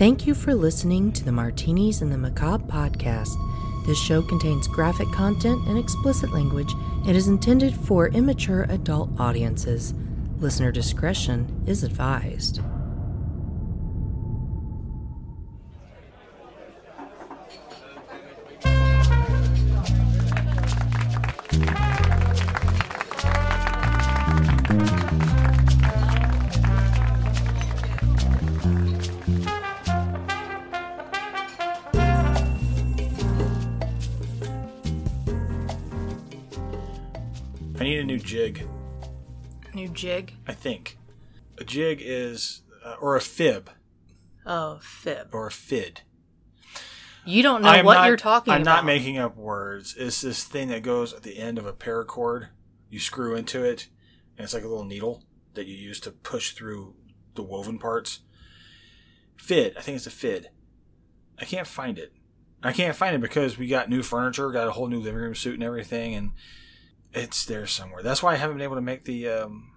Thank 0.00 0.26
you 0.26 0.34
for 0.34 0.54
listening 0.54 1.12
to 1.12 1.26
the 1.26 1.30
Martinis 1.30 2.00
and 2.00 2.10
the 2.10 2.16
Macabre 2.16 2.64
podcast. 2.64 3.36
This 3.84 3.98
show 3.98 4.22
contains 4.22 4.66
graphic 4.66 5.12
content 5.12 5.68
and 5.68 5.76
explicit 5.76 6.32
language 6.32 6.72
and 7.06 7.14
is 7.14 7.28
intended 7.28 7.74
for 7.74 8.08
immature 8.08 8.62
adult 8.70 9.10
audiences. 9.20 9.92
Listener 10.38 10.72
discretion 10.72 11.62
is 11.66 11.84
advised. 11.84 12.62
Need 37.90 38.00
a 38.00 38.04
new 38.04 38.18
jig. 38.18 38.66
New 39.74 39.88
jig? 39.88 40.34
I 40.46 40.52
think 40.52 40.96
a 41.58 41.64
jig 41.64 42.00
is 42.02 42.62
uh, 42.84 42.94
or 43.00 43.16
a 43.16 43.20
fib 43.20 43.70
Oh, 44.46 44.78
fib. 44.82 45.28
or 45.32 45.48
a 45.48 45.50
fid. 45.50 46.02
You 47.24 47.42
don't 47.42 47.62
know 47.62 47.82
what 47.82 47.94
not- 47.94 48.06
you're 48.06 48.16
talking 48.16 48.50
about. 48.50 48.56
I'm 48.56 48.62
about. 48.62 48.76
not 48.76 48.84
making 48.86 49.18
up 49.18 49.36
words. 49.36 49.94
It's 49.98 50.20
this 50.22 50.44
thing 50.44 50.68
that 50.68 50.82
goes 50.82 51.12
at 51.12 51.22
the 51.22 51.38
end 51.38 51.58
of 51.58 51.66
a 51.66 51.72
paracord. 51.72 52.48
You 52.88 52.98
screw 52.98 53.36
into 53.36 53.62
it, 53.62 53.88
and 54.36 54.44
it's 54.44 54.54
like 54.54 54.64
a 54.64 54.68
little 54.68 54.84
needle 54.84 55.22
that 55.54 55.66
you 55.66 55.74
use 55.76 56.00
to 56.00 56.10
push 56.10 56.52
through 56.52 56.94
the 57.34 57.42
woven 57.42 57.78
parts. 57.78 58.20
Fid. 59.36 59.76
I 59.76 59.82
think 59.82 59.96
it's 59.96 60.06
a 60.06 60.10
fid. 60.10 60.48
I 61.38 61.44
can't 61.44 61.66
find 61.66 61.98
it. 61.98 62.12
I 62.62 62.72
can't 62.72 62.96
find 62.96 63.14
it 63.14 63.20
because 63.20 63.58
we 63.58 63.68
got 63.68 63.88
new 63.90 64.02
furniture, 64.02 64.50
got 64.50 64.68
a 64.68 64.72
whole 64.72 64.88
new 64.88 65.00
living 65.00 65.20
room 65.20 65.34
suit 65.34 65.54
and 65.54 65.62
everything, 65.62 66.14
and 66.14 66.32
it's 67.12 67.44
there 67.44 67.66
somewhere. 67.66 68.02
That's 68.02 68.22
why 68.22 68.34
I 68.34 68.36
haven't 68.36 68.56
been 68.56 68.64
able 68.64 68.76
to 68.76 68.82
make 68.82 69.04
the 69.04 69.28
um, 69.28 69.72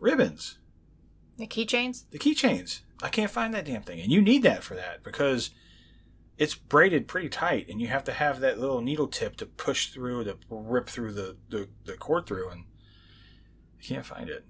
ribbons, 0.00 0.58
the 1.36 1.46
keychains? 1.46 2.04
the 2.10 2.18
keychains. 2.18 2.80
I 3.02 3.08
can't 3.08 3.30
find 3.30 3.54
that 3.54 3.64
damn 3.64 3.82
thing, 3.82 4.00
and 4.00 4.10
you 4.10 4.20
need 4.20 4.42
that 4.42 4.64
for 4.64 4.74
that 4.74 5.04
because 5.04 5.50
it's 6.36 6.54
braided 6.54 7.08
pretty 7.08 7.28
tight, 7.28 7.68
and 7.68 7.80
you 7.80 7.88
have 7.88 8.04
to 8.04 8.12
have 8.12 8.40
that 8.40 8.58
little 8.58 8.80
needle 8.80 9.08
tip 9.08 9.36
to 9.36 9.46
push 9.46 9.88
through, 9.88 10.24
to 10.24 10.36
rip 10.48 10.88
through 10.88 11.12
the 11.12 11.36
the, 11.48 11.68
the 11.84 11.94
cord 11.94 12.26
through, 12.26 12.48
and 12.50 12.64
I 13.78 13.82
can't 13.82 14.06
find 14.06 14.28
it. 14.28 14.44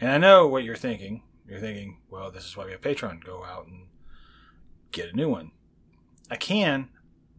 And 0.00 0.10
I 0.10 0.18
know 0.18 0.46
what 0.46 0.64
you're 0.64 0.76
thinking. 0.76 1.22
You're 1.46 1.60
thinking, 1.60 1.98
well, 2.10 2.30
this 2.30 2.44
is 2.44 2.56
why 2.56 2.64
we 2.64 2.72
have 2.72 2.80
Patreon. 2.80 3.24
Go 3.24 3.44
out 3.44 3.66
and 3.66 3.86
get 4.90 5.12
a 5.12 5.16
new 5.16 5.28
one. 5.28 5.52
I 6.30 6.36
can, 6.36 6.88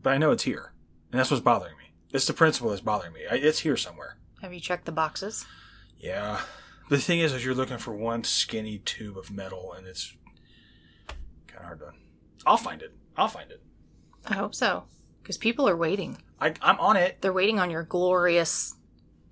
but 0.01 0.13
I 0.13 0.17
know 0.17 0.31
it's 0.31 0.44
here, 0.44 0.73
and 1.11 1.19
that's 1.19 1.31
what's 1.31 1.44
bothering 1.44 1.78
me. 1.78 1.82
It's 2.13 2.28
the 2.28 2.34
principle 2.34 2.69
that's 2.69 2.81
bothering 2.81 3.13
me. 3.13 3.22
I, 3.29 3.35
it's 3.35 3.59
here 3.59 3.75
somewhere. 3.75 4.18
Have 4.41 4.53
you 4.53 4.59
checked 4.59 4.85
the 4.85 4.91
boxes? 4.91 5.46
Yeah. 5.97 6.41
The 6.90 7.00
thing 7.00 7.19
is, 7.19 7.34
is 7.34 7.44
you're 7.44 7.56
looking 7.56 7.79
for 7.79 7.94
one 7.96 8.24
skinny 8.24 8.78
tube 8.78 9.18
of 9.18 9.31
metal, 9.31 9.74
and 9.74 9.88
it's 9.88 10.16
kind 11.47 11.59
of 11.59 11.66
hard 11.66 11.79
to. 11.79 11.91
I'll 12.46 12.57
find 12.57 12.81
it. 12.81 12.94
I'll 13.18 13.28
find 13.28 13.50
it. 13.50 13.63
I 14.28 14.35
hope 14.35 14.53
so. 14.53 14.84
Because 15.22 15.38
people 15.38 15.68
are 15.68 15.75
waiting. 15.75 16.18
I, 16.40 16.53
I'm 16.62 16.79
on 16.79 16.97
it. 16.97 17.22
They're 17.22 17.34
waiting 17.34 17.59
on 17.59 17.72
your 17.72 17.84
glorious 17.84 18.75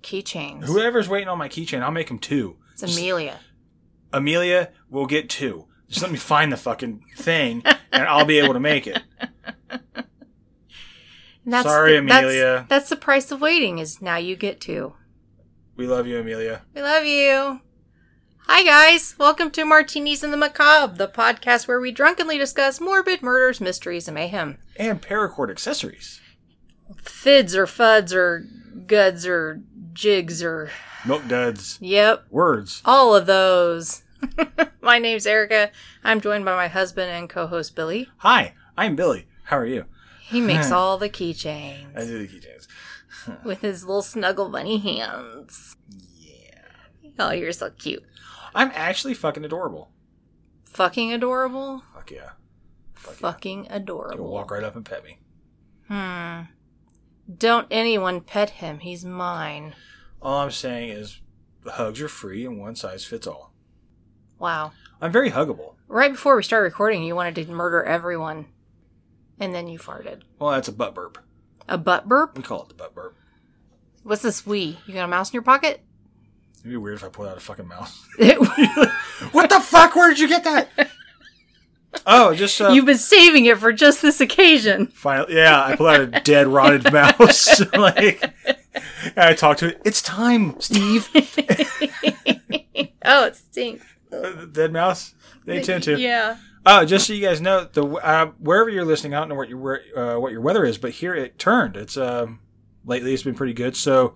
keychains. 0.02 0.64
Whoever's 0.64 1.08
waiting 1.08 1.28
on 1.28 1.38
my 1.38 1.48
keychain, 1.48 1.82
I'll 1.82 1.90
make 1.90 2.08
them 2.08 2.18
two. 2.18 2.56
It's 2.72 2.82
Amelia. 2.82 3.38
Amelia 4.12 4.70
will 4.90 5.06
get 5.06 5.28
two. 5.28 5.66
Just 5.88 6.02
let 6.02 6.10
me 6.10 6.18
find 6.18 6.50
the 6.50 6.56
fucking 6.56 7.04
thing, 7.16 7.62
and 7.92 8.04
I'll 8.04 8.24
be 8.24 8.38
able 8.38 8.54
to 8.54 8.60
make 8.60 8.86
it. 8.86 9.02
That's 11.44 11.66
Sorry, 11.66 11.98
the- 11.98 12.06
that's- 12.06 12.24
Amelia. 12.24 12.66
That's, 12.68 12.88
the 12.88 12.96
price 12.96 13.30
of 13.30 13.40
waiting. 13.40 13.78
Is 13.78 14.00
now 14.00 14.16
you 14.16 14.36
get 14.36 14.60
to. 14.62 14.94
We 15.76 15.86
love 15.86 16.06
you, 16.06 16.18
Amelia. 16.20 16.62
We 16.74 16.82
love 16.82 17.04
you. 17.04 17.60
Hi 18.46 18.64
guys, 18.64 19.14
welcome 19.18 19.50
to 19.52 19.64
Martinis 19.64 20.22
and 20.24 20.32
the 20.32 20.36
Macabre, 20.36 20.96
the 20.96 21.06
podcast 21.08 21.68
where 21.68 21.80
we 21.80 21.92
drunkenly 21.92 22.38
discuss 22.38 22.80
morbid 22.80 23.22
murders, 23.22 23.60
mysteries, 23.60 24.08
and 24.08 24.16
mayhem. 24.16 24.58
And 24.76 25.00
paracord 25.00 25.48
accessories. 25.48 26.20
Fids 27.04 27.54
or 27.54 27.66
fuds 27.66 28.12
or 28.12 28.44
guds 28.86 29.26
or 29.26 29.62
jigs 29.92 30.42
or 30.42 30.70
Milk 31.06 31.26
duds. 31.28 31.78
yep, 31.80 32.24
Words. 32.30 32.82
all 32.84 33.14
of 33.14 33.26
those. 33.26 34.02
my 34.82 34.98
name's 34.98 35.26
Erica. 35.26 35.70
I'm 36.02 36.20
joined 36.20 36.44
by 36.44 36.56
my 36.56 36.68
husband 36.68 37.10
and 37.12 37.30
co-host 37.30 37.76
Billy. 37.76 38.08
Hi, 38.18 38.54
I'm 38.76 38.96
Billy. 38.96 39.28
How 39.44 39.56
are 39.58 39.66
you? 39.66 39.84
He 40.32 40.40
makes 40.40 40.70
all 40.70 40.98
the 40.98 41.08
keychains. 41.08 41.96
I 41.96 42.04
do 42.04 42.26
the 42.26 42.28
keychains. 42.28 42.66
with 43.44 43.60
his 43.60 43.84
little 43.84 44.02
snuggle 44.02 44.48
bunny 44.48 44.78
hands. 44.78 45.76
Yeah. 46.18 46.58
Oh, 47.18 47.30
you're 47.30 47.52
so 47.52 47.70
cute. 47.70 48.02
I'm 48.54 48.70
actually 48.74 49.14
fucking 49.14 49.44
adorable. 49.44 49.90
Fucking 50.64 51.12
adorable. 51.12 51.82
Fuck 51.94 52.10
yeah. 52.10 52.30
Fuck 52.94 53.12
yeah. 53.14 53.18
Fucking 53.20 53.64
You'll 53.64 53.74
adorable. 53.74 54.30
walk 54.32 54.50
right 54.50 54.64
up 54.64 54.74
and 54.76 54.84
pet 54.84 55.04
me. 55.04 55.18
Hmm. 55.88 56.42
Don't 57.38 57.66
anyone 57.70 58.20
pet 58.20 58.50
him. 58.50 58.80
He's 58.80 59.04
mine. 59.04 59.74
All 60.20 60.40
I'm 60.40 60.50
saying 60.50 60.90
is 60.90 61.20
the 61.64 61.72
hugs 61.72 62.00
are 62.00 62.08
free 62.08 62.44
and 62.46 62.58
one 62.58 62.74
size 62.76 63.04
fits 63.04 63.26
all. 63.26 63.52
Wow. 64.38 64.72
I'm 65.00 65.12
very 65.12 65.30
huggable. 65.30 65.74
Right 65.88 66.10
before 66.12 66.36
we 66.36 66.42
started 66.42 66.64
recording, 66.64 67.02
you 67.04 67.14
wanted 67.14 67.34
to 67.36 67.50
murder 67.52 67.82
everyone. 67.84 68.46
And 69.40 69.54
then 69.54 69.66
you 69.68 69.78
farted. 69.78 70.22
Well, 70.38 70.50
that's 70.52 70.68
a 70.68 70.72
butt 70.72 70.94
burp. 70.94 71.18
A 71.68 71.78
butt 71.78 72.08
burp? 72.08 72.36
We 72.36 72.42
call 72.42 72.62
it 72.62 72.68
the 72.68 72.74
butt 72.74 72.94
burp. 72.94 73.16
What's 74.02 74.22
this 74.22 74.46
we? 74.46 74.78
You 74.86 74.94
got 74.94 75.04
a 75.04 75.08
mouse 75.08 75.30
in 75.30 75.34
your 75.34 75.42
pocket? 75.42 75.80
It'd 76.60 76.70
be 76.70 76.76
weird 76.76 76.96
if 76.96 77.04
I 77.04 77.08
pulled 77.08 77.28
out 77.28 77.36
a 77.36 77.40
fucking 77.40 77.66
mouse. 77.68 78.06
What 79.32 79.48
the 79.50 79.60
fuck? 79.60 79.94
Where 79.94 80.08
did 80.10 80.18
you 80.18 80.28
get 80.28 80.42
that? 80.44 80.68
Oh, 82.06 82.34
just 82.34 82.60
uh, 82.60 82.70
you've 82.70 82.86
been 82.86 82.96
saving 82.98 83.46
it 83.46 83.58
for 83.58 83.72
just 83.72 84.02
this 84.02 84.20
occasion. 84.20 84.86
finally. 84.88 85.34
Yeah, 85.36 85.62
I 85.62 85.76
pulled 85.76 85.88
out 85.90 86.00
a 86.00 86.06
dead, 86.06 86.48
rotted 86.48 86.90
mouse. 86.92 87.60
like, 87.74 88.22
and 88.44 89.18
I 89.18 89.34
talked 89.34 89.60
to 89.60 89.68
it. 89.68 89.80
It's 89.84 90.02
time, 90.02 90.58
Steve. 90.60 91.08
oh, 93.04 93.26
it 93.26 93.36
stinks. 93.36 93.84
Uh, 94.12 94.46
dead 94.46 94.72
mouse. 94.72 95.14
They 95.44 95.62
tend 95.62 95.84
to. 95.84 95.98
Yeah. 95.98 96.38
Oh, 96.64 96.84
just 96.84 97.06
so 97.06 97.12
you 97.12 97.26
guys 97.26 97.40
know, 97.40 97.64
the 97.64 97.84
uh, 97.84 98.26
wherever 98.38 98.70
you're 98.70 98.84
listening, 98.84 99.14
I 99.14 99.20
don't 99.20 99.28
know 99.28 99.34
what 99.34 99.48
your 99.48 99.58
where, 99.58 99.80
uh, 99.96 100.18
what 100.18 100.32
your 100.32 100.40
weather 100.40 100.64
is, 100.64 100.78
but 100.78 100.92
here 100.92 101.14
it 101.14 101.38
turned. 101.38 101.76
It's 101.76 101.96
um 101.96 102.40
lately 102.84 103.12
it's 103.12 103.24
been 103.24 103.34
pretty 103.34 103.52
good, 103.54 103.76
so 103.76 104.14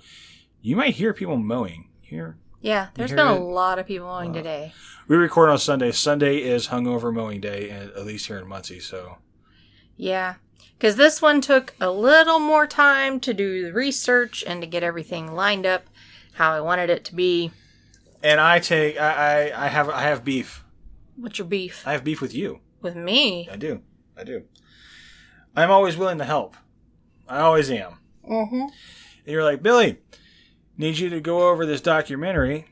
you 0.62 0.76
might 0.76 0.94
hear 0.94 1.12
people 1.12 1.36
mowing 1.36 1.88
here. 2.00 2.36
Yeah, 2.60 2.88
there's 2.94 3.12
been 3.12 3.26
a 3.26 3.38
lot 3.38 3.78
of 3.78 3.86
people 3.86 4.06
mowing 4.06 4.32
today. 4.32 4.72
We 5.08 5.16
record 5.16 5.50
on 5.50 5.58
Sunday. 5.58 5.92
Sunday 5.92 6.38
is 6.38 6.68
hungover 6.68 7.12
mowing 7.12 7.40
day, 7.40 7.70
at 7.70 8.04
least 8.04 8.26
here 8.26 8.38
in 8.38 8.48
Muncie. 8.48 8.80
So 8.80 9.18
Yeah. 9.96 10.34
Because 10.76 10.96
this 10.96 11.22
one 11.22 11.40
took 11.40 11.74
a 11.80 11.90
little 11.90 12.38
more 12.38 12.66
time 12.66 13.18
to 13.20 13.32
do 13.32 13.62
the 13.62 13.72
research 13.72 14.44
and 14.46 14.60
to 14.60 14.66
get 14.66 14.82
everything 14.82 15.34
lined 15.34 15.64
up 15.64 15.84
how 16.34 16.52
I 16.52 16.60
wanted 16.60 16.90
it 16.90 17.04
to 17.06 17.14
be. 17.14 17.50
And 18.22 18.40
I 18.40 18.58
take 18.58 19.00
I, 19.00 19.52
I, 19.52 19.66
I 19.66 19.68
have 19.68 19.88
I 19.88 20.02
have 20.02 20.24
beef. 20.24 20.64
What's 21.16 21.38
your 21.38 21.46
beef? 21.46 21.82
I 21.86 21.92
have 21.92 22.04
beef 22.04 22.20
with 22.20 22.34
you. 22.34 22.60
With 22.82 22.96
me? 22.96 23.48
I 23.50 23.56
do. 23.56 23.82
I 24.16 24.24
do. 24.24 24.44
I'm 25.54 25.70
always 25.70 25.96
willing 25.96 26.18
to 26.18 26.24
help. 26.24 26.56
I 27.28 27.40
always 27.40 27.70
am. 27.70 27.98
Mm-hmm. 28.28 28.60
And 28.60 28.72
you're 29.26 29.44
like, 29.44 29.62
Billy, 29.62 29.98
need 30.76 30.98
you 30.98 31.08
to 31.10 31.20
go 31.20 31.48
over 31.48 31.64
this 31.64 31.80
documentary 31.80 32.68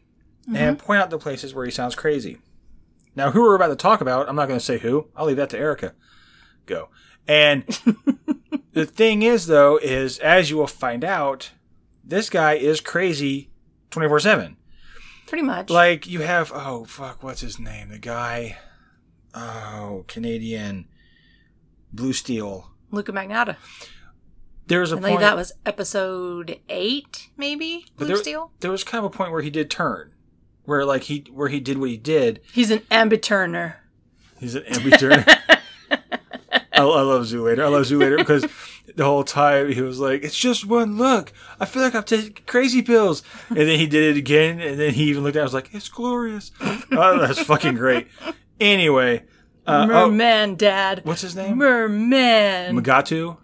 and 0.55 0.79
point 0.79 1.00
out 1.00 1.11
the 1.11 1.19
places 1.19 1.55
where 1.55 1.64
he 1.64 1.70
sounds 1.70 1.94
crazy. 1.94 2.38
Now, 3.17 3.31
who 3.31 3.43
we're 3.43 3.55
about 3.55 3.69
to 3.69 3.76
talk 3.76 4.00
about, 4.00 4.29
I'm 4.29 4.37
not 4.37 4.49
going 4.49 4.58
to 4.58 4.64
say 4.64 4.79
who. 4.79 5.08
I'll 5.17 5.26
leave 5.26 5.37
that 5.37 5.50
to 5.50 5.58
Erica. 5.58 5.94
Go. 6.67 6.88
And 7.26 7.64
the 8.73 8.85
thing 8.85 9.23
is, 9.23 9.46
though, 9.46 9.79
is 9.79 10.19
as 10.19 10.50
you 10.50 10.56
will 10.56 10.67
find 10.67 11.05
out, 11.05 11.50
this 12.02 12.29
guy 12.29 12.55
is 12.55 12.81
crazy 12.81 13.50
24 13.91 14.20
7. 14.20 14.56
Pretty 15.26 15.43
much. 15.44 15.71
Like, 15.71 16.06
you 16.06 16.21
have, 16.21 16.53
oh, 16.55 16.85
fuck, 16.85 17.23
what's 17.23 17.41
his 17.41 17.59
name? 17.59 17.88
The 17.88 17.99
guy, 17.99 18.59
oh, 19.35 20.05
Canadian, 20.09 20.87
Blue 21.93 22.12
Steel. 22.12 22.71
Luka 22.91 23.12
Magnotta. 23.12 23.56
There 24.67 24.81
was 24.81 24.93
a 24.93 24.97
I 24.97 25.00
point. 25.00 25.21
that 25.21 25.37
was 25.37 25.53
episode 25.67 26.61
eight, 26.69 27.29
maybe. 27.37 27.87
Blue 27.97 28.06
there, 28.06 28.17
Steel. 28.17 28.53
there 28.61 28.71
was 28.71 28.85
kind 28.85 29.05
of 29.05 29.12
a 29.12 29.17
point 29.17 29.32
where 29.32 29.43
he 29.43 29.50
did 29.50 29.71
turn. 29.71 30.12
Where, 30.65 30.85
like, 30.85 31.03
he, 31.05 31.27
where 31.32 31.49
he 31.49 31.61
did 31.61 31.79
what 31.79 31.91
he 31.91 31.99
did. 31.99 32.41
He's 32.53 32.70
an 32.70 32.81
ambiturner. 32.91 33.77
He's 34.41 34.55
an 34.55 34.62
turn. 34.99 35.25
I, 36.75 36.82
I 36.82 37.03
love 37.03 37.23
Zoolander. 37.23 37.62
I 37.65 37.69
love 37.69 37.85
Zoolander 37.85 38.19
because 38.19 38.47
the 38.97 39.05
whole 39.05 39.25
time 39.25 39.71
he 39.73 39.81
was 39.81 39.99
like, 40.00 40.23
"It's 40.25 40.37
just 40.37 40.67
one 40.67 40.97
look. 40.97 41.32
I 41.61 41.67
feel 41.67 41.82
like 41.82 41.94
I'm 41.94 42.03
taking 42.05 42.37
crazy 42.47 42.82
pills," 42.82 43.23
and 43.49 43.59
then 43.59 43.79
he 43.79 43.87
did 43.87 44.17
it 44.17 44.19
again, 44.19 44.61
and 44.61 44.79
then 44.79 44.93
he 44.94 45.05
even 45.05 45.23
looked 45.23 45.37
at. 45.37 45.41
it 45.41 45.43
and 45.43 45.47
was 45.47 45.55
like, 45.55 45.71
"It's 45.75 45.88
glorious." 45.88 46.50
oh, 46.61 47.19
that's 47.19 47.41
fucking 47.43 47.75
great. 47.76 48.09
Anyway, 48.61 49.25
uh, 49.67 49.87
oh, 49.91 50.11
Merman, 50.11 50.56
Dad. 50.56 51.00
what's 51.05 51.23
his 51.23 51.35
name? 51.37 51.59
Merman. 51.59 52.77
Mugatu. 52.77 53.37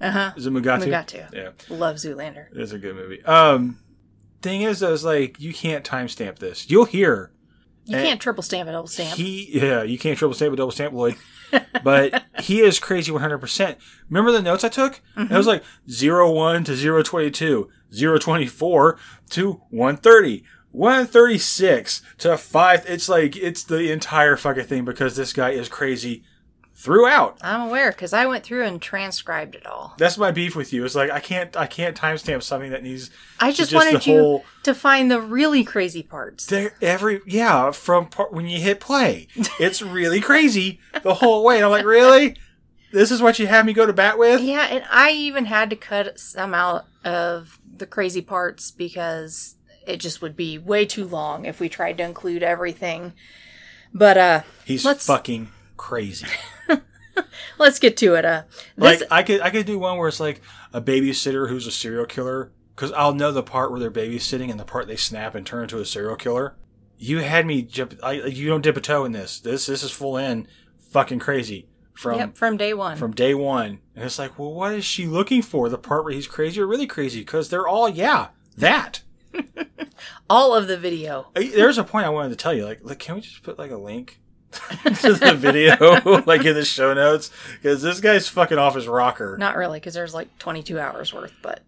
Uh 0.00 0.10
huh. 0.10 0.32
Is 0.36 0.46
it 0.46 0.52
Mugatu? 0.52 0.84
Mugatu. 0.86 1.32
Yeah, 1.32 1.50
Love 1.74 1.96
Zoolander. 1.96 2.46
it's 2.52 2.72
a 2.72 2.78
good 2.78 2.94
movie. 2.94 3.22
Um, 3.24 3.78
thing 4.42 4.62
is, 4.62 4.82
I 4.82 4.90
was 4.90 5.04
like, 5.04 5.40
you 5.40 5.52
can't 5.54 5.84
timestamp 5.84 6.38
this. 6.38 6.68
You'll 6.70 6.84
hear. 6.84 7.32
You 7.86 7.96
And 7.96 8.04
can't 8.06 8.20
triple 8.20 8.42
stamp 8.42 8.68
a 8.68 8.72
double 8.72 8.88
stamp. 8.88 9.16
He, 9.16 9.48
yeah, 9.60 9.82
you 9.84 9.96
can't 9.98 10.18
triple 10.18 10.34
stamp 10.34 10.52
a 10.52 10.56
double 10.56 10.72
stamp, 10.72 10.92
Lloyd. 10.92 11.14
But 11.82 12.24
he 12.40 12.60
is 12.60 12.78
crazy 12.78 13.12
100%. 13.12 13.76
Remember 14.08 14.32
the 14.32 14.42
notes 14.42 14.64
I 14.64 14.68
took? 14.68 15.00
It 15.16 15.30
was 15.30 15.46
mm-hmm. 15.46 16.18
like 16.18 16.34
01 16.34 16.64
to 16.64 17.02
022, 17.04 17.70
024 18.20 18.98
to 19.30 19.52
130, 19.70 20.44
136 20.72 22.02
to 22.18 22.36
5. 22.36 22.84
It's 22.86 23.08
like, 23.08 23.36
it's 23.36 23.64
the 23.64 23.90
entire 23.90 24.36
fucking 24.36 24.64
thing 24.64 24.84
because 24.84 25.16
this 25.16 25.32
guy 25.32 25.50
is 25.50 25.68
crazy 25.68 26.24
throughout. 26.76 27.38
I'm 27.42 27.62
aware 27.68 27.90
because 27.90 28.12
I 28.12 28.26
went 28.26 28.44
through 28.44 28.64
and 28.64 28.80
transcribed 28.80 29.54
it 29.54 29.66
all. 29.66 29.94
That's 29.98 30.18
my 30.18 30.30
beef 30.30 30.54
with 30.54 30.72
you. 30.72 30.84
It's 30.84 30.94
like, 30.94 31.10
I 31.10 31.20
can't, 31.20 31.56
I 31.56 31.66
can't 31.66 31.96
timestamp 31.96 32.42
something 32.42 32.70
that 32.70 32.82
needs. 32.82 33.10
I 33.40 33.50
just, 33.50 33.70
the 33.70 33.76
wanted 33.76 34.06
you 34.06 34.18
whole- 34.20 34.44
to 34.64 34.74
find 34.74 35.10
the 35.10 35.20
really 35.20 35.64
crazy 35.64 36.02
parts. 36.02 36.52
Every 36.82 37.20
yeah, 37.26 37.70
from 37.70 38.06
part, 38.08 38.32
when 38.32 38.46
you 38.46 38.60
hit 38.60 38.78
play, 38.80 39.26
it's 39.58 39.80
really 39.80 40.20
crazy 40.20 40.78
the 41.02 41.14
whole 41.14 41.42
way. 41.44 41.56
And 41.56 41.64
I'm 41.64 41.70
like, 41.70 41.86
really? 41.86 42.36
This 42.92 43.10
is 43.10 43.20
what 43.20 43.38
you 43.38 43.46
have 43.46 43.66
me 43.66 43.72
go 43.72 43.84
to 43.86 43.92
bat 43.92 44.18
with? 44.18 44.40
Yeah, 44.42 44.66
and 44.70 44.84
I 44.90 45.10
even 45.10 45.46
had 45.46 45.70
to 45.70 45.76
cut 45.76 46.20
some 46.20 46.54
out 46.54 46.86
of 47.04 47.58
the 47.76 47.86
crazy 47.86 48.22
parts 48.22 48.70
because 48.70 49.56
it 49.86 49.96
just 49.98 50.22
would 50.22 50.36
be 50.36 50.56
way 50.58 50.84
too 50.86 51.04
long 51.06 51.44
if 51.46 51.58
we 51.60 51.68
tried 51.68 51.98
to 51.98 52.04
include 52.04 52.42
everything. 52.42 53.12
But 53.94 54.16
uh 54.18 54.40
He's 54.64 54.84
Let's- 54.84 55.06
fucking 55.06 55.48
crazy. 55.76 56.26
let's 57.58 57.78
get 57.78 57.96
to 57.98 58.14
it. 58.14 58.24
Uh 58.24 58.42
this 58.76 59.00
Like 59.00 59.12
I 59.12 59.22
could 59.22 59.40
I 59.40 59.50
could 59.50 59.66
do 59.66 59.78
one 59.78 59.98
where 59.98 60.08
it's 60.08 60.20
like 60.20 60.40
a 60.72 60.80
babysitter 60.80 61.48
who's 61.48 61.66
a 61.66 61.72
serial 61.72 62.06
killer 62.06 62.52
because 62.74 62.92
I'll 62.92 63.14
know 63.14 63.32
the 63.32 63.42
part 63.42 63.70
where 63.70 63.80
they're 63.80 63.90
babysitting 63.90 64.50
and 64.50 64.60
the 64.60 64.64
part 64.64 64.86
they 64.86 64.96
snap 64.96 65.34
and 65.34 65.46
turn 65.46 65.62
into 65.62 65.78
a 65.78 65.86
serial 65.86 66.16
killer. 66.16 66.54
You 66.98 67.18
had 67.18 67.46
me 67.46 67.62
jump. 67.62 67.94
I, 68.02 68.12
you 68.12 68.48
don't 68.48 68.62
dip 68.62 68.76
a 68.76 68.80
toe 68.80 69.04
in 69.04 69.12
this. 69.12 69.40
This 69.40 69.66
this 69.66 69.82
is 69.82 69.90
full 69.90 70.16
in 70.16 70.46
fucking 70.90 71.18
crazy 71.18 71.68
from 71.96 72.18
yep, 72.18 72.36
from 72.36 72.56
day 72.56 72.74
one. 72.74 72.96
from 72.96 73.12
day 73.12 73.34
one. 73.34 73.80
And 73.94 74.04
it's 74.04 74.18
like, 74.18 74.38
well, 74.38 74.52
what 74.52 74.72
is 74.74 74.84
she 74.84 75.06
looking 75.06 75.42
for? 75.42 75.68
The 75.68 75.78
part 75.78 76.04
where 76.04 76.12
he's 76.12 76.26
crazy 76.26 76.60
or 76.60 76.66
really 76.66 76.86
crazy? 76.86 77.20
Because 77.20 77.48
they're 77.48 77.66
all 77.66 77.88
yeah 77.88 78.28
that. 78.56 79.02
all 80.30 80.54
of 80.54 80.68
the 80.68 80.78
video. 80.78 81.28
There's 81.34 81.78
a 81.78 81.84
point 81.84 82.06
I 82.06 82.10
wanted 82.10 82.30
to 82.30 82.36
tell 82.36 82.54
you. 82.54 82.64
Like, 82.64 82.80
like 82.82 82.98
can 82.98 83.16
we 83.16 83.20
just 83.22 83.42
put 83.42 83.58
like 83.58 83.70
a 83.70 83.76
link 83.76 84.20
to 85.02 85.14
the 85.14 85.34
video, 85.36 86.22
like 86.26 86.44
in 86.44 86.54
the 86.54 86.64
show 86.64 86.94
notes? 86.94 87.30
Because 87.60 87.82
this 87.82 88.00
guy's 88.00 88.28
fucking 88.28 88.58
off 88.58 88.74
his 88.74 88.88
rocker. 88.88 89.36
Not 89.38 89.56
really, 89.56 89.78
because 89.80 89.94
there's 89.94 90.14
like 90.14 90.36
22 90.38 90.78
hours 90.78 91.12
worth, 91.12 91.34
but 91.42 91.62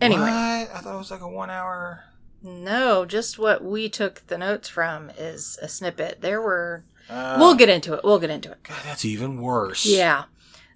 anyway. 0.00 0.20
What? 0.22 0.30
I 0.30 0.80
thought 0.80 0.94
it 0.94 0.98
was 0.98 1.10
like 1.10 1.20
a 1.20 1.28
one 1.28 1.50
hour. 1.50 2.04
No, 2.42 3.04
just 3.04 3.38
what 3.38 3.62
we 3.62 3.88
took 3.88 4.26
the 4.28 4.38
notes 4.38 4.68
from 4.68 5.10
is 5.18 5.58
a 5.60 5.68
snippet. 5.68 6.20
There 6.20 6.40
were. 6.40 6.84
Uh, 7.08 7.36
we'll 7.38 7.54
get 7.56 7.68
into 7.68 7.92
it. 7.94 8.00
We'll 8.04 8.18
get 8.20 8.30
into 8.30 8.50
it. 8.50 8.62
God, 8.62 8.78
that's 8.84 9.04
even 9.04 9.40
worse. 9.40 9.84
Yeah. 9.84 10.24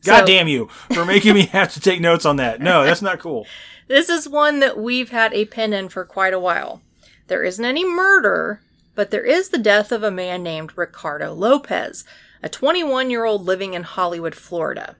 God 0.04 0.20
So- 0.20 0.26
damn 0.26 0.48
you 0.48 0.66
for 0.92 1.04
making 1.04 1.34
me 1.34 1.46
have 1.52 1.72
to 1.74 1.80
take 1.80 2.00
notes 2.00 2.26
on 2.26 2.36
that. 2.36 2.60
No, 2.60 2.84
that's 2.84 3.00
not 3.02 3.18
cool. 3.18 3.46
This 3.88 4.08
is 4.08 4.28
one 4.28 4.60
that 4.60 4.78
we've 4.78 5.10
had 5.10 5.32
a 5.32 5.44
pin 5.44 5.72
in 5.72 5.88
for 5.88 6.04
quite 6.04 6.34
a 6.34 6.40
while. 6.40 6.82
There 7.28 7.42
isn't 7.44 7.64
any 7.64 7.84
murder, 7.86 8.60
but 8.94 9.10
there 9.10 9.24
is 9.24 9.48
the 9.48 9.58
death 9.58 9.92
of 9.92 10.02
a 10.02 10.10
man 10.10 10.42
named 10.42 10.76
Ricardo 10.76 11.32
Lopez, 11.32 12.04
a 12.42 12.48
21 12.48 13.10
year 13.10 13.24
old 13.24 13.44
living 13.44 13.74
in 13.74 13.82
Hollywood, 13.82 14.34
Florida. 14.34 14.96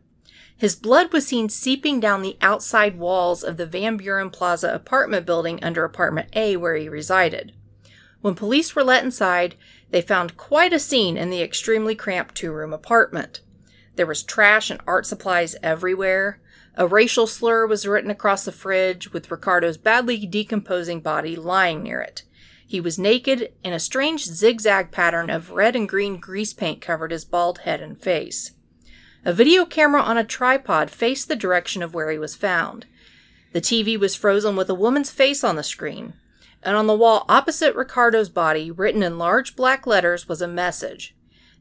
His 0.57 0.77
blood 0.77 1.13
was 1.13 1.27
seen 1.27 1.49
seeping 1.49 2.01
down 2.01 2.23
the 2.23 2.39
outside 2.41 2.99
walls 2.99 3.43
of 3.43 3.57
the 3.57 3.67
Van 3.67 3.97
Buren 3.97 4.31
Plaza 4.31 4.73
apartment 4.73 5.27
building 5.27 5.63
under 5.63 5.85
apartment 5.85 6.29
A 6.35 6.57
where 6.57 6.77
he 6.77 6.89
resided. 6.89 7.53
When 8.21 8.35
police 8.35 8.75
were 8.75 8.85
let 8.85 9.05
inside, 9.05 9.57
they 9.91 10.01
found 10.01 10.37
quite 10.37 10.73
a 10.73 10.79
scene 10.79 11.17
in 11.17 11.31
the 11.31 11.43
extremely 11.43 11.95
cramped 11.95 12.35
two 12.35 12.53
room 12.53 12.73
apartment. 12.73 13.43
There 13.97 14.07
was 14.07 14.23
trash 14.23 14.71
and 14.71 14.81
art 14.87 15.07
supplies 15.07 15.57
everywhere. 15.63 16.41
A 16.77 16.87
racial 16.87 17.27
slur 17.27 17.67
was 17.67 17.87
written 17.87 18.11
across 18.11 18.45
the 18.45 18.51
fridge, 18.51 19.13
with 19.13 19.31
Ricardo's 19.31 19.77
badly 19.77 20.25
decomposing 20.27 21.01
body 21.01 21.37
lying 21.37 21.83
near 21.83 22.01
it. 22.01 22.23
He 22.67 22.81
was 22.81 22.99
naked, 22.99 23.53
and 23.63 23.75
a 23.75 23.81
strange 23.81 24.25
zigzag 24.25 24.91
pattern 24.91 25.31
of 25.31 25.51
red 25.51 25.77
and 25.77 25.89
green 25.89 26.19
grease 26.19 26.53
paint 26.53 26.81
covered 26.81 27.11
his 27.11 27.25
bald 27.25 27.59
head 27.59 27.81
and 27.81 28.01
face. 28.01 28.53
A 29.25 29.33
video 29.33 29.65
camera 29.65 30.03
on 30.03 30.19
a 30.19 30.25
tripod 30.25 30.91
faced 30.91 31.29
the 31.29 31.37
direction 31.37 31.83
of 31.83 31.95
where 31.95 32.11
he 32.11 32.19
was 32.19 32.35
found. 32.35 32.87
The 33.53 33.61
TV 33.61 33.99
was 33.99 34.17
frozen 34.17 34.57
with 34.57 34.69
a 34.69 34.75
woman's 34.75 35.11
face 35.11 35.45
on 35.45 35.57
the 35.57 35.63
screen, 35.63 36.15
and 36.63 36.77
on 36.77 36.87
the 36.87 36.97
wall 36.97 37.25
opposite 37.29 37.75
Ricardo's 37.75 38.29
body, 38.29 38.71
written 38.71 39.03
in 39.03 39.19
large 39.19 39.55
black 39.55 39.87
letters, 39.87 40.29
was 40.29 40.43
a 40.43 40.49
message. 40.49 41.15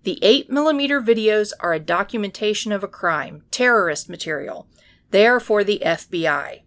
The 0.04 0.18
8mm 0.22 1.06
videos 1.06 1.54
are 1.60 1.74
a 1.74 1.80
documentation 1.80 2.72
of 2.72 2.84
a 2.84 2.88
crime, 2.90 3.44
terrorist 3.52 4.10
material. 4.10 4.68
They 5.12 5.28
are 5.28 5.40
for 5.40 5.64
the 5.64 5.82
FBI. 5.86 6.62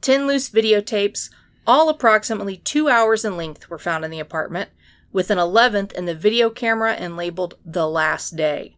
Ten 0.00 0.26
loose 0.26 0.48
videotapes, 0.48 1.30
all 1.66 1.88
approximately 1.88 2.58
two 2.58 2.88
hours 2.88 3.24
in 3.24 3.36
length, 3.36 3.68
were 3.68 3.78
found 3.78 4.04
in 4.04 4.10
the 4.10 4.20
apartment, 4.20 4.70
with 5.12 5.30
an 5.30 5.38
11th 5.38 5.92
in 5.92 6.04
the 6.04 6.14
video 6.14 6.50
camera 6.50 6.92
and 6.92 7.16
labeled 7.16 7.54
The 7.64 7.88
Last 7.88 8.36
Day. 8.36 8.76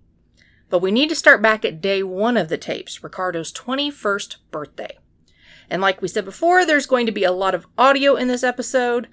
But 0.71 0.81
we 0.81 0.91
need 0.91 1.09
to 1.09 1.15
start 1.15 1.43
back 1.43 1.65
at 1.65 1.81
day 1.81 2.03
one 2.03 2.37
of 2.37 2.49
the 2.49 2.59
tapes, 2.59 3.03
Ricardo's 3.03 3.53
21st 3.53 4.37
birthday. 4.51 4.99
And 5.71 5.83
like 5.83 6.01
we 6.01 6.09
said 6.09 6.25
before, 6.25 6.65
there's 6.65 6.87
going 6.87 7.07
to 7.07 7.13
be 7.13 7.25
a 7.25 7.33
lot 7.33 7.55
of 7.55 7.67
audio 7.77 8.17
in 8.17 8.29
this 8.29 8.45
episode. 8.45 9.09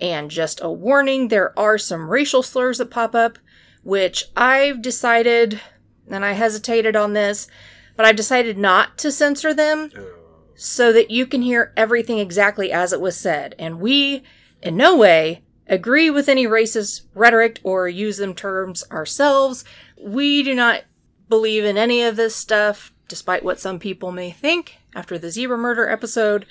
And 0.00 0.30
just 0.30 0.60
a 0.62 0.70
warning, 0.70 1.28
there 1.28 1.56
are 1.58 1.78
some 1.78 2.08
racial 2.08 2.42
slurs 2.42 2.78
that 2.78 2.90
pop 2.90 3.14
up, 3.14 3.38
which 3.82 4.24
I've 4.36 4.82
decided, 4.82 5.60
and 6.08 6.24
I 6.24 6.32
hesitated 6.32 6.96
on 6.96 7.12
this, 7.12 7.48
but 7.96 8.06
I've 8.06 8.16
decided 8.16 8.58
not 8.58 8.98
to 8.98 9.12
censor 9.12 9.52
them 9.52 9.90
oh. 9.96 10.21
So 10.54 10.92
that 10.92 11.10
you 11.10 11.26
can 11.26 11.42
hear 11.42 11.72
everything 11.76 12.18
exactly 12.18 12.72
as 12.72 12.92
it 12.92 13.00
was 13.00 13.16
said. 13.16 13.54
And 13.58 13.80
we, 13.80 14.22
in 14.62 14.76
no 14.76 14.96
way, 14.96 15.42
agree 15.66 16.10
with 16.10 16.28
any 16.28 16.46
racist 16.46 17.02
rhetoric 17.14 17.60
or 17.62 17.88
use 17.88 18.18
them 18.18 18.34
terms 18.34 18.84
ourselves. 18.90 19.64
We 20.00 20.42
do 20.42 20.54
not 20.54 20.84
believe 21.28 21.64
in 21.64 21.78
any 21.78 22.02
of 22.02 22.16
this 22.16 22.36
stuff, 22.36 22.92
despite 23.08 23.44
what 23.44 23.60
some 23.60 23.78
people 23.78 24.12
may 24.12 24.30
think 24.30 24.78
after 24.94 25.18
the 25.18 25.30
zebra 25.30 25.56
murder 25.56 25.88
episode. 25.88 26.46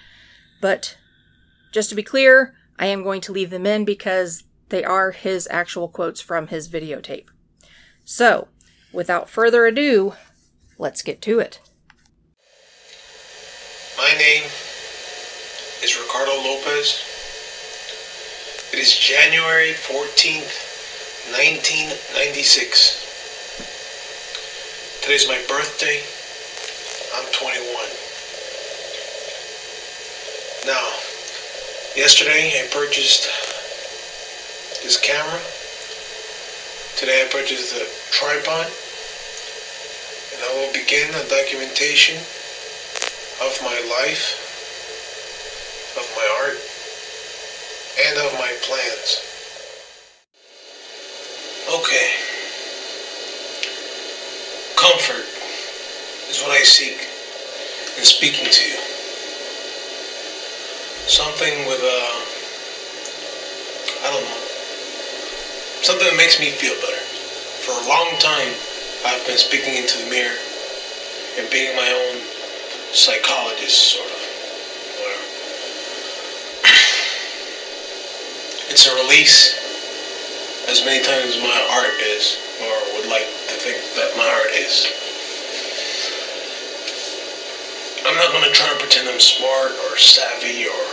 But 0.62 0.98
just 1.72 1.90
to 1.90 1.96
be 1.96 2.04
clear, 2.04 2.56
I 2.80 2.88
am 2.88 3.04
going 3.04 3.22
to 3.22 3.32
leave 3.32 3.50
them 3.50 3.66
in 3.66 3.86
because 3.86 4.44
they 4.70 4.84
are 4.84 5.12
his 5.12 5.48
actual 5.52 5.88
quotes 5.88 6.22
from 6.22 6.48
his 6.48 6.70
videotape. 6.70 7.28
So, 8.04 8.48
without 8.92 9.30
further 9.30 9.66
ado, 9.66 10.14
let's 10.78 11.02
get 11.02 11.22
to 11.24 11.40
it. 11.40 11.60
My 14.02 14.18
name 14.18 14.50
is 15.84 15.96
Ricardo 15.96 16.32
Lopez. 16.32 17.04
It 18.74 18.80
is 18.80 18.98
January 18.98 19.74
14th, 19.78 21.30
1996. 21.30 22.98
Today's 25.04 25.28
my 25.28 25.38
birthday. 25.46 26.02
I'm 27.14 27.30
21. 27.30 27.62
Now, 30.66 30.82
yesterday 31.94 32.58
I 32.58 32.66
purchased 32.74 33.30
this 34.82 34.98
camera. 34.98 35.38
Today 36.98 37.22
I 37.22 37.30
purchased 37.30 37.78
the 37.78 37.86
tripod. 38.10 38.66
And 40.34 40.42
I 40.42 40.50
will 40.58 40.74
begin 40.74 41.14
a 41.14 41.22
documentation 41.30 42.18
of 43.42 43.60
my 43.64 43.80
life 44.00 44.52
of 45.98 46.08
my 46.16 46.28
art, 46.40 46.56
and 48.08 48.18
of 48.20 48.32
my 48.40 48.52
plans. 48.64 49.20
Okay. 51.68 52.08
Comfort 54.80 55.28
is 56.30 56.42
what 56.42 56.52
I 56.52 56.64
seek 56.64 57.08
in 57.98 58.06
speaking 58.06 58.48
to 58.50 58.64
you. 58.70 58.80
Something 61.08 61.68
with 61.68 61.84
a, 61.84 62.00
I 64.08 64.12
don't 64.12 64.24
know, 64.24 64.42
something 65.84 66.08
that 66.08 66.16
makes 66.16 66.40
me 66.40 66.52
feel 66.52 66.76
better. 66.80 67.04
For 67.68 67.72
a 67.72 67.88
long 67.88 68.16
time, 68.20 68.56
I've 69.06 69.26
been 69.28 69.38
speaking 69.38 69.76
into 69.76 69.98
the 69.98 70.10
mirror 70.10 70.38
and 71.38 71.50
being 71.52 71.76
my 71.76 71.92
own 71.92 72.31
psychologist, 72.94 73.96
sort 73.96 74.10
of. 74.10 74.20
It's 78.72 78.88
a 78.88 78.96
release 79.04 79.60
as 80.70 80.86
many 80.86 81.04
times 81.04 81.36
as 81.36 81.44
my 81.44 81.60
art 81.76 82.00
is, 82.00 82.40
or 82.64 82.72
would 82.96 83.10
like 83.12 83.28
to 83.52 83.56
think 83.60 83.84
that 84.00 84.16
my 84.16 84.24
art 84.24 84.56
is. 84.56 84.88
I'm 88.08 88.16
not 88.16 88.32
gonna 88.32 88.52
try 88.56 88.72
to 88.72 88.80
pretend 88.80 89.10
I'm 89.10 89.20
smart 89.20 89.72
or 89.72 89.98
savvy 89.98 90.68
or 90.68 90.84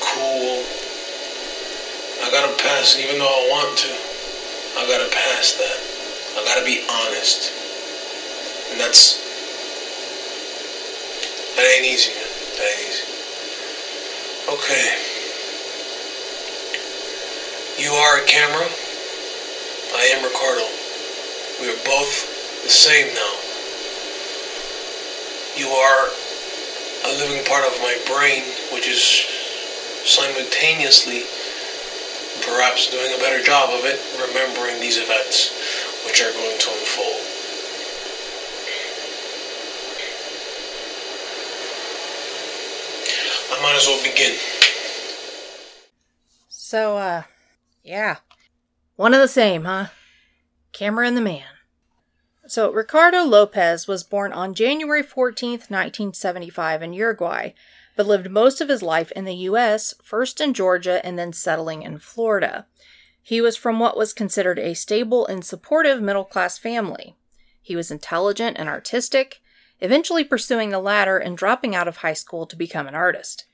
cool. 0.00 0.64
I 2.24 2.30
gotta 2.32 2.56
pass, 2.56 2.96
even 2.96 3.18
though 3.18 3.28
I 3.28 3.48
want 3.52 3.76
to, 3.84 3.92
I 4.80 4.88
gotta 4.88 5.12
pass 5.12 5.52
that. 5.60 5.78
I 6.40 6.44
gotta 6.44 6.64
be 6.64 6.84
honest. 6.88 7.52
And 8.72 8.80
that's, 8.80 9.19
that 11.60 11.76
ain't 11.76 11.84
easy. 11.84 12.12
That 12.56 12.72
ain't 12.72 12.88
easy. 12.88 13.04
Okay. 14.48 14.96
You 17.76 17.92
are 17.92 18.16
a 18.16 18.24
camera. 18.24 18.64
I 19.92 20.08
am 20.08 20.24
Ricardo. 20.24 20.64
We 21.60 21.68
are 21.68 21.76
both 21.84 22.24
the 22.62 22.70
same 22.70 23.12
now. 23.12 23.36
You 25.54 25.68
are 25.76 26.08
a 27.04 27.12
living 27.20 27.44
part 27.44 27.64
of 27.64 27.78
my 27.82 28.00
brain, 28.08 28.44
which 28.72 28.88
is 28.88 29.28
simultaneously 30.08 31.24
perhaps 32.40 32.88
doing 32.88 33.12
a 33.12 33.18
better 33.18 33.42
job 33.42 33.68
of 33.68 33.84
it, 33.84 34.00
remembering 34.16 34.80
these 34.80 34.96
events 34.96 35.52
which 36.06 36.22
are 36.22 36.32
going 36.32 36.58
to 36.58 36.70
unfold. 36.72 37.20
I 43.50 43.59
might 43.70 43.76
as 43.76 43.86
well 43.86 44.02
begin. 44.02 44.36
So, 46.48 46.96
uh, 46.96 47.22
yeah. 47.84 48.16
One 48.96 49.14
of 49.14 49.20
the 49.20 49.28
same, 49.28 49.64
huh? 49.64 49.86
Camera 50.72 51.06
and 51.06 51.16
the 51.16 51.20
man. 51.20 51.44
So, 52.48 52.72
Ricardo 52.72 53.22
Lopez 53.22 53.86
was 53.86 54.02
born 54.02 54.32
on 54.32 54.54
January 54.54 55.04
14th, 55.04 55.70
1975, 55.70 56.82
in 56.82 56.92
Uruguay, 56.92 57.50
but 57.94 58.08
lived 58.08 58.28
most 58.28 58.60
of 58.60 58.68
his 58.68 58.82
life 58.82 59.12
in 59.12 59.24
the 59.24 59.36
U.S., 59.36 59.94
first 60.02 60.40
in 60.40 60.52
Georgia 60.52 61.04
and 61.06 61.16
then 61.16 61.32
settling 61.32 61.82
in 61.82 62.00
Florida. 62.00 62.66
He 63.22 63.40
was 63.40 63.56
from 63.56 63.78
what 63.78 63.96
was 63.96 64.12
considered 64.12 64.58
a 64.58 64.74
stable 64.74 65.24
and 65.28 65.44
supportive 65.44 66.02
middle 66.02 66.24
class 66.24 66.58
family. 66.58 67.14
He 67.62 67.76
was 67.76 67.92
intelligent 67.92 68.56
and 68.58 68.68
artistic, 68.68 69.40
eventually 69.78 70.24
pursuing 70.24 70.70
the 70.70 70.80
latter 70.80 71.18
and 71.18 71.38
dropping 71.38 71.76
out 71.76 71.86
of 71.86 71.98
high 71.98 72.14
school 72.14 72.46
to 72.46 72.56
become 72.56 72.88
an 72.88 72.96
artist. 72.96 73.44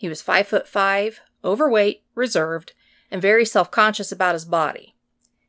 He 0.00 0.08
was 0.08 0.22
five 0.22 0.48
foot 0.48 0.66
five, 0.66 1.20
overweight, 1.44 2.04
reserved, 2.14 2.72
and 3.10 3.20
very 3.20 3.44
self 3.44 3.70
conscious 3.70 4.10
about 4.10 4.34
his 4.34 4.46
body. 4.46 4.94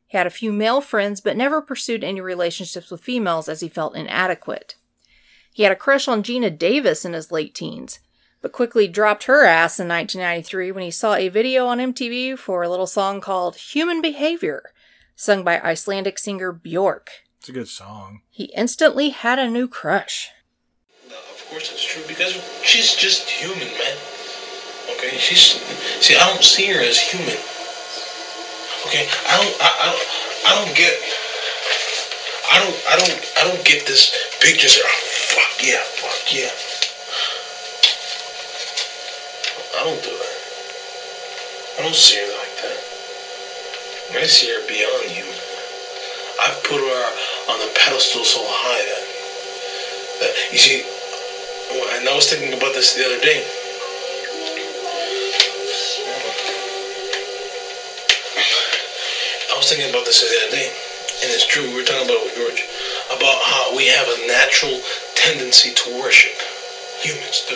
He 0.08 0.18
had 0.18 0.28
a 0.28 0.30
few 0.30 0.52
male 0.52 0.82
friends, 0.82 1.22
but 1.22 1.38
never 1.38 1.62
pursued 1.62 2.04
any 2.04 2.20
relationships 2.20 2.92
with 2.92 3.00
females 3.00 3.48
as 3.48 3.62
he 3.62 3.70
felt 3.70 3.96
inadequate. 3.96 4.76
He 5.54 5.64
had 5.64 5.72
a 5.72 5.78
crush 5.78 6.10
on 6.10 6.22
Geena 6.22 6.50
Davis 6.58 7.06
in 7.06 7.14
his 7.14 7.32
late 7.32 7.56
teens, 7.56 8.00
but 8.42 8.52
quickly 8.52 8.90
dropped 8.90 9.24
her 9.24 9.46
ass 9.46 9.80
in 9.80 9.88
1993 9.88 10.74
when 10.74 10.84
he 10.84 10.92
saw 10.92 11.16
a 11.16 11.30
video 11.30 11.68
on 11.68 11.78
MTV 11.78 12.38
for 12.38 12.62
a 12.62 12.70
little 12.70 12.88
song 12.88 13.22
called 13.22 13.56
Human 13.56 14.02
Behavior, 14.02 14.74
sung 15.16 15.46
by 15.46 15.62
Icelandic 15.62 16.20
singer 16.20 16.52
Bjork. 16.52 17.10
It's 17.40 17.48
a 17.48 17.54
good 17.54 17.70
song. 17.70 18.24
He 18.30 18.52
instantly 18.54 19.12
had 19.12 19.40
a 19.40 19.50
new 19.50 19.70
crush. 19.70 20.32
No, 21.10 21.16
of 21.16 21.48
course 21.50 21.72
it's 21.72 21.86
true 21.86 22.04
because 22.06 22.34
she's 22.66 22.94
just 22.94 23.30
human, 23.30 23.60
man. 23.60 23.98
Okay, 25.02 25.18
she's 25.18 25.58
see. 25.98 26.14
I 26.14 26.30
don't 26.30 26.46
see 26.46 26.70
her 26.70 26.78
as 26.78 27.02
human. 27.02 27.34
Okay, 28.86 29.10
I 29.26 29.34
don't. 29.42 29.56
I, 29.58 29.70
I, 29.82 29.90
I 30.46 30.52
don't 30.62 30.78
get. 30.78 30.94
I 32.54 32.62
don't. 32.62 32.78
I 32.86 32.96
don't. 33.02 33.18
I 33.42 33.42
don't 33.50 33.66
get 33.66 33.88
this 33.90 34.14
picture. 34.38 34.70
Oh, 34.78 35.02
fuck 35.34 35.58
yeah, 35.66 35.82
fuck 35.98 36.22
yeah. 36.30 36.54
I 39.74 39.90
don't 39.90 40.04
do 40.06 40.14
that. 40.14 40.38
I 41.80 41.82
don't 41.82 41.98
see 41.98 42.22
her 42.22 42.30
like 42.38 42.56
that. 42.62 44.22
I 44.22 44.28
see 44.30 44.54
her 44.54 44.62
beyond 44.70 45.10
human. 45.10 45.34
I've 46.46 46.62
put 46.62 46.78
her 46.78 47.02
on 47.50 47.58
a 47.58 47.74
pedestal 47.74 48.22
so 48.24 48.46
high 48.46 48.86
that, 48.86 49.04
that 50.22 50.54
you 50.54 50.60
see, 50.62 50.86
and 51.98 52.08
I 52.08 52.14
was 52.14 52.30
thinking 52.30 52.54
about 52.54 52.76
this 52.76 52.94
the 52.94 53.04
other 53.04 53.20
day. 53.20 53.61
Thinking 59.72 59.88
about 59.88 60.04
this 60.04 60.20
the 60.20 60.28
other 60.28 60.52
day, 60.52 60.68
and 61.24 61.32
it's 61.32 61.48
true. 61.48 61.64
We 61.64 61.80
were 61.80 61.88
talking 61.88 62.04
about 62.04 62.20
it 62.20 62.28
with 62.28 62.36
George 62.36 62.68
about 63.08 63.40
how 63.40 63.72
we 63.72 63.88
have 63.88 64.04
a 64.04 64.28
natural 64.28 64.84
tendency 65.16 65.72
to 65.72 65.96
worship. 65.96 66.36
Humans 67.00 67.48
do. 67.48 67.56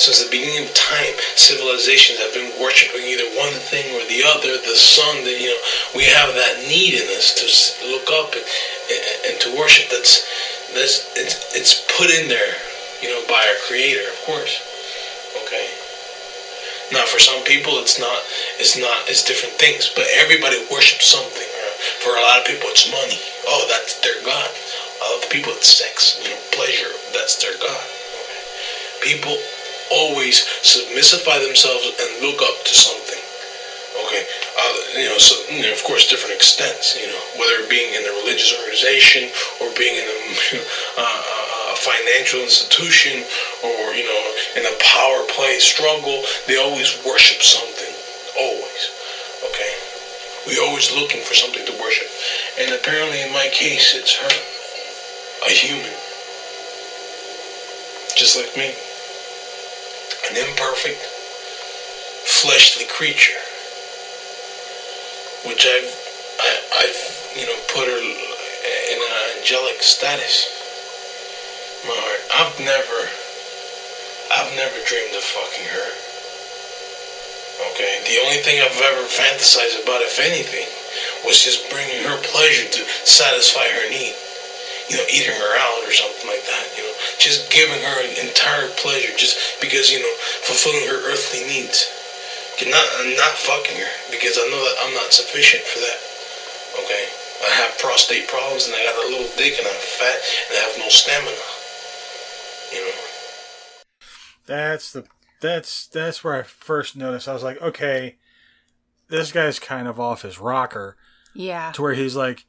Since 0.00 0.24
the 0.24 0.32
beginning 0.32 0.64
of 0.64 0.72
time, 0.72 1.12
civilizations 1.36 2.18
have 2.18 2.32
been 2.32 2.48
worshiping 2.56 3.04
either 3.04 3.28
one 3.36 3.52
thing 3.68 3.84
or 3.92 4.02
the 4.08 4.24
other. 4.24 4.56
The 4.56 4.74
sun, 4.74 5.20
that 5.28 5.36
you 5.36 5.52
know, 5.52 5.62
we 5.92 6.08
have 6.08 6.32
that 6.32 6.64
need 6.64 6.96
in 6.96 7.06
us 7.12 7.36
to 7.36 7.46
look 7.92 8.08
up 8.08 8.32
and, 8.32 8.42
and, 8.88 9.04
and 9.28 9.36
to 9.44 9.48
worship. 9.52 9.92
That's 9.92 10.24
that's 10.72 11.04
it's 11.12 11.36
it's 11.52 11.84
put 11.92 12.08
in 12.08 12.26
there, 12.26 12.56
you 13.04 13.12
know, 13.12 13.20
by 13.28 13.38
our 13.38 13.60
Creator, 13.68 14.00
of 14.00 14.18
course. 14.24 14.73
For 17.14 17.22
some 17.22 17.46
people, 17.46 17.78
it's 17.78 17.94
not. 18.02 18.26
It's 18.58 18.74
not. 18.74 19.06
It's 19.06 19.22
different 19.22 19.54
things. 19.54 19.86
But 19.86 20.10
everybody 20.18 20.58
worships 20.66 21.06
something. 21.06 21.46
For 22.02 22.10
a 22.10 22.22
lot 22.26 22.42
of 22.42 22.44
people, 22.50 22.66
it's 22.74 22.90
money. 22.90 23.22
Oh, 23.46 23.70
that's 23.70 24.02
their 24.02 24.18
god. 24.26 24.50
Other 24.98 25.30
people, 25.30 25.54
it's 25.54 25.70
sex. 25.70 26.18
You 26.18 26.34
know, 26.34 26.42
pleasure. 26.50 26.90
That's 27.14 27.38
their 27.38 27.54
god. 27.62 27.86
People 28.98 29.38
always 29.94 30.42
submissify 30.66 31.38
themselves 31.38 31.86
and 31.86 32.10
look 32.18 32.42
up 32.42 32.58
to 32.66 32.74
something. 32.74 33.22
Okay, 33.94 34.26
uh, 34.58 34.74
you 34.98 35.06
know, 35.06 35.18
so 35.22 35.38
you 35.54 35.62
know, 35.62 35.70
of 35.70 35.86
course, 35.86 36.10
different 36.10 36.34
extents. 36.34 36.98
You 36.98 37.06
know, 37.14 37.22
whether 37.38 37.62
being 37.70 37.94
in 37.94 38.02
a 38.02 38.12
religious 38.26 38.50
organization 38.58 39.30
or 39.62 39.70
being 39.78 40.02
in 40.02 40.06
a 40.10 40.18
uh, 40.98 41.33
financial 41.84 42.40
institution 42.40 43.20
or 43.62 43.92
you 43.92 44.04
know 44.04 44.22
in 44.56 44.64
a 44.64 44.74
power 44.80 45.20
play 45.28 45.58
struggle, 45.60 46.24
they 46.48 46.56
always 46.56 46.96
worship 47.04 47.42
something. 47.42 47.92
Always. 48.40 48.90
Okay, 49.44 49.72
We're 50.46 50.64
always 50.64 50.90
looking 50.96 51.20
for 51.20 51.34
something 51.34 51.64
to 51.66 51.72
worship, 51.78 52.08
and 52.58 52.72
apparently, 52.74 53.20
in 53.20 53.32
my 53.32 53.48
case, 53.52 53.94
it's 53.94 54.16
her, 54.16 54.32
a 55.46 55.52
human, 55.52 55.92
just 58.16 58.40
like 58.40 58.56
me, 58.56 58.72
an 60.30 60.48
imperfect, 60.48 60.98
fleshly 62.24 62.86
creature 62.86 63.38
which 65.44 65.66
I've, 65.66 65.92
I, 66.40 66.50
I've, 66.80 67.32
you 67.36 67.46
know, 67.46 67.56
put 67.68 67.84
her 67.84 67.98
in 68.00 68.98
an 68.98 69.38
angelic 69.38 69.82
status. 69.82 70.63
My 71.84 71.92
heart. 71.92 72.22
I've 72.32 72.56
never, 72.64 73.00
I've 74.32 74.52
never 74.56 74.78
dreamed 74.88 75.12
of 75.12 75.24
fucking 75.24 75.68
her. 75.68 75.90
Okay, 77.70 77.92
the 78.08 78.18
only 78.24 78.40
thing 78.40 78.58
I've 78.58 78.80
ever 78.80 79.04
fantasized 79.04 79.84
about, 79.84 80.00
if 80.00 80.16
anything, 80.16 80.64
was 81.28 81.44
just 81.44 81.68
bringing 81.68 82.02
her 82.08 82.16
pleasure 82.24 82.64
to 82.64 82.80
satisfy 83.04 83.68
her 83.68 83.86
need. 83.92 84.16
You 84.88 84.96
know, 84.96 85.06
eating 85.12 85.36
her 85.36 85.52
out 85.60 85.84
or 85.84 85.92
something 85.92 86.24
like 86.24 86.44
that. 86.48 86.64
You 86.76 86.88
know, 86.88 86.94
just 87.20 87.52
giving 87.52 87.80
her 87.80 87.98
an 88.00 88.16
entire 88.26 88.72
pleasure, 88.80 89.12
just 89.16 89.60
because 89.60 89.92
you 89.92 90.00
know, 90.00 90.14
fulfilling 90.44 90.88
her 90.88 91.04
earthly 91.12 91.44
needs. 91.44 91.88
Not, 92.64 92.86
I'm 92.96 93.12
not 93.18 93.36
fucking 93.36 93.76
her 93.76 93.92
because 94.08 94.40
I 94.40 94.48
know 94.48 94.62
that 94.62 94.76
I'm 94.88 94.94
not 94.94 95.12
sufficient 95.12 95.68
for 95.68 95.84
that. 95.84 96.00
Okay, 96.80 97.04
I 97.44 97.50
have 97.60 97.76
prostate 97.78 98.26
problems 98.26 98.66
and 98.66 98.74
I 98.74 98.82
got 98.88 99.04
a 99.04 99.10
little 99.12 99.28
dick 99.36 99.58
and 99.58 99.68
I'm 99.68 99.82
fat 100.00 100.18
and 100.48 100.56
I 100.56 100.60
have 100.64 100.78
no 100.80 100.88
stamina. 100.88 101.53
That's 104.46 104.92
the 104.92 105.04
that's 105.40 105.86
that's 105.88 106.22
where 106.22 106.34
I 106.34 106.42
first 106.42 106.96
noticed. 106.96 107.28
I 107.28 107.32
was 107.32 107.42
like, 107.42 107.60
okay, 107.62 108.16
this 109.08 109.32
guy's 109.32 109.58
kind 109.58 109.88
of 109.88 109.98
off 110.00 110.22
his 110.22 110.38
rocker 110.38 110.96
Yeah. 111.34 111.72
to 111.72 111.82
where 111.82 111.94
he's 111.94 112.16
like, 112.16 112.44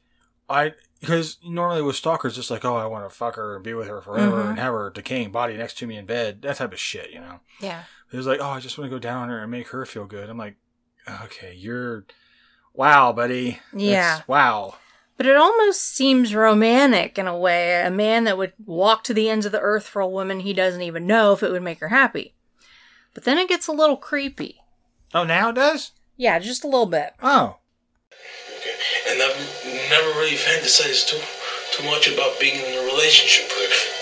I 0.48 0.72
because 1.00 1.38
normally 1.44 1.82
with 1.82 1.96
stalkers, 1.96 2.34
just 2.36 2.50
like, 2.50 2.64
oh, 2.64 2.76
I 2.76 2.86
want 2.86 3.08
to 3.08 3.14
fuck 3.14 3.36
her 3.36 3.54
and 3.54 3.64
be 3.64 3.74
with 3.74 3.88
her 3.88 4.00
forever 4.00 4.44
Mhm. 4.44 4.50
and 4.50 4.58
have 4.58 4.72
her 4.72 4.90
decaying 4.90 5.30
body 5.32 5.56
next 5.56 5.78
to 5.78 5.86
me 5.86 5.96
in 5.96 6.06
bed, 6.06 6.42
that 6.42 6.56
type 6.56 6.72
of 6.72 6.78
shit, 6.80 7.10
you 7.10 7.20
know. 7.20 7.40
Yeah. 7.60 7.82
He 8.10 8.16
was 8.16 8.26
like, 8.26 8.40
oh, 8.40 8.48
I 8.50 8.60
just 8.60 8.78
want 8.78 8.90
to 8.90 8.94
go 8.94 8.98
down 9.00 9.24
on 9.24 9.28
her 9.28 9.40
and 9.42 9.50
make 9.50 9.68
her 9.68 9.84
feel 9.84 10.06
good. 10.06 10.30
I'm 10.30 10.38
like, 10.38 10.56
okay, 11.24 11.52
you're, 11.54 12.06
wow, 12.72 13.12
buddy. 13.12 13.60
That's- 13.72 13.82
Yeah. 13.90 14.20
wow. 14.26 14.76
But 15.16 15.26
it 15.26 15.36
almost 15.36 15.82
seems 15.82 16.34
romantic 16.34 17.18
in 17.18 17.26
a 17.26 17.36
way. 17.36 17.80
A 17.80 17.90
man 17.90 18.24
that 18.24 18.36
would 18.36 18.52
walk 18.64 19.02
to 19.04 19.14
the 19.14 19.30
ends 19.30 19.46
of 19.46 19.52
the 19.52 19.60
earth 19.60 19.86
for 19.86 20.00
a 20.00 20.08
woman 20.08 20.40
he 20.40 20.52
doesn't 20.52 20.82
even 20.82 21.06
know 21.06 21.32
if 21.32 21.42
it 21.42 21.50
would 21.50 21.62
make 21.62 21.80
her 21.80 21.88
happy. 21.88 22.34
But 23.14 23.24
then 23.24 23.38
it 23.38 23.48
gets 23.48 23.66
a 23.66 23.72
little 23.72 23.96
creepy. 23.96 24.60
Oh, 25.14 25.24
now 25.24 25.48
it 25.48 25.54
does. 25.54 25.92
Yeah, 26.18 26.38
just 26.38 26.64
a 26.64 26.68
little 26.68 26.86
bit. 26.86 27.14
Oh, 27.22 27.56
And 29.10 29.22
I've 29.22 29.88
never 29.90 30.08
really 30.18 30.36
fantasized 30.36 31.08
too 31.08 31.20
too 31.72 31.84
much 31.90 32.08
about 32.08 32.38
being 32.40 32.56
in 32.56 32.78
a 32.78 32.86
relationship 32.86 33.50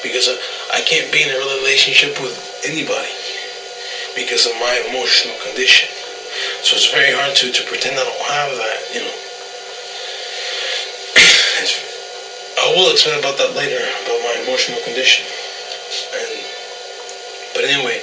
because 0.03 0.29
I, 0.29 0.37
I 0.79 0.81
can't 0.83 1.11
be 1.11 1.23
in 1.23 1.31
a 1.31 1.41
relationship 1.59 2.21
with 2.21 2.37
anybody 2.69 3.11
because 4.15 4.47
of 4.47 4.53
my 4.63 4.85
emotional 4.91 5.35
condition. 5.43 5.89
So 6.63 6.77
it's 6.77 6.93
very 6.93 7.11
hard 7.11 7.35
to, 7.37 7.51
to 7.51 7.63
pretend 7.67 7.99
I 7.99 8.05
don't 8.05 8.27
have 8.31 8.51
that, 8.59 8.79
you 8.95 9.01
know. 9.01 9.17
I 12.61 12.73
will 12.75 12.91
explain 12.91 13.19
about 13.19 13.37
that 13.39 13.55
later 13.57 13.79
about 13.79 14.21
my 14.23 14.35
emotional 14.45 14.81
condition. 14.85 15.27
And 16.15 16.45
but 17.55 17.65
anyway, 17.65 18.03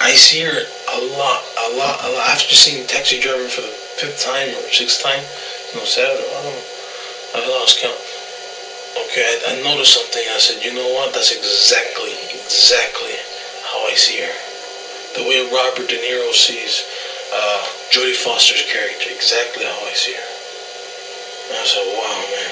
I 0.00 0.12
see 0.14 0.40
her 0.44 0.64
a 0.92 1.00
lot, 1.16 1.42
a 1.56 1.76
lot, 1.76 2.04
a 2.04 2.08
lot. 2.12 2.28
After 2.28 2.54
seeing 2.54 2.86
Taxi 2.86 3.20
Driver 3.20 3.48
for 3.48 3.62
the 3.62 3.72
fifth 3.72 4.20
time 4.20 4.48
or 4.52 4.62
sixth 4.68 5.02
time, 5.02 5.24
no, 5.74 5.84
seven, 5.84 6.20
I 6.20 6.42
don't 6.44 6.54
know. 6.54 6.66
I 7.34 7.38
lost 7.48 7.80
count. 7.80 7.96
Okay, 9.06 9.22
I, 9.22 9.54
I 9.54 9.62
noticed 9.62 9.94
something. 9.94 10.22
I 10.28 10.38
said, 10.38 10.64
you 10.64 10.74
know 10.74 10.88
what? 10.92 11.14
That's 11.14 11.32
exactly, 11.32 12.12
exactly 12.34 13.16
how 13.70 13.86
I 13.86 13.94
see 13.94 14.18
her. 14.20 14.34
The 15.14 15.22
way 15.24 15.46
Robert 15.52 15.88
De 15.88 15.96
Niro 15.96 16.32
sees 16.32 16.84
uh, 17.32 17.66
Jodie 17.90 18.14
Foster's 18.14 18.62
character, 18.66 19.10
exactly 19.10 19.64
how 19.64 19.78
I 19.86 19.94
see 19.94 20.14
her. 20.14 20.39
And 21.50 21.58
I 21.58 21.66
said, 21.66 21.82
wow, 21.98 22.14
man. 22.30 22.50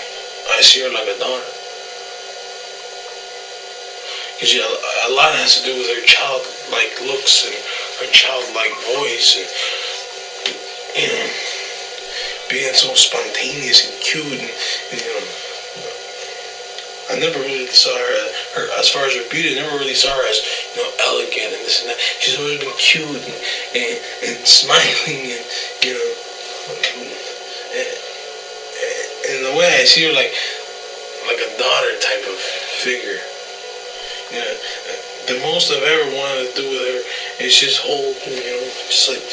I 0.50 0.61
see 0.61 0.83
her 0.83 0.90
like 0.90 1.07
a 1.07 1.19
daughter. 1.23 1.47
Because 4.35 4.55
yeah, 4.55 4.67
a 4.67 5.11
lot 5.14 5.35
has 5.38 5.59
to 5.59 5.67
do 5.67 5.75
with 5.75 5.87
her 5.87 6.02
childlike 6.07 6.95
looks 7.07 7.47
and 7.47 7.55
her 8.02 8.11
childlike 8.11 8.75
voice 8.99 9.38
and, 9.38 9.47
you 10.99 11.11
know, 11.11 11.26
being 12.50 12.75
so 12.75 12.95
spontaneous 12.95 13.87
and 13.87 13.95
cute 14.02 14.26
and, 14.35 14.50
and 14.90 14.99
you 14.99 15.11
know. 15.14 15.26
I 17.11 17.19
never 17.19 17.38
really 17.38 17.67
saw 17.67 17.95
her, 17.95 18.14
her, 18.55 18.78
as 18.78 18.90
far 18.90 19.07
as 19.07 19.14
her 19.14 19.26
beauty, 19.31 19.59
I 19.59 19.62
never 19.62 19.78
really 19.78 19.95
saw 19.95 20.11
her 20.11 20.26
as, 20.26 20.38
you 20.75 20.83
know, 20.83 20.90
elegant 21.07 21.55
and 21.55 21.62
this 21.67 21.83
and 21.83 21.90
that. 21.90 21.99
She's 21.99 22.38
always 22.38 22.59
been 22.59 22.75
cute 22.78 23.07
and, 23.07 23.38
and, 23.75 23.95
and 24.26 24.47
smiling 24.59 25.38
and, 25.38 25.45
you 25.87 25.95
know, 25.95 26.09
and, 27.75 28.08
the 29.49 29.57
way 29.57 29.81
I 29.81 29.85
see 29.88 30.05
her, 30.05 30.12
like, 30.12 30.33
like 31.25 31.40
a 31.40 31.50
daughter 31.57 31.93
type 32.05 32.25
of 32.28 32.37
figure. 32.85 33.21
You 34.28 34.45
know, 34.45 34.55
the 35.25 35.40
most 35.40 35.73
I've 35.73 35.85
ever 35.85 36.09
wanted 36.12 36.52
to 36.52 36.61
do 36.61 36.64
with 36.69 36.85
her 36.85 37.00
is 37.40 37.57
just 37.57 37.81
hold, 37.81 38.12
you 38.28 38.45
know, 38.45 38.64
just 38.93 39.09
like, 39.09 39.25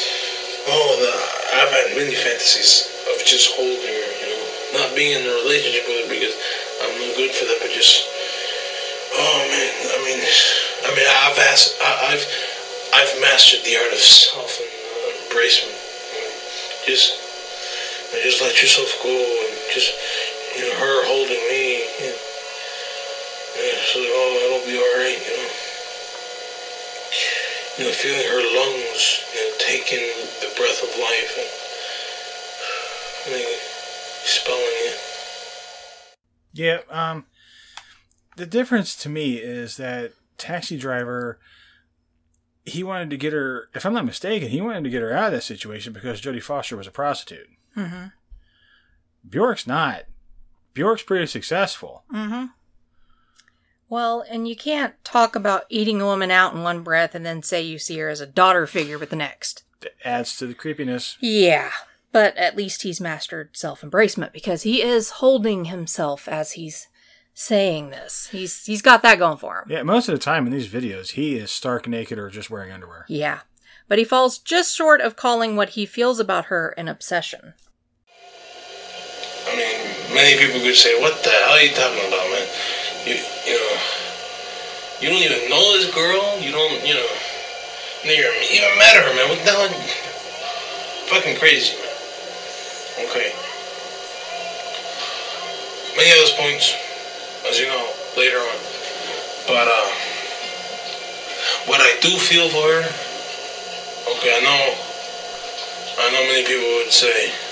oh, 0.72 0.88
the, 1.00 1.12
I've 1.56 1.72
had 1.72 2.00
many 2.00 2.16
fantasies 2.16 2.88
of 3.12 3.20
just 3.28 3.52
holding 3.56 3.92
her, 3.92 4.08
you 4.24 4.28
know, 4.32 4.44
not 4.80 4.96
being 4.96 5.20
in 5.20 5.24
a 5.24 5.34
relationship 5.44 5.84
with 5.84 6.04
her 6.04 6.08
because 6.08 6.34
I'm 6.80 6.96
no 6.96 7.08
good 7.16 7.32
for 7.36 7.44
that, 7.44 7.60
but 7.60 7.72
just, 7.76 8.08
oh 9.20 9.38
man, 9.52 9.72
I 9.92 9.98
mean, 10.00 10.20
I 10.20 10.88
mean, 10.96 11.08
I've 11.08 11.40
asked, 11.52 11.76
I, 11.80 12.16
I've, 12.16 12.24
I've 12.96 13.12
mastered 13.20 13.64
the 13.68 13.76
art 13.76 13.92
of 13.92 14.00
self 14.00 14.60
and 14.60 14.72
uh, 14.72 15.28
embracement. 15.28 15.76
Just, 16.88 17.20
just 18.22 18.40
let 18.40 18.56
yourself 18.62 18.88
go 19.02 19.12
and 19.12 19.55
just, 19.72 19.92
you 20.56 20.62
know, 20.62 20.74
her 20.74 21.06
holding 21.06 21.42
me. 21.50 21.82
You 22.00 22.10
know, 22.10 22.20
yeah, 23.56 23.78
so 23.88 24.00
like, 24.00 24.12
oh, 24.12 24.40
it'll 24.44 24.66
be 24.66 24.76
all 24.76 24.96
right, 25.00 25.16
you 25.16 25.32
know. 25.36 25.50
You 27.78 27.84
know, 27.84 27.92
feeling 27.92 28.24
her 28.24 28.42
lungs, 28.56 29.24
you 29.34 29.40
know, 29.40 29.52
taking 29.58 30.04
the 30.40 30.48
breath 30.56 30.82
of 30.82 30.92
life 30.98 31.32
and, 33.26 33.34
and 33.34 33.44
expelling 34.22 34.80
it. 34.88 35.00
Yeah, 36.52 36.80
um 36.90 37.26
the 38.36 38.46
difference 38.46 38.94
to 38.96 39.08
me 39.08 39.36
is 39.36 39.76
that 39.78 40.12
taxi 40.38 40.76
driver 40.76 41.38
he 42.64 42.82
wanted 42.82 43.10
to 43.10 43.16
get 43.16 43.32
her 43.32 43.68
if 43.74 43.86
I'm 43.86 43.94
not 43.94 44.04
mistaken, 44.04 44.48
he 44.48 44.60
wanted 44.60 44.84
to 44.84 44.90
get 44.90 45.02
her 45.02 45.12
out 45.12 45.26
of 45.26 45.32
that 45.32 45.42
situation 45.42 45.92
because 45.92 46.20
Jodie 46.20 46.42
Foster 46.42 46.76
was 46.76 46.86
a 46.86 46.90
prostitute. 46.90 47.48
Mm-hmm. 47.76 48.06
Bjork's 49.28 49.66
not. 49.66 50.04
Bjork's 50.74 51.02
pretty 51.02 51.26
successful. 51.26 52.04
Mm-hmm. 52.12 52.46
Well, 53.88 54.24
and 54.28 54.48
you 54.48 54.56
can't 54.56 54.94
talk 55.04 55.36
about 55.36 55.64
eating 55.68 56.00
a 56.00 56.06
woman 56.06 56.30
out 56.30 56.54
in 56.54 56.62
one 56.62 56.82
breath 56.82 57.14
and 57.14 57.24
then 57.24 57.42
say 57.42 57.62
you 57.62 57.78
see 57.78 57.98
her 57.98 58.08
as 58.08 58.20
a 58.20 58.26
daughter 58.26 58.66
figure 58.66 58.98
with 58.98 59.10
the 59.10 59.16
next. 59.16 59.62
That 59.80 59.92
adds 60.04 60.36
to 60.38 60.46
the 60.46 60.54
creepiness. 60.54 61.16
Yeah, 61.20 61.70
but 62.10 62.36
at 62.36 62.56
least 62.56 62.82
he's 62.82 63.00
mastered 63.00 63.56
self 63.56 63.82
embracement 63.82 64.32
because 64.32 64.62
he 64.62 64.82
is 64.82 65.10
holding 65.10 65.66
himself 65.66 66.26
as 66.26 66.52
he's 66.52 66.88
saying 67.32 67.90
this. 67.90 68.28
He's 68.32 68.64
he's 68.64 68.82
got 68.82 69.02
that 69.02 69.18
going 69.18 69.38
for 69.38 69.58
him. 69.58 69.64
Yeah, 69.68 69.82
most 69.82 70.08
of 70.08 70.14
the 70.14 70.18
time 70.18 70.46
in 70.46 70.52
these 70.52 70.68
videos, 70.68 71.12
he 71.12 71.36
is 71.36 71.52
stark 71.52 71.86
naked 71.86 72.18
or 72.18 72.30
just 72.30 72.50
wearing 72.50 72.72
underwear. 72.72 73.04
Yeah. 73.08 73.40
But 73.88 73.98
he 73.98 74.04
falls 74.04 74.38
just 74.38 74.74
short 74.74 75.00
of 75.00 75.14
calling 75.14 75.54
what 75.54 75.70
he 75.70 75.86
feels 75.86 76.18
about 76.18 76.46
her 76.46 76.70
an 76.70 76.88
obsession. 76.88 77.54
Many 80.16 80.40
people 80.40 80.64
could 80.64 80.74
say, 80.74 80.96
"What 80.98 81.22
the 81.22 81.28
hell 81.28 81.52
are 81.52 81.60
you 81.60 81.76
talking 81.76 82.08
about, 82.08 82.24
man? 82.32 82.48
You, 83.04 83.20
you 83.44 83.52
know, 83.52 83.76
you 84.96 85.12
don't 85.12 85.20
even 85.20 85.50
know 85.50 85.76
this 85.76 85.92
girl. 85.92 86.40
You 86.40 86.52
don't, 86.56 86.80
you 86.88 86.94
know, 86.96 87.08
you 88.00 88.16
never 88.16 88.40
even 88.48 88.72
met 88.80 88.96
her, 88.96 89.12
man. 89.12 89.28
What 89.28 89.44
the 89.44 89.52
hell? 89.52 89.68
Fucking 91.12 91.36
crazy, 91.36 91.76
man. 91.76 91.92
Okay. 93.04 93.28
Many 96.00 96.10
of 96.12 96.18
those 96.24 96.32
points, 96.32 96.72
as 97.44 97.60
you 97.60 97.68
know, 97.68 97.84
later 98.16 98.38
on. 98.40 98.56
But 99.46 99.68
uh, 99.68 99.88
what 101.68 101.80
I 101.84 101.92
do 102.00 102.16
feel 102.16 102.48
for 102.48 102.64
her, 102.64 102.88
okay, 104.16 104.32
I 104.32 104.40
know, 104.40 104.64
I 106.00 106.10
know 106.10 106.24
many 106.32 106.48
people 106.48 106.64
would 106.80 106.90
say. 106.90 107.45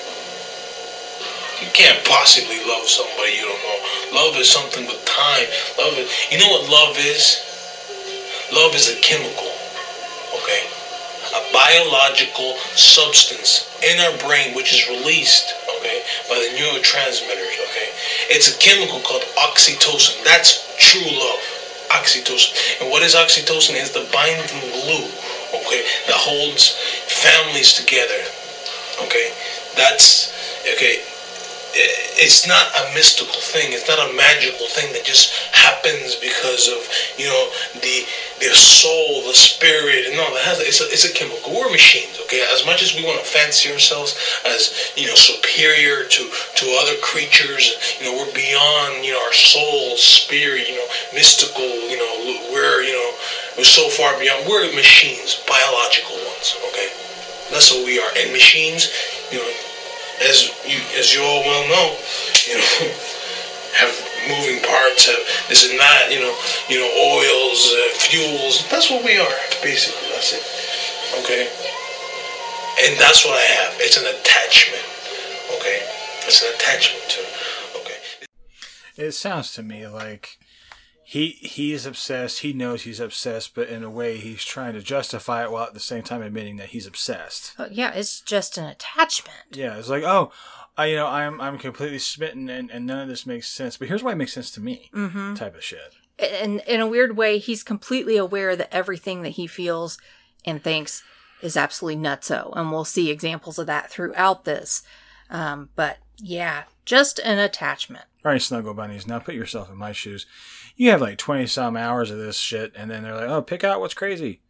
You 1.65 1.71
can't 1.73 2.05
possibly 2.05 2.61
love 2.69 2.85
somebody 2.85 3.41
you 3.41 3.49
don't 3.49 3.65
know. 3.65 4.21
Love 4.21 4.37
is 4.37 4.53
something 4.53 4.85
with 4.85 5.01
time. 5.09 5.49
Love 5.81 5.97
is, 5.97 6.13
you 6.29 6.37
know 6.37 6.53
what 6.53 6.69
love 6.69 6.93
is? 7.01 7.41
Love 8.53 8.77
is 8.77 8.93
a 8.93 9.01
chemical, 9.01 9.49
okay? 10.37 10.69
A 11.33 11.41
biological 11.57 12.61
substance 12.77 13.65
in 13.81 13.97
our 13.97 14.13
brain 14.21 14.53
which 14.53 14.77
is 14.77 14.85
released, 14.93 15.57
okay, 15.81 16.05
by 16.29 16.37
the 16.37 16.53
neurotransmitters, 16.61 17.57
okay? 17.65 17.89
It's 18.29 18.53
a 18.53 18.59
chemical 18.61 19.01
called 19.01 19.25
oxytocin. 19.41 20.23
That's 20.23 20.69
true 20.77 21.09
love. 21.17 21.41
Oxytocin. 21.97 22.85
And 22.85 22.91
what 22.91 23.03
is 23.03 23.15
oxytocin? 23.15 23.81
It's 23.81 23.97
the 23.97 24.05
binding 24.13 24.69
glue, 24.85 25.09
okay, 25.65 25.81
that 26.13 26.21
holds 26.21 26.77
families 27.09 27.73
together. 27.73 28.21
Okay? 29.01 29.33
That's 29.77 30.29
okay 30.61 31.01
it's 31.75 32.47
not 32.47 32.71
a 32.79 32.95
mystical 32.95 33.41
thing. 33.41 33.75
It's 33.75 33.89
not 33.89 33.99
a 33.99 34.15
magical 34.15 34.67
thing 34.71 34.93
that 34.95 35.05
just 35.05 35.35
happens 35.51 36.15
because 36.17 36.71
of 36.71 36.87
you 37.19 37.27
know 37.27 37.51
the 37.83 38.07
the 38.39 38.55
soul, 38.55 39.27
the 39.27 39.35
spirit, 39.35 40.07
and 40.07 40.19
all 40.19 40.31
that. 40.35 40.59
It's 40.63 40.81
a, 40.81 40.87
it's 40.91 41.05
a 41.05 41.13
chemical. 41.13 41.51
We're 41.51 41.71
machines, 41.71 42.19
okay. 42.27 42.47
As 42.53 42.67
much 42.67 42.83
as 42.83 42.95
we 42.95 43.03
want 43.03 43.19
to 43.19 43.27
fancy 43.27 43.73
ourselves 43.73 44.15
as 44.47 44.95
you 44.97 45.07
know 45.07 45.19
superior 45.19 46.07
to 46.07 46.23
to 46.31 46.65
other 46.79 46.97
creatures, 47.03 47.99
you 47.99 48.07
know 48.07 48.15
we're 48.23 48.35
beyond 48.35 49.05
you 49.05 49.13
know 49.13 49.23
our 49.23 49.35
soul, 49.35 49.97
spirit, 49.97 50.69
you 50.69 50.77
know 50.79 50.89
mystical. 51.13 51.67
You 51.67 51.99
know 51.99 52.13
we're 52.55 52.83
you 52.87 52.95
know 52.95 53.11
we're 53.59 53.69
so 53.69 53.91
far 53.91 54.15
beyond. 54.19 54.47
We're 54.47 54.71
machines, 54.75 55.43
biological 55.51 56.17
ones, 56.23 56.55
okay. 56.71 56.91
That's 57.51 57.71
what 57.71 57.85
we 57.85 57.99
are, 57.99 58.11
and 58.17 58.33
machines, 58.33 58.91
you 59.31 59.39
know 59.39 59.64
as 60.23 60.51
you 60.67 60.79
as 60.99 61.15
you 61.15 61.23
all 61.23 61.43
well 61.43 61.65
know, 61.69 61.87
you 62.47 62.55
know, 62.55 62.67
have 63.79 63.93
moving 64.29 64.63
parts, 64.63 65.07
have 65.07 65.23
this 65.49 65.69
and 65.69 65.77
not 65.79 66.11
you 66.11 66.21
know, 66.21 66.35
you 66.69 66.79
know, 66.79 66.91
oils, 66.91 67.73
uh, 67.73 67.99
fuels. 67.99 68.67
That's 68.71 68.91
what 68.91 69.05
we 69.05 69.19
are, 69.19 69.39
basically. 69.63 70.09
That's 70.11 70.33
it. 70.33 70.45
Okay. 71.23 71.49
And 72.83 72.99
that's 72.99 73.25
what 73.25 73.35
I 73.35 73.47
have. 73.63 73.75
It's 73.79 73.97
an 73.97 74.07
attachment. 74.07 74.83
Okay? 75.57 75.83
It's 76.27 76.43
an 76.43 76.53
attachment 76.55 77.09
to. 77.11 77.21
Okay? 77.81 79.07
It 79.07 79.13
sounds 79.13 79.53
to 79.55 79.63
me 79.63 79.87
like 79.87 80.39
he 81.15 81.29
he 81.43 81.73
is 81.73 81.87
obsessed. 81.87 82.41
He 82.41 82.53
knows 82.53 82.83
he's 82.83 82.99
obsessed, 82.99 83.55
but 83.55 83.69
in 83.69 83.85
a 83.85 83.89
way, 83.89 84.17
he's 84.17 84.45
trying 84.45 84.75
to 84.75 84.83
justify 84.83 85.45
it 85.45 85.53
while 85.53 85.63
at 85.63 85.73
the 85.73 85.79
same 85.79 86.03
time 86.03 86.23
admitting 86.23 86.57
that 86.57 86.71
he's 86.71 86.89
obsessed. 86.89 87.55
Oh, 87.57 87.69
yeah, 87.71 87.93
it's 87.93 88.21
just 88.21 88.59
an 88.59 88.65
attachment. 88.65 89.45
Yeah, 89.53 89.79
it's 89.79 89.89
like, 89.89 90.03
oh, 90.03 90.33
I, 90.77 90.87
you 90.87 90.97
know, 90.97 91.07
I'm 91.07 91.41
I'm 91.41 91.57
completely 91.57 92.01
smitten, 92.01 92.49
and, 92.49 92.69
and 92.69 92.85
none 92.85 92.99
of 92.99 93.07
this 93.07 93.27
makes 93.27 93.49
sense. 93.49 93.77
But 93.77 93.87
here's 93.87 94.03
why 94.03 94.11
it 94.11 94.17
makes 94.17 94.33
sense 94.33 94.51
to 94.51 94.61
me. 94.61 94.91
Mm-hmm. 94.93 95.35
Type 95.35 95.55
of 95.55 95.63
shit. 95.63 95.95
And 96.19 96.63
in 96.67 96.81
a 96.81 96.87
weird 96.89 97.17
way, 97.17 97.39
he's 97.39 97.63
completely 97.63 98.17
aware 98.17 98.57
that 98.57 98.75
everything 98.75 99.23
that 99.23 99.31
he 99.31 99.47
feels 99.47 99.99
and 100.45 100.65
thinks 100.65 101.05
is 101.43 101.57
absolutely 101.57 102.03
nutso. 102.03 102.53
And 102.57 102.73
we'll 102.73 102.85
see 102.85 103.11
examples 103.13 103.61
of 103.61 103.69
that 103.69 103.89
throughout 103.89 104.45
this. 104.45 104.83
Um, 105.31 105.69
but 105.77 105.99
yeah, 106.17 106.65
just 106.85 107.21
an 107.21 107.39
attachment. 107.39 108.07
All 108.25 108.33
right, 108.33 108.43
snuggle 108.43 108.75
bunnies. 108.75 109.07
Now 109.07 109.21
put 109.21 109.37
yourself 109.37 109.71
in 109.71 109.77
my 109.77 109.93
shoes. 109.93 110.27
You 110.77 110.91
have 110.91 111.01
like 111.01 111.19
twenty 111.19 111.47
some 111.47 111.77
hours 111.77 112.11
of 112.11 112.19
this 112.19 112.37
shit, 112.37 112.73
and 112.77 112.91
then 112.91 113.03
they're 113.03 113.15
like, 113.15 113.29
"Oh, 113.29 113.43
pick 113.43 113.63
out 113.65 113.81
what's 113.81 113.95
crazy." 113.95 114.41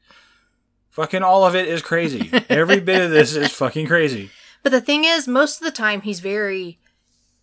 Fucking 0.90 1.22
all 1.22 1.44
of 1.44 1.54
it 1.56 1.66
is 1.68 1.82
crazy. 1.82 2.30
Every 2.48 2.80
bit 2.80 3.02
of 3.02 3.10
this 3.10 3.34
is 3.34 3.50
fucking 3.52 3.86
crazy. 3.88 4.30
But 4.62 4.70
the 4.72 4.80
thing 4.80 5.04
is, 5.04 5.26
most 5.28 5.60
of 5.60 5.64
the 5.64 5.72
time, 5.72 6.02
he's 6.02 6.20
very 6.20 6.78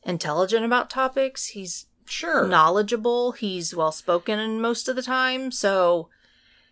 intelligent 0.03 0.65
about 0.65 0.89
topics. 0.89 1.47
He's 1.47 1.85
Sure. 2.05 2.47
knowledgeable. 2.47 3.33
He's 3.33 3.75
well 3.75 3.91
spoken 3.91 4.59
most 4.61 4.87
of 4.89 4.95
the 4.95 5.01
time. 5.03 5.51
So 5.51 6.09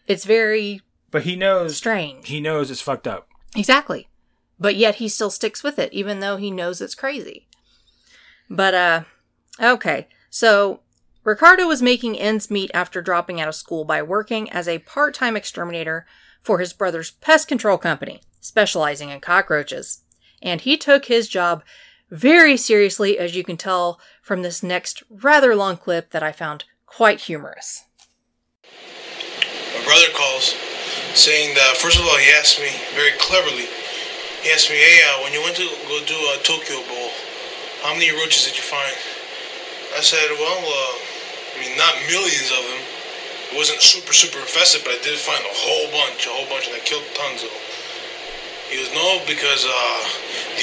it's 0.08 0.26
very 0.26 0.82
But 1.12 1.24
he 1.24 1.36
knows. 1.36 1.78
strange. 1.78 2.28
He 2.30 2.40
knows 2.40 2.72
it's 2.72 2.82
fucked 2.82 3.08
up. 3.08 3.28
Exactly. 3.56 4.08
But 4.60 4.76
yet 4.76 4.96
he 4.96 5.08
still 5.08 5.30
sticks 5.30 5.64
with 5.64 5.80
it, 5.80 5.94
even 5.94 6.20
though 6.20 6.38
he 6.38 6.50
knows 6.52 6.82
it's 6.82 6.96
crazy. 6.96 7.48
But, 8.50 8.74
uh, 8.74 9.04
okay. 9.62 10.08
So, 10.30 10.82
Ricardo 11.30 11.68
was 11.68 11.80
making 11.80 12.18
ends 12.18 12.50
meet 12.50 12.72
after 12.74 13.04
dropping 13.04 13.40
out 13.40 13.48
of 13.48 13.54
school 13.54 13.86
by 13.86 14.02
working 14.02 14.50
as 14.50 14.68
a 14.68 14.80
part 14.80 15.14
time 15.14 15.38
exterminator 15.38 16.08
for 16.42 16.58
his 16.58 16.74
brother's 16.74 17.12
pest 17.12 17.48
control 17.48 17.78
company, 17.78 18.22
specializing 18.42 19.12
in 19.12 19.20
cockroaches. 19.20 20.02
And 20.42 20.62
he 20.62 20.76
took 20.76 21.06
his 21.06 21.28
job 21.28 21.62
very 22.10 22.58
seriously, 22.58 23.20
as 23.20 23.36
you 23.36 23.44
can 23.44 23.58
tell 23.58 24.00
from 24.24 24.42
this 24.42 24.64
next 24.64 25.04
rather 25.08 25.56
long 25.56 25.78
clip 25.78 26.10
that 26.10 26.24
I 26.24 26.32
found 26.32 26.66
quite 26.88 27.22
humorous. 27.22 27.84
My 28.64 29.84
brother 29.84 30.12
calls 30.18 30.56
saying 31.14 31.54
that, 31.54 31.78
first 31.78 32.00
of 32.00 32.06
all, 32.06 32.18
he 32.18 32.32
asked 32.40 32.60
me 32.60 32.72
very 32.96 33.12
cleverly, 33.20 33.68
he 34.42 34.50
asked 34.50 34.72
me, 34.72 34.78
hey, 34.78 35.00
uh, 35.06 35.22
when 35.22 35.34
you 35.34 35.44
went 35.44 35.58
to 35.58 35.70
go 35.88 36.04
do 36.08 36.16
a 36.16 36.42
Tokyo 36.42 36.78
Bowl, 36.88 37.12
how 37.84 37.94
many 37.94 38.10
roaches 38.10 38.46
did 38.46 38.58
you 38.58 38.64
find? 38.64 38.96
I 39.96 40.02
said, 40.02 40.26
well, 40.40 40.66
uh, 40.66 41.09
I 41.60 41.68
mean, 41.68 41.76
not 41.76 41.92
millions 42.08 42.48
of 42.56 42.64
them. 42.64 42.82
It 43.52 43.56
wasn't 43.60 43.84
super, 43.84 44.16
super 44.16 44.40
infested, 44.40 44.88
but 44.88 44.96
I 44.96 45.00
did 45.04 45.20
find 45.20 45.44
a 45.44 45.52
whole 45.52 45.92
bunch, 45.92 46.24
a 46.24 46.32
whole 46.32 46.48
bunch, 46.48 46.72
and 46.72 46.76
I 46.80 46.82
killed 46.88 47.04
tons 47.12 47.44
of 47.44 47.52
them. 47.52 47.66
He 48.72 48.80
goes, 48.80 48.96
no, 48.96 49.20
because 49.28 49.68
uh, 49.68 50.00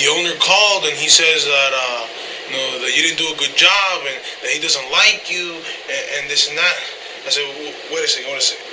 the 0.00 0.08
owner 0.08 0.32
called 0.40 0.88
and 0.88 0.96
he 0.96 1.12
says 1.12 1.44
that, 1.44 1.72
uh, 1.76 2.02
you 2.48 2.56
know, 2.56 2.80
that 2.80 2.96
you 2.96 3.04
didn't 3.04 3.20
do 3.20 3.28
a 3.28 3.36
good 3.36 3.52
job 3.60 4.08
and 4.08 4.16
that 4.40 4.48
he 4.48 4.62
doesn't 4.62 4.88
like 4.88 5.28
you 5.28 5.60
and, 5.92 6.04
and 6.16 6.22
this 6.32 6.48
and 6.48 6.56
that. 6.56 6.78
I 7.26 7.34
said, 7.34 7.44
"W- 7.44 7.76
wait 7.92 8.06
a 8.06 8.08
second, 8.08 8.32
wait 8.32 8.40
a 8.40 8.46
second. 8.56 8.64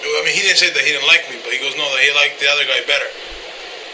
I 0.00 0.22
mean, 0.24 0.32
he 0.32 0.40
didn't 0.40 0.62
say 0.62 0.72
that 0.72 0.80
he 0.80 0.96
didn't 0.96 1.10
like 1.10 1.28
me, 1.28 1.44
but 1.44 1.52
he 1.52 1.60
goes, 1.60 1.76
no, 1.76 1.84
that 1.84 2.00
he 2.00 2.08
liked 2.16 2.40
the 2.40 2.48
other 2.48 2.64
guy 2.64 2.80
better. 2.88 3.10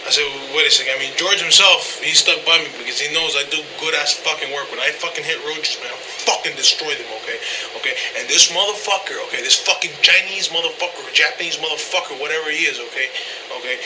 I 0.06 0.14
said, 0.14 0.22
wait 0.54 0.62
a 0.62 0.70
second. 0.70 0.94
I 0.94 1.02
mean, 1.02 1.10
George 1.18 1.42
himself, 1.42 1.98
he 1.98 2.14
stuck 2.14 2.38
by 2.46 2.62
me 2.62 2.70
because 2.78 3.02
he 3.02 3.10
knows 3.10 3.34
I 3.34 3.42
do 3.50 3.58
good 3.82 3.90
ass 3.98 4.14
fucking 4.14 4.54
work. 4.54 4.70
When 4.70 4.78
I 4.78 4.94
fucking 4.94 5.26
hit 5.26 5.42
roaches, 5.42 5.82
man, 5.82 5.90
I 5.90 5.98
fucking 6.22 6.54
destroy 6.54 6.94
them, 6.94 7.10
okay? 7.26 7.42
Okay? 7.82 7.98
And 8.14 8.30
this 8.30 8.54
motherfucker, 8.54 9.18
okay, 9.26 9.42
this 9.42 9.58
fucking 9.58 9.90
Chinese 10.06 10.54
motherfucker, 10.54 11.02
Japanese 11.10 11.58
motherfucker, 11.58 12.14
whatever 12.22 12.54
he 12.54 12.70
is, 12.70 12.78
okay? 12.78 13.10
Okay? 13.58 13.82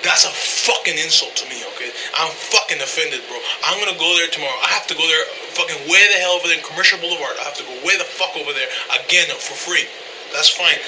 That's 0.00 0.24
a 0.24 0.32
fucking 0.32 0.96
insult 0.96 1.36
to 1.36 1.46
me, 1.52 1.60
okay? 1.76 1.92
I'm 2.16 2.32
fucking 2.32 2.80
offended, 2.80 3.20
bro. 3.28 3.36
I'm 3.68 3.76
gonna 3.76 4.00
go 4.00 4.08
there 4.16 4.32
tomorrow. 4.32 4.56
I 4.64 4.72
have 4.72 4.88
to 4.88 4.96
go 4.96 5.04
there 5.04 5.28
fucking 5.52 5.84
way 5.84 6.00
the 6.16 6.18
hell 6.24 6.40
over 6.40 6.48
there 6.48 6.56
in 6.56 6.64
Commercial 6.64 6.96
Boulevard. 6.96 7.36
I 7.36 7.44
have 7.44 7.60
to 7.60 7.66
go 7.68 7.76
way 7.84 8.00
the 8.00 8.08
fuck 8.08 8.32
over 8.40 8.56
there 8.56 8.72
again 9.04 9.28
for 9.36 9.52
free. 9.52 9.84
That's 10.32 10.48
fine. 10.48 10.80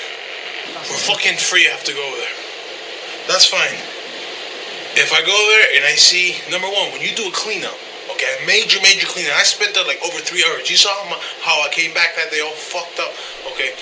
For 0.89 0.97
fucking 1.13 1.37
free, 1.37 1.69
I 1.69 1.77
have 1.77 1.85
to 1.85 1.93
go 1.93 2.01
over 2.01 2.17
there. 2.17 2.37
That's 3.29 3.45
fine. 3.45 3.77
If 4.95 5.11
I 5.11 5.27
go 5.27 5.35
there 5.35 5.67
and 5.75 5.83
I 5.91 5.99
see, 5.99 6.39
number 6.55 6.71
one, 6.71 6.95
when 6.95 7.03
you 7.03 7.11
do 7.19 7.27
a 7.27 7.35
cleanup, 7.35 7.75
okay, 8.15 8.31
major, 8.47 8.79
major 8.79 9.11
cleanup, 9.11 9.35
I 9.35 9.43
spent 9.43 9.75
there 9.75 9.83
like 9.83 9.99
over 10.07 10.23
three 10.23 10.47
hours. 10.47 10.71
You 10.71 10.79
saw 10.79 10.95
how, 11.43 11.59
I 11.67 11.69
came 11.75 11.91
back 11.99 12.15
that 12.15 12.31
day 12.31 12.39
all 12.39 12.55
fucked 12.55 13.03
up, 13.03 13.11
okay? 13.51 13.75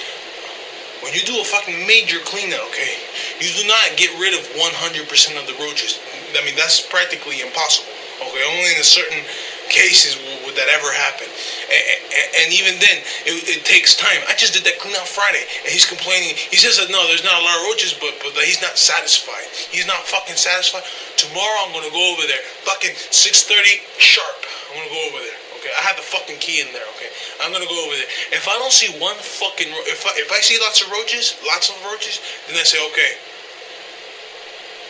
When 1.04 1.12
you 1.12 1.20
do 1.28 1.36
a 1.36 1.44
fucking 1.44 1.84
major 1.84 2.16
cleanup, 2.24 2.64
okay, 2.72 2.96
you 3.44 3.52
do 3.52 3.68
not 3.68 3.92
get 4.00 4.08
rid 4.16 4.32
of 4.32 4.40
100% 4.56 5.04
of 5.36 5.44
the 5.44 5.52
roaches. 5.60 6.00
I 6.32 6.40
mean, 6.48 6.56
that's 6.56 6.80
practically 6.80 7.44
impossible, 7.44 7.92
okay? 8.32 8.48
Only 8.48 8.72
in 8.72 8.80
a 8.80 8.88
certain 8.88 9.20
cases 9.68 10.16
would 10.52 10.60
that 10.60 10.68
ever 10.68 10.92
happen. 10.92 11.24
And, 11.72 12.44
and 12.44 12.48
even 12.52 12.76
then, 12.76 13.00
it, 13.24 13.32
it 13.48 13.60
takes 13.64 13.96
time. 13.96 14.20
I 14.28 14.36
just 14.36 14.52
did 14.52 14.68
that 14.68 14.76
cleanup 14.76 15.08
Friday, 15.08 15.40
and 15.64 15.72
he's 15.72 15.88
complaining. 15.88 16.36
He 16.36 16.60
says 16.60 16.76
that 16.76 16.92
no, 16.92 17.00
there's 17.08 17.24
not 17.24 17.40
a 17.40 17.44
lot 17.44 17.56
of 17.64 17.72
roaches, 17.72 17.96
but 17.96 18.12
but 18.20 18.44
he's 18.44 18.60
not 18.60 18.76
satisfied. 18.76 19.48
He's 19.72 19.88
not 19.88 20.04
fucking 20.04 20.36
satisfied. 20.36 20.84
Tomorrow 21.16 21.64
I'm 21.64 21.72
gonna 21.72 21.92
go 21.92 22.04
over 22.12 22.28
there, 22.28 22.44
fucking 22.68 22.92
6:30 22.92 23.80
sharp. 23.96 24.44
I'm 24.70 24.84
gonna 24.84 24.92
go 24.92 25.02
over 25.08 25.20
there. 25.24 25.38
Okay, 25.56 25.72
I 25.72 25.82
have 25.88 25.96
the 25.96 26.04
fucking 26.04 26.36
key 26.36 26.60
in 26.60 26.68
there. 26.76 26.84
Okay, 27.00 27.08
I'm 27.40 27.48
gonna 27.48 27.70
go 27.70 27.80
over 27.88 27.96
there. 27.96 28.12
If 28.36 28.44
I 28.44 28.60
don't 28.60 28.74
see 28.74 28.92
one 29.00 29.16
fucking, 29.16 29.72
ro- 29.72 29.88
if 29.88 30.04
I, 30.04 30.12
if 30.20 30.28
I 30.28 30.40
see 30.44 30.60
lots 30.60 30.84
of 30.84 30.92
roaches, 30.92 31.40
lots 31.48 31.72
of 31.72 31.80
roaches, 31.88 32.20
then 32.50 32.60
I 32.60 32.66
say 32.66 32.76
okay. 32.92 33.16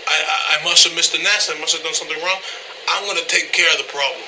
I, 0.03 0.17
I, 0.19 0.39
I 0.59 0.65
must 0.67 0.83
have 0.83 0.97
missed 0.99 1.15
the 1.15 1.23
nest. 1.23 1.47
I 1.53 1.55
must 1.63 1.77
have 1.77 1.85
done 1.87 1.95
something 1.95 2.19
wrong. 2.19 2.41
I'm 2.91 3.07
gonna 3.07 3.25
take 3.31 3.53
care 3.55 3.71
of 3.71 3.79
the 3.79 3.87
problem 3.93 4.25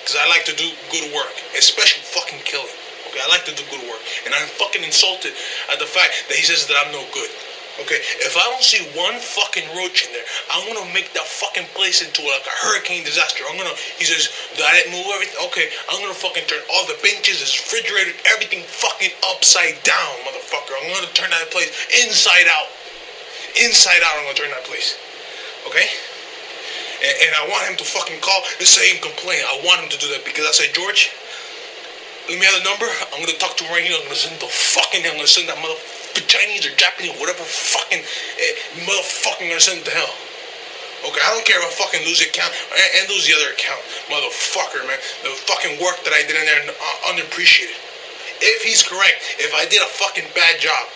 because 0.00 0.16
I 0.16 0.26
like 0.28 0.44
to 0.48 0.56
do 0.56 0.68
good 0.90 1.12
work, 1.12 1.32
especially 1.56 2.02
fucking 2.02 2.40
killing. 2.44 2.72
Okay, 3.10 3.20
I 3.20 3.28
like 3.28 3.44
to 3.50 3.54
do 3.54 3.66
good 3.70 3.82
work, 3.90 4.02
and 4.24 4.34
I'm 4.34 4.46
fucking 4.54 4.82
insulted 4.86 5.34
at 5.72 5.78
the 5.82 5.86
fact 5.86 6.30
that 6.30 6.36
he 6.38 6.46
says 6.46 6.66
that 6.70 6.78
I'm 6.78 6.92
no 6.94 7.02
good. 7.10 7.30
Okay, 7.78 7.96
if 8.20 8.36
I 8.36 8.44
don't 8.50 8.62
see 8.62 8.82
one 8.92 9.16
fucking 9.18 9.64
roach 9.72 10.04
in 10.04 10.12
there, 10.12 10.26
I'm 10.52 10.66
gonna 10.68 10.90
make 10.92 11.14
that 11.14 11.24
fucking 11.24 11.64
place 11.72 12.02
into 12.04 12.20
like 12.22 12.44
a 12.44 12.56
hurricane 12.66 13.02
disaster. 13.02 13.42
I'm 13.48 13.56
gonna, 13.56 13.74
he 13.96 14.04
says, 14.04 14.28
I 14.58 14.74
didn't 14.76 14.92
move 14.92 15.06
everything. 15.14 15.38
Okay, 15.48 15.70
I'm 15.88 16.02
gonna 16.02 16.14
fucking 16.14 16.44
turn 16.44 16.60
all 16.68 16.84
the 16.86 16.98
benches, 17.00 17.40
this 17.40 17.56
refrigerator, 17.56 18.12
everything 18.28 18.66
fucking 18.66 19.14
upside 19.32 19.80
down, 19.82 20.12
motherfucker. 20.28 20.76
I'm 20.76 20.92
gonna 20.92 21.14
turn 21.16 21.30
that 21.30 21.50
place 21.50 21.72
inside 22.04 22.50
out. 22.52 22.68
Inside 23.58 24.02
out, 24.04 24.18
I'm 24.18 24.28
gonna 24.28 24.38
turn 24.38 24.52
that 24.52 24.66
place. 24.66 24.98
Okay? 25.66 25.88
And, 27.00 27.14
and 27.26 27.32
I 27.40 27.48
want 27.48 27.64
him 27.66 27.76
to 27.80 27.86
fucking 27.86 28.20
call 28.20 28.44
the 28.60 28.68
same 28.68 29.00
complaint. 29.00 29.44
I 29.48 29.60
want 29.64 29.80
him 29.80 29.90
to 29.90 29.98
do 29.98 30.08
that 30.12 30.24
because 30.24 30.44
I 30.44 30.52
said, 30.52 30.76
George, 30.76 31.12
let 32.28 32.38
me 32.38 32.44
have 32.46 32.62
the 32.62 32.66
number. 32.68 32.86
I'm 33.10 33.24
gonna 33.24 33.40
talk 33.40 33.56
to 33.58 33.64
him 33.64 33.72
right 33.72 33.82
here. 33.82 33.96
I'm 33.96 34.06
gonna 34.06 34.20
send 34.20 34.38
the 34.38 34.46
fucking. 34.46 35.02
I'm 35.02 35.18
gonna 35.18 35.26
send 35.26 35.48
that 35.50 35.58
mother 35.58 35.74
Chinese 36.30 36.62
or 36.62 36.74
Japanese, 36.78 37.10
whatever 37.18 37.42
fucking 37.42 37.98
eh, 37.98 38.54
motherfucking 38.86 39.50
gonna 39.50 39.58
send 39.58 39.82
to 39.82 39.90
hell. 39.90 40.14
Okay, 41.00 41.22
I 41.26 41.32
don't 41.32 41.42
care 41.48 41.56
if 41.58 41.64
I 41.64 41.72
fucking 41.80 42.04
lose 42.04 42.20
the 42.20 42.28
account 42.28 42.52
and, 42.52 42.88
and 43.00 43.04
lose 43.08 43.24
the 43.24 43.32
other 43.32 43.56
account, 43.56 43.80
motherfucker, 44.12 44.84
man. 44.84 45.00
The 45.24 45.32
fucking 45.48 45.80
work 45.80 45.98
that 46.04 46.12
I 46.12 46.22
did 46.28 46.36
in 46.36 46.44
there 46.44 46.60
uh, 46.70 47.10
unappreciated. 47.10 47.74
If 48.38 48.62
he's 48.62 48.84
correct, 48.84 49.40
if 49.40 49.50
I 49.56 49.64
did 49.66 49.80
a 49.82 49.90
fucking 49.90 50.28
bad 50.36 50.60
job, 50.60 50.86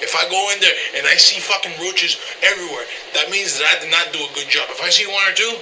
if 0.00 0.16
I 0.16 0.28
go 0.28 0.40
in 0.52 0.60
there 0.60 0.74
and 0.96 1.06
I 1.06 1.16
see 1.16 1.40
fucking 1.40 1.76
roaches 1.80 2.16
everywhere, 2.42 2.84
that 3.14 3.30
means 3.30 3.58
that 3.58 3.66
I 3.68 3.76
did 3.84 3.90
not 3.92 4.12
do 4.12 4.20
a 4.20 4.30
good 4.34 4.48
job. 4.48 4.68
If 4.72 4.80
I 4.82 4.90
see 4.90 5.06
one 5.06 5.24
or 5.28 5.34
two, 5.36 5.52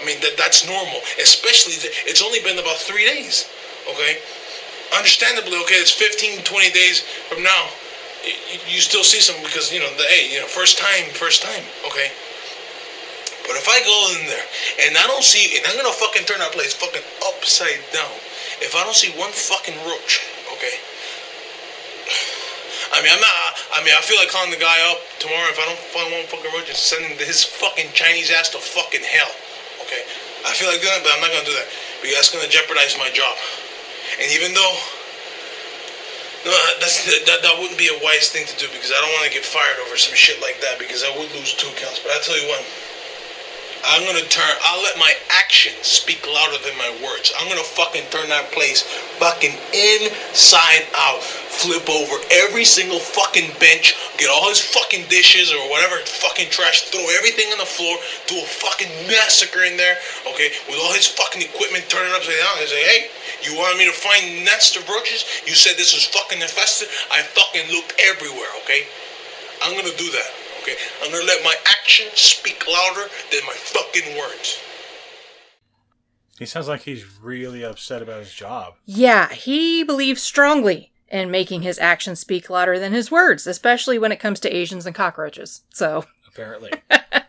I 0.00 0.04
mean 0.06 0.20
that 0.22 0.38
that's 0.38 0.66
normal. 0.66 1.02
Especially 1.20 1.74
it's 2.06 2.22
only 2.22 2.40
been 2.40 2.58
about 2.58 2.78
three 2.78 3.04
days. 3.04 3.46
Okay, 3.90 4.18
understandably, 4.96 5.56
okay, 5.64 5.80
it's 5.80 5.90
15, 5.92 6.44
20 6.44 6.70
days 6.70 7.00
from 7.28 7.42
now. 7.42 7.68
y- 8.24 8.60
You 8.68 8.80
still 8.80 9.04
see 9.04 9.20
some 9.20 9.36
because 9.42 9.72
you 9.72 9.80
know 9.80 9.90
the 9.96 10.04
hey, 10.04 10.30
you 10.32 10.40
know, 10.40 10.46
first 10.46 10.78
time, 10.78 11.10
first 11.14 11.42
time. 11.42 11.64
Okay. 11.86 12.10
But 13.48 13.56
if 13.56 13.64
I 13.66 13.80
go 13.80 13.96
in 14.20 14.26
there 14.28 14.44
and 14.84 14.92
I 14.98 15.06
don't 15.08 15.24
see, 15.24 15.56
and 15.56 15.64
I'm 15.66 15.76
gonna 15.76 15.92
fucking 15.92 16.24
turn 16.28 16.38
that 16.44 16.52
place 16.52 16.74
fucking 16.76 17.02
upside 17.26 17.80
down. 17.96 18.12
If 18.60 18.76
I 18.76 18.84
don't 18.84 18.94
see 18.96 19.08
one 19.16 19.32
fucking 19.32 19.74
roach, 19.88 20.20
okay. 20.52 20.76
I 22.92 23.04
mean, 23.04 23.12
I'm 23.12 23.20
not. 23.20 23.52
I 23.76 23.78
mean, 23.84 23.92
I 23.92 24.00
feel 24.00 24.16
like 24.16 24.32
calling 24.32 24.50
the 24.50 24.60
guy 24.60 24.76
up 24.88 24.98
tomorrow 25.20 25.48
if 25.52 25.60
I 25.60 25.66
don't 25.68 25.80
find 25.92 26.08
one 26.08 26.24
fucking 26.32 26.50
roach 26.56 26.72
and 26.72 26.78
sending 26.78 27.12
his 27.20 27.44
fucking 27.44 27.92
Chinese 27.92 28.32
ass 28.32 28.48
to 28.56 28.60
fucking 28.60 29.04
hell. 29.04 29.32
Okay, 29.84 30.02
I 30.48 30.56
feel 30.56 30.72
like 30.72 30.80
doing 30.80 30.96
it, 30.96 31.04
but 31.04 31.12
I'm 31.12 31.20
not 31.20 31.32
gonna 31.32 31.48
do 31.48 31.56
that 31.56 31.68
because 32.00 32.16
that's 32.16 32.32
gonna 32.32 32.48
jeopardize 32.48 32.96
my 32.96 33.12
job. 33.12 33.36
And 34.16 34.28
even 34.32 34.56
though, 34.56 34.74
no, 36.48 36.52
that's 36.80 37.04
that, 37.28 37.44
that 37.44 37.54
wouldn't 37.60 37.78
be 37.78 37.92
a 37.92 37.98
wise 38.00 38.32
thing 38.32 38.48
to 38.48 38.56
do 38.56 38.66
because 38.72 38.88
I 38.88 38.98
don't 39.04 39.12
want 39.12 39.28
to 39.28 39.34
get 39.36 39.44
fired 39.44 39.78
over 39.84 40.00
some 40.00 40.16
shit 40.16 40.40
like 40.40 40.60
that 40.64 40.80
because 40.80 41.04
I 41.04 41.12
would 41.12 41.28
lose 41.36 41.52
two 41.52 41.68
accounts. 41.68 42.00
But 42.00 42.16
I 42.16 42.24
tell 42.24 42.40
you 42.40 42.48
what, 42.48 42.64
I'm 43.84 44.04
gonna 44.04 44.26
turn. 44.26 44.48
I'll 44.64 44.82
let 44.82 44.98
my 44.98 45.12
actions 45.30 45.86
speak 45.86 46.26
louder 46.26 46.58
than 46.64 46.76
my 46.80 46.90
words. 47.04 47.32
I'm 47.38 47.48
gonna 47.48 47.62
fucking 47.62 48.04
turn 48.10 48.28
that 48.28 48.50
place 48.50 48.82
fucking 49.20 49.54
inside 49.76 50.88
out. 50.96 51.22
Flip 51.58 51.90
over 51.90 52.14
every 52.30 52.62
single 52.62 53.00
fucking 53.00 53.50
bench. 53.58 53.98
Get 54.16 54.30
all 54.30 54.48
his 54.48 54.62
fucking 54.62 55.10
dishes 55.10 55.50
or 55.50 55.58
whatever 55.70 55.98
fucking 56.06 56.50
trash. 56.50 56.86
Throw 56.94 57.02
everything 57.18 57.50
on 57.50 57.58
the 57.58 57.66
floor. 57.66 57.98
Do 58.30 58.38
a 58.38 58.46
fucking 58.46 58.86
massacre 59.10 59.66
in 59.66 59.76
there. 59.76 59.98
Okay, 60.22 60.54
with 60.70 60.78
all 60.78 60.94
his 60.94 61.10
fucking 61.10 61.42
equipment. 61.42 61.90
Turn 61.90 62.06
it 62.06 62.14
upside 62.14 62.38
down 62.38 62.62
and 62.62 62.68
say, 62.70 62.82
hey, 62.86 63.00
you 63.42 63.58
wanted 63.58 63.78
me 63.78 63.90
to 63.90 63.92
find 63.92 64.44
nests 64.46 64.78
of 64.78 64.88
roaches? 64.88 65.26
You 65.50 65.54
said 65.58 65.74
this 65.74 65.98
was 65.98 66.06
fucking 66.06 66.40
infested. 66.40 66.88
I 67.10 67.22
fucking 67.22 67.74
looked 67.74 67.92
everywhere. 67.98 68.54
Okay, 68.62 68.86
I'm 69.62 69.74
gonna 69.74 69.96
do 69.98 70.10
that. 70.14 70.30
Okay, 70.62 70.78
I'm 71.02 71.10
gonna 71.10 71.26
let 71.26 71.42
my 71.42 71.54
actions 71.66 72.22
speak 72.22 72.62
louder 72.70 73.10
than 73.34 73.42
my 73.50 73.58
fucking 73.58 74.14
words. 74.14 74.62
He 76.38 76.46
sounds 76.46 76.68
like 76.68 76.82
he's 76.82 77.18
really 77.18 77.64
upset 77.64 78.00
about 78.00 78.20
his 78.20 78.32
job. 78.32 78.74
Yeah, 78.86 79.28
he 79.32 79.82
believes 79.82 80.22
strongly 80.22 80.92
in 81.10 81.30
making 81.30 81.62
his 81.62 81.78
actions 81.78 82.20
speak 82.20 82.50
louder 82.50 82.78
than 82.78 82.92
his 82.92 83.10
words, 83.10 83.46
especially 83.46 83.98
when 83.98 84.12
it 84.12 84.20
comes 84.20 84.40
to 84.40 84.54
Asians 84.54 84.86
and 84.86 84.94
cockroaches. 84.94 85.62
So, 85.72 86.04
Apparently. 86.26 86.70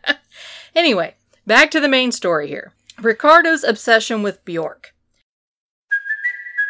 anyway, 0.75 1.15
back 1.47 1.71
to 1.71 1.79
the 1.79 1.87
main 1.87 2.11
story 2.11 2.47
here 2.47 2.73
Ricardo's 3.01 3.63
obsession 3.63 4.21
with 4.21 4.43
Bjork. 4.45 4.93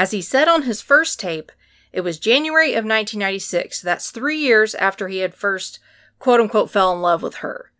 As 0.00 0.12
he 0.12 0.22
said 0.22 0.48
on 0.48 0.62
his 0.62 0.80
first 0.80 1.20
tape, 1.20 1.52
it 1.92 2.00
was 2.00 2.18
January 2.18 2.70
of 2.70 2.86
1996. 2.86 3.82
So 3.82 3.84
That's 3.86 4.10
three 4.10 4.38
years 4.38 4.74
after 4.76 5.08
he 5.08 5.18
had 5.18 5.34
first, 5.34 5.78
quote 6.18 6.40
unquote, 6.40 6.70
fell 6.70 6.94
in 6.94 7.02
love 7.02 7.22
with 7.22 7.34
her. 7.44 7.70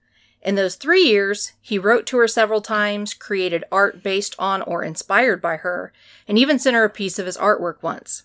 In 0.43 0.55
those 0.55 0.75
three 0.75 1.05
years, 1.05 1.55
he 1.63 1.79
wrote 1.79 2.05
to 2.09 2.19
her 2.19 2.29
several 2.29 2.61
times, 2.61 3.15
created 3.15 3.65
art 3.73 4.03
based 4.03 4.35
on 4.39 4.61
or 4.61 4.85
inspired 4.85 5.41
by 5.41 5.57
her, 5.57 5.95
and 6.29 6.37
even 6.37 6.59
sent 6.59 6.77
her 6.77 6.85
a 6.85 6.91
piece 6.91 7.19
of 7.19 7.25
his 7.25 7.39
artwork 7.39 7.83
once. 7.83 8.25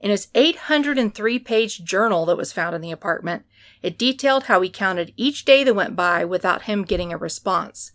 In 0.00 0.10
his 0.10 0.26
803 0.34 1.38
page 1.38 1.84
journal 1.84 2.26
that 2.26 2.36
was 2.36 2.52
found 2.52 2.74
in 2.74 2.82
the 2.82 2.90
apartment, 2.90 3.44
it 3.80 3.96
detailed 3.96 4.44
how 4.44 4.60
he 4.60 4.68
counted 4.68 5.14
each 5.16 5.44
day 5.44 5.62
that 5.62 5.74
went 5.74 5.94
by 5.94 6.24
without 6.24 6.62
him 6.62 6.82
getting 6.82 7.12
a 7.12 7.16
response. 7.16 7.92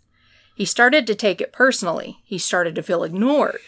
He 0.54 0.64
started 0.64 1.06
to 1.06 1.14
take 1.14 1.42
it 1.42 1.52
personally. 1.52 2.20
He 2.24 2.38
started 2.38 2.74
to 2.76 2.82
feel 2.82 3.04
ignored. 3.04 3.58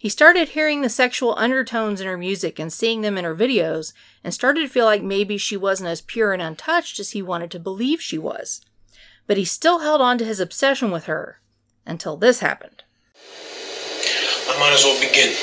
He 0.00 0.08
started 0.08 0.50
hearing 0.50 0.80
the 0.80 0.88
sexual 0.88 1.34
undertones 1.36 2.00
in 2.00 2.06
her 2.06 2.16
music 2.16 2.60
and 2.60 2.72
seeing 2.72 3.00
them 3.00 3.18
in 3.18 3.24
her 3.24 3.34
videos, 3.34 3.92
and 4.22 4.32
started 4.32 4.60
to 4.60 4.68
feel 4.68 4.84
like 4.84 5.02
maybe 5.02 5.36
she 5.36 5.56
wasn't 5.56 5.88
as 5.88 6.00
pure 6.00 6.32
and 6.32 6.40
untouched 6.40 7.00
as 7.00 7.10
he 7.10 7.20
wanted 7.20 7.50
to 7.50 7.58
believe 7.58 8.00
she 8.00 8.16
was. 8.16 8.60
But 9.26 9.38
he 9.38 9.44
still 9.44 9.80
held 9.80 10.00
on 10.00 10.16
to 10.18 10.24
his 10.24 10.38
obsession 10.38 10.92
with 10.92 11.06
her 11.06 11.40
until 11.84 12.16
this 12.16 12.38
happened. 12.38 12.84
I 14.48 14.56
might 14.60 14.72
as 14.72 14.84
well 14.84 14.98
begin. 15.00 15.34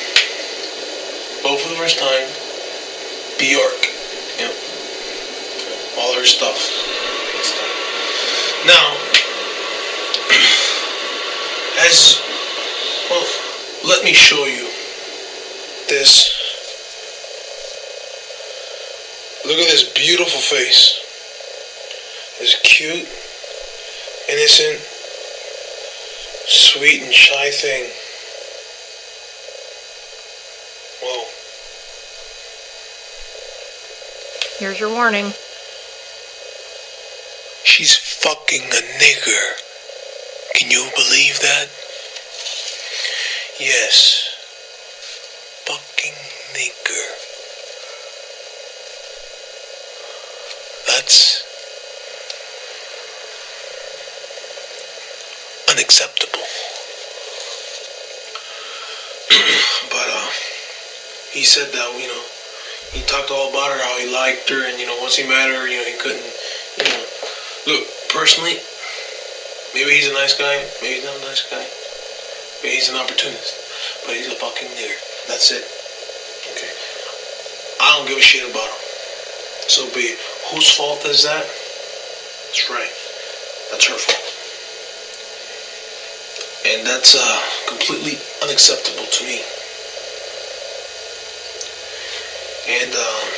For 1.46 1.70
the 1.70 1.76
first 1.76 2.00
time, 2.00 2.28
Bjork. 3.38 3.86
Yep. 4.40 4.56
All 6.00 6.16
her 6.16 6.26
stuff. 6.26 6.58
Now, 8.66 8.96
as 11.86 12.25
let 13.86 14.04
me 14.04 14.14
show 14.14 14.46
you 14.46 14.68
this. 15.88 16.34
Look 19.46 19.60
at 19.60 19.70
this 19.70 19.94
beautiful 19.94 20.42
face. 20.42 21.02
This 22.40 22.60
cute, 22.64 23.08
innocent, 24.28 24.82
sweet, 26.48 27.04
and 27.04 27.14
shy 27.14 27.52
thing. 27.52 27.84
Whoa. 31.04 31.26
Here's 34.58 34.80
your 34.80 34.90
warning. 34.90 35.32
She's 37.64 37.96
fucking 37.96 38.64
a 38.64 38.82
nigger. 39.00 39.62
Can 40.56 40.72
you 40.72 40.90
believe 40.96 41.40
that? 41.42 41.85
Yes. 43.58 44.36
Fucking 45.66 46.12
nigger. 46.52 47.08
That's 50.88 51.42
unacceptable. 55.72 56.44
but 59.90 60.08
uh 60.10 60.30
he 61.32 61.44
said 61.44 61.72
that, 61.72 61.92
you 62.00 62.08
know, 62.08 62.24
he 62.92 63.02
talked 63.08 63.32
all 63.32 63.50
about 63.50 63.72
her, 63.72 63.80
how 63.80 64.00
he 64.00 64.12
liked 64.12 64.50
her, 64.50 64.68
and 64.68 64.80
you 64.80 64.86
know, 64.86 64.98
once 65.00 65.16
he 65.16 65.28
met 65.28 65.48
her, 65.48 65.68
you 65.68 65.78
know, 65.78 65.84
he 65.84 65.98
couldn't, 65.98 66.24
you 66.78 66.84
know. 66.84 67.06
Look, 67.68 67.88
personally, 68.10 68.60
maybe 69.74 69.92
he's 69.92 70.08
a 70.08 70.14
nice 70.14 70.38
guy, 70.38 70.64
maybe 70.82 70.96
he's 70.96 71.06
not 71.06 71.16
a 71.16 71.26
nice 71.28 71.44
guy, 71.50 71.66
maybe 72.64 72.76
he's 72.76 72.90
an 72.90 72.98
opportunist, 72.98 73.56
but 74.06 74.16
he's 74.16 74.28
a 74.28 74.36
fucking 74.36 74.70
nigger. 74.76 75.00
That's 75.28 75.52
it. 75.52 75.66
Okay. 76.54 76.72
I 77.82 77.98
don't 77.98 78.08
give 78.08 78.18
a 78.18 78.22
shit 78.22 78.50
about 78.50 78.68
him. 78.68 78.82
So 79.68 79.86
be 79.94 80.14
it. 80.14 80.20
Whose 80.52 80.70
fault 80.70 81.06
is 81.06 81.24
that? 81.24 81.44
That's 81.44 82.70
right. 82.70 82.94
That's 83.72 83.88
her 83.88 83.98
fault. 83.98 84.32
And 86.68 86.86
that's 86.86 87.16
uh, 87.16 87.42
completely 87.68 88.18
unacceptable 88.42 89.06
to 89.06 89.24
me. 89.26 89.42
And 92.68 92.92
um, 92.96 93.30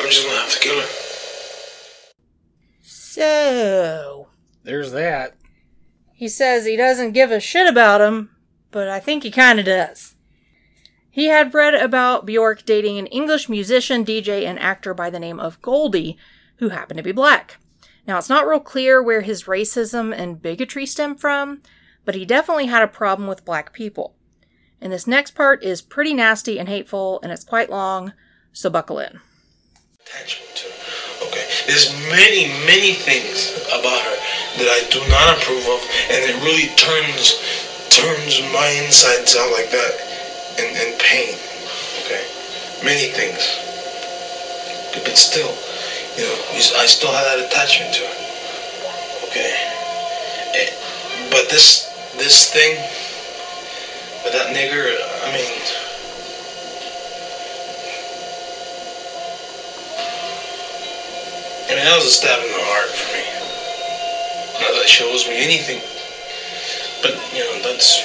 I'm 0.00 0.10
just 0.10 0.26
gonna 0.26 0.38
have 0.38 0.52
to 0.52 0.60
kill 0.60 0.80
her. 0.80 0.88
So, 2.82 4.23
There's 4.64 4.92
that. 4.92 5.34
he 6.12 6.28
says 6.28 6.64
he 6.64 6.76
doesn't 6.76 7.12
give 7.12 7.30
a 7.30 7.40
shit 7.40 7.68
about 7.68 8.00
him, 8.00 8.30
but 8.70 8.88
I 8.88 8.98
think 9.00 9.22
he 9.22 9.30
kinda 9.30 9.62
does. 9.62 10.14
He 11.10 11.26
had 11.26 11.54
read 11.54 11.74
about 11.74 12.26
Bjork 12.26 12.64
dating 12.64 12.98
an 12.98 13.06
English 13.08 13.48
musician, 13.48 14.04
DJ, 14.04 14.44
and 14.44 14.58
actor 14.58 14.94
by 14.94 15.10
the 15.10 15.20
name 15.20 15.38
of 15.38 15.60
Goldie, 15.62 16.16
who 16.56 16.70
happened 16.70 16.98
to 16.98 17.04
be 17.04 17.12
black. 17.12 17.58
Now, 18.06 18.18
it's 18.18 18.28
not 18.28 18.46
real 18.46 18.60
clear 18.60 19.02
where 19.02 19.20
his 19.22 19.44
racism 19.44 20.12
and 20.16 20.40
bigotry 20.42 20.86
stem 20.86 21.14
from, 21.16 21.62
but 22.04 22.14
he 22.14 22.24
definitely 22.24 22.66
had 22.66 22.82
a 22.82 22.88
problem 22.88 23.28
with 23.28 23.44
black 23.44 23.72
people. 23.72 24.14
And 24.80 24.92
this 24.92 25.06
next 25.06 25.32
part 25.32 25.62
is 25.62 25.80
pretty 25.82 26.12
nasty 26.14 26.58
and 26.58 26.68
hateful, 26.68 27.20
and 27.22 27.32
it's 27.32 27.44
quite 27.44 27.70
long, 27.70 28.12
so 28.52 28.68
buckle 28.70 28.98
in. 28.98 29.20
attachment 30.04 30.56
to. 30.56 30.83
There's 31.66 31.92
many, 32.12 32.52
many 32.68 32.92
things 32.92 33.56
about 33.72 33.96
her 33.96 34.16
that 34.60 34.68
I 34.68 34.84
do 34.92 35.00
not 35.08 35.38
approve 35.38 35.64
of, 35.64 35.80
and 36.12 36.20
it 36.20 36.36
really 36.44 36.68
turns 36.76 37.40
turns 37.88 38.42
my 38.52 38.68
insides 38.84 39.36
out 39.36 39.50
like 39.52 39.70
that 39.70 39.94
in, 40.60 40.68
in 40.76 40.98
pain. 40.98 41.32
Okay, 42.04 42.20
many 42.84 43.08
things, 43.16 43.40
but 44.92 45.16
still, 45.16 45.56
you 46.20 46.28
know, 46.28 46.36
I 46.76 46.86
still 46.86 47.12
have 47.12 47.24
that 47.32 47.40
attachment 47.48 47.94
to 47.94 48.02
her. 48.04 48.16
Okay, 49.28 49.74
Eh, 50.54 50.70
but 51.30 51.48
this 51.48 51.88
this 52.16 52.52
thing 52.52 52.76
with 54.22 54.32
that 54.34 54.54
nigger, 54.54 54.94
I 55.24 55.32
mean. 55.32 55.83
I 61.66 61.74
mean, 61.74 61.84
that 61.84 61.96
was 61.96 62.06
a 62.06 62.10
stab 62.10 62.40
in 62.40 62.48
the 62.50 62.60
heart 62.60 62.90
for 62.92 63.08
me. 63.12 63.24
Not 64.60 64.72
that 64.80 64.88
shows 64.88 65.26
me 65.26 65.36
anything. 65.42 65.80
But, 67.02 67.16
you 67.32 67.40
know, 67.44 67.62
that's. 67.62 68.00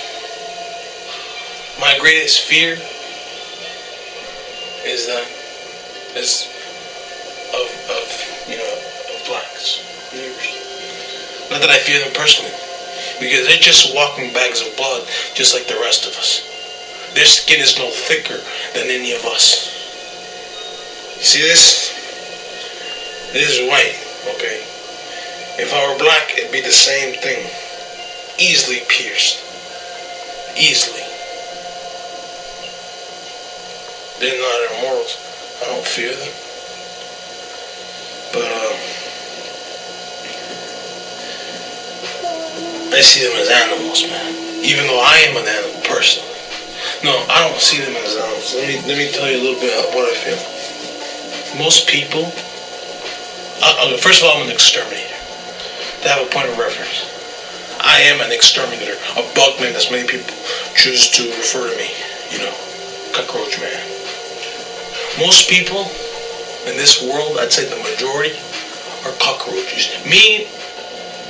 My 1.80 1.98
greatest 2.00 2.42
fear 2.42 2.74
is 4.86 5.08
that. 5.08 5.28
Is. 6.16 6.48
Of, 7.50 7.66
of, 7.90 8.06
you 8.48 8.58
know, 8.58 8.74
of 9.10 9.26
blacks, 9.26 9.82
niggers. 10.14 11.50
Not 11.50 11.62
that 11.62 11.72
I 11.72 11.80
fear 11.80 11.98
them 11.98 12.14
personally, 12.14 12.54
because 13.20 13.48
they're 13.48 13.58
just 13.58 13.96
walking 13.96 14.32
bags 14.34 14.62
of 14.62 14.78
blood, 14.78 15.10
just 15.34 15.56
like 15.56 15.66
the 15.66 15.82
rest 15.82 16.06
of 16.06 16.14
us. 16.14 16.46
Their 17.16 17.26
skin 17.26 17.60
is 17.60 17.76
no 17.80 17.90
thicker 17.90 18.38
than 18.78 18.86
any 18.94 19.14
of 19.14 19.26
us. 19.26 19.66
You 21.18 21.24
see 21.24 21.42
this? 21.42 21.89
This 23.32 23.60
is 23.60 23.70
white, 23.70 23.94
okay? 24.34 24.58
If 25.62 25.70
I 25.72 25.86
were 25.86 26.00
black, 26.00 26.34
it'd 26.36 26.52
be 26.52 26.62
the 26.62 26.74
same 26.74 27.14
thing. 27.22 27.46
Easily 28.42 28.82
pierced. 28.90 29.38
Easily. 30.58 31.06
They're 34.18 34.34
not 34.34 34.82
immortals. 34.82 35.14
I 35.62 35.66
don't 35.70 35.86
fear 35.86 36.10
them. 36.10 36.34
But, 38.34 38.50
um, 38.50 38.78
I 42.90 43.02
see 43.02 43.30
them 43.30 43.38
as 43.38 43.50
animals, 43.50 44.10
man. 44.10 44.34
Even 44.66 44.88
though 44.88 45.06
I 45.06 45.30
am 45.30 45.38
an 45.38 45.46
animal 45.46 45.82
personally. 45.86 46.34
No, 47.04 47.14
I 47.30 47.48
don't 47.48 47.62
see 47.62 47.78
them 47.78 47.94
as 47.94 48.18
animals. 48.18 48.56
Let 48.56 48.68
me 48.68 48.76
let 48.90 48.98
me 48.98 49.12
tell 49.14 49.30
you 49.30 49.38
a 49.38 49.44
little 49.46 49.62
bit 49.62 49.78
of 49.78 49.94
what 49.94 50.10
I 50.10 50.16
feel. 50.18 51.62
Most 51.62 51.88
people. 51.88 52.34
Uh, 53.62 53.94
uh, 53.94 53.98
first 53.98 54.22
of 54.24 54.30
all, 54.30 54.38
I'm 54.40 54.48
an 54.48 54.54
exterminator. 54.54 55.16
To 56.04 56.08
have 56.08 56.24
a 56.24 56.30
point 56.32 56.48
of 56.48 56.58
reference, 56.58 57.04
I 57.84 58.00
am 58.08 58.22
an 58.22 58.32
exterminator, 58.32 58.96
a 59.20 59.24
bugman, 59.36 59.76
as 59.76 59.92
many 59.92 60.08
people 60.08 60.32
choose 60.76 61.12
to 61.20 61.28
refer 61.28 61.68
to 61.68 61.76
me. 61.76 61.92
You 62.32 62.40
know, 62.40 62.56
cockroach 63.12 63.60
man. 63.60 63.84
Most 65.20 65.50
people 65.50 65.92
in 66.72 66.80
this 66.80 67.04
world, 67.04 67.38
I'd 67.40 67.52
say 67.52 67.68
the 67.68 67.76
majority, 67.84 68.36
are 69.04 69.16
cockroaches. 69.20 69.92
Me 70.08 70.48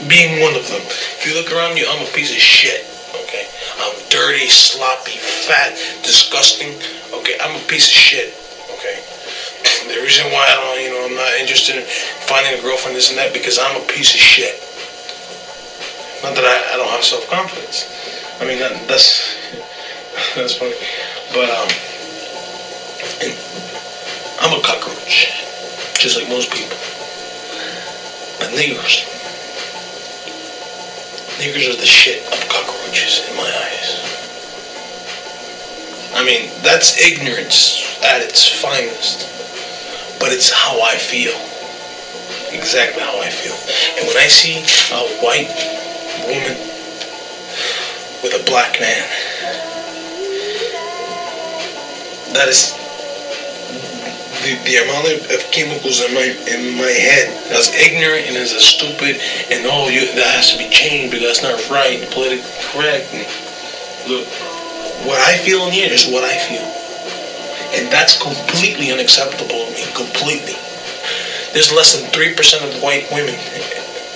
being 0.08 0.42
one 0.42 0.56
of 0.56 0.68
them. 0.70 0.82
If 0.86 1.26
you 1.26 1.34
look 1.34 1.52
around 1.52 1.78
you, 1.78 1.86
I'm 1.89 2.06
a 2.06 2.12
piece 2.12 2.32
of 2.32 2.38
shit. 2.38 2.86
Okay, 3.26 3.50
I'm 3.82 3.96
dirty, 4.10 4.48
sloppy, 4.48 5.18
fat, 5.18 5.74
disgusting. 6.04 6.78
Okay, 7.13 7.38
I'm 7.42 7.56
a 7.56 7.63
piece 7.65 7.88
of 7.88 7.94
shit. 7.94 8.38
The 9.89 9.97
reason 10.06 10.30
why 10.30 10.45
I 10.45 10.54
don't, 10.54 10.84
you 10.86 10.89
know, 10.93 11.02
I'm 11.10 11.15
not 11.15 11.34
interested 11.41 11.75
in 11.78 11.84
finding 12.30 12.54
a 12.54 12.62
girlfriend, 12.62 12.95
this 12.95 13.10
and 13.10 13.17
that, 13.17 13.34
because 13.34 13.58
I'm 13.58 13.73
a 13.82 13.86
piece 13.89 14.13
of 14.13 14.21
shit. 14.21 14.54
Not 16.21 16.38
that 16.38 16.45
I, 16.45 16.73
I 16.73 16.78
don't 16.78 16.93
have 16.93 17.04
self 17.04 17.25
confidence. 17.25 17.89
I 18.39 18.45
mean, 18.45 18.60
that, 18.60 18.86
that's 18.88 19.34
that's 20.36 20.54
funny, 20.54 20.78
but 21.34 21.49
um, 21.49 21.69
I'm 24.45 24.54
a 24.54 24.62
cockroach, 24.62 25.34
just 25.97 26.21
like 26.21 26.30
most 26.30 26.54
people. 26.54 26.78
But 28.38 28.54
niggers, 28.54 29.10
niggers 31.41 31.65
are 31.65 31.82
the 31.82 31.89
shit 31.89 32.21
of 32.30 32.38
cockroaches 32.45 33.25
in 33.28 33.36
my 33.36 33.49
eyes. 33.65 33.97
I 36.13 36.23
mean, 36.23 36.52
that's 36.62 37.02
ignorance 37.02 37.97
at 38.06 38.21
its 38.21 38.47
finest. 38.47 39.38
But 40.19 40.32
it's 40.32 40.51
how 40.51 40.82
I 40.82 40.97
feel. 40.97 41.34
Exactly 42.51 43.01
how 43.01 43.19
I 43.21 43.29
feel. 43.29 43.55
And 43.97 44.08
when 44.08 44.17
I 44.17 44.27
see 44.27 44.60
a 44.91 45.01
white 45.23 45.49
woman 46.27 46.58
with 48.21 48.36
a 48.36 48.43
black 48.45 48.79
man, 48.79 49.08
that 52.34 52.47
is 52.47 52.75
the, 54.43 54.55
the 54.65 54.84
amount 54.84 55.08
of, 55.08 55.32
of 55.32 55.51
chemicals 55.51 56.01
in 56.03 56.13
my 56.13 56.27
in 56.47 56.77
my 56.77 56.91
head 56.91 57.27
as 57.51 57.73
ignorant 57.75 58.27
and 58.27 58.38
a 58.38 58.45
stupid 58.45 59.19
and 59.51 59.65
oh 59.65 59.89
you 59.89 60.05
that 60.15 60.36
has 60.36 60.51
to 60.51 60.58
be 60.58 60.69
changed 60.69 61.12
because 61.12 61.41
that's 61.41 61.43
not 61.43 61.58
right 61.69 61.99
politically 62.12 62.45
correct 62.71 63.12
look 64.08 64.27
what 65.05 65.19
I 65.19 65.38
feel 65.38 65.65
in 65.67 65.71
here 65.71 65.91
is 65.91 66.08
what 66.08 66.23
I 66.23 66.38
feel. 66.38 66.79
And 67.73 67.91
that's 67.91 68.17
completely 68.17 68.91
unacceptable. 68.91 69.69
Completely. 69.95 70.58
There's 71.53 71.73
less 71.73 71.97
than 71.97 72.10
3% 72.12 72.36
of 72.65 72.82
white 72.82 73.10
women 73.12 73.36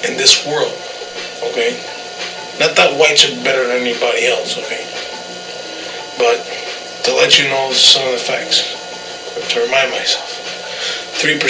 in 0.06 0.18
this 0.18 0.46
world. 0.46 0.74
Okay? 1.50 1.78
Not 2.60 2.76
that 2.78 2.94
whites 3.00 3.26
are 3.26 3.34
better 3.44 3.66
than 3.66 3.82
anybody 3.82 4.28
else, 4.28 4.58
okay? 4.58 4.86
But 6.22 6.46
to 7.06 7.14
let 7.18 7.40
you 7.42 7.50
know 7.50 7.74
some 7.74 8.06
of 8.06 8.14
the 8.14 8.22
facts, 8.22 8.62
to 9.50 9.60
remind 9.60 9.90
myself, 9.90 10.30
3% 11.18 11.42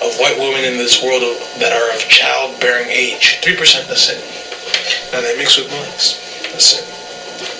of 0.00 0.16
white 0.18 0.38
women 0.40 0.64
in 0.64 0.78
this 0.78 1.02
world 1.04 1.20
that 1.60 1.72
are 1.76 1.94
of 1.94 2.08
childbearing 2.08 2.88
age, 2.88 3.40
3%, 3.44 3.86
that's 3.86 4.08
it. 4.08 4.24
Now 5.12 5.20
they 5.20 5.36
mix 5.36 5.58
with 5.58 5.68
blacks, 5.68 6.16
that's 6.50 6.80
it. 6.80 6.88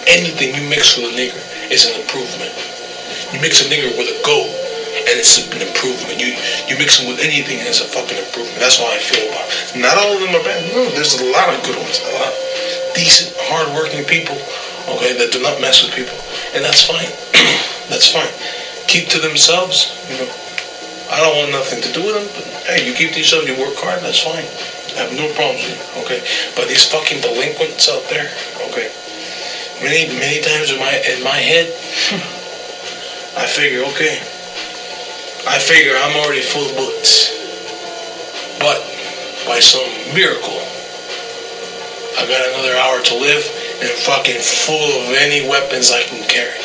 Anything 0.08 0.56
you 0.56 0.68
mix 0.68 0.96
with 0.96 1.12
a 1.12 1.14
nigger 1.14 1.44
is 1.70 1.84
an 1.84 2.00
improvement. 2.00 2.56
You 3.32 3.40
mix 3.40 3.64
a 3.64 3.68
nigger 3.72 3.90
with 3.96 4.12
a 4.12 4.18
goat, 4.22 4.48
and 5.08 5.14
it's 5.16 5.40
an 5.40 5.64
improvement. 5.64 6.20
You 6.20 6.36
you 6.68 6.76
mix 6.76 7.00
them 7.00 7.08
with 7.08 7.20
anything, 7.24 7.58
and 7.58 7.66
it's 7.66 7.80
a 7.80 7.88
fucking 7.88 8.16
improvement. 8.16 8.60
That's 8.60 8.76
how 8.76 8.86
I 8.86 9.00
feel 9.00 9.24
about 9.32 9.48
it. 9.48 9.80
Not 9.80 9.96
all 9.96 10.12
of 10.14 10.20
them 10.20 10.36
are 10.36 10.44
bad. 10.44 10.60
No, 10.76 10.84
there's 10.92 11.16
a 11.16 11.26
lot 11.32 11.48
of 11.48 11.58
good 11.64 11.76
ones. 11.80 12.00
A 12.04 12.12
lot 12.12 12.28
of 12.28 12.36
decent, 12.94 13.32
hardworking 13.48 14.04
people, 14.04 14.36
okay, 14.88 15.16
that 15.16 15.32
do 15.32 15.40
not 15.40 15.60
mess 15.60 15.82
with 15.82 15.96
people. 15.96 16.16
And 16.52 16.64
that's 16.64 16.84
fine. 16.84 17.08
that's 17.88 18.08
fine. 18.08 18.30
Keep 18.88 19.08
to 19.16 19.18
themselves, 19.18 19.96
you 20.12 20.20
know. 20.20 20.28
I 21.12 21.20
don't 21.20 21.36
want 21.36 21.52
nothing 21.52 21.84
to 21.84 21.90
do 21.92 22.00
with 22.08 22.16
them, 22.16 22.28
but 22.32 22.44
hey, 22.72 22.88
you 22.88 22.96
keep 22.96 23.12
to 23.12 23.20
yourself, 23.20 23.44
you 23.44 23.52
work 23.60 23.76
hard, 23.76 24.00
that's 24.00 24.24
fine. 24.24 24.48
I 24.96 25.08
have 25.08 25.12
no 25.12 25.28
problems 25.36 25.64
with 25.68 25.76
it, 25.76 25.88
okay? 26.04 26.20
But 26.56 26.68
these 26.68 26.88
fucking 26.88 27.20
delinquents 27.20 27.88
out 27.88 28.04
there, 28.08 28.32
okay, 28.68 28.88
many 29.84 30.08
many 30.16 30.40
times 30.40 30.72
in 30.72 30.80
my 30.80 30.92
in 31.04 31.20
my 31.20 31.36
head, 31.36 31.68
I 33.34 33.46
figure, 33.46 33.82
okay, 33.96 34.20
I 35.48 35.58
figure 35.58 35.96
I'm 35.96 36.16
already 36.20 36.42
full 36.42 36.68
of 36.68 36.76
bullets, 36.76 37.32
but 38.60 38.78
by 39.46 39.58
some 39.58 39.88
miracle, 40.14 40.60
I 42.20 42.28
got 42.28 42.44
another 42.52 42.76
hour 42.76 43.00
to 43.00 43.14
live 43.16 43.42
and 43.80 43.90
fucking 44.04 44.40
full 44.40 45.02
of 45.02 45.16
any 45.16 45.48
weapons 45.48 45.90
I 45.90 46.02
can 46.02 46.22
carry. 46.28 46.60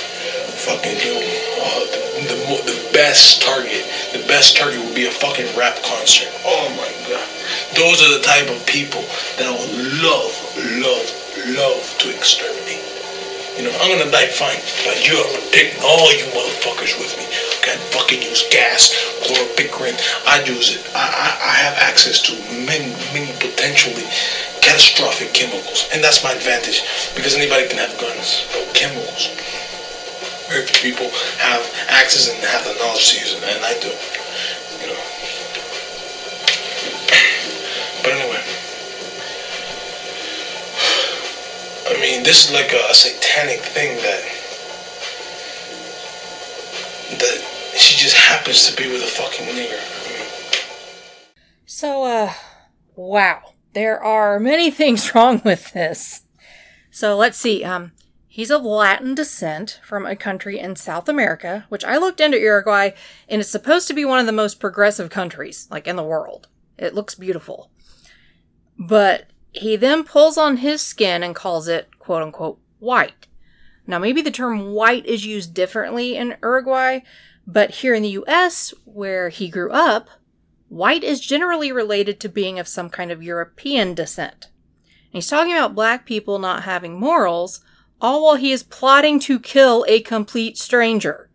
Fucking 0.68 1.00
you 1.00 1.16
uh, 1.64 1.80
the, 1.88 2.36
the 2.36 2.74
the 2.74 2.90
best 2.92 3.42
target, 3.42 3.86
the 4.12 4.28
best 4.28 4.58
target 4.58 4.84
would 4.84 4.94
be 4.96 5.08
a 5.08 5.12
fucking 5.12 5.48
rap 5.58 5.82
concert. 5.84 6.28
Oh 6.44 6.68
my 6.76 6.92
god, 7.08 7.26
those 7.76 8.02
are 8.04 8.18
the 8.18 8.24
type 8.24 8.50
of 8.50 8.66
people 8.68 9.02
that 9.38 9.48
I 9.48 9.52
would 9.56 9.74
love, 10.04 10.34
love, 10.84 11.08
love 11.56 11.98
to 12.00 12.14
exterminate. 12.14 12.87
You 13.58 13.64
know, 13.66 13.74
I'm 13.82 13.90
gonna 13.90 14.12
die 14.12 14.30
fine, 14.30 14.62
but 14.86 15.02
you 15.02 15.18
are 15.18 15.34
taking 15.50 15.82
all 15.82 16.14
you 16.14 16.30
motherfuckers 16.30 16.94
with 17.02 17.10
me. 17.18 17.26
I 17.26 17.58
can 17.66 17.80
fucking 17.90 18.22
use 18.22 18.46
gas, 18.54 18.94
chlorpicrin. 19.26 19.98
I 20.30 20.46
use 20.46 20.78
it. 20.78 20.86
I, 20.94 21.10
I, 21.10 21.28
I 21.42 21.54
have 21.66 21.74
access 21.82 22.22
to 22.30 22.38
many, 22.70 22.94
many 23.18 23.34
potentially 23.42 24.06
catastrophic 24.62 25.34
chemicals, 25.34 25.90
and 25.92 26.04
that's 26.04 26.24
my 26.24 26.34
advantage 26.34 26.86
because 27.16 27.34
anybody 27.34 27.68
can 27.68 27.80
have 27.80 27.98
guns, 27.98 28.46
but 28.54 28.70
chemicals. 28.76 29.34
Very 30.54 30.68
few 30.68 30.94
people 30.94 31.10
have 31.42 31.66
access 31.90 32.30
and 32.30 32.38
have 32.46 32.64
the 32.64 32.78
knowledge 32.78 33.10
to 33.10 33.20
use 33.20 33.34
it, 33.34 33.42
and 33.42 33.66
I 33.66 33.74
do. 33.82 33.90
You 34.86 34.94
know. 34.94 35.07
I 41.90 42.00
mean, 42.02 42.24
this 42.24 42.46
is 42.46 42.54
like 42.54 42.74
a, 42.74 42.94
satanic 42.94 43.60
thing 43.60 43.96
that 43.98 44.22
that 47.20 47.78
she 47.78 47.96
just 47.96 48.18
happens 48.18 48.70
to 48.70 48.76
be 48.76 48.92
with 48.92 49.02
a 49.04 49.08
fucking 49.08 49.46
nigger. 49.48 49.98
So, 51.66 52.04
uh, 52.04 52.34
wow. 52.96 53.54
There 53.74 54.04
are 54.04 54.40
many 54.40 54.72
things 54.82 55.14
wrong 55.16 55.42
with 55.46 55.72
this. 55.72 56.24
So 56.92 57.16
let's 57.16 57.38
see. 57.38 57.64
Um, 57.64 57.92
he's 58.28 58.52
of 58.52 58.64
Latin 58.64 59.16
descent 59.16 59.80
from 59.84 60.06
a 60.06 60.16
country 60.16 60.60
in 60.60 60.76
South 60.76 61.08
America, 61.08 61.66
which 61.70 61.86
I 61.86 61.98
looked 61.98 62.20
into 62.20 62.40
Uruguay, 62.40 62.92
and 63.30 63.40
it's 63.40 63.50
supposed 63.50 63.88
to 63.88 63.94
be 63.94 64.04
one 64.04 64.20
of 64.20 64.26
the 64.26 64.32
most 64.32 64.60
progressive 64.60 65.10
countries, 65.10 65.68
like 65.72 65.88
in 65.88 65.96
the 65.96 66.04
world. 66.04 66.48
It 66.78 66.96
looks 66.96 67.16
beautiful. 67.16 67.72
But 68.78 69.30
he 69.60 69.76
then 69.76 70.04
pulls 70.04 70.38
on 70.38 70.58
his 70.58 70.82
skin 70.82 71.24
and 71.24 71.36
calls 71.36 71.68
it 71.68 71.98
quote 72.00 72.24
unquote 72.24 72.60
white. 72.80 73.28
Now, 73.86 74.00
maybe 74.00 74.22
the 74.22 74.32
term 74.32 74.74
white 74.74 75.06
is 75.06 75.26
used 75.26 75.54
differently 75.54 76.16
in 76.16 76.36
Uruguay, 76.44 77.00
but 77.46 77.72
here 77.72 77.94
in 77.94 78.04
the 78.04 78.20
US, 78.26 78.74
where 78.84 79.30
he 79.30 79.50
grew 79.50 79.72
up, 79.72 80.10
white 80.68 81.04
is 81.04 81.22
generally 81.22 81.72
related 81.72 82.20
to 82.20 82.30
being 82.30 82.60
of 82.60 82.68
some 82.68 82.90
kind 82.90 83.12
of 83.12 83.24
European 83.24 83.94
descent. 83.94 84.48
And 84.86 85.14
he's 85.14 85.30
talking 85.30 85.54
about 85.54 85.76
black 85.76 86.06
people 86.06 86.40
not 86.40 86.64
having 86.64 87.00
morals, 87.00 87.62
all 88.02 88.24
while 88.24 88.36
he 88.36 88.52
is 88.52 88.64
plotting 88.64 89.20
to 89.22 89.40
kill 89.40 89.86
a 89.88 90.02
complete 90.02 90.58
stranger. 90.58 91.30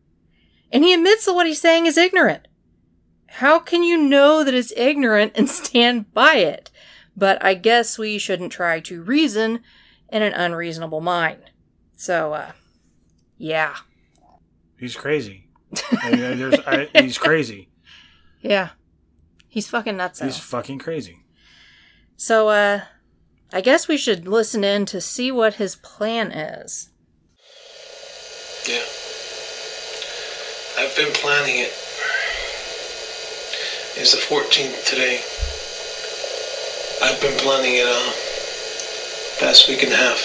And 0.70 0.84
he 0.84 0.92
admits 0.92 1.24
that 1.24 1.34
what 1.34 1.46
he's 1.46 1.60
saying 1.60 1.86
is 1.86 1.96
ignorant. 1.96 2.48
How 3.36 3.58
can 3.58 3.82
you 3.82 3.96
know 3.96 4.44
that 4.44 4.54
it's 4.54 4.72
ignorant 4.76 5.32
and 5.34 5.48
stand 5.48 6.12
by 6.12 6.36
it? 6.36 6.70
But 7.16 7.44
I 7.44 7.54
guess 7.54 7.98
we 7.98 8.18
shouldn't 8.18 8.52
try 8.52 8.80
to 8.80 9.02
reason 9.02 9.60
in 10.10 10.22
an 10.22 10.32
unreasonable 10.32 11.00
mind. 11.00 11.50
So, 11.96 12.32
uh, 12.32 12.52
yeah. 13.38 13.76
He's 14.78 14.96
crazy. 14.96 15.48
I 16.02 16.10
mean, 16.10 16.38
there's, 16.38 16.58
I, 16.66 16.88
he's 16.94 17.18
crazy. 17.18 17.68
Yeah. 18.44 18.70
He's 19.46 19.68
fucking 19.68 19.96
nuts. 19.96 20.18
He's 20.18 20.36
fucking 20.36 20.80
crazy. 20.80 21.20
So, 22.16 22.48
uh, 22.48 22.80
I 23.52 23.60
guess 23.60 23.86
we 23.86 23.96
should 23.96 24.26
listen 24.26 24.64
in 24.64 24.84
to 24.86 25.00
see 25.00 25.30
what 25.30 25.54
his 25.54 25.76
plan 25.76 26.32
is. 26.32 26.90
Yeah. 28.66 28.82
I've 30.76 30.96
been 30.96 31.12
planning 31.12 31.58
it. 31.58 31.72
It's 33.94 34.10
the 34.10 34.34
14th 34.34 34.86
today. 34.86 35.20
I've 37.02 37.20
been 37.20 37.36
planning 37.36 37.74
it 37.74 37.84
uh 37.84 38.12
past 39.40 39.66
week 39.66 39.82
and 39.82 39.92
a 39.92 39.96
half. 39.96 40.22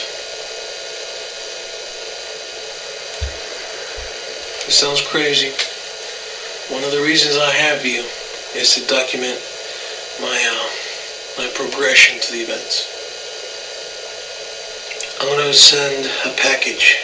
It 4.67 4.71
sounds 4.71 5.01
crazy. 5.01 5.49
One 6.71 6.83
of 6.83 6.91
the 6.91 7.01
reasons 7.01 7.35
I 7.35 7.49
have 7.49 7.83
you 7.83 8.05
is 8.53 8.75
to 8.75 8.85
document 8.85 9.41
my 10.21 10.37
uh 10.37 11.41
my 11.41 11.49
progression 11.55 12.21
to 12.21 12.31
the 12.31 12.41
events. 12.41 12.85
I'm 15.19 15.29
gonna 15.29 15.55
send 15.55 16.05
a 16.25 16.35
package. 16.37 16.95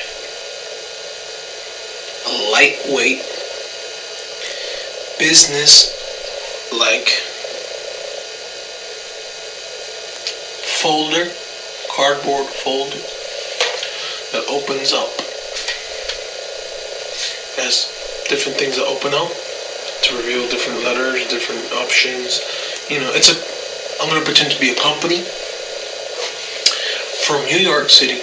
A 2.28 2.52
lightweight 2.52 3.26
business 5.18 5.90
folder, 10.84 11.32
cardboard 11.90 12.46
folder 12.46 13.00
that 14.36 14.44
opens 14.52 14.92
up. 14.92 15.08
Has 17.56 17.88
different 18.28 18.60
things 18.60 18.76
that 18.76 18.84
open 18.84 19.14
up 19.14 19.32
to 20.04 20.18
reveal 20.18 20.44
different 20.50 20.84
letters, 20.84 21.26
different 21.32 21.64
options. 21.72 22.44
You 22.92 23.00
know, 23.00 23.16
it's 23.16 23.32
a. 23.32 23.40
I'm 24.04 24.10
gonna 24.10 24.26
pretend 24.26 24.52
to 24.52 24.60
be 24.60 24.72
a 24.72 24.76
company 24.76 25.24
from 27.24 27.46
New 27.46 27.64
York 27.64 27.90
City 27.90 28.20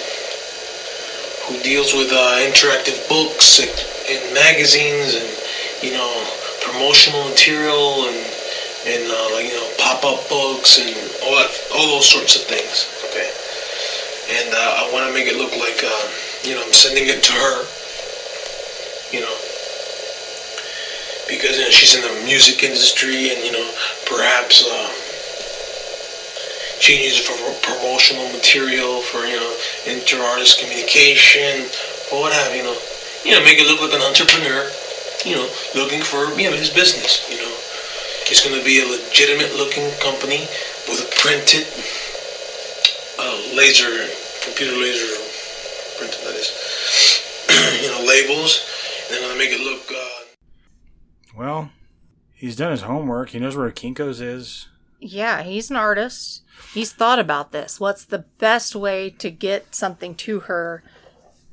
who 1.49 1.57
deals 1.63 1.95
with 1.95 2.13
uh, 2.13 2.45
interactive 2.45 3.01
books 3.09 3.57
and, 3.57 3.73
and 4.05 4.21
magazines 4.35 5.17
and 5.17 5.25
you 5.81 5.97
know 5.97 6.13
promotional 6.61 7.27
material 7.27 8.05
and 8.05 8.30
and 8.87 9.03
uh, 9.05 9.37
you 9.39 9.53
know 9.53 9.67
pop-up 9.77 10.27
books 10.29 10.79
and 10.81 10.93
all 11.23 11.35
that 11.37 11.49
all 11.75 11.87
those 11.97 12.09
sorts 12.09 12.35
of 12.35 12.43
things 12.43 12.89
okay? 13.09 13.29
And 14.39 14.53
uh, 14.53 14.81
I 14.81 14.89
want 14.93 15.07
to 15.07 15.13
make 15.13 15.27
it 15.27 15.37
look 15.37 15.51
like 15.57 15.83
uh, 15.83 16.03
you 16.43 16.55
know 16.55 16.63
I'm 16.65 16.73
sending 16.73 17.07
it 17.07 17.23
to 17.23 17.33
her 17.33 17.65
you 19.11 19.19
know? 19.19 19.35
Because 21.27 21.59
you 21.59 21.63
know, 21.63 21.71
she's 21.71 21.95
in 21.95 22.03
the 22.03 22.25
music 22.25 22.63
industry 22.63 23.31
and 23.31 23.39
you 23.43 23.51
know 23.51 23.67
perhaps 24.07 24.63
uh, 24.67 24.89
she 26.79 26.97
needs 26.97 27.19
it 27.19 27.27
for 27.27 27.37
promotional 27.61 28.27
material 28.31 29.01
for 29.01 29.23
you 29.27 29.37
know 29.37 29.51
inter-artist 29.85 30.59
communication 30.59 31.67
or 32.11 32.27
what 32.27 32.33
have 32.33 32.55
you 32.55 32.63
know? 32.63 32.75
You 33.23 33.37
know 33.37 33.43
make 33.43 33.59
it 33.59 33.67
look 33.67 33.79
like 33.79 33.93
an 33.93 34.01
entrepreneur 34.01 34.67
you 35.23 35.35
know 35.35 35.47
looking 35.75 36.01
for 36.01 36.33
you 36.39 36.49
know 36.49 36.57
his 36.57 36.69
business 36.69 37.21
you 37.29 37.37
know 37.37 37.40
it's 38.31 38.47
going 38.47 38.57
to 38.57 38.63
be 38.65 38.79
a 38.79 38.87
legitimate 38.87 39.53
looking 39.57 39.91
company 39.99 40.47
with 40.87 41.03
a 41.03 41.09
printed 41.19 41.67
uh, 43.19 43.55
laser 43.55 44.07
computer 44.45 44.71
laser 44.79 45.19
printed 45.99 46.21
that 46.23 46.35
is 46.39 46.49
you 47.83 47.91
know 47.91 48.07
labels 48.07 48.65
and 49.05 49.13
they're 49.13 49.21
going 49.21 49.33
to 49.33 49.37
make 49.37 49.51
it 49.51 49.59
look 49.59 49.83
uh, 49.91 51.35
Well, 51.35 51.71
he's 52.33 52.55
done 52.55 52.71
his 52.71 52.83
homework. 52.83 53.29
He 53.31 53.39
knows 53.39 53.57
where 53.57 53.69
Kinko's 53.69 54.21
is. 54.21 54.69
Yeah, 55.01 55.43
he's 55.43 55.69
an 55.69 55.75
artist. 55.75 56.43
He's 56.73 56.93
thought 56.93 57.19
about 57.19 57.51
this. 57.51 57.81
What's 57.81 58.05
the 58.05 58.19
best 58.37 58.75
way 58.75 59.09
to 59.09 59.29
get 59.29 59.75
something 59.75 60.15
to 60.15 60.41
her 60.41 60.83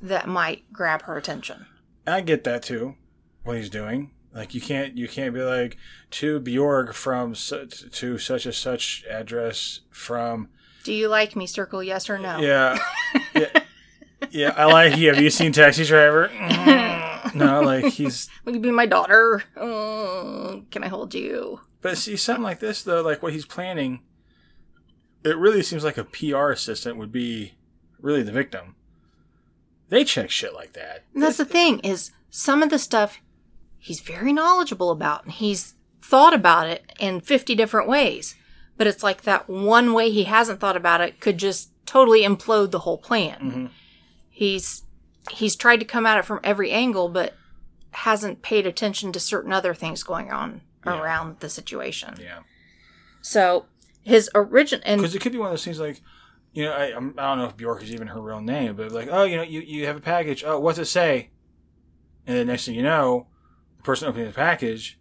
that 0.01 0.29
might 0.29 0.71
grab 0.71 1.01
her 1.03 1.17
attention? 1.17 1.65
I 2.07 2.21
get 2.21 2.45
that 2.45 2.63
too. 2.63 2.95
What 3.43 3.57
he's 3.57 3.69
doing, 3.69 4.11
like 4.39 4.53
you 4.55 4.61
can't 4.61 4.97
you 4.97 5.07
can't 5.07 5.33
be 5.33 5.41
like 5.41 5.77
to 6.11 6.39
Bjork 6.39 6.93
from 6.93 7.35
such 7.35 7.91
to 7.91 8.17
such 8.17 8.45
a 8.45 8.53
such 8.53 9.03
address 9.09 9.81
from 9.91 10.47
Do 10.85 10.93
you 10.93 11.09
like 11.09 11.35
me? 11.35 11.45
Circle 11.45 11.83
yes 11.83 12.09
or 12.09 12.17
no. 12.17 12.39
yeah 12.39 12.77
yeah 13.35 13.49
yeah. 14.31 14.53
I 14.57 14.65
like 14.65 14.97
you. 14.97 15.09
Have 15.13 15.21
you 15.21 15.29
seen 15.29 15.51
Taxi 15.51 15.83
Driver? 15.85 16.29
Mm. 17.19 17.35
no, 17.35 17.61
like 17.61 17.85
he's 17.93 18.29
Will 18.45 18.53
you 18.53 18.59
be 18.61 18.71
my 18.71 18.85
daughter? 18.85 19.43
Mm, 19.57 20.71
can 20.71 20.83
I 20.83 20.87
hold 20.87 21.13
you? 21.13 21.59
But 21.81 21.97
see, 21.97 22.15
something 22.15 22.43
like 22.43 22.59
this 22.59 22.81
though, 22.81 23.01
like 23.01 23.21
what 23.21 23.33
he's 23.33 23.45
planning, 23.45 24.01
it 25.23 25.37
really 25.37 25.61
seems 25.61 25.83
like 25.83 25.97
a 25.97 26.05
PR 26.05 26.49
assistant 26.49 26.97
would 26.97 27.11
be 27.11 27.55
really 28.01 28.23
the 28.23 28.31
victim. 28.31 28.75
They 29.89 30.03
check 30.05 30.29
shit 30.31 30.53
like 30.53 30.73
that. 30.73 31.03
And 31.13 31.21
that's 31.21 31.37
the 31.37 31.45
thing 31.45 31.79
is 31.79 32.11
some 32.29 32.63
of 32.63 32.69
the 32.69 32.79
stuff 32.79 33.19
he's 33.79 34.01
very 34.01 34.31
knowledgeable 34.33 34.91
about 34.91 35.23
and 35.23 35.33
he's 35.33 35.73
thought 36.01 36.33
about 36.33 36.67
it 36.67 36.91
in 36.99 37.21
50 37.21 37.55
different 37.55 37.87
ways. 37.87 38.35
But 38.77 38.87
it's 38.87 39.03
like 39.03 39.23
that 39.23 39.49
one 39.49 39.93
way 39.93 40.09
he 40.11 40.25
hasn't 40.25 40.59
thought 40.59 40.77
about 40.77 41.01
it 41.01 41.19
could 41.19 41.37
just 41.37 41.71
totally 41.85 42.21
implode 42.23 42.71
the 42.71 42.79
whole 42.79 42.97
plan. 42.97 43.39
Mm-hmm. 43.41 43.65
He's 44.29 44.83
he's 45.31 45.55
tried 45.55 45.77
to 45.77 45.85
come 45.85 46.05
at 46.05 46.17
it 46.17 46.25
from 46.25 46.39
every 46.43 46.71
angle 46.71 47.09
but 47.09 47.35
hasn't 47.91 48.41
paid 48.41 48.65
attention 48.65 49.11
to 49.11 49.19
certain 49.19 49.51
other 49.51 49.73
things 49.73 50.01
going 50.03 50.31
on 50.31 50.61
Yeah. 50.85 50.99
around 51.01 51.39
the 51.39 51.49
situation. 51.49 52.15
Yeah, 52.19 52.39
So 53.21 53.65
his 54.03 54.29
origin 54.33 54.81
and 54.85 55.01
because 55.01 55.13
it 55.15 55.19
could 55.21 55.31
be 55.33 55.37
one 55.37 55.47
of 55.47 55.53
those 55.53 55.65
things 55.65 55.79
like, 55.79 56.01
you 56.53 56.63
know, 56.65 56.71
I, 56.71 56.95
I'm, 56.95 57.13
don't 57.13 57.37
know 57.37 57.45
if 57.45 57.57
Bjork 57.57 57.83
is 57.83 57.91
even 57.91 58.07
her 58.07 58.21
real 58.21 58.41
name, 58.41 58.75
but 58.75 58.91
like, 58.91 59.09
oh, 59.11 59.23
you 59.23 59.35
know, 59.37 59.43
you, 59.43 59.59
you 59.61 59.85
have 59.87 59.97
a 59.97 60.01
package. 60.01 60.43
Oh, 60.43 60.59
what's 60.59 60.79
it 60.79 60.85
say? 60.85 61.29
And 62.25 62.37
then 62.37 62.47
next 62.47 62.65
thing 62.65 62.75
you 62.75 62.83
know, 62.83 63.27
the 63.79 63.83
person 63.83 64.07
opening 64.07 64.27
the 64.27 64.33
package, 64.33 64.99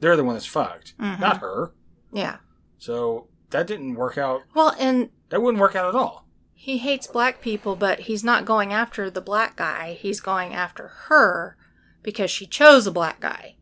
they're 0.00 0.16
the 0.16 0.24
one 0.24 0.34
that's 0.34 0.44
fucked, 0.46 0.94
mm-hmm. 0.98 1.20
not 1.20 1.38
her. 1.38 1.72
yeah. 2.12 2.36
So 2.78 3.28
that 3.50 3.66
didn't 3.66 3.94
work 3.94 4.16
out. 4.18 4.42
Well, 4.54 4.74
and 4.78 5.10
That 5.30 5.42
wouldn't 5.42 5.60
work 5.60 5.74
out 5.76 5.88
at 5.88 5.94
all. 5.94 6.26
he 6.54 6.78
hates 6.78 7.06
black 7.06 7.40
people, 7.40 7.74
but 7.76 8.00
he's 8.00 8.22
not 8.24 8.44
going 8.44 8.72
after 8.72 9.10
the 9.10 9.20
black 9.20 9.56
guy. 9.56 9.94
He's 10.00 10.20
going 10.20 10.52
after 10.54 10.88
her 11.08 11.56
because 12.02 12.30
she 12.30 12.46
chose 12.46 12.86
a 12.86 12.90
black 12.92 13.20
guy. 13.20 13.56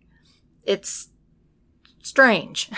It's 0.65 1.09
strange. 2.03 2.71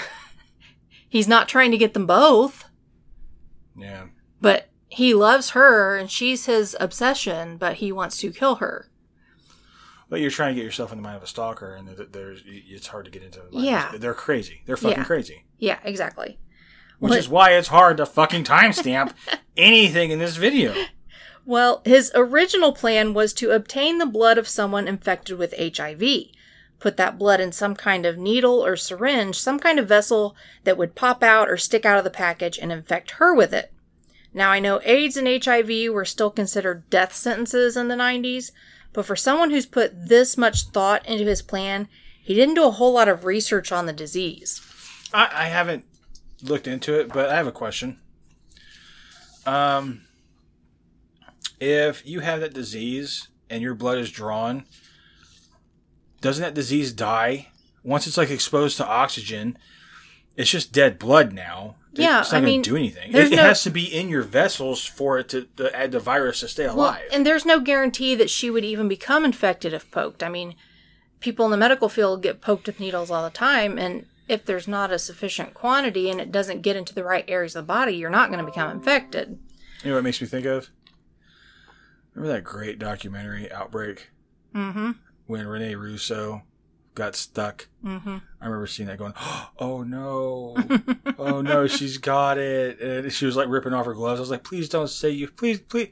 he's 1.09 1.29
not 1.29 1.49
trying 1.49 1.71
to 1.73 1.79
get 1.79 1.95
them 1.95 2.07
both, 2.07 2.65
Yeah. 3.77 4.07
but 4.41 4.69
he 4.89 5.15
loves 5.15 5.51
her 5.51 5.97
and 5.97 6.11
she's 6.11 6.47
his 6.47 6.77
obsession, 6.81 7.57
but 7.59 7.77
he 7.77 7.93
wants 7.93 8.17
to 8.19 8.33
kill 8.33 8.57
her. 8.57 8.90
But 10.11 10.21
you're 10.21 10.31
trying 10.31 10.55
to 10.55 10.61
get 10.61 10.65
yourself 10.65 10.91
in 10.93 10.99
the 10.99 11.03
mind 11.03 11.17
of 11.17 11.23
a 11.23 11.27
stalker, 11.27 11.75
and 11.75 11.89
there's 11.89 12.43
it's 12.45 12.89
hard 12.89 13.07
to 13.07 13.11
get 13.11 13.23
into. 13.23 13.39
The 13.39 13.51
mind. 13.53 13.65
Yeah. 13.65 13.93
they're 13.97 14.13
crazy. 14.13 14.63
They're 14.67 14.77
fucking 14.77 14.99
Yeah. 14.99 15.05
crazy. 15.05 15.45
Yeah, 15.59 15.79
exactly. 15.85 16.39
Which 16.99 17.15
is 17.15 17.29
why 17.31 17.53
it's 17.53 17.69
hard 17.69 17.97
to 17.97 18.05
fucking 18.05 18.45
timestamp 18.45 19.15
anything 19.57 20.11
in 20.11 20.19
this 20.19 20.37
video. 20.37 20.75
Well, 21.47 21.81
his 21.87 22.13
original 22.15 22.73
plan 22.73 23.15
was 23.15 23.33
to 23.35 23.53
obtain 23.53 23.97
the 23.99 24.05
blood 24.07 24.37
of 24.37 24.47
someone 24.47 24.87
infected 24.87 25.39
with 25.39 25.55
HIV, 25.59 26.03
put 26.79 26.97
that 26.99 27.19
blood 27.19 27.41
in 27.41 27.53
some 27.53 27.75
kind 27.75 28.05
of 28.05 28.19
needle 28.19 28.65
or 28.65 28.77
syringe, 28.77 29.39
some 29.39 29.59
kind 29.59 29.79
of 29.79 29.89
vessel 29.89 30.37
that 30.65 30.77
would 30.77 30.95
pop 30.95 31.23
out 31.23 31.49
or 31.49 31.57
stick 31.57 31.87
out 31.87 31.97
of 31.99 32.05
the 32.05 32.11
package 32.11 32.59
and 32.59 32.71
infect 32.71 33.13
her 33.13 33.35
with 33.35 33.55
it. 33.55 33.73
Now, 34.35 34.51
I 34.51 34.61
know 34.61 34.81
AIDS 34.85 35.17
and 35.17 35.27
HIV 35.27 35.91
were 35.93 36.05
still 36.05 36.31
considered 36.31 36.89
death 36.91 37.15
sentences 37.15 37.77
in 37.77 37.89
the 37.89 37.97
90s, 37.97 38.53
but 38.93 39.07
for 39.07 39.17
someone 39.17 39.51
who's 39.51 39.67
put 39.67 40.09
this 40.09 40.37
much 40.37 40.65
thought 40.65 41.07
into 41.07 41.25
his 41.25 41.43
plan, 41.43 41.89
he 42.21 42.35
didn't 42.35 42.55
do 42.55 42.67
a 42.67 42.71
whole 42.71 42.93
lot 42.93 43.09
of 43.09 43.25
research 43.25 43.73
on 43.73 43.87
the 43.87 43.93
disease. 43.93 44.61
I, 45.13 45.29
I 45.33 45.45
haven't 45.47 45.85
looked 46.43 46.67
into 46.67 46.99
it, 46.99 47.09
but 47.13 47.29
I 47.29 47.37
have 47.37 47.47
a 47.47 47.53
question. 47.53 47.99
Um, 49.47 50.03
if 51.61 52.07
you 52.07 52.21
have 52.21 52.41
that 52.41 52.55
disease 52.55 53.29
and 53.49 53.63
your 53.63 53.75
blood 53.75 53.99
is 53.99 54.11
drawn, 54.11 54.65
doesn't 56.21 56.43
that 56.43 56.55
disease 56.55 56.93
die 56.93 57.49
once 57.83 58.07
it's 58.07 58.17
like 58.17 58.31
exposed 58.31 58.77
to 58.77 58.87
oxygen? 58.87 59.57
It's 60.37 60.51
just 60.51 60.73
dead 60.73 60.99
blood 60.99 61.33
now. 61.33 61.77
Yeah, 61.93 62.21
it's 62.21 62.33
not 62.33 62.43
I 62.43 62.45
mean, 62.45 62.63
do 62.63 62.77
anything. 62.77 63.13
It, 63.13 63.33
it 63.33 63.39
has 63.39 63.63
to 63.65 63.71
be 63.71 63.85
in 63.85 64.09
your 64.09 64.23
vessels 64.23 64.85
for 64.85 65.19
it 65.19 65.29
to, 65.31 65.49
add 65.75 65.93
the 65.93 65.99
virus 65.99 66.41
to 66.41 66.49
stay 66.49 66.67
Well, 66.67 66.77
alive. 66.77 67.03
and 67.13 67.27
there's 67.27 67.45
no 67.45 67.59
guarantee 67.61 68.15
that 68.15 68.31
she 68.31 68.49
would 68.51 68.65
even 68.65 68.87
become 68.89 69.25
infected 69.25 69.73
if 69.73 69.91
poked. 69.91 70.23
I 70.23 70.29
mean, 70.29 70.55
people 71.19 71.45
in 71.47 71.51
the 71.51 71.57
medical 71.57 71.89
field 71.89 72.23
get 72.23 72.41
poked 72.41 72.67
with 72.67 72.79
needles 72.79 73.11
all 73.11 73.25
the 73.25 73.31
time, 73.31 73.77
and 73.79 74.07
if 74.29 74.45
there's 74.45 74.69
not 74.69 74.93
a 74.93 74.99
sufficient 75.01 75.53
quantity 75.55 76.09
and 76.09 76.21
it 76.21 76.31
doesn't 76.31 76.63
get 76.63 76.77
into 76.77 76.95
the 76.95 77.03
right 77.03 77.25
areas 77.27 77.57
of 77.57 77.65
the 77.65 77.73
body, 77.73 77.93
you're 77.97 78.09
not 78.09 78.31
going 78.31 78.39
to 78.39 78.51
become 78.51 78.71
infected. 78.71 79.41
You 79.83 79.89
know 79.91 79.95
what 79.97 80.01
it 80.01 80.05
makes 80.05 80.21
me 80.21 80.29
think 80.29 80.47
of? 80.47 80.71
Remember 82.15 82.35
that 82.37 82.45
great 82.45 82.79
documentary, 82.79 83.51
Outbreak? 83.51 84.11
Mm-hmm. 84.55 84.93
When 85.27 85.47
Rene 85.47 85.75
Russo 85.75 86.43
got 87.01 87.17
stuck. 87.17 87.67
Mm-hmm. 87.85 88.19
I 88.41 88.45
remember 88.45 88.67
seeing 88.67 88.87
that 88.89 88.99
going, 88.99 89.15
oh 89.59 89.83
no, 89.83 90.55
oh 91.19 91.41
no, 91.41 91.67
she's 91.77 91.99
got 91.99 92.39
it. 92.39 92.79
And 92.81 93.13
she 93.13 93.27
was 93.27 93.37
like 93.37 93.49
ripping 93.49 93.73
off 93.75 93.87
her 93.87 93.95
gloves. 93.95 94.21
I 94.21 94.23
was 94.23 94.31
like, 94.31 94.45
please 94.45 94.69
don't 94.69 94.89
say 94.89 95.11
you, 95.11 95.29
please, 95.29 95.61
please. 95.61 95.89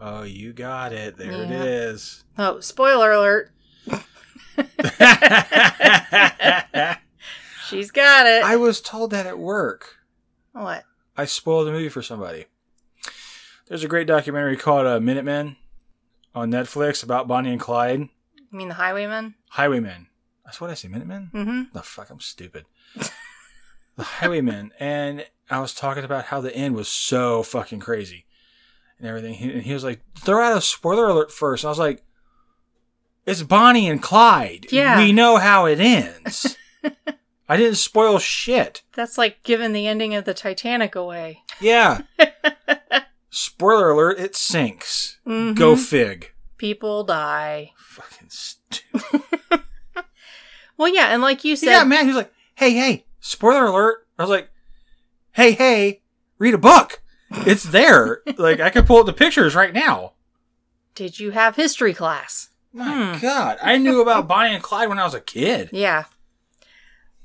Oh, 0.00 0.22
you 0.22 0.52
got 0.52 0.92
it. 0.92 1.16
There 1.16 1.30
it 1.30 1.48
Yeah. 1.50 1.62
is. 1.62 2.24
Oh, 2.38 2.60
spoiler 2.60 3.12
alert. 3.12 3.50
She's 7.68 7.90
got 7.90 8.26
it. 8.26 8.42
I 8.42 8.56
was 8.56 8.80
told 8.80 9.10
that 9.12 9.26
at 9.26 9.38
work. 9.38 9.96
what? 10.52 10.84
I 11.16 11.24
spoiled 11.24 11.66
the 11.68 11.72
movie 11.72 11.88
for 11.88 12.02
somebody. 12.02 12.46
There's 13.68 13.84
a 13.84 13.88
great 13.88 14.06
documentary 14.06 14.56
called 14.56 14.86
uh, 14.86 14.98
Minutemen 15.00 15.56
on 16.34 16.50
Netflix 16.50 17.04
about 17.04 17.28
Bonnie 17.28 17.52
and 17.52 17.60
Clyde. 17.60 18.00
You 18.00 18.08
mean 18.58 18.68
the 18.68 18.74
highwayman? 18.74 19.34
Highwaymen. 19.50 20.08
That's 20.50 20.60
what 20.60 20.68
I 20.70 20.74
say, 20.74 20.88
Minutemen? 20.88 21.30
Mm-hmm. 21.32 21.62
The 21.74 21.80
fuck, 21.80 22.10
I'm 22.10 22.18
stupid. 22.18 22.64
the 23.96 24.02
Highwaymen. 24.02 24.72
And 24.80 25.24
I 25.48 25.60
was 25.60 25.72
talking 25.72 26.02
about 26.02 26.24
how 26.24 26.40
the 26.40 26.52
end 26.52 26.74
was 26.74 26.88
so 26.88 27.44
fucking 27.44 27.78
crazy 27.78 28.26
and 28.98 29.06
everything. 29.06 29.34
He, 29.34 29.52
and 29.52 29.62
he 29.62 29.72
was 29.72 29.84
like, 29.84 30.00
throw 30.18 30.42
out 30.42 30.58
a 30.58 30.60
spoiler 30.60 31.06
alert 31.06 31.30
first. 31.30 31.64
I 31.64 31.68
was 31.68 31.78
like, 31.78 32.02
it's 33.26 33.44
Bonnie 33.44 33.88
and 33.88 34.02
Clyde. 34.02 34.66
Yeah. 34.72 34.98
We 34.98 35.12
know 35.12 35.36
how 35.36 35.66
it 35.66 35.78
ends. 35.78 36.56
I 37.48 37.56
didn't 37.56 37.76
spoil 37.76 38.18
shit. 38.18 38.82
That's 38.94 39.16
like 39.16 39.44
giving 39.44 39.72
the 39.72 39.86
ending 39.86 40.16
of 40.16 40.24
the 40.24 40.34
Titanic 40.34 40.96
away. 40.96 41.44
Yeah. 41.60 42.00
Spoiler 43.30 43.90
alert, 43.90 44.18
it 44.18 44.34
sinks. 44.34 45.20
Mhm. 45.24 45.54
Go 45.54 45.76
fig. 45.76 46.32
People 46.56 47.04
die. 47.04 47.70
Fucking 47.76 48.30
stupid. 48.30 49.60
Well, 50.80 50.94
yeah, 50.94 51.08
and 51.08 51.20
like 51.20 51.44
you 51.44 51.56
said, 51.56 51.72
yeah, 51.72 51.84
man, 51.84 52.04
he 52.04 52.06
was 52.06 52.16
like, 52.16 52.32
hey, 52.54 52.72
hey, 52.72 53.04
spoiler 53.20 53.66
alert. 53.66 54.06
I 54.18 54.22
was 54.22 54.30
like, 54.30 54.48
hey, 55.32 55.52
hey, 55.52 56.00
read 56.38 56.54
a 56.54 56.58
book. 56.58 57.02
It's 57.30 57.64
there. 57.64 58.22
like, 58.38 58.60
I 58.60 58.70
could 58.70 58.86
pull 58.86 58.96
up 58.96 59.04
the 59.04 59.12
pictures 59.12 59.54
right 59.54 59.74
now. 59.74 60.14
did 60.94 61.20
you 61.20 61.32
have 61.32 61.56
history 61.56 61.92
class? 61.92 62.48
My 62.72 63.12
hmm. 63.12 63.20
God. 63.20 63.58
I 63.60 63.76
knew 63.76 64.00
about 64.00 64.26
Bonnie 64.26 64.54
and 64.54 64.62
Clyde 64.62 64.88
when 64.88 64.98
I 64.98 65.04
was 65.04 65.12
a 65.12 65.20
kid. 65.20 65.68
Yeah. 65.70 66.04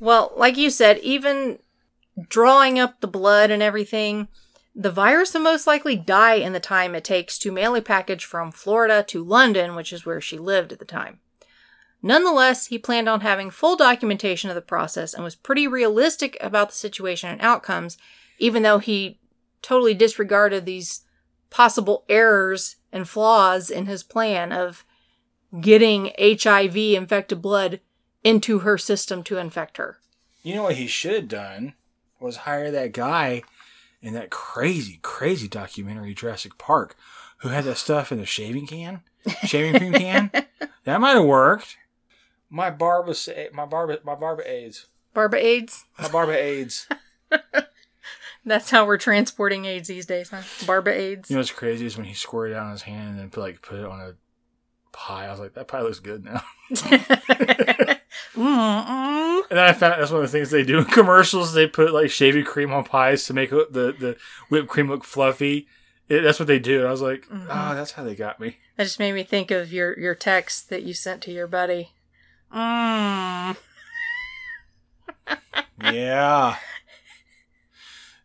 Well, 0.02 0.34
like 0.36 0.58
you 0.58 0.70
said, 0.70 0.98
even 0.98 1.60
drawing 2.28 2.78
up 2.78 3.00
the 3.00 3.08
blood 3.08 3.52
and 3.52 3.64
everything, 3.64 4.28
the 4.76 4.92
virus 4.92 5.34
will 5.34 5.40
most 5.40 5.66
likely 5.66 5.96
die 5.96 6.36
in 6.36 6.52
the 6.52 6.60
time 6.60 6.94
it 6.94 7.06
takes 7.06 7.40
to 7.40 7.54
mail 7.54 7.74
a 7.74 7.82
package 7.82 8.26
from 8.26 8.52
Florida 8.52 9.02
to 9.08 9.24
London, 9.24 9.76
which 9.76 9.94
is 9.94 10.06
where 10.06 10.20
she 10.20 10.38
lived 10.38 10.74
at 10.74 10.80
the 10.80 10.84
time. 10.84 11.22
Nonetheless, 12.06 12.68
he 12.68 12.78
planned 12.78 13.10
on 13.10 13.22
having 13.22 13.50
full 13.50 13.76
documentation 13.76 14.52
of 14.52 14.56
the 14.56 14.62
process 14.62 15.12
and 15.12 15.24
was 15.24 15.34
pretty 15.34 15.68
realistic 15.68 16.38
about 16.40 16.70
the 16.70 16.76
situation 16.76 17.32
and 17.32 17.42
outcomes, 17.42 17.98
even 18.38 18.62
though 18.62 18.78
he 18.78 19.20
totally 19.64 19.96
disregarded 19.96 20.68
these 20.68 21.02
possible 21.50 22.06
errors 22.08 22.76
and 22.92 23.10
flaws 23.10 23.72
in 23.72 23.88
his 23.88 24.04
plan 24.04 24.52
of 24.52 24.86
getting 25.60 26.12
HIV 26.20 26.78
infected 26.78 27.42
blood 27.42 27.80
into 28.24 28.60
her 28.60 28.78
system 28.78 29.24
to 29.24 29.40
infect 29.40 29.78
her. 29.78 29.98
You 30.44 30.54
know 30.54 30.62
what 30.62 30.76
he 30.76 30.86
should 30.86 31.16
have 31.16 31.28
done 31.28 31.74
was 32.20 32.38
hire 32.38 32.70
that 32.70 32.92
guy 32.92 33.42
in 34.00 34.14
that 34.14 34.30
crazy, 34.30 35.00
crazy 35.02 35.48
documentary 35.48 36.14
Jurassic 36.14 36.60
Park 36.60 36.96
who 37.38 37.50
had 37.50 37.64
that 37.64 37.78
stuff 37.78 38.12
in 38.12 38.20
the 38.20 38.28
shaving 38.28 38.68
can, 38.68 39.02
shaving 39.48 39.80
cream 39.80 39.94
can. 39.94 40.30
That 40.84 41.02
might 41.02 41.16
have 41.16 41.26
worked. 41.26 41.78
My 42.56 42.70
barba, 42.70 43.14
my 43.52 43.66
barba, 43.66 44.00
my 44.06 44.16
barba 44.16 44.50
AIDS, 44.50 44.86
Barba 45.14 45.46
AIDS? 45.46 45.84
my 46.00 46.08
barba 46.08 46.42
AIDS. 46.42 46.88
That's 48.46 48.70
how 48.70 48.86
we're 48.86 48.98
transporting 48.98 49.66
AIDS 49.66 49.90
these 49.90 50.06
days, 50.06 50.30
huh? 50.30 50.42
Barba 50.66 50.94
AIDS. 50.94 51.30
You 51.30 51.36
know 51.36 51.42
what's 51.42 51.52
crazy 51.52 51.86
is 51.86 51.98
when 51.98 52.06
he 52.06 52.14
squirted 52.14 52.56
it 52.56 52.60
on 52.60 52.72
his 52.72 52.84
hand 52.84 53.10
and 53.10 53.20
then 53.20 53.30
put 53.30 53.42
like 53.42 53.62
put 53.62 53.80
it 53.80 53.86
on 53.86 54.00
a 54.00 54.14
pie. 54.94 55.26
I 55.26 55.32
was 55.32 55.42
like, 55.42 55.56
that 55.56 55.68
pie 55.68 55.82
looks 55.82 56.00
good 56.00 56.24
now. 56.24 56.42
Mm-mm. 56.72 57.98
And 58.38 59.58
then 59.58 59.58
I 59.58 59.74
found 59.74 60.00
that's 60.00 60.12
one 60.12 60.24
of 60.24 60.32
the 60.32 60.38
things 60.38 60.50
they 60.50 60.64
do 60.64 60.78
in 60.78 60.86
commercials. 60.86 61.52
They 61.54 61.68
put 61.68 61.94
like 61.94 62.10
shaving 62.10 62.46
cream 62.46 62.72
on 62.72 62.86
pies 62.86 63.26
to 63.26 63.34
make 63.34 63.50
the 63.50 63.68
the 64.00 64.16
whipped 64.48 64.70
cream 64.70 64.88
look 64.88 65.04
fluffy. 65.04 65.68
It, 66.08 66.22
that's 66.22 66.40
what 66.40 66.48
they 66.48 66.60
do. 66.60 66.80
And 66.80 66.88
I 66.88 66.92
was 66.92 67.02
like, 67.02 67.28
oh, 67.30 67.76
that's 67.76 67.92
how 67.92 68.06
they 68.06 68.16
got 68.16 68.40
me. 68.40 68.60
That 68.78 68.84
just 68.86 69.00
made 69.00 69.12
me 69.12 69.24
think 69.24 69.52
of 69.52 69.74
your, 69.74 70.00
your 70.00 70.16
text 70.16 70.70
that 70.70 70.84
you 70.84 70.94
sent 70.94 71.22
to 71.24 71.32
your 71.32 71.48
buddy. 71.48 71.95
Mm. 72.54 73.56
yeah. 75.92 76.56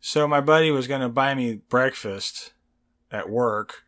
So 0.00 0.26
my 0.26 0.40
buddy 0.40 0.70
was 0.70 0.86
gonna 0.86 1.08
buy 1.08 1.34
me 1.34 1.60
breakfast 1.68 2.52
at 3.10 3.28
work. 3.28 3.84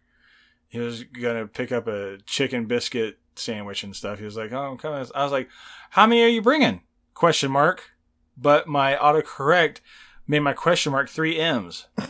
He 0.69 0.79
was 0.79 1.05
gonna 1.05 1.47
pick 1.47 1.73
up 1.73 1.87
a 1.87 2.19
chicken 2.27 2.67
biscuit 2.67 3.19
sandwich 3.35 3.83
and 3.83 3.95
stuff. 3.97 4.19
He 4.19 4.25
was 4.25 4.37
like, 4.37 4.53
"Oh, 4.53 4.71
I'm 4.71 4.79
coming." 4.79 5.07
I 5.15 5.23
was 5.23 5.33
like, 5.33 5.49
"How 5.91 6.07
many 6.07 6.23
are 6.23 6.29
you 6.29 6.43
bringing?" 6.43 6.83
Question 7.15 7.51
mark. 7.51 7.91
But 8.37 8.67
my 8.67 8.95
autocorrect 8.97 9.81
made 10.27 10.41
my 10.41 10.53
question 10.53 10.93
mark 10.93 11.09
three 11.09 11.39
M's. 11.39 11.87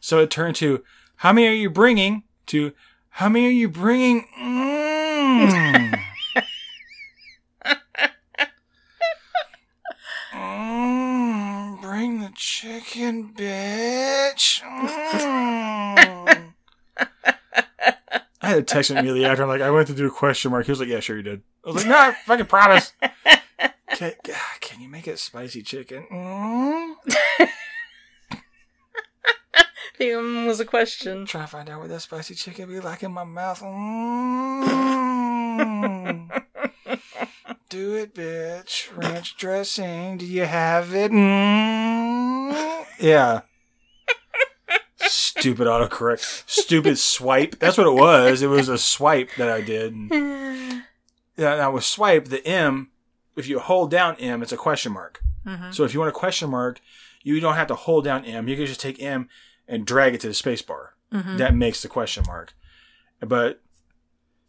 So 0.00 0.18
it 0.18 0.30
turned 0.30 0.56
to, 0.56 0.84
"How 1.16 1.32
many 1.32 1.46
are 1.48 1.52
you 1.52 1.70
bringing?" 1.70 2.24
to, 2.46 2.74
"How 3.08 3.30
many 3.30 3.46
are 3.46 3.50
you 3.50 3.70
bringing?" 3.70 4.26
Mm, 4.38 5.98
bring 11.80 12.20
the 12.20 12.32
chicken, 12.94 13.32
bitch. 13.34 14.62
Mm. 14.62 16.52
I 18.40 18.48
had 18.48 18.54
to 18.54 18.62
text 18.62 18.90
him 18.90 18.98
immediately 18.98 19.24
after. 19.24 19.42
I'm 19.42 19.48
like, 19.48 19.62
I 19.62 19.70
went 19.70 19.88
to 19.88 19.94
do 19.94 20.06
a 20.06 20.10
question 20.10 20.50
mark. 20.50 20.66
He 20.66 20.72
was 20.72 20.80
like, 20.80 20.88
Yeah, 20.88 21.00
sure 21.00 21.16
you 21.16 21.22
did. 21.22 21.42
I 21.64 21.68
was 21.70 21.76
like, 21.76 21.86
No, 21.86 21.96
I 21.96 22.12
fucking 22.26 22.46
promise. 22.46 22.92
Can, 23.88 24.12
can 24.60 24.80
you 24.80 24.88
make 24.88 25.06
it 25.06 25.20
spicy 25.20 25.62
chicken? 25.62 26.04
Mm? 26.10 26.94
The 29.98 30.14
um 30.14 30.46
was 30.46 30.58
a 30.58 30.64
question. 30.64 31.26
Trying 31.26 31.44
to 31.44 31.50
find 31.50 31.70
out 31.70 31.78
what 31.78 31.88
that 31.90 32.00
spicy 32.00 32.34
chicken 32.34 32.68
be 32.68 32.80
like 32.80 33.04
in 33.04 33.12
my 33.12 33.22
mouth. 33.22 33.60
Mm. 33.60 34.82
Do 37.68 37.94
it, 37.94 38.12
bitch. 38.16 38.88
Ranch 38.96 39.36
dressing. 39.36 40.18
Do 40.18 40.26
you 40.26 40.44
have 40.44 40.92
it? 40.92 41.12
Mm. 41.12 41.93
Yeah. 43.04 43.42
Stupid 44.96 45.66
autocorrect. 45.66 46.44
Stupid 46.48 46.98
swipe. 46.98 47.58
That's 47.58 47.76
what 47.76 47.86
it 47.86 47.92
was. 47.92 48.40
It 48.40 48.46
was 48.46 48.68
a 48.68 48.78
swipe 48.78 49.30
that 49.36 49.50
I 49.50 49.60
did. 49.60 49.92
And 49.92 50.10
yeah, 51.36 51.56
now 51.56 51.72
with 51.72 51.84
swipe, 51.84 52.26
the 52.26 52.44
M, 52.46 52.90
if 53.36 53.46
you 53.46 53.58
hold 53.58 53.90
down 53.90 54.16
M, 54.16 54.42
it's 54.42 54.52
a 54.52 54.56
question 54.56 54.92
mark. 54.92 55.20
Mm-hmm. 55.46 55.72
So 55.72 55.84
if 55.84 55.92
you 55.92 56.00
want 56.00 56.08
a 56.08 56.18
question 56.18 56.48
mark, 56.48 56.80
you 57.22 57.40
don't 57.40 57.56
have 57.56 57.66
to 57.68 57.74
hold 57.74 58.04
down 58.04 58.24
M. 58.24 58.48
You 58.48 58.56
can 58.56 58.66
just 58.66 58.80
take 58.80 59.02
M 59.02 59.28
and 59.68 59.86
drag 59.86 60.14
it 60.14 60.20
to 60.22 60.28
the 60.28 60.34
space 60.34 60.62
bar. 60.62 60.94
Mm-hmm. 61.12 61.36
That 61.36 61.54
makes 61.54 61.82
the 61.82 61.88
question 61.88 62.24
mark. 62.26 62.54
But 63.20 63.60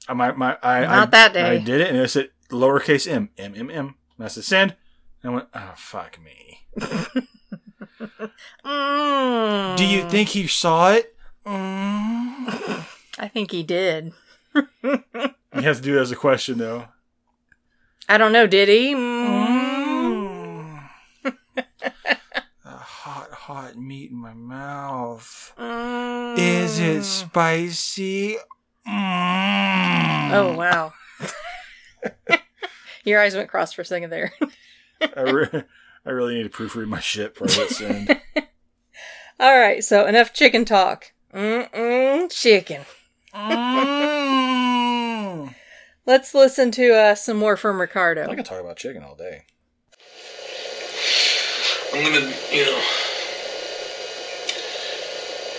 I, 0.07 0.13
my, 0.13 0.31
my, 0.31 0.57
I, 0.63 0.81
Not 0.81 1.07
I, 1.07 1.11
that 1.11 1.33
day. 1.33 1.43
I 1.43 1.57
did 1.57 1.81
it, 1.81 1.89
and 1.89 1.97
it 1.97 2.09
said 2.09 2.29
lowercase 2.49 3.11
m, 3.11 3.29
m, 3.37 3.53
m, 3.55 3.69
m. 3.69 3.95
And 4.17 4.25
I 4.25 4.29
said 4.29 4.45
send, 4.45 4.75
and 5.21 5.31
I 5.31 5.35
went, 5.35 5.47
oh 5.53 5.73
fuck 5.75 6.19
me. 6.23 6.67
Mm. 8.65 9.77
Do 9.77 9.85
you 9.85 10.09
think 10.09 10.29
he 10.29 10.47
saw 10.47 10.91
it? 10.93 11.15
Mm. 11.45 12.85
I 13.19 13.29
think 13.31 13.51
he 13.51 13.63
did. 13.63 14.13
You 14.53 14.61
have 15.53 15.77
to 15.77 15.81
do 15.81 15.97
it 15.97 16.01
as 16.01 16.11
a 16.11 16.15
question 16.15 16.57
though. 16.57 16.85
I 18.07 18.17
don't 18.17 18.31
know, 18.31 18.47
did 18.47 18.69
he? 18.69 18.93
Mm. 18.93 20.79
hot, 22.65 23.31
hot 23.31 23.77
meat 23.77 24.11
in 24.11 24.17
my 24.17 24.33
mouth. 24.33 25.53
Is 26.37 26.79
it 26.79 27.03
spicy? 27.03 28.37
Oh, 28.87 30.55
wow. 30.57 30.93
Your 33.05 33.21
eyes 33.21 33.35
went 33.35 33.49
cross 33.49 33.73
for 33.73 33.83
a 33.83 33.85
second 33.85 34.09
there. 34.09 34.33
I, 35.15 35.21
re- 35.21 35.63
I 36.05 36.11
really 36.11 36.35
need 36.35 36.43
to 36.43 36.49
proofread 36.49 36.87
my 36.87 36.99
shit 36.99 37.33
before 37.33 37.49
I 37.49 37.65
hit 37.65 37.69
send. 37.71 38.21
All 39.39 39.57
right, 39.57 39.83
so 39.83 40.05
enough 40.05 40.33
chicken 40.33 40.63
talk. 40.63 41.11
Mm-mm, 41.33 42.31
chicken. 42.31 42.85
Mm. 43.33 44.35
Let's 46.05 46.35
listen 46.35 46.71
to 46.71 46.93
uh, 46.93 47.15
some 47.15 47.37
more 47.37 47.57
from 47.57 47.81
Ricardo. 47.81 48.29
I 48.29 48.35
can 48.35 48.43
talk 48.43 48.61
about 48.61 48.77
chicken 48.77 49.03
all 49.03 49.15
day. 49.15 49.45
I'm 51.93 52.03
gonna, 52.03 52.31
you 52.51 52.65
know, 52.65 52.81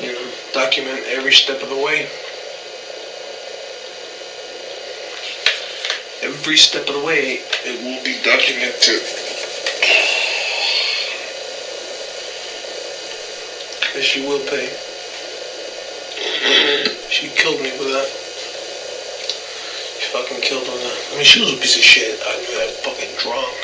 you 0.01 0.13
know, 0.13 0.31
document 0.55 1.05
every 1.09 1.33
step 1.33 1.63
of 1.63 1.69
the 1.69 1.77
way. 1.77 2.09
Every 6.23 6.57
step 6.57 6.89
of 6.89 6.95
the 6.95 7.05
way, 7.05 7.41
it 7.65 7.83
will 7.83 8.03
be 8.05 8.17
documented. 8.23 9.03
She 14.03 14.21
will 14.27 14.45
pay. 14.47 14.69
She 17.09 17.29
killed 17.35 17.61
me 17.61 17.71
for 17.71 17.85
that. 17.85 18.09
She 19.99 20.07
fucking 20.13 20.41
killed 20.43 20.69
on 20.69 20.79
that. 20.79 20.99
I 21.13 21.17
mean, 21.17 21.25
she 21.25 21.41
was 21.41 21.53
a 21.53 21.57
piece 21.57 21.77
of 21.77 21.83
shit. 21.83 22.21
I 22.21 22.37
knew 22.37 22.55
that 22.61 22.77
fucking 22.85 23.17
drunk. 23.19 23.57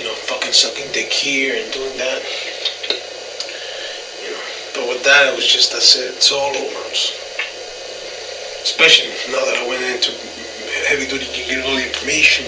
You 0.00 0.06
know, 0.06 0.14
fucking 0.24 0.52
sucking 0.52 0.92
dick 0.92 1.12
here 1.12 1.62
and 1.62 1.72
doing 1.72 1.96
that. 1.98 2.22
You 4.24 4.30
know, 4.32 4.42
but 4.74 4.88
with 4.88 5.04
that, 5.04 5.32
it 5.32 5.36
was 5.36 5.46
just, 5.46 5.72
that's 5.72 5.96
it. 5.96 6.16
It's 6.16 6.32
all 6.32 6.56
over. 6.56 6.84
Especially 8.64 9.12
now 9.32 9.44
that 9.44 9.56
I 9.62 9.68
went 9.68 9.82
into 9.84 10.12
heavy 10.88 11.06
duty, 11.06 11.26
getting 11.32 11.64
all 11.64 11.76
the 11.76 11.84
information 11.84 12.46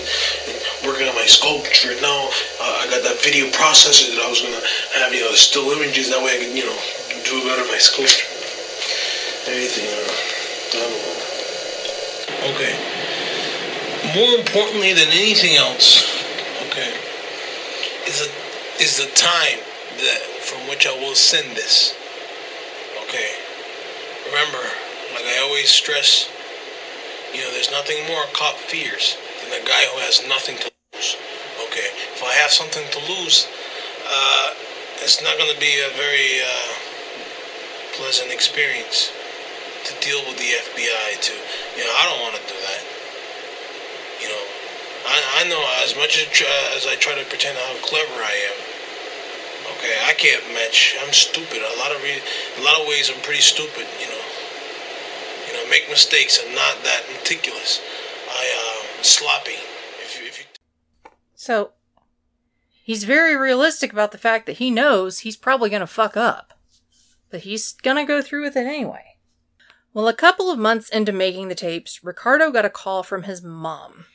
and 0.48 0.56
working 0.86 1.08
on 1.08 1.14
my 1.14 1.26
sculpture. 1.26 1.92
Now 2.00 2.28
uh, 2.60 2.80
I 2.80 2.88
got 2.88 3.02
that 3.04 3.20
video 3.20 3.46
processor 3.52 4.08
that 4.14 4.22
I 4.24 4.28
was 4.28 4.40
gonna 4.40 4.60
have, 4.96 5.12
you 5.12 5.20
know, 5.20 5.32
still 5.32 5.70
images. 5.72 6.08
That 6.08 6.22
way 6.24 6.38
I 6.38 6.44
can, 6.44 6.56
you 6.56 6.64
know, 6.64 6.80
do 7.30 7.46
better 7.46 7.62
my 7.70 7.78
don't 10.74 10.90
know. 10.90 11.14
Okay. 12.50 12.74
More 14.18 14.34
importantly 14.34 14.92
than 14.92 15.06
anything 15.14 15.54
else, 15.54 16.02
okay, 16.66 16.90
is 18.10 18.26
a, 18.26 18.82
is 18.82 18.98
the 18.98 19.06
time 19.14 19.62
that 19.98 20.20
from 20.42 20.58
which 20.68 20.88
I 20.88 20.92
will 20.98 21.14
send 21.14 21.56
this. 21.56 21.94
Okay. 23.06 23.30
Remember, 24.26 24.66
like 25.14 25.24
I 25.30 25.38
always 25.46 25.68
stress, 25.68 26.28
you 27.32 27.42
know, 27.42 27.50
there's 27.52 27.70
nothing 27.70 28.04
more 28.08 28.24
a 28.24 28.32
cop 28.34 28.56
fears 28.56 29.16
than 29.44 29.54
a 29.54 29.64
guy 29.64 29.86
who 29.94 30.00
has 30.02 30.26
nothing 30.26 30.56
to 30.58 30.70
lose. 30.94 31.16
Okay. 31.70 31.86
If 32.10 32.24
I 32.24 32.32
have 32.42 32.50
something 32.50 32.82
to 32.90 32.98
lose, 33.06 33.46
uh, 34.10 34.54
it's 35.02 35.22
not 35.22 35.38
going 35.38 35.54
to 35.54 35.60
be 35.60 35.78
a 35.78 35.94
very 35.94 36.42
uh, 36.42 36.79
pleasant 38.00 38.32
experience 38.32 39.12
to 39.84 39.92
deal 40.00 40.24
with 40.24 40.40
the 40.40 40.48
FBI. 40.48 41.20
To 41.20 41.32
you 41.76 41.84
know, 41.84 41.92
I 42.00 42.08
don't 42.08 42.20
want 42.24 42.34
to 42.40 42.44
do 42.48 42.56
that. 42.56 42.82
You 44.24 44.28
know, 44.32 44.44
I, 45.04 45.44
I 45.44 45.48
know 45.52 45.60
as 45.84 45.92
much 45.96 46.16
as, 46.16 46.24
as 46.80 46.88
I 46.88 46.96
try 46.96 47.12
to 47.14 47.28
pretend 47.28 47.60
how 47.60 47.76
clever 47.84 48.16
I 48.24 48.36
am. 48.48 48.58
Okay, 49.76 49.96
I 50.08 50.14
can't 50.16 50.42
match. 50.56 50.96
I'm 51.04 51.12
stupid. 51.12 51.60
A 51.60 51.78
lot 51.78 51.92
of 51.92 52.02
re- 52.02 52.24
a 52.58 52.62
lot 52.64 52.80
of 52.80 52.88
ways, 52.88 53.12
I'm 53.12 53.20
pretty 53.20 53.44
stupid. 53.44 53.84
You 54.00 54.08
know, 54.08 54.24
you 55.46 55.52
know, 55.52 55.68
make 55.68 55.88
mistakes. 55.88 56.40
I'm 56.40 56.54
not 56.54 56.80
that 56.84 57.04
meticulous. 57.12 57.80
I 58.28 58.44
uh, 58.48 59.02
sloppy. 59.02 59.60
If 60.00 60.18
you, 60.20 60.26
if 60.26 60.38
you 60.40 61.10
So 61.34 61.72
he's 62.82 63.04
very 63.04 63.36
realistic 63.36 63.92
about 63.92 64.12
the 64.12 64.18
fact 64.18 64.46
that 64.46 64.56
he 64.58 64.70
knows 64.70 65.20
he's 65.20 65.36
probably 65.36 65.68
going 65.70 65.80
to 65.80 65.86
fuck 65.86 66.16
up, 66.16 66.54
but 67.30 67.40
he's 67.40 67.72
to 67.72 68.04
go 68.04 68.20
through 68.22 68.42
with 68.42 68.56
it 68.56 68.66
anyway. 68.66 69.16
Well, 69.92 70.08
a 70.08 70.14
couple 70.14 70.50
of 70.50 70.58
months 70.58 70.88
into 70.88 71.12
making 71.12 71.48
the 71.48 71.54
tapes, 71.54 72.04
Ricardo 72.04 72.50
got 72.50 72.64
a 72.64 72.70
call 72.70 73.02
from 73.02 73.24
his 73.24 73.42
mom. 73.42 74.06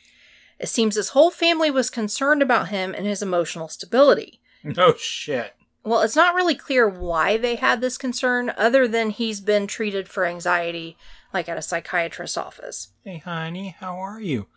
It 0.57 0.69
seems 0.69 0.95
his 0.95 1.09
whole 1.09 1.31
family 1.31 1.69
was 1.69 1.89
concerned 1.89 2.41
about 2.41 2.69
him 2.69 2.93
and 2.93 3.05
his 3.05 3.21
emotional 3.21 3.67
stability. 3.67 4.41
No 4.63 4.95
shit. 4.95 5.53
Well, 5.83 6.01
it's 6.01 6.15
not 6.15 6.33
really 6.33 6.55
clear 6.55 6.89
why 6.89 7.37
they 7.37 7.53
had 7.53 7.81
this 7.81 7.99
concern, 7.99 8.51
other 8.57 8.87
than 8.87 9.11
he's 9.11 9.39
been 9.39 9.67
treated 9.67 10.09
for 10.09 10.25
anxiety, 10.25 10.97
like 11.31 11.47
at 11.47 11.59
a 11.59 11.61
psychiatrist's 11.61 12.35
office. 12.35 12.93
Hey, 13.03 13.19
honey, 13.19 13.75
how 13.79 13.99
are 13.99 14.19
you? 14.19 14.47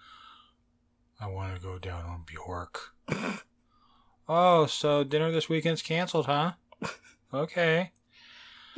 I 1.21 1.27
want 1.27 1.55
to 1.55 1.61
go 1.61 1.79
down 1.79 2.07
on 2.07 2.25
Bjork. 2.25 2.95
oh, 4.31 4.65
so 4.65 5.05
dinner 5.05 5.31
this 5.31 5.51
weekend's 5.51 5.83
canceled, 5.83 6.25
huh? 6.25 6.53
Okay. 7.35 7.93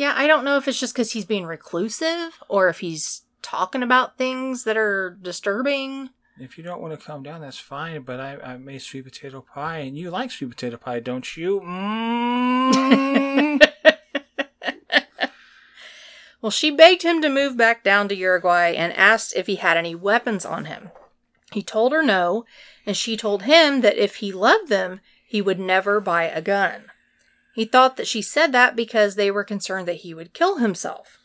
Yeah, 0.00 0.14
I 0.16 0.26
don't 0.26 0.46
know 0.46 0.56
if 0.56 0.66
it's 0.66 0.80
just 0.80 0.94
because 0.94 1.12
he's 1.12 1.26
being 1.26 1.44
reclusive 1.44 2.38
or 2.48 2.70
if 2.70 2.80
he's 2.80 3.24
talking 3.42 3.82
about 3.82 4.16
things 4.16 4.64
that 4.64 4.78
are 4.78 5.18
disturbing. 5.20 6.08
If 6.38 6.56
you 6.56 6.64
don't 6.64 6.80
want 6.80 6.98
to 6.98 7.06
come 7.06 7.22
down, 7.22 7.42
that's 7.42 7.58
fine. 7.58 8.00
But 8.00 8.18
I, 8.18 8.38
I 8.42 8.56
made 8.56 8.80
sweet 8.80 9.04
potato 9.04 9.42
pie, 9.42 9.80
and 9.80 9.98
you 9.98 10.08
like 10.08 10.30
sweet 10.30 10.48
potato 10.48 10.78
pie, 10.78 11.00
don't 11.00 11.36
you? 11.36 11.60
Mm. 11.60 13.68
Well, 16.40 16.50
she 16.50 16.70
begged 16.70 17.02
him 17.02 17.20
to 17.20 17.28
move 17.28 17.58
back 17.58 17.84
down 17.84 18.08
to 18.08 18.14
Uruguay 18.14 18.72
and 18.74 18.94
asked 18.94 19.34
if 19.36 19.46
he 19.46 19.56
had 19.56 19.76
any 19.76 19.94
weapons 19.94 20.46
on 20.46 20.64
him. 20.64 20.90
He 21.52 21.62
told 21.62 21.92
her 21.92 22.02
no, 22.02 22.46
and 22.86 22.96
she 22.96 23.18
told 23.18 23.42
him 23.42 23.82
that 23.82 23.98
if 23.98 24.16
he 24.16 24.32
loved 24.32 24.70
them, 24.70 25.00
he 25.26 25.42
would 25.42 25.60
never 25.60 26.00
buy 26.00 26.24
a 26.24 26.40
gun. 26.40 26.84
He 27.54 27.64
thought 27.64 27.96
that 27.96 28.06
she 28.06 28.22
said 28.22 28.52
that 28.52 28.76
because 28.76 29.14
they 29.14 29.30
were 29.30 29.44
concerned 29.44 29.88
that 29.88 29.96
he 30.02 30.14
would 30.14 30.32
kill 30.32 30.58
himself. 30.58 31.18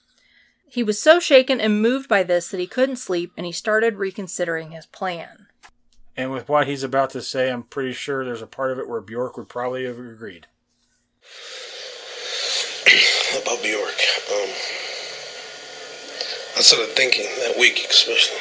He 0.68 0.84
was 0.84 1.02
so 1.02 1.20
shaken 1.20 1.62
and 1.62 1.82
moved 1.82 2.10
by 2.10 2.24
this 2.24 2.50
that 2.50 2.60
he 2.60 2.68
couldn't 2.68 2.98
sleep 2.98 3.32
and 3.38 3.46
he 3.46 3.52
started 3.52 3.96
reconsidering 3.98 4.72
his 4.72 4.86
plan. 4.86 5.48
and 6.18 6.32
with 6.32 6.48
what 6.50 6.68
he's 6.68 6.84
about 6.84 7.10
to 7.12 7.22
say, 7.22 7.52
I'm 7.52 7.64
pretty 7.64 7.94
sure 7.94 8.24
there's 8.24 8.42
a 8.42 8.48
part 8.48 8.72
of 8.72 8.80
it 8.80 8.88
where 8.88 9.02
Bjork 9.02 9.38
would 9.38 9.50
probably 9.50 9.86
have 9.86 10.00
agreed. 10.00 10.48
about 13.42 13.62
Bjork. 13.62 14.00
Um, 14.32 14.50
I 16.58 16.62
started 16.62 16.96
thinking 16.96 17.26
that 17.40 17.58
week, 17.60 17.86
especially. 17.90 18.40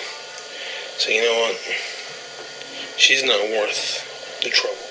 So 0.99 1.11
you 1.11 1.22
know 1.22 1.35
what? 1.41 1.57
She's 2.97 3.24
not 3.24 3.41
worth 3.51 4.41
the 4.43 4.51
trouble. 4.51 4.84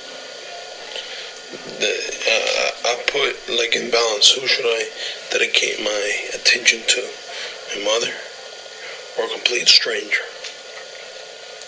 The, 1.54 1.94
uh, 1.94 2.90
I 2.90 3.04
put 3.08 3.38
like 3.58 3.76
in 3.76 3.92
balance. 3.92 4.32
Who 4.32 4.48
should 4.48 4.66
I 4.66 4.90
dedicate 5.30 5.80
my 5.84 6.04
attention 6.34 6.82
to? 6.88 7.02
My 7.76 7.84
mother 7.84 8.14
or 9.18 9.26
a 9.26 9.30
complete 9.30 9.68
stranger? 9.68 10.24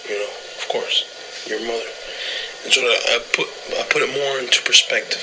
You 0.09 0.17
know, 0.17 0.33
of 0.57 0.65
course, 0.69 1.05
your 1.47 1.59
mother. 1.61 1.89
And 2.63 2.73
so 2.73 2.81
I 2.81 2.97
I 3.13 3.19
put 3.33 3.47
I 3.77 3.83
put 3.89 4.01
it 4.01 4.13
more 4.13 4.39
into 4.39 4.61
perspective. 4.63 5.21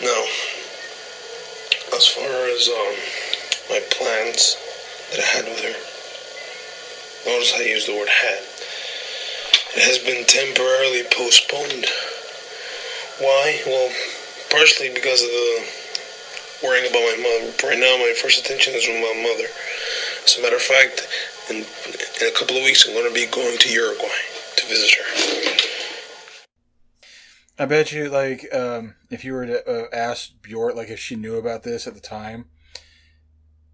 Now, 0.00 0.24
as 1.94 2.06
far 2.06 2.46
as 2.48 2.68
um, 2.68 2.96
my 3.68 3.80
plans 3.90 4.56
that 5.10 5.20
I 5.20 5.26
had 5.26 5.44
with 5.44 5.60
her, 5.60 7.30
notice 7.30 7.52
I 7.54 7.62
use 7.62 7.86
the 7.86 7.94
word 7.94 8.08
had. 8.08 8.42
It 9.76 9.82
has 9.82 9.98
been 9.98 10.24
temporarily 10.24 11.02
postponed. 11.10 11.86
Why? 13.20 13.60
Well, 13.66 13.92
partially 14.50 14.90
because 14.94 15.22
of 15.22 15.28
the 15.28 15.80
worrying 16.62 16.86
about 16.88 17.00
my 17.00 17.16
mom. 17.20 17.52
Right 17.62 17.78
now, 17.78 17.96
my 17.98 18.14
first 18.16 18.40
attention 18.40 18.74
is 18.74 18.86
with 18.86 18.96
my 18.96 19.22
mother. 19.22 19.48
As 20.24 20.38
a 20.38 20.42
matter 20.42 20.56
of 20.56 20.62
fact, 20.62 21.06
in, 21.50 21.56
in 21.56 22.32
a 22.32 22.38
couple 22.38 22.56
of 22.56 22.62
weeks, 22.62 22.86
I'm 22.86 22.94
going 22.94 23.08
to 23.08 23.14
be 23.14 23.26
going 23.26 23.58
to 23.58 23.68
Uruguay 23.68 24.08
to 24.56 24.66
visit 24.66 24.94
her. 24.94 25.04
I 27.58 27.66
bet 27.66 27.92
you, 27.92 28.08
like, 28.08 28.46
um, 28.54 28.94
if 29.10 29.22
you 29.22 29.34
were 29.34 29.44
to 29.44 29.70
uh, 29.70 29.86
ask 29.92 30.30
Bjork, 30.40 30.74
like, 30.74 30.88
if 30.88 30.98
she 30.98 31.14
knew 31.14 31.36
about 31.36 31.62
this 31.62 31.86
at 31.86 31.92
the 31.92 32.00
time, 32.00 32.46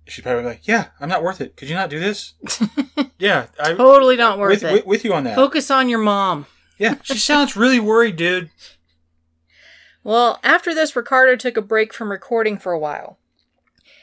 she'd 0.08 0.22
probably 0.22 0.42
be 0.42 0.48
like, 0.48 0.66
"Yeah, 0.66 0.86
I'm 1.00 1.08
not 1.08 1.22
worth 1.22 1.40
it. 1.40 1.56
Could 1.56 1.68
you 1.68 1.76
not 1.76 1.88
do 1.90 2.00
this?" 2.00 2.34
yeah, 3.18 3.46
I 3.60 3.74
Totally 3.74 4.16
not 4.16 4.40
worth 4.40 4.62
with, 4.62 4.64
it. 4.64 4.72
with, 4.72 4.86
with 4.86 5.04
you 5.04 5.14
on 5.14 5.22
that. 5.24 5.36
Focus 5.36 5.70
on 5.70 5.88
your 5.88 6.00
mom. 6.00 6.46
Yeah, 6.78 6.96
she 7.04 7.16
sounds 7.18 7.56
really 7.56 7.78
worried, 7.78 8.16
dude. 8.16 8.50
Well, 10.06 10.38
after 10.44 10.72
this, 10.72 10.94
Ricardo 10.94 11.34
took 11.34 11.56
a 11.56 11.60
break 11.60 11.92
from 11.92 12.12
recording 12.12 12.58
for 12.58 12.70
a 12.70 12.78
while. 12.78 13.18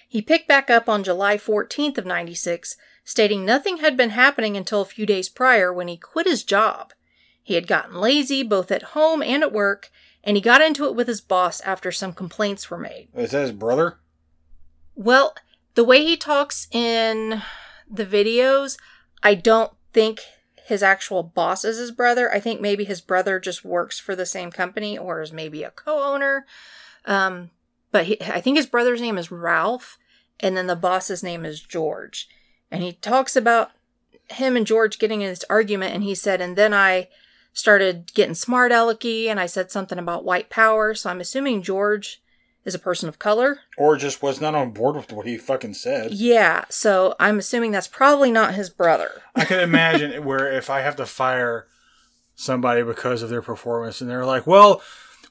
He 0.06 0.22
picked 0.22 0.50
back 0.50 0.70
up 0.70 0.90
on 0.90 1.02
July 1.02 1.38
14th 1.38 1.98
of 1.98 2.06
96, 2.06 2.76
stating 3.06 3.46
nothing 3.46 3.78
had 3.78 3.96
been 3.96 4.10
happening 4.10 4.58
until 4.58 4.82
a 4.82 4.86
few 4.86 5.06
days 5.06 5.30
prior 5.30 5.72
when 5.72 5.88
he 5.88 5.96
quit 5.96 6.28
his 6.28 6.44
job. 6.44 6.92
He 7.42 7.54
had 7.54 7.68
gotten 7.68 7.96
lazy 7.96 8.44
both 8.44 8.70
at 8.70 8.92
home 8.92 9.24
and 9.24 9.44
at 9.44 9.54
work, 9.54 9.92
and 10.26 10.36
he 10.36 10.42
got 10.42 10.62
into 10.62 10.84
it 10.88 10.94
with 10.94 11.08
his 11.08 11.22
boss 11.22 11.62
after 11.62 11.90
some 11.90 12.12
complaints 12.12 12.70
were 12.70 12.78
made. 12.78 13.08
Is 13.16 13.32
that 13.32 13.44
his 13.44 13.54
brother? 13.54 14.00
Well, 14.96 15.34
the 15.76 15.86
way 15.86 16.04
he 16.04 16.18
talks 16.18 16.68
in 16.70 17.42
the 17.90 18.06
videos, 18.06 18.78
I 19.24 19.36
don't 19.36 19.72
think 19.94 20.20
his 20.66 20.82
actual 20.82 21.24
boss 21.24 21.66
is 21.66 21.78
his 21.78 21.92
brother. 21.92 22.32
I 22.32 22.40
think 22.40 22.62
maybe 22.62 22.86
his 22.86 23.02
brother 23.02 23.40
just 23.40 23.66
works 23.66 24.00
for 24.00 24.16
the 24.16 24.26
same 24.26 24.50
company 24.50 24.98
or 24.98 25.22
is 25.22 25.34
maybe 25.34 25.64
a 25.64 25.72
co-owner. 25.72 26.46
Um, 27.06 27.50
but 27.92 28.06
he, 28.06 28.22
I 28.22 28.40
think 28.40 28.58
his 28.58 28.66
brother's 28.66 29.02
name 29.02 29.18
is 29.18 29.32
Ralph, 29.32 29.98
and 30.40 30.56
then 30.56 30.68
the 30.68 30.76
boss's 30.76 31.22
name 31.22 31.46
is 31.46 31.62
George. 31.62 32.30
And 32.72 32.82
he 32.82 32.94
talks 32.94 33.36
about 33.36 33.72
him 34.30 34.56
and 34.56 34.66
George 34.66 35.00
getting 35.00 35.22
in 35.22 35.30
this 35.30 35.46
argument, 35.50 35.94
and 35.94 36.04
he 36.04 36.16
said, 36.16 36.40
and 36.42 36.56
then 36.56 36.74
I 36.74 37.10
started 37.52 38.14
getting 38.14 38.34
smart 38.34 38.72
alecky, 38.72 39.28
and 39.28 39.40
I 39.40 39.46
said 39.46 39.70
something 39.70 40.00
about 40.00 40.26
white 40.26 40.50
power. 40.50 40.96
So 40.96 41.10
I'm 41.10 41.22
assuming 41.22 41.62
George 41.62 42.23
is 42.66 42.76
a 42.76 42.80
person 42.80 43.10
of 43.10 43.20
color. 43.20 43.60
Or 43.78 43.98
just 43.98 44.22
was 44.22 44.40
not 44.40 44.56
on 44.56 44.72
board 44.72 44.96
with 44.96 45.12
what 45.12 45.26
he 45.26 45.38
fucking 45.38 45.74
said. 45.74 46.12
Yeah, 46.12 46.66
so 46.70 47.16
I'm 47.20 47.40
assuming 47.40 47.72
that's 47.72 47.88
probably 47.88 48.32
not 48.32 48.56
his 48.56 48.70
brother. 48.70 49.22
I 49.36 49.46
could 49.46 49.62
imagine 49.62 50.24
where 50.26 50.52
if 50.52 50.70
I 50.70 50.82
have 50.82 50.96
to 50.98 51.06
fire 51.06 51.68
somebody 52.36 52.84
because 52.84 53.22
of 53.22 53.30
their 53.30 53.42
performance 53.42 54.02
and 54.02 54.10
they're 54.10 54.26
like, 54.26 54.48
well, 54.48 54.82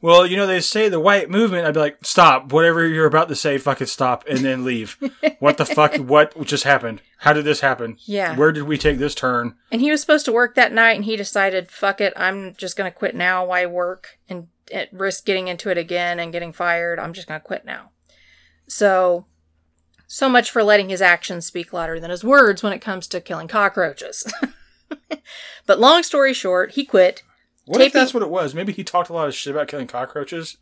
well, 0.03 0.27
you 0.27 0.37
know, 0.37 0.49
they 0.49 0.61
say 0.61 0.89
the 0.89 0.99
white 0.99 1.31
movement. 1.31 1.65
I'd 1.65 1.75
be 1.75 1.81
like, 1.81 1.99
stop. 2.03 2.53
Whatever 2.53 2.85
you're 2.87 3.07
about 3.07 3.29
to 3.29 3.37
say, 3.37 3.57
fucking 3.57 3.87
stop 3.87 4.25
and 4.29 4.41
then 4.41 4.65
leave. 4.65 4.99
what 5.39 5.59
the 5.59 5.65
fuck? 5.65 5.95
What 5.97 6.39
just 6.45 6.65
happened? 6.65 7.01
How 7.19 7.33
did 7.33 7.45
this 7.45 7.61
happen? 7.61 7.97
Yeah. 8.01 8.37
Where 8.37 8.51
did 8.51 8.65
we 8.65 8.77
take 8.77 8.99
this 8.99 9.15
turn? 9.15 9.55
And 9.71 9.81
he 9.81 9.93
was 9.93 10.01
supposed 10.01 10.25
to 10.25 10.33
work 10.33 10.57
that 10.57 10.73
night, 10.73 10.97
and 10.97 11.05
he 11.05 11.15
decided, 11.15 11.71
fuck 11.71 12.01
it, 12.01 12.13
I'm 12.17 12.55
just 12.57 12.77
going 12.77 12.91
to 12.91 12.99
quit 12.99 13.15
now. 13.15 13.47
Why 13.47 13.65
work 13.65 14.19
and 14.29 14.49
at 14.73 14.93
risk 14.93 15.25
getting 15.25 15.49
into 15.49 15.71
it 15.71 15.79
again 15.79 16.19
and 16.19 16.33
getting 16.33 16.53
fired? 16.53 16.99
I'm 16.99 17.13
just 17.13 17.29
going 17.29 17.41
to 17.41 17.47
quit 17.47 17.65
now. 17.65 17.91
So, 18.69 19.27
so 20.07 20.29
much 20.29 20.51
for 20.51 20.63
letting 20.63 20.89
his 20.89 21.03
actions 21.03 21.47
speak 21.47 21.73
louder 21.73 22.01
than 22.01 22.11
his 22.11 22.25
words 22.25 22.63
when 22.63 22.73
it 22.73 22.81
comes 22.81 23.07
to 23.09 23.21
killing 23.21 23.49
cockroaches. 23.49 24.31
but 25.67 25.81
long 25.81 26.03
story 26.03 26.35
short, 26.35 26.73
he 26.73 26.85
quit. 26.85 27.23
What 27.65 27.81
if 27.81 27.93
that's 27.93 28.13
what 28.13 28.23
it 28.23 28.31
was? 28.31 28.55
Maybe 28.55 28.73
he 28.73 28.83
talked 28.83 29.09
a 29.09 29.13
lot 29.13 29.29
of 29.29 29.35
shit 29.35 29.55
about 29.55 29.69
killing 29.69 29.87
cockroaches, 29.87 30.57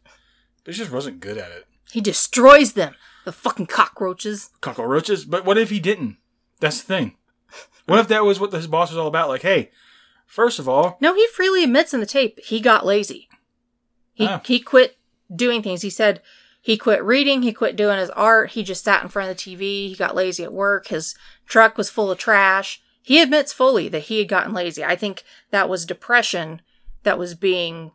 but 0.65 0.75
he 0.75 0.79
just 0.79 0.93
wasn't 0.93 1.21
good 1.21 1.39
at 1.39 1.51
it. 1.51 1.67
He 1.91 2.01
destroys 2.01 2.75
them. 2.75 2.95
The 3.25 3.33
fucking 3.33 3.67
cockroaches. 3.67 4.51
Cockroaches? 4.61 5.25
But 5.25 5.45
what 5.45 5.59
if 5.59 5.71
he 5.71 5.81
didn't? 5.81 6.19
That's 6.61 6.83
the 6.83 6.87
thing. 6.87 7.17
What 7.87 7.99
if 7.99 8.09
that 8.09 8.25
was 8.25 8.39
what 8.39 8.53
his 8.53 8.67
boss 8.67 8.91
was 8.91 8.99
all 8.99 9.09
about? 9.09 9.29
Like, 9.29 9.43
hey, 9.43 9.71
first 10.27 10.59
of 10.59 10.69
all, 10.69 10.97
No, 11.01 11.15
he 11.15 11.27
freely 11.27 11.65
admits 11.65 11.93
in 11.93 12.01
the 12.01 12.07
tape 12.07 12.39
he 12.39 12.61
got 12.61 12.87
lazy. 12.87 13.29
He 14.15 14.27
Oh. 14.27 14.41
he 14.45 14.61
quit 14.61 14.97
doing 15.35 15.63
things. 15.63 15.83
He 15.83 15.91
said 15.91 16.21
he 16.61 16.77
quit 16.77 17.03
reading, 17.03 17.43
he 17.43 17.53
quit 17.53 17.77
doing 17.77 17.99
his 17.99 18.11
art, 18.11 18.51
he 18.51 18.63
just 18.63 18.85
sat 18.85 19.03
in 19.03 19.09
front 19.09 19.31
of 19.31 19.37
the 19.37 19.43
TV, 19.43 19.89
he 19.89 19.97
got 19.97 20.15
lazy 20.15 20.43
at 20.45 20.53
work, 20.53 20.89
his 20.89 21.15
truck 21.47 21.79
was 21.79 21.89
full 21.91 22.11
of 22.11 22.19
trash. 22.19 22.83
He 23.03 23.21
admits 23.23 23.53
fully 23.53 23.89
that 23.89 24.05
he 24.05 24.19
had 24.19 24.29
gotten 24.29 24.53
lazy. 24.53 24.85
I 24.85 24.95
think 24.95 25.25
that 25.51 25.69
was 25.71 25.87
depression 25.87 26.61
that 27.03 27.19
was 27.19 27.35
being 27.35 27.93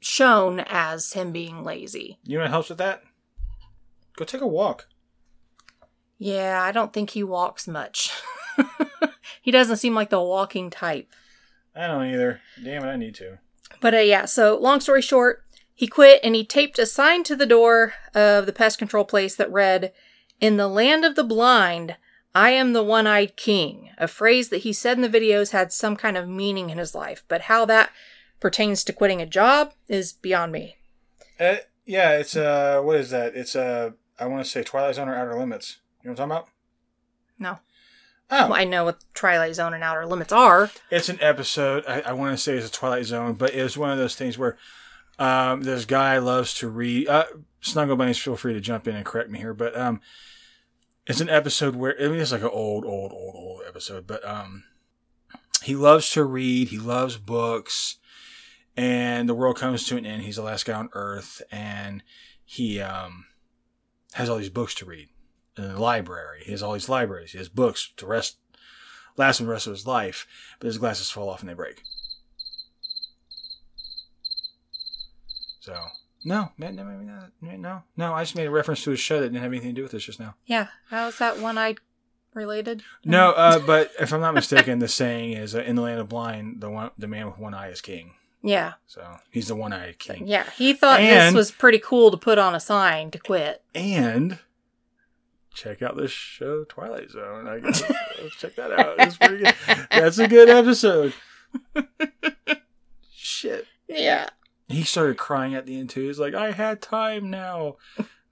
shown 0.00 0.60
as 0.60 1.12
him 1.12 1.30
being 1.30 1.62
lazy. 1.62 2.18
you 2.24 2.36
know 2.38 2.44
what 2.44 2.50
helps 2.50 2.68
with 2.70 2.78
that? 2.78 3.02
Go 4.16 4.24
take 4.24 4.40
a 4.40 4.46
walk. 4.46 4.88
Yeah, 6.18 6.60
I 6.62 6.72
don't 6.72 6.92
think 6.92 7.10
he 7.10 7.22
walks 7.22 7.68
much. 7.68 8.10
he 9.42 9.50
doesn't 9.50 9.76
seem 9.76 9.94
like 9.94 10.10
the 10.10 10.20
walking 10.20 10.68
type. 10.68 11.08
I 11.74 11.86
don't 11.86 12.06
either. 12.06 12.40
Damn 12.62 12.84
it, 12.84 12.88
I 12.88 12.96
need 12.96 13.14
to. 13.16 13.38
But 13.80 13.94
uh, 13.94 13.98
yeah, 13.98 14.24
so 14.24 14.58
long 14.58 14.80
story 14.80 15.02
short, 15.02 15.44
he 15.74 15.86
quit 15.86 16.20
and 16.22 16.34
he 16.34 16.44
taped 16.44 16.78
a 16.78 16.86
sign 16.86 17.24
to 17.24 17.36
the 17.36 17.46
door 17.46 17.94
of 18.14 18.46
the 18.46 18.52
pest 18.52 18.78
control 18.78 19.04
place 19.04 19.34
that 19.36 19.50
read, 19.50 19.92
In 20.40 20.56
the 20.56 20.68
land 20.68 21.04
of 21.04 21.14
the 21.14 21.24
blind, 21.24 21.96
I 22.34 22.50
am 22.50 22.72
the 22.72 22.82
one 22.82 23.06
eyed 23.06 23.36
king. 23.36 23.90
A 23.98 24.06
phrase 24.06 24.50
that 24.50 24.58
he 24.58 24.72
said 24.72 24.98
in 24.98 25.02
the 25.02 25.08
videos 25.08 25.50
had 25.50 25.72
some 25.72 25.96
kind 25.96 26.16
of 26.16 26.28
meaning 26.28 26.70
in 26.70 26.78
his 26.78 26.94
life, 26.94 27.24
but 27.28 27.42
how 27.42 27.64
that 27.64 27.90
pertains 28.40 28.84
to 28.84 28.92
quitting 28.92 29.20
a 29.20 29.26
job 29.26 29.72
is 29.88 30.12
beyond 30.12 30.52
me. 30.52 30.76
Uh, 31.38 31.56
yeah, 31.86 32.12
it's 32.12 32.36
uh, 32.36 32.80
what 32.82 32.96
is 32.96 33.10
that? 33.10 33.34
It's 33.34 33.56
uh, 33.56 33.90
I 34.18 34.26
want 34.26 34.44
to 34.44 34.50
say 34.50 34.62
Twilight 34.62 34.94
Zone 34.96 35.08
or 35.08 35.14
Outer 35.14 35.38
Limits. 35.38 35.78
You 36.02 36.08
know 36.08 36.12
what 36.12 36.20
I'm 36.20 36.28
talking 36.28 36.42
about? 36.42 36.48
No. 37.38 37.58
Oh, 38.30 38.48
Well, 38.48 38.54
I 38.54 38.64
know 38.64 38.84
what 38.84 39.02
Twilight 39.14 39.54
Zone 39.54 39.74
and 39.74 39.82
Outer 39.82 40.06
Limits 40.06 40.32
are. 40.32 40.70
it's 40.90 41.08
an 41.08 41.18
episode. 41.20 41.84
I, 41.88 42.00
I 42.02 42.12
want 42.12 42.32
to 42.36 42.42
say 42.42 42.54
it's 42.54 42.68
a 42.68 42.72
Twilight 42.72 43.06
Zone, 43.06 43.34
but 43.34 43.54
it 43.54 43.62
was 43.62 43.76
one 43.76 43.90
of 43.90 43.98
those 43.98 44.14
things 44.14 44.38
where 44.38 44.56
um, 45.18 45.62
this 45.62 45.84
guy 45.84 46.18
loves 46.18 46.54
to 46.54 46.68
read. 46.68 47.08
Uh, 47.08 47.26
Snuggle 47.60 47.96
Bunnies, 47.96 48.18
feel 48.18 48.36
free 48.36 48.54
to 48.54 48.60
jump 48.60 48.88
in 48.88 48.94
and 48.96 49.04
correct 49.04 49.30
me 49.30 49.38
here, 49.38 49.52
but 49.52 49.76
um, 49.76 50.00
it's 51.06 51.20
an 51.20 51.28
episode 51.28 51.74
where 51.76 51.94
I 52.00 52.08
mean 52.08 52.20
it's 52.20 52.32
like 52.32 52.42
an 52.42 52.48
old, 52.52 52.84
old, 52.84 53.12
old, 53.12 53.34
old 53.34 53.62
episode, 53.68 54.06
but 54.06 54.24
um, 54.26 54.64
he 55.62 55.74
loves 55.74 56.08
to 56.12 56.24
read. 56.24 56.68
He 56.68 56.78
loves 56.78 57.16
books, 57.18 57.96
and 58.76 59.28
the 59.28 59.34
world 59.34 59.58
comes 59.58 59.86
to 59.88 59.96
an 59.96 60.06
end. 60.06 60.22
He's 60.22 60.36
the 60.36 60.42
last 60.42 60.64
guy 60.64 60.74
on 60.74 60.88
Earth, 60.92 61.42
and 61.50 62.02
he 62.44 62.80
um 62.80 63.26
has 64.14 64.28
all 64.28 64.38
these 64.38 64.48
books 64.50 64.74
to 64.76 64.84
read 64.86 65.08
in 65.60 65.72
the 65.72 65.80
library. 65.80 66.42
He 66.44 66.52
has 66.52 66.62
all 66.62 66.72
these 66.72 66.88
libraries. 66.88 67.32
He 67.32 67.38
has 67.38 67.48
books 67.48 67.92
to 67.96 68.06
rest 68.06 68.36
last 69.16 69.40
him 69.40 69.46
the 69.46 69.52
rest 69.52 69.66
of 69.66 69.72
his 69.72 69.86
life, 69.86 70.26
but 70.58 70.66
his 70.66 70.78
glasses 70.78 71.10
fall 71.10 71.28
off 71.28 71.40
and 71.40 71.48
they 71.48 71.54
break. 71.54 71.82
So 75.60 75.76
no, 76.24 76.52
no, 76.58 76.70
no, 76.70 77.28
no, 77.40 77.82
no. 77.96 78.14
I 78.14 78.22
just 78.22 78.36
made 78.36 78.46
a 78.46 78.50
reference 78.50 78.82
to 78.84 78.92
a 78.92 78.96
show 78.96 79.20
that 79.20 79.26
didn't 79.26 79.42
have 79.42 79.52
anything 79.52 79.70
to 79.70 79.74
do 79.74 79.82
with 79.82 79.92
this 79.92 80.04
just 80.04 80.20
now. 80.20 80.34
Yeah. 80.46 80.68
How's 80.88 81.18
that 81.18 81.38
one 81.38 81.58
eyed 81.58 81.78
related? 82.34 82.82
No, 83.04 83.30
uh, 83.32 83.58
but 83.58 83.90
if 83.98 84.12
I'm 84.12 84.20
not 84.20 84.34
mistaken, 84.34 84.78
the 84.78 84.88
saying 84.88 85.32
is 85.32 85.54
uh, 85.54 85.60
in 85.60 85.76
the 85.76 85.82
land 85.82 86.00
of 86.00 86.08
blind, 86.08 86.60
the 86.60 86.70
one, 86.70 86.90
the 86.98 87.08
man 87.08 87.26
with 87.26 87.38
one 87.38 87.54
eye 87.54 87.68
is 87.68 87.80
king. 87.80 88.14
Yeah. 88.42 88.74
So 88.86 89.18
he's 89.30 89.48
the 89.48 89.54
one-eyed 89.54 89.98
king. 89.98 90.26
Yeah. 90.26 90.48
He 90.56 90.72
thought 90.72 90.98
this 90.98 91.34
was 91.34 91.50
pretty 91.50 91.78
cool 91.78 92.10
to 92.10 92.16
put 92.16 92.38
on 92.38 92.54
a 92.54 92.60
sign 92.60 93.10
to 93.10 93.18
quit. 93.18 93.62
And 93.74 94.38
check 95.54 95.82
out 95.82 95.96
this 95.96 96.10
show, 96.10 96.64
Twilight 96.64 97.10
Zone. 97.10 97.48
I 97.48 97.60
guess 97.60 97.82
let's 98.22 98.36
check 98.36 98.56
that 98.56 98.72
out. 98.72 98.94
It's 98.98 99.16
pretty 99.16 99.44
good. 99.44 99.54
That's 99.90 100.18
a 100.18 100.28
good 100.28 100.48
episode. 100.48 101.14
Shit. 103.12 103.66
Yeah. 103.88 104.28
He 104.68 104.82
started 104.84 105.16
crying 105.16 105.54
at 105.54 105.66
the 105.66 105.78
end 105.78 105.90
too. 105.90 106.06
He's 106.06 106.18
like, 106.18 106.34
I 106.34 106.52
had 106.52 106.80
time 106.80 107.30
now. 107.30 107.76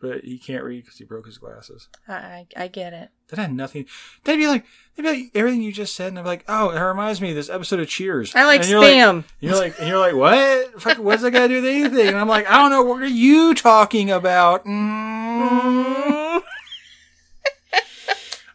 But 0.01 0.23
he 0.23 0.39
can't 0.39 0.63
read 0.63 0.85
because 0.85 0.97
he 0.97 1.05
broke 1.05 1.27
his 1.27 1.39
glasses. 1.39 1.89
I, 2.07 2.47
I, 2.57 2.69
get 2.69 2.93
it. 2.93 3.09
That 3.29 3.41
had 3.41 3.53
nothing. 3.53 3.87
They'd 4.23 4.37
be 4.37 4.47
like, 4.47 4.65
they'd 4.95 5.03
be 5.03 5.09
like 5.09 5.31
everything 5.35 5.61
you 5.61 5.73
just 5.73 5.97
said, 5.97 6.09
and 6.09 6.21
I'm 6.21 6.25
like, 6.25 6.45
oh, 6.47 6.71
it 6.71 6.81
reminds 6.81 7.21
me 7.21 7.31
of 7.31 7.35
this 7.35 7.51
episode 7.51 7.81
of 7.81 7.89
Cheers. 7.89 8.33
I 8.37 8.45
like 8.45 8.61
And 8.61 8.71
you're 8.71 8.83
spam. 8.83 9.25
you're 9.41 9.57
like, 9.57 9.77
and 9.81 9.89
you're 9.89 9.99
like, 9.99 10.15
what? 10.15 10.81
Fuck, 10.81 10.99
what's 10.99 11.23
that 11.23 11.33
got 11.33 11.43
to 11.43 11.49
do 11.49 11.55
with 11.57 11.65
anything? 11.65 12.09
And 12.09 12.17
I'm 12.17 12.29
like, 12.29 12.49
I 12.49 12.59
don't 12.59 12.71
know. 12.71 12.85
What 12.85 13.03
are 13.03 13.07
you 13.07 13.55
talking 13.55 14.13
about? 14.13 14.65
Mm. 14.65 16.08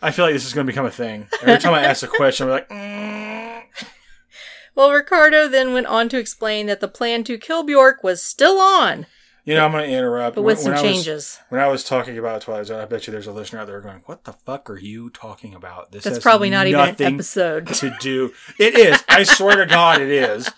I 0.04 0.12
feel 0.12 0.26
like 0.26 0.34
this 0.34 0.46
is 0.46 0.54
going 0.54 0.68
to 0.68 0.72
become 0.72 0.86
a 0.86 0.92
thing. 0.92 1.28
Every 1.42 1.58
time 1.60 1.74
I 1.74 1.84
ask 1.84 2.04
a 2.04 2.08
question, 2.08 2.46
I'm 2.48 2.52
like, 2.52 2.70
mm. 2.70 3.62
Well, 4.76 4.92
Ricardo 4.92 5.48
then 5.48 5.74
went 5.74 5.86
on 5.88 6.10
to 6.10 6.18
explain 6.18 6.66
that 6.66 6.80
the 6.80 6.88
plan 6.88 7.24
to 7.26 7.38
kill 7.38 7.64
Bjork 7.64 8.04
was 8.04 8.22
still 8.24 8.60
on, 8.60 9.06
you 9.46 9.54
know, 9.56 9.66
I'm 9.66 9.72
going 9.72 9.90
to 9.90 9.96
interrupt. 9.96 10.36
but 10.36 10.42
with 10.42 10.58
When- 10.58 10.64
some 10.64 10.72
when 10.74 10.80
I 10.80 10.82
was- 10.84 10.92
changes. 10.96 11.40
when 11.50 11.62
I 11.62 11.68
was 11.68 11.84
talking 11.84 12.18
about 12.18 12.42
Twilight 12.42 12.66
Zone, 12.68 12.80
I 12.80 12.86
bet 12.86 13.06
you 13.06 13.12
there's 13.12 13.28
a 13.28 13.32
listener 13.34 13.60
out 13.60 13.68
there 13.68 13.82
going, 13.82 14.02
"What 14.06 14.24
the 14.24 14.34
fuck 14.34 14.70
are 14.70 14.78
you 14.80 15.10
talking 15.10 15.54
about?" 15.54 15.92
This 15.92 16.04
That's 16.06 16.16
has 16.18 16.24
probably 16.24 16.50
not 16.50 16.66
even 16.68 16.80
an 16.80 16.96
episode. 17.02 17.68
to 17.68 17.94
do. 18.00 18.34
It 18.58 18.76
is. 18.76 19.04
I 19.10 19.24
swear 19.24 19.58
to 19.58 19.66
God, 19.66 20.02
it 20.02 20.10
is. 20.10 20.50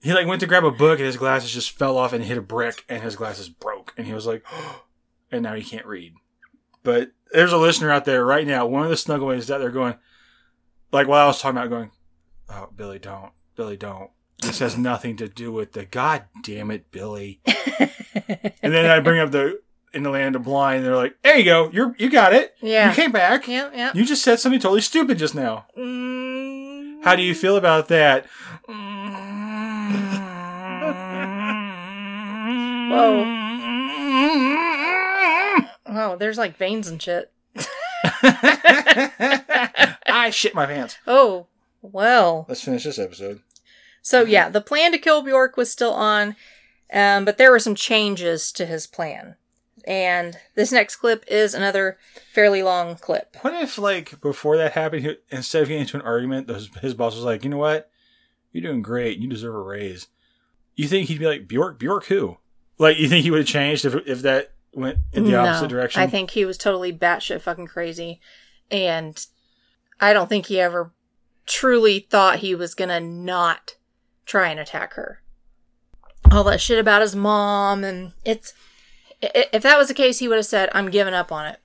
He 0.00 0.12
like 0.14 0.26
went 0.26 0.40
to 0.40 0.46
grab 0.46 0.64
a 0.64 0.70
book 0.70 0.98
and 0.98 1.06
his 1.06 1.16
glasses 1.16 1.52
just 1.52 1.70
fell 1.78 1.98
off 1.98 2.12
and 2.12 2.24
hit 2.24 2.38
a 2.38 2.42
brick 2.42 2.84
and 2.88 3.02
his 3.02 3.14
glasses 3.14 3.48
broke 3.48 3.92
and 3.98 4.06
he 4.06 4.14
was 4.14 4.26
like, 4.26 4.42
and 5.30 5.42
now 5.42 5.54
he 5.54 5.62
can't 5.62 5.86
read. 5.86 6.14
But 6.88 7.10
there's 7.32 7.52
a 7.52 7.58
listener 7.58 7.90
out 7.90 8.06
there 8.06 8.24
right 8.24 8.46
now. 8.46 8.64
One 8.64 8.82
of 8.82 8.88
the 8.88 8.94
snuggleways 8.94 9.54
out 9.54 9.58
there 9.58 9.68
going, 9.68 9.96
like 10.90 11.06
while 11.06 11.22
I 11.22 11.26
was 11.26 11.38
talking 11.38 11.58
about, 11.58 11.68
going, 11.68 11.90
"Oh, 12.48 12.70
Billy, 12.74 12.98
don't, 12.98 13.32
Billy, 13.56 13.76
don't." 13.76 14.08
This 14.40 14.60
has 14.60 14.78
nothing 14.78 15.14
to 15.18 15.28
do 15.28 15.52
with 15.52 15.72
the. 15.72 15.84
God 15.84 16.24
damn 16.42 16.70
it, 16.70 16.90
Billy. 16.90 17.42
and 17.46 18.72
then 18.72 18.86
I 18.86 19.00
bring 19.00 19.20
up 19.20 19.32
the 19.32 19.60
in 19.92 20.02
the 20.02 20.08
land 20.08 20.34
of 20.34 20.44
blind. 20.44 20.82
They're 20.82 20.96
like, 20.96 21.20
"There 21.20 21.36
you 21.36 21.44
go. 21.44 21.68
You're 21.74 21.94
you 21.98 22.08
got 22.08 22.32
it. 22.32 22.54
Yeah. 22.62 22.88
you 22.88 22.94
came 22.94 23.12
back. 23.12 23.46
yeah, 23.46 23.68
yeah. 23.74 23.92
You 23.94 24.06
just 24.06 24.24
said 24.24 24.40
something 24.40 24.58
totally 24.58 24.80
stupid 24.80 25.18
just 25.18 25.34
now. 25.34 25.66
Mm. 25.76 27.04
How 27.04 27.16
do 27.16 27.22
you 27.22 27.34
feel 27.34 27.58
about 27.58 27.88
that?" 27.88 28.24
Wow, 35.88 36.16
there's 36.16 36.38
like 36.38 36.56
veins 36.56 36.88
and 36.88 37.00
shit. 37.00 37.32
I 38.22 40.30
shit 40.32 40.54
my 40.54 40.66
pants. 40.66 40.98
Oh, 41.06 41.46
well. 41.82 42.46
Let's 42.48 42.62
finish 42.62 42.84
this 42.84 42.98
episode. 42.98 43.40
So 44.02 44.24
yeah, 44.24 44.48
the 44.48 44.60
plan 44.60 44.92
to 44.92 44.98
kill 44.98 45.22
Bjork 45.22 45.56
was 45.56 45.70
still 45.70 45.92
on, 45.92 46.36
um, 46.92 47.24
but 47.24 47.38
there 47.38 47.50
were 47.50 47.58
some 47.58 47.74
changes 47.74 48.52
to 48.52 48.66
his 48.66 48.86
plan. 48.86 49.36
And 49.86 50.38
this 50.54 50.70
next 50.70 50.96
clip 50.96 51.24
is 51.28 51.54
another 51.54 51.98
fairly 52.32 52.62
long 52.62 52.96
clip. 52.96 53.36
What 53.40 53.54
if, 53.54 53.78
like, 53.78 54.20
before 54.20 54.58
that 54.58 54.72
happened, 54.72 55.06
he, 55.06 55.16
instead 55.30 55.62
of 55.62 55.68
getting 55.68 55.82
into 55.82 55.96
an 55.96 56.02
argument, 56.02 56.48
his, 56.48 56.68
his 56.82 56.94
boss 56.94 57.14
was 57.14 57.24
like, 57.24 57.42
"You 57.42 57.50
know 57.50 57.58
what? 57.58 57.90
You're 58.52 58.62
doing 58.62 58.82
great. 58.82 59.18
You 59.18 59.28
deserve 59.28 59.54
a 59.54 59.62
raise." 59.62 60.08
You 60.74 60.88
think 60.88 61.08
he'd 61.08 61.20
be 61.20 61.26
like 61.26 61.48
Bjork? 61.48 61.78
Bjork 61.78 62.06
who? 62.06 62.36
Like, 62.76 62.98
you 62.98 63.08
think 63.08 63.24
he 63.24 63.30
would 63.30 63.40
have 63.40 63.46
changed 63.46 63.86
if 63.86 63.94
if 64.06 64.22
that 64.22 64.52
went 64.72 64.98
in 65.12 65.24
the 65.24 65.36
opposite 65.36 65.68
direction? 65.68 66.00
I 66.02 66.06
think 66.06 66.30
he 66.30 66.44
was 66.44 66.58
totally 66.58 66.92
batshit 66.92 67.40
fucking 67.40 67.66
crazy. 67.66 68.20
And 68.70 69.24
I 70.00 70.12
don't 70.12 70.28
think 70.28 70.46
he 70.46 70.60
ever 70.60 70.92
truly 71.46 72.06
thought 72.10 72.38
he 72.40 72.54
was 72.54 72.74
gonna 72.74 73.00
not 73.00 73.76
try 74.26 74.48
and 74.48 74.60
attack 74.60 74.94
her. 74.94 75.22
All 76.30 76.44
that 76.44 76.60
shit 76.60 76.78
about 76.78 77.00
his 77.02 77.16
mom, 77.16 77.84
and 77.84 78.12
it's 78.24 78.52
if 79.22 79.62
that 79.62 79.78
was 79.78 79.88
the 79.88 79.94
case, 79.94 80.18
he 80.18 80.28
would 80.28 80.36
have 80.36 80.46
said, 80.46 80.68
I'm 80.72 80.90
giving 80.90 81.14
up 81.14 81.32
on 81.32 81.46
it. 81.46 81.58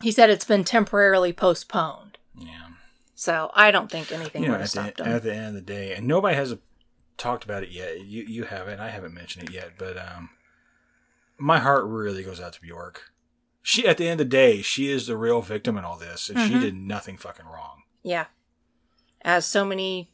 He 0.00 0.12
said 0.12 0.30
it's 0.30 0.44
been 0.44 0.64
temporarily 0.64 1.32
postponed. 1.32 2.18
Yeah. 2.38 2.68
So 3.14 3.50
I 3.54 3.70
don't 3.72 3.90
think 3.90 4.12
anything 4.12 4.42
You 4.42 4.48
know, 4.48 4.54
would 4.54 4.60
have 4.60 4.68
at 4.68 4.72
the, 4.72 4.82
stopped 4.94 5.00
him. 5.00 5.06
at 5.16 5.22
the 5.24 5.34
end 5.34 5.46
of 5.48 5.54
the 5.54 5.60
day, 5.60 5.92
and 5.94 6.06
nobody 6.06 6.36
has 6.36 6.54
talked 7.16 7.44
about 7.44 7.64
it 7.64 7.70
yet. 7.70 8.04
You 8.06 8.22
you 8.22 8.44
haven't. 8.44 8.78
I 8.78 8.90
haven't 8.90 9.12
mentioned 9.12 9.48
it 9.48 9.52
yet, 9.54 9.72
but 9.76 9.96
um, 9.98 10.30
my 11.38 11.58
heart 11.58 11.84
really 11.84 12.22
goes 12.22 12.40
out 12.40 12.52
to 12.54 12.60
Bjork. 12.60 13.12
She 13.62 13.86
at 13.86 13.96
the 13.98 14.08
end 14.08 14.20
of 14.20 14.26
the 14.26 14.30
day, 14.36 14.62
she 14.62 14.90
is 14.90 15.06
the 15.06 15.16
real 15.16 15.42
victim 15.42 15.76
in 15.76 15.84
all 15.84 15.98
this, 15.98 16.28
and 16.30 16.38
she 16.38 16.54
Mhm. 16.54 16.60
did 16.60 16.74
nothing 16.74 17.16
fucking 17.16 17.46
wrong. 17.46 17.82
Yeah. 18.02 18.26
As 19.22 19.44
so 19.46 19.64
many 19.64 20.12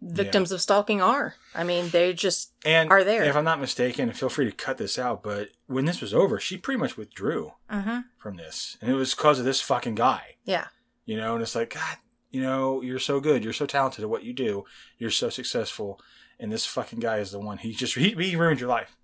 victims 0.00 0.50
of 0.50 0.60
stalking 0.60 1.00
are. 1.00 1.36
I 1.54 1.62
mean, 1.62 1.90
they 1.90 2.12
just 2.12 2.52
And 2.64 2.90
are 2.90 3.04
there. 3.04 3.22
if 3.22 3.36
I'm 3.36 3.44
not 3.44 3.60
mistaken, 3.60 4.08
and 4.08 4.18
feel 4.18 4.28
free 4.28 4.44
to 4.46 4.52
cut 4.52 4.76
this 4.76 4.98
out, 4.98 5.22
but 5.22 5.50
when 5.66 5.84
this 5.84 6.00
was 6.00 6.12
over, 6.12 6.40
she 6.40 6.58
pretty 6.58 6.78
much 6.80 6.96
withdrew 6.96 7.52
hmm 7.70 8.00
from 8.18 8.36
this, 8.36 8.76
and 8.80 8.90
it 8.90 8.94
was 8.94 9.14
because 9.14 9.38
of 9.38 9.44
this 9.44 9.60
fucking 9.60 9.94
guy. 9.94 10.36
Yeah. 10.44 10.66
You 11.04 11.16
know, 11.16 11.34
and 11.34 11.42
it's 11.42 11.54
like, 11.54 11.70
God, 11.74 11.98
you 12.30 12.42
know, 12.42 12.82
you're 12.82 12.98
so 12.98 13.20
good, 13.20 13.44
you're 13.44 13.52
so 13.52 13.64
talented 13.66 14.02
at 14.02 14.10
what 14.10 14.24
you 14.24 14.32
do, 14.32 14.64
you're 14.98 15.10
so 15.10 15.30
successful, 15.30 16.00
and 16.38 16.50
this 16.50 16.66
fucking 16.66 16.98
guy 16.98 17.18
is 17.18 17.30
the 17.30 17.38
one. 17.38 17.58
He 17.58 17.72
just 17.72 17.94
he, 17.94 18.10
he 18.10 18.34
ruined 18.36 18.58
your 18.60 18.68
life. 18.68 18.96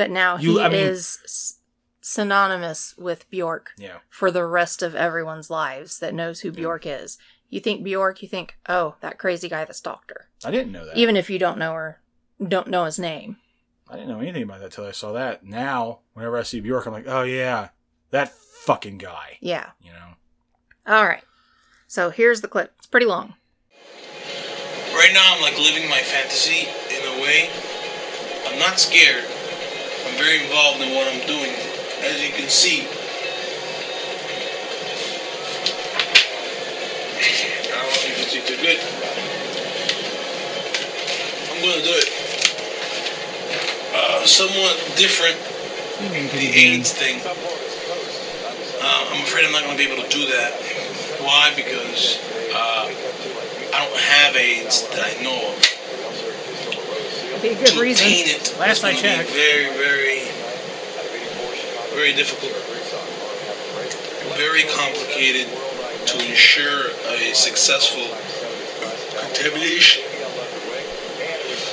But 0.00 0.10
now 0.10 0.38
You- 0.38 0.56
he 0.56 0.64
I 0.64 0.68
mean- 0.70 0.80
is 0.80 1.58
synonymous 2.00 2.94
with 2.96 3.28
Bjork 3.28 3.72
Yeah. 3.76 3.98
for 4.08 4.30
the 4.30 4.46
rest 4.46 4.82
of 4.82 4.94
everyone's 4.94 5.50
lives 5.50 5.98
that 5.98 6.14
knows 6.14 6.40
who 6.40 6.50
Bjork 6.50 6.86
is. 6.86 7.18
You 7.50 7.60
think 7.60 7.84
Bjork, 7.84 8.22
you 8.22 8.28
think, 8.28 8.56
oh, 8.66 8.94
that 9.02 9.18
crazy 9.18 9.46
guy 9.46 9.66
that 9.66 9.76
stalked 9.76 10.08
her. 10.08 10.30
I 10.42 10.50
didn't 10.50 10.72
know 10.72 10.86
that. 10.86 10.96
Even 10.96 11.18
if 11.18 11.28
you 11.28 11.38
don't 11.38 11.58
know 11.58 11.74
her, 11.74 12.00
don't 12.42 12.68
know 12.68 12.86
his 12.86 12.98
name. 12.98 13.36
I 13.90 13.96
didn't 13.96 14.08
know 14.08 14.20
anything 14.20 14.44
about 14.44 14.60
that 14.60 14.72
till 14.72 14.86
I 14.86 14.92
saw 14.92 15.12
that. 15.12 15.44
Now, 15.44 15.98
whenever 16.14 16.38
I 16.38 16.44
see 16.44 16.60
Bjork, 16.60 16.86
I'm 16.86 16.94
like, 16.94 17.06
oh 17.06 17.24
yeah, 17.24 17.68
that 18.10 18.32
fucking 18.64 18.96
guy. 18.96 19.36
Yeah. 19.42 19.72
You 19.82 19.92
know. 19.92 20.14
All 20.86 21.04
right. 21.04 21.24
So 21.88 22.08
here's 22.08 22.40
the 22.40 22.48
clip. 22.48 22.72
It's 22.78 22.86
pretty 22.86 23.04
long. 23.04 23.34
Right 24.94 25.10
now, 25.12 25.34
I'm 25.34 25.42
like 25.42 25.58
living 25.58 25.90
my 25.90 26.00
fantasy 26.00 26.60
in 26.88 27.18
a 27.18 27.22
way. 27.22 27.50
I'm 28.46 28.58
not 28.58 28.80
scared. 28.80 29.24
I'm 30.10 30.16
very 30.18 30.42
involved 30.42 30.80
in 30.82 30.90
what 30.92 31.06
I'm 31.06 31.24
doing. 31.26 31.54
As 32.02 32.20
you 32.20 32.32
can 32.32 32.48
see, 32.48 32.82
I 37.62 37.70
don't 37.70 37.78
know 37.78 37.94
if 37.94 38.08
you 38.08 38.14
can 38.18 38.26
see 38.26 38.42
too 38.42 38.56
good. 38.58 38.80
I'm 41.46 41.62
gonna 41.62 41.84
do 41.86 41.94
it. 41.94 42.10
Uh, 43.94 44.26
somewhat 44.26 44.74
different. 44.96 45.38
The 46.32 46.50
AIDS 46.58 46.92
thing. 46.92 47.20
Uh, 48.82 49.10
I'm 49.12 49.22
afraid 49.22 49.44
I'm 49.44 49.52
not 49.52 49.62
gonna 49.62 49.78
be 49.78 49.86
able 49.86 50.02
to 50.02 50.08
do 50.08 50.26
that. 50.26 50.54
Why? 51.20 51.52
Because 51.54 52.18
uh, 52.52 52.90
I 53.74 53.86
don't 53.86 53.96
have 53.96 54.34
AIDS 54.34 54.88
that 54.88 55.16
I 55.16 55.22
know 55.22 55.54
of. 55.54 55.79
Be 57.42 57.48
a 57.48 57.54
good 57.54 57.66
to 57.68 57.80
reason. 57.80 58.06
it 58.06 58.56
Last 58.58 58.84
I 58.84 58.92
checked. 58.92 59.28
be 59.28 59.34
very, 59.34 59.72
very, 59.76 60.20
very 61.96 62.12
difficult, 62.12 62.52
very 64.36 64.64
complicated 64.76 65.48
to 66.06 66.14
ensure 66.28 66.90
a 67.08 67.32
successful 67.32 68.04
contamination. 69.18 70.04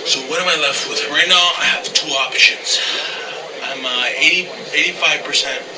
So 0.06 0.22
what 0.32 0.40
am 0.40 0.48
I 0.48 0.56
left 0.62 0.88
with? 0.90 1.04
Right 1.10 1.28
now, 1.28 1.52
I 1.60 1.66
have 1.66 1.84
two 1.92 2.12
options. 2.12 2.80
I'm 3.64 3.86
uh, 3.86 4.06
80, 4.16 4.48
85% 4.96 5.78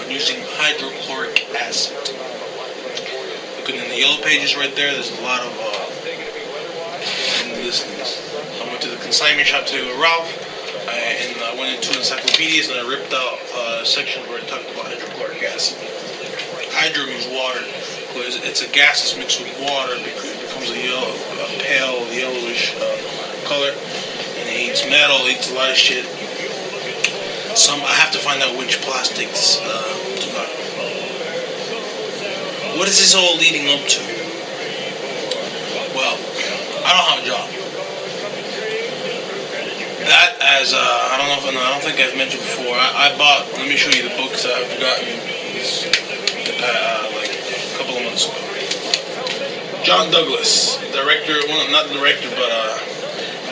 I'm 0.00 0.10
using 0.10 0.36
hydrochloric 0.56 1.44
acid. 1.54 1.92
Looking 3.60 3.76
in 3.76 3.90
the 3.90 3.98
yellow 3.98 4.16
pages 4.22 4.56
right 4.56 4.74
there, 4.74 4.94
there's 4.94 5.12
a 5.18 5.22
lot 5.22 5.42
of 5.42 5.52
uh, 5.60 5.87
I 7.68 8.64
went 8.64 8.80
to 8.80 8.88
the 8.88 8.96
consignment 8.96 9.46
shop 9.46 9.66
today 9.66 9.84
with 9.84 10.00
Ralph, 10.00 10.24
uh, 10.88 10.90
and 10.90 11.36
I 11.44 11.52
went 11.60 11.76
into 11.76 11.92
encyclopedias 11.98 12.72
and 12.72 12.80
I 12.80 12.88
ripped 12.88 13.12
out 13.12 13.36
a 13.44 13.84
section 13.84 14.24
where 14.24 14.40
it 14.40 14.48
talked 14.48 14.64
about 14.72 14.88
hydrochloric 14.88 15.42
acid. 15.44 15.76
Hydro 16.72 17.04
means 17.04 17.28
water, 17.28 17.60
because 18.08 18.40
it's 18.40 18.64
a 18.64 18.68
gas 18.72 19.04
that's 19.04 19.20
mixed 19.20 19.44
with 19.44 19.52
water, 19.60 20.00
it 20.00 20.16
becomes 20.40 20.72
a 20.72 20.80
yellow, 20.80 21.12
a 21.12 21.48
pale 21.60 22.08
yellowish 22.08 22.72
uh, 22.80 22.88
color, 23.44 23.76
and 23.76 24.48
it 24.48 24.72
eats 24.72 24.88
metal, 24.88 25.28
it 25.28 25.36
eats 25.36 25.52
a 25.52 25.54
lot 25.54 25.68
of 25.68 25.76
shit. 25.76 26.08
Some 27.52 27.84
I 27.84 27.92
have 28.00 28.16
to 28.16 28.18
find 28.24 28.40
out 28.40 28.56
which 28.56 28.80
plastics 28.80 29.60
uh, 29.60 29.92
do 30.16 30.32
not. 30.32 30.48
What 32.80 32.88
is 32.88 32.96
this 32.96 33.12
all 33.12 33.36
leading 33.36 33.68
up 33.68 33.84
to? 33.92 34.00
Well, 35.92 36.16
I 36.80 36.96
don't 36.96 37.08
have 37.12 37.20
a 37.20 37.28
job. 37.28 37.57
That 40.08 40.40
as 40.40 40.72
uh, 40.72 40.80
I 40.80 41.20
don't 41.20 41.28
know 41.28 41.36
if 41.36 41.44
I, 41.44 41.52
know, 41.52 41.60
I 41.60 41.70
don't 41.76 41.84
think 41.84 42.00
I've 42.00 42.16
mentioned 42.16 42.40
before. 42.40 42.72
I, 42.72 43.12
I 43.12 43.18
bought. 43.20 43.44
Let 43.60 43.68
me 43.68 43.76
show 43.76 43.92
you 43.92 44.08
the 44.08 44.16
books 44.16 44.48
that 44.48 44.56
I've 44.56 44.72
gotten 44.80 45.04
uh, 46.64 47.12
like 47.12 47.28
a 47.28 47.76
couple 47.76 48.00
of 48.00 48.08
months 48.08 48.24
ago. 48.24 48.40
John 49.84 50.08
Douglas, 50.08 50.80
director. 50.96 51.36
Well, 51.44 51.60
not 51.68 51.92
director, 51.92 52.32
but 52.32 52.48
uh, 52.48 52.80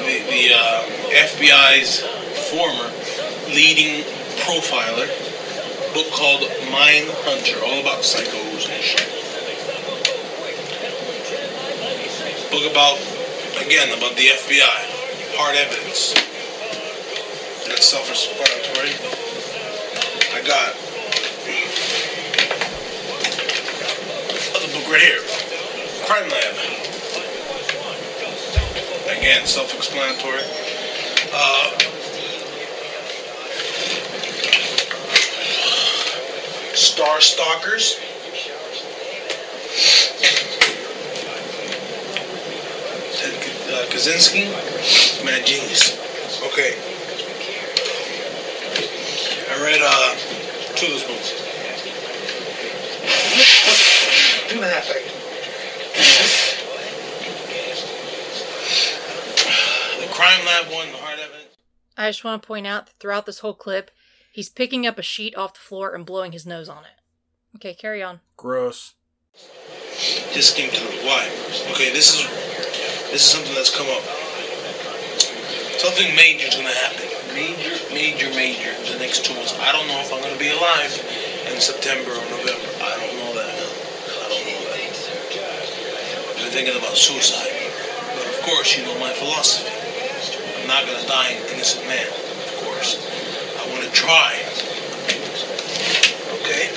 the 0.09 0.24
the 0.32 0.57
uh, 0.57 0.80
FBI's 1.28 2.00
former 2.48 2.88
leading 3.52 4.09
profiler. 4.40 5.12
Book 5.92 6.09
called 6.12 6.40
Mind 6.72 7.09
Hunter, 7.24 7.61
all 7.64 7.80
about 7.80 8.00
psychos 8.00 8.68
and 8.68 8.80
shit. 8.80 9.16
book 12.50 12.70
about 12.70 12.96
again 13.61 13.92
about 13.96 14.16
the 14.16 14.32
FBI, 14.32 14.80
hard 15.36 15.57
evidence. 15.57 16.14
That's 17.69 17.87
self-explanatory. 17.87 18.93
I 20.33 20.41
got 20.47 20.75
other 24.55 24.73
book 24.73 24.89
right 24.91 25.03
here, 25.03 25.21
Crime 26.07 26.29
Lab. 26.31 26.55
Again, 29.19 29.47
self-explanatory. 29.47 30.43
Uh, 31.33 31.79
Star 36.75 37.21
Stalkers. 37.21 37.99
Ted 43.17 43.35
uh, 43.73 43.87
Kaczynski, 43.91 45.25
man, 45.25 45.45
genius. 45.45 45.99
Okay. 46.45 46.95
I 49.57 49.62
read 49.62 49.80
uh, 49.82 50.14
two 50.76 50.86
of 50.86 50.92
those 50.92 51.04
books. 51.04 51.32
Give 54.48 54.57
me 54.61 54.61
that 54.61 54.84
back. 54.86 55.02
The 60.00 60.12
Crime 60.12 60.44
Lab 60.44 60.66
one, 60.72 60.92
the 60.92 60.98
hard 60.98 61.18
evidence. 61.18 61.57
I 61.96 62.11
just 62.11 62.22
want 62.22 62.42
to 62.42 62.46
point 62.46 62.66
out 62.66 62.86
that 62.86 62.96
throughout 62.98 63.24
this 63.24 63.38
whole 63.38 63.54
clip, 63.54 63.90
he's 64.30 64.50
picking 64.50 64.86
up 64.86 64.98
a 64.98 65.02
sheet 65.02 65.34
off 65.36 65.54
the 65.54 65.61
floor 65.61 65.94
and 65.94 66.04
blowing 66.04 66.32
his 66.32 66.44
nose 66.44 66.68
on 66.68 66.84
it. 66.84 67.00
Okay, 67.57 67.72
carry 67.72 68.02
on. 68.02 68.20
Gross. 68.36 68.92
just 70.34 70.54
came 70.54 70.68
through. 70.68 71.09
Why? 71.09 71.26
Okay, 71.70 71.90
this 71.94 72.14
is 72.14 72.26
this 73.11 73.22
is 73.24 73.30
something 73.30 73.54
that's 73.54 73.74
come 73.74 73.86
up. 73.88 74.02
Something 75.80 76.14
major 76.14 76.46
is 76.48 76.54
gonna 76.57 76.68
happen. 76.68 77.07
Major, 77.34 77.76
major, 77.97 78.28
major. 78.36 78.76
The 78.92 79.01
next 79.01 79.24
two 79.24 79.32
months. 79.32 79.57
I 79.57 79.72
don't 79.72 79.88
know 79.88 79.97
if 80.05 80.12
I'm 80.12 80.20
gonna 80.20 80.36
be 80.36 80.53
alive 80.53 80.92
in 81.49 81.57
September 81.57 82.12
or 82.12 82.24
November. 82.28 82.68
I 82.84 82.92
don't 83.01 83.16
know 83.16 83.32
that. 83.40 83.57
I 84.20 84.26
don't 84.28 84.44
know 84.44 84.61
that. 84.68 84.84
I've 86.28 86.36
been 86.36 86.53
thinking 86.53 86.76
about 86.76 86.92
suicide, 86.92 87.49
but 88.12 88.28
of 88.28 88.36
course, 88.44 88.76
you 88.76 88.84
know 88.84 89.01
my 89.01 89.16
philosophy. 89.16 89.72
I'm 90.61 90.68
not 90.68 90.84
gonna 90.84 91.09
die 91.09 91.40
an 91.40 91.57
innocent 91.57 91.88
man. 91.88 92.05
Of 92.05 92.68
course, 92.68 93.01
I 93.57 93.64
want 93.72 93.88
to 93.88 93.92
try. 93.97 94.44
Okay. 96.44 96.68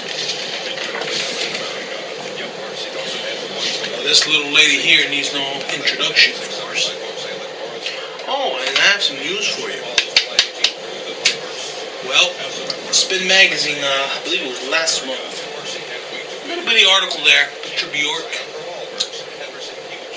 This 4.08 4.24
little 4.26 4.56
lady 4.56 4.80
here 4.80 5.10
needs 5.10 5.34
no 5.34 5.44
introduction, 5.76 6.32
of 6.40 6.48
course. 6.64 6.96
Oh, 8.24 8.56
and 8.56 8.78
I 8.78 8.88
have 8.96 9.04
some 9.04 9.18
news 9.18 9.46
for 9.52 9.68
you. 9.68 9.99
Well, 12.10 12.34
Spin 12.90 13.28
Magazine, 13.28 13.78
uh, 13.78 13.86
I 13.86 14.20
believe 14.24 14.42
it 14.42 14.50
was 14.50 14.68
last 14.70 15.06
month, 15.06 15.22
a 16.50 16.66
bitty 16.66 16.82
article 16.90 17.22
there, 17.24 17.46
picture 17.62 17.86
Bjork, 17.94 18.26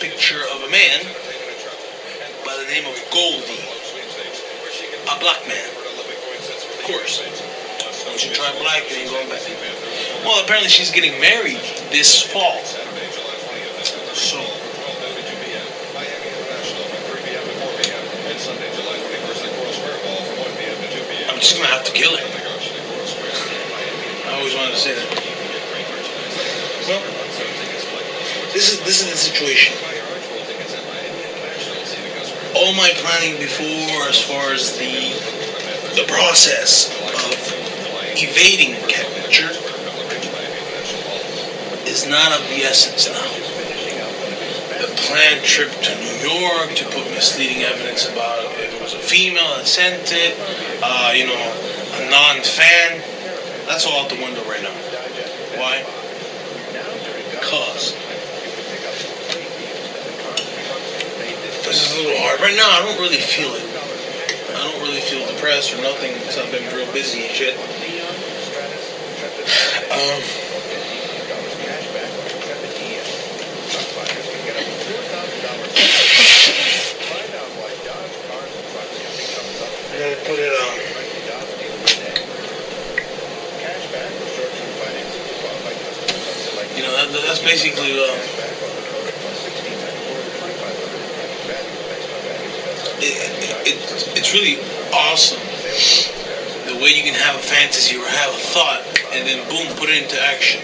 picture 0.00 0.40
of 0.56 0.64
a 0.64 0.70
man 0.72 1.04
by 2.48 2.56
the 2.56 2.64
name 2.72 2.88
of 2.88 2.96
Goldie, 3.12 3.60
a 5.04 5.20
black 5.20 5.44
man. 5.44 5.68
Of 5.68 6.80
course. 6.88 7.20
Once 8.08 8.24
you 8.24 8.32
try 8.32 8.48
black, 8.56 8.88
you 8.88 8.96
ain't 8.96 9.10
going 9.10 9.28
back. 9.28 9.44
Well, 10.24 10.42
apparently 10.42 10.70
she's 10.70 10.90
getting 10.90 11.20
married 11.20 11.60
this 11.92 12.22
fall. 12.22 12.56
So, 14.16 14.40
I'm 21.28 21.40
just 21.52 21.62
gonna 21.62 21.76
have 21.76 21.84
to 21.84 21.92
kill 21.92 22.16
her. 22.16 22.24
I 24.24 24.38
always 24.38 24.54
wanted 24.54 24.72
to 24.72 24.78
say 24.80 24.94
that. 24.94 25.04
Well, 26.88 27.02
this 28.54 28.72
is 28.72 28.80
this 28.88 29.04
is 29.04 29.10
the 29.10 29.18
situation. 29.18 29.76
All 32.56 32.72
my 32.72 32.90
planning 32.96 33.38
before, 33.38 34.08
as 34.08 34.22
far 34.22 34.52
as 34.52 34.78
the 34.78 35.12
the 36.00 36.08
process 36.08 36.88
of 37.20 37.36
evading 38.16 38.80
capture, 38.88 39.52
is 41.84 42.06
not 42.06 42.32
of 42.32 42.48
the 42.48 42.64
essence 42.64 43.08
now. 43.12 43.28
The 44.80 44.88
planned 44.96 45.44
trip 45.44 45.70
to 45.70 46.00
New 46.00 46.16
York 46.16 46.72
to 46.76 46.84
put 46.86 47.10
misleading 47.10 47.62
evidence 47.62 48.08
about 48.08 48.42
it 48.42 48.61
was 48.82 48.94
a 48.94 48.98
female 48.98 49.62
it, 50.10 50.34
uh, 50.82 51.12
you 51.14 51.26
know, 51.26 51.38
a 51.38 52.10
non-fan, 52.10 52.98
that's 53.66 53.86
all 53.86 54.02
out 54.02 54.10
the 54.10 54.16
window 54.16 54.42
right 54.50 54.62
now. 54.62 54.74
Why? 55.54 55.86
Because 57.30 57.94
this 61.62 61.86
is 61.86 61.94
a 61.94 62.02
little 62.02 62.18
hard. 62.18 62.40
Right 62.40 62.56
now, 62.56 62.68
I 62.68 62.82
don't 62.82 62.98
really 63.00 63.22
feel 63.22 63.54
it. 63.54 63.62
I 64.50 64.58
don't 64.66 64.82
really 64.82 65.00
feel 65.00 65.24
depressed 65.26 65.72
or 65.74 65.82
nothing 65.82 66.12
because 66.14 66.38
I've 66.38 66.50
been 66.50 66.66
real 66.74 66.90
busy 66.92 67.22
and 67.26 67.32
shit. 67.32 67.56
Um, 69.92 70.22
I 79.92 79.98
gotta 79.98 80.16
put 80.24 80.38
it 80.40 80.48
on. 80.48 80.72
You 86.72 86.82
know, 86.82 86.92
that, 86.96 87.12
that's 87.32 87.44
basically. 87.44 87.92
Uh, 87.92 88.12
it, 93.00 93.16
it, 93.40 93.66
it, 93.66 94.18
it's 94.18 94.34
really 94.34 94.60
awesome 94.92 95.40
the 96.66 96.76
way 96.84 96.90
you 96.90 97.02
can 97.02 97.14
have 97.14 97.36
a 97.36 97.38
fantasy 97.38 97.96
or 97.96 98.04
have 98.06 98.34
a 98.34 98.36
thought 98.36 98.82
and 99.14 99.26
then 99.26 99.48
boom, 99.48 99.66
put 99.78 99.88
it 99.88 100.02
into 100.02 100.20
action. 100.20 100.60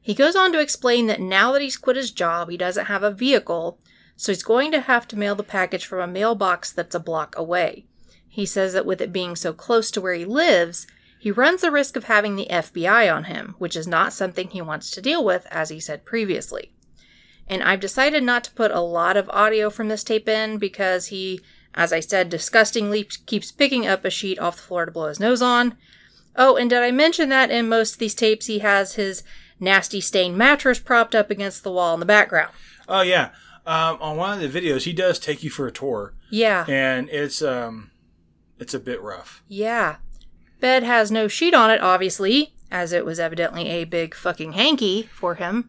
He 0.00 0.14
goes 0.14 0.34
on 0.36 0.52
to 0.52 0.60
explain 0.60 1.06
that 1.06 1.20
now 1.20 1.52
that 1.52 1.62
he's 1.62 1.76
quit 1.76 1.96
his 1.96 2.10
job, 2.10 2.50
he 2.50 2.56
doesn't 2.56 2.86
have 2.86 3.02
a 3.02 3.10
vehicle, 3.10 3.78
so 4.16 4.32
he's 4.32 4.42
going 4.42 4.72
to 4.72 4.82
have 4.82 5.08
to 5.08 5.16
mail 5.16 5.34
the 5.36 5.44
package 5.44 5.86
from 5.86 6.00
a 6.00 6.12
mailbox 6.12 6.72
that's 6.72 6.94
a 6.94 7.00
block 7.00 7.34
away. 7.38 7.86
He 8.28 8.44
says 8.44 8.72
that 8.72 8.86
with 8.86 9.00
it 9.00 9.12
being 9.12 9.36
so 9.36 9.52
close 9.52 9.90
to 9.92 10.00
where 10.00 10.14
he 10.14 10.24
lives, 10.24 10.86
he 11.24 11.30
runs 11.30 11.62
the 11.62 11.70
risk 11.70 11.96
of 11.96 12.04
having 12.04 12.36
the 12.36 12.48
FBI 12.50 13.10
on 13.10 13.24
him, 13.24 13.54
which 13.56 13.74
is 13.76 13.86
not 13.88 14.12
something 14.12 14.48
he 14.48 14.60
wants 14.60 14.90
to 14.90 15.00
deal 15.00 15.24
with, 15.24 15.46
as 15.50 15.70
he 15.70 15.80
said 15.80 16.04
previously. 16.04 16.70
And 17.48 17.62
I've 17.62 17.80
decided 17.80 18.22
not 18.22 18.44
to 18.44 18.50
put 18.52 18.70
a 18.70 18.80
lot 18.80 19.16
of 19.16 19.30
audio 19.30 19.70
from 19.70 19.88
this 19.88 20.04
tape 20.04 20.28
in 20.28 20.58
because 20.58 21.06
he, 21.06 21.40
as 21.74 21.94
I 21.94 22.00
said, 22.00 22.28
disgustingly 22.28 23.04
keeps 23.24 23.50
picking 23.50 23.86
up 23.86 24.04
a 24.04 24.10
sheet 24.10 24.38
off 24.38 24.56
the 24.56 24.62
floor 24.64 24.84
to 24.84 24.92
blow 24.92 25.08
his 25.08 25.18
nose 25.18 25.40
on. 25.40 25.78
Oh, 26.36 26.56
and 26.56 26.68
did 26.68 26.82
I 26.82 26.90
mention 26.90 27.30
that 27.30 27.50
in 27.50 27.70
most 27.70 27.94
of 27.94 27.98
these 28.00 28.14
tapes 28.14 28.44
he 28.44 28.58
has 28.58 28.96
his 28.96 29.22
nasty 29.58 30.02
stained 30.02 30.36
mattress 30.36 30.78
propped 30.78 31.14
up 31.14 31.30
against 31.30 31.62
the 31.64 31.72
wall 31.72 31.94
in 31.94 32.00
the 32.00 32.06
background? 32.06 32.52
Oh 32.86 33.00
yeah. 33.00 33.30
Um, 33.66 33.96
on 34.02 34.18
one 34.18 34.42
of 34.42 34.52
the 34.52 34.60
videos, 34.60 34.82
he 34.82 34.92
does 34.92 35.18
take 35.18 35.42
you 35.42 35.48
for 35.48 35.66
a 35.66 35.72
tour, 35.72 36.12
Yeah. 36.28 36.66
and 36.68 37.08
it's 37.08 37.40
um, 37.40 37.92
it's 38.58 38.74
a 38.74 38.78
bit 38.78 39.00
rough. 39.00 39.42
Yeah. 39.48 39.96
Bed 40.64 40.82
has 40.82 41.10
no 41.10 41.28
sheet 41.28 41.52
on 41.52 41.70
it, 41.70 41.82
obviously, 41.82 42.54
as 42.70 42.94
it 42.94 43.04
was 43.04 43.20
evidently 43.20 43.68
a 43.68 43.84
big 43.84 44.14
fucking 44.14 44.52
hanky 44.52 45.02
for 45.02 45.34
him. 45.34 45.68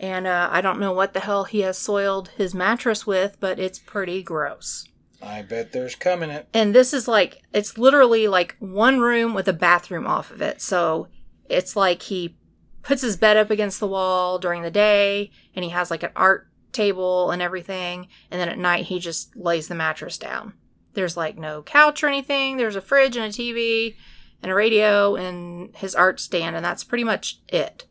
And 0.00 0.26
uh, 0.26 0.48
I 0.50 0.62
don't 0.62 0.80
know 0.80 0.94
what 0.94 1.12
the 1.12 1.20
hell 1.20 1.44
he 1.44 1.60
has 1.60 1.76
soiled 1.76 2.28
his 2.28 2.54
mattress 2.54 3.06
with, 3.06 3.36
but 3.40 3.58
it's 3.58 3.78
pretty 3.78 4.22
gross. 4.22 4.88
I 5.20 5.42
bet 5.42 5.72
there's 5.72 5.96
coming 5.96 6.30
it. 6.30 6.48
And 6.54 6.74
this 6.74 6.94
is 6.94 7.06
like, 7.06 7.42
it's 7.52 7.76
literally 7.76 8.26
like 8.26 8.56
one 8.58 9.00
room 9.00 9.34
with 9.34 9.48
a 9.48 9.52
bathroom 9.52 10.06
off 10.06 10.30
of 10.30 10.40
it. 10.40 10.62
So 10.62 11.08
it's 11.50 11.76
like 11.76 12.00
he 12.00 12.38
puts 12.82 13.02
his 13.02 13.18
bed 13.18 13.36
up 13.36 13.50
against 13.50 13.80
the 13.80 13.86
wall 13.86 14.38
during 14.38 14.62
the 14.62 14.70
day 14.70 15.30
and 15.54 15.62
he 15.62 15.72
has 15.72 15.90
like 15.90 16.02
an 16.02 16.12
art 16.16 16.48
table 16.72 17.30
and 17.32 17.42
everything. 17.42 18.08
And 18.30 18.40
then 18.40 18.48
at 18.48 18.56
night, 18.56 18.86
he 18.86 18.98
just 18.98 19.36
lays 19.36 19.68
the 19.68 19.74
mattress 19.74 20.16
down. 20.16 20.54
There's 20.96 21.16
like 21.16 21.38
no 21.38 21.62
couch 21.62 22.02
or 22.02 22.08
anything. 22.08 22.56
There's 22.56 22.74
a 22.74 22.80
fridge 22.80 23.16
and 23.16 23.26
a 23.26 23.28
TV 23.28 23.94
and 24.42 24.50
a 24.50 24.54
radio 24.54 25.14
and 25.14 25.76
his 25.76 25.94
art 25.94 26.18
stand. 26.18 26.56
And 26.56 26.64
that's 26.64 26.82
pretty 26.82 27.04
much 27.04 27.40
it. 27.48 27.86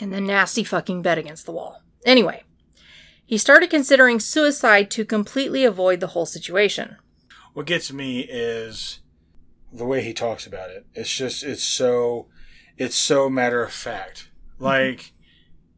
And 0.00 0.12
the 0.12 0.20
nasty 0.20 0.62
fucking 0.62 1.02
bed 1.02 1.18
against 1.18 1.46
the 1.46 1.52
wall. 1.52 1.82
Anyway, 2.06 2.44
he 3.26 3.36
started 3.36 3.70
considering 3.70 4.20
suicide 4.20 4.90
to 4.92 5.04
completely 5.04 5.64
avoid 5.64 6.00
the 6.00 6.08
whole 6.08 6.26
situation. 6.26 6.96
What 7.54 7.66
gets 7.66 7.92
me 7.92 8.20
is 8.20 9.00
the 9.72 9.84
way 9.84 10.02
he 10.02 10.12
talks 10.12 10.46
about 10.46 10.70
it. 10.70 10.86
It's 10.94 11.12
just 11.12 11.42
it's 11.42 11.62
so 11.62 12.28
it's 12.76 12.96
so 12.96 13.28
matter 13.28 13.62
of 13.62 13.72
fact. 13.72 14.30
Mm-hmm. 14.54 14.64
Like 14.64 15.12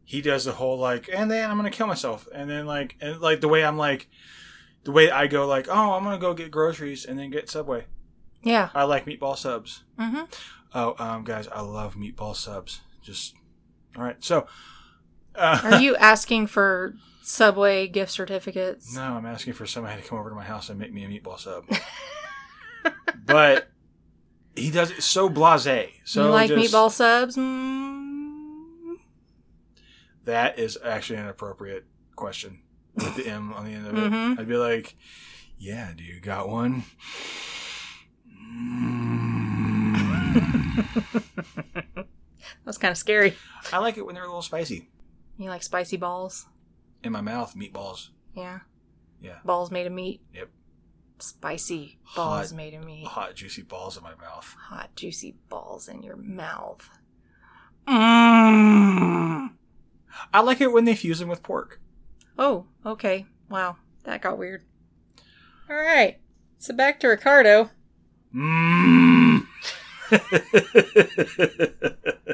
he 0.03 0.21
does 0.21 0.45
the 0.45 0.53
whole 0.53 0.77
like, 0.77 1.09
and 1.11 1.29
then 1.29 1.49
I'm 1.49 1.57
gonna 1.57 1.71
kill 1.71 1.87
myself, 1.87 2.27
and 2.33 2.49
then 2.49 2.65
like, 2.65 2.95
and 3.01 3.19
like 3.19 3.41
the 3.41 3.47
way 3.47 3.63
I'm 3.63 3.77
like, 3.77 4.07
the 4.83 4.91
way 4.91 5.09
I 5.09 5.27
go 5.27 5.47
like, 5.47 5.67
oh, 5.69 5.93
I'm 5.93 6.03
gonna 6.03 6.17
go 6.17 6.33
get 6.33 6.51
groceries 6.51 7.05
and 7.05 7.17
then 7.17 7.29
get 7.29 7.49
Subway. 7.49 7.85
Yeah. 8.41 8.69
I 8.75 8.83
like 8.83 9.05
meatball 9.05 9.37
subs. 9.37 9.83
Mm-hmm. 9.97 10.23
Oh, 10.75 10.95
um, 10.99 11.23
guys, 11.23 11.47
I 11.47 11.61
love 11.61 11.95
meatball 11.95 12.35
subs. 12.35 12.81
Just 13.01 13.35
all 13.95 14.03
right. 14.03 14.21
So, 14.23 14.47
uh, 15.35 15.59
Are 15.63 15.81
you 15.81 15.95
asking 15.99 16.47
for 16.47 16.95
Subway 17.21 17.87
gift 17.87 18.11
certificates? 18.11 18.93
No, 18.93 19.01
I'm 19.01 19.25
asking 19.25 19.53
for 19.53 19.65
somebody 19.65 20.01
to 20.01 20.07
come 20.07 20.19
over 20.19 20.29
to 20.29 20.35
my 20.35 20.43
house 20.43 20.69
and 20.69 20.79
make 20.79 20.91
me 20.93 21.05
a 21.05 21.07
meatball 21.07 21.39
sub. 21.39 21.65
but 23.25 23.69
he 24.55 24.71
does 24.71 24.91
it 24.91 25.01
so 25.03 25.29
blasé. 25.29 25.91
So 26.03 26.25
you 26.25 26.29
like 26.31 26.49
just- 26.49 26.73
meatball 26.73 26.91
subs? 26.91 27.37
Mm. 27.37 28.95
That 30.25 30.59
is 30.59 30.77
actually 30.83 31.19
an 31.19 31.27
appropriate 31.27 31.85
question 32.15 32.62
with 32.95 33.15
the 33.15 33.27
M 33.27 33.53
on 33.53 33.65
the 33.65 33.71
end 33.73 33.87
of 33.87 33.97
it. 33.97 34.11
Mhm. 34.11 34.39
I'd 34.39 34.47
be 34.47 34.57
like, 34.57 34.95
"Yeah, 35.57 35.93
do 35.95 36.03
you 36.03 36.19
got 36.19 36.49
one?" 36.49 36.83
Mm. 38.37 39.93
That's 42.65 42.77
kind 42.77 42.91
of 42.91 42.97
scary. 42.97 43.35
I 43.71 43.77
like 43.79 43.97
it 43.97 44.05
when 44.05 44.15
they're 44.15 44.23
a 44.23 44.27
little 44.27 44.41
spicy 44.41 44.89
You 45.37 45.49
like 45.49 45.63
spicy 45.63 45.97
balls? 45.97 46.45
in 47.03 47.11
my 47.11 47.21
mouth. 47.21 47.53
Meatballs. 47.55 48.09
Yeah. 48.35 48.59
Yeah. 49.21 49.39
Balls 49.43 49.71
made 49.71 49.87
of 49.87 49.93
meat? 49.93 50.21
Yep. 50.33 50.49
Spicy 51.19 51.99
balls 52.15 52.49
Hot- 52.51 52.57
made 52.57 52.73
of 52.73 52.83
meat. 52.85 53.05
Hot, 53.07 53.35
juicy 53.35 53.61
balls 53.61 53.97
in 53.97 54.03
my 54.03 54.15
mouth. 54.15 54.55
Hot, 54.69 54.95
juicy 54.95 55.35
balls 55.49 55.87
in 55.87 56.01
your 56.03 56.15
mouth. 56.17 56.89
Mm. 57.87 59.51
I 60.33 60.39
like 60.41 60.61
it 60.61 60.71
when 60.71 60.85
they 60.85 60.95
fuse 60.95 61.19
them 61.19 61.29
with 61.29 61.43
pork. 61.43 61.81
Oh, 62.37 62.65
okay. 62.85 63.25
Wow. 63.49 63.77
That 64.03 64.21
got 64.21 64.37
weird. 64.37 64.63
All 65.69 65.75
right. 65.75 66.17
So 66.59 66.73
back 66.73 66.99
to 67.01 67.07
Ricardo. 67.07 67.69
Mmm. 68.33 69.45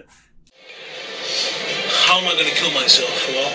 How 2.07 2.17
am 2.17 2.27
I 2.27 2.31
gonna 2.33 2.49
kill 2.55 2.71
myself? 2.73 3.27
Well, 3.27 3.51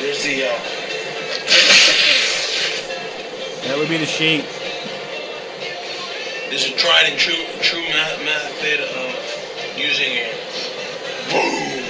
there's 0.00 0.22
the 0.22 0.44
uh, 0.44 0.58
that 3.66 3.76
would 3.78 3.88
be 3.88 3.96
the 3.98 4.06
sheet. 4.06 4.44
there's 6.50 6.66
a 6.66 6.72
tried 6.76 7.06
and 7.10 7.18
true 7.18 7.34
true 7.60 7.80
me- 7.80 8.24
method 8.24 8.80
of 8.80 9.14
using 9.76 10.12
it. 10.12 10.34
Boom. 11.30 11.83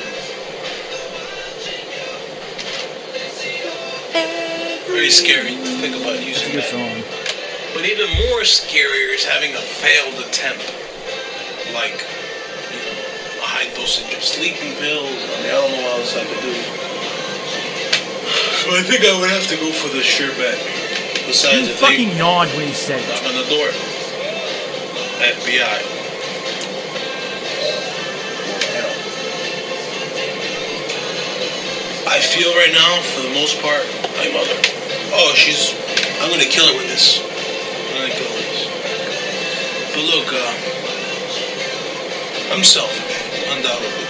Very 4.94 5.10
scary 5.10 5.50
to 5.58 5.72
think 5.82 5.96
about 5.98 6.22
using 6.24 6.52
Good 6.54 6.62
that. 6.62 6.70
song. 6.70 7.02
But 7.74 7.82
even 7.84 8.06
more 8.30 8.46
scarier 8.46 9.10
is 9.12 9.24
having 9.24 9.50
a 9.54 9.58
failed 9.82 10.14
attempt. 10.22 10.62
like 11.74 11.98
you 12.70 12.78
know 12.78 13.42
a 13.42 13.46
high 13.50 13.66
dosage 13.74 14.14
of 14.14 14.22
sleeping 14.22 14.70
pills. 14.78 15.10
I 15.10 15.42
mean, 15.42 15.50
I 15.50 15.58
don't 15.58 15.72
know 15.74 15.82
what 15.82 15.98
else 15.98 16.14
I 16.14 16.22
could 16.22 16.42
do. 16.46 16.54
But 18.70 18.74
I 18.78 18.82
think 18.86 19.02
I 19.02 19.18
would 19.18 19.30
have 19.34 19.48
to 19.50 19.56
go 19.56 19.72
for 19.72 19.88
the 19.90 20.02
sure 20.04 20.30
bet. 20.38 20.54
Besides, 21.26 21.66
You 21.68 21.74
fucking 21.74 22.10
they 22.10 22.18
yawned 22.18 22.50
when 22.54 22.68
he 22.68 22.72
said 22.74 23.02
it. 23.02 23.26
on 23.26 23.34
the 23.34 23.48
door, 23.50 23.66
FBI. 25.18 25.90
I 32.06 32.20
feel 32.20 32.52
right 32.54 32.72
now, 32.72 33.00
for 33.16 33.22
the 33.22 33.34
most 33.34 33.60
part, 33.60 33.82
my 34.16 34.28
mother. 34.30 34.83
Oh, 35.16 35.32
she's. 35.34 35.72
I'm 36.20 36.30
gonna 36.30 36.44
kill 36.44 36.66
her 36.66 36.74
with 36.76 36.88
this. 36.88 37.20
I'm 37.22 37.94
gonna 38.02 38.14
kill 38.14 38.26
her 38.26 38.34
with 38.34 38.50
this. 38.50 38.66
But 39.94 40.04
look, 40.10 40.28
uh, 40.34 40.52
I'm 42.52 42.64
selfish, 42.64 43.14
undoubtedly. 43.46 44.06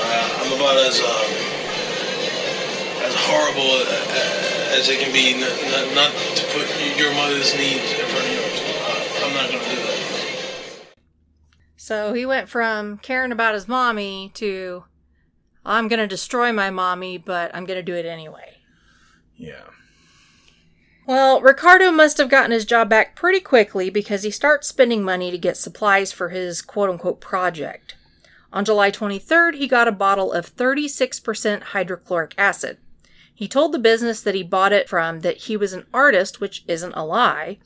Uh, 0.00 0.44
I'm 0.44 0.52
about 0.52 0.76
as 0.76 1.00
uh, 1.00 1.24
as 3.08 3.14
horrible 3.16 3.80
uh, 3.80 4.76
as 4.76 4.88
it 4.88 5.00
can 5.00 5.12
be, 5.12 5.34
n- 5.34 5.42
n- 5.42 5.94
not 5.94 6.12
to 6.12 6.44
put 6.52 6.68
your 6.98 7.12
mother's 7.14 7.54
needs 7.56 7.92
in 7.92 8.04
front 8.06 8.26
of 8.26 8.32
yours. 8.32 8.60
Uh, 8.60 9.24
I'm 9.24 9.32
not 9.34 9.46
gonna 9.50 9.64
do 9.64 9.76
that. 9.76 9.98
So 11.76 12.12
he 12.12 12.24
went 12.26 12.48
from 12.48 12.98
caring 12.98 13.32
about 13.32 13.54
his 13.54 13.68
mommy 13.68 14.30
to 14.34 14.84
I'm 15.66 15.88
going 15.88 15.98
to 16.00 16.06
destroy 16.06 16.52
my 16.52 16.70
mommy, 16.70 17.16
but 17.18 17.54
I'm 17.54 17.64
going 17.64 17.78
to 17.78 17.82
do 17.82 17.94
it 17.94 18.04
anyway. 18.06 18.58
Yeah. 19.36 19.64
Well, 21.06 21.40
Ricardo 21.42 21.90
must 21.90 22.16
have 22.18 22.30
gotten 22.30 22.50
his 22.50 22.64
job 22.64 22.88
back 22.88 23.14
pretty 23.14 23.40
quickly 23.40 23.90
because 23.90 24.22
he 24.22 24.30
starts 24.30 24.68
spending 24.68 25.02
money 25.02 25.30
to 25.30 25.38
get 25.38 25.56
supplies 25.56 26.12
for 26.12 26.30
his 26.30 26.62
quote 26.62 26.88
unquote 26.88 27.20
project. 27.20 27.94
On 28.52 28.64
July 28.64 28.90
23rd, 28.90 29.56
he 29.56 29.68
got 29.68 29.88
a 29.88 29.92
bottle 29.92 30.32
of 30.32 30.54
36% 30.56 31.62
hydrochloric 31.62 32.34
acid. 32.38 32.78
He 33.34 33.48
told 33.48 33.72
the 33.72 33.78
business 33.78 34.22
that 34.22 34.36
he 34.36 34.44
bought 34.44 34.72
it 34.72 34.88
from 34.88 35.20
that 35.20 35.38
he 35.38 35.56
was 35.56 35.72
an 35.72 35.86
artist, 35.92 36.40
which 36.40 36.64
isn't 36.68 36.94
a 36.94 37.04
lie, 37.04 37.58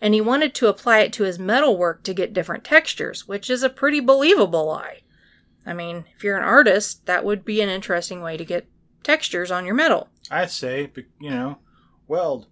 and 0.00 0.14
he 0.14 0.20
wanted 0.20 0.54
to 0.54 0.68
apply 0.68 1.00
it 1.00 1.12
to 1.14 1.24
his 1.24 1.38
metalwork 1.40 2.04
to 2.04 2.14
get 2.14 2.32
different 2.32 2.62
textures, 2.62 3.26
which 3.26 3.50
is 3.50 3.64
a 3.64 3.68
pretty 3.68 3.98
believable 3.98 4.66
lie. 4.66 5.02
I 5.66 5.74
mean, 5.74 6.04
if 6.16 6.22
you're 6.22 6.38
an 6.38 6.44
artist, 6.44 7.04
that 7.06 7.24
would 7.24 7.44
be 7.44 7.60
an 7.60 7.68
interesting 7.68 8.22
way 8.22 8.36
to 8.36 8.44
get 8.44 8.68
textures 9.02 9.50
on 9.50 9.66
your 9.66 9.74
metal. 9.74 10.08
I'd 10.30 10.50
say, 10.50 10.90
you 11.20 11.30
know, 11.30 11.58
weld. 12.06 12.46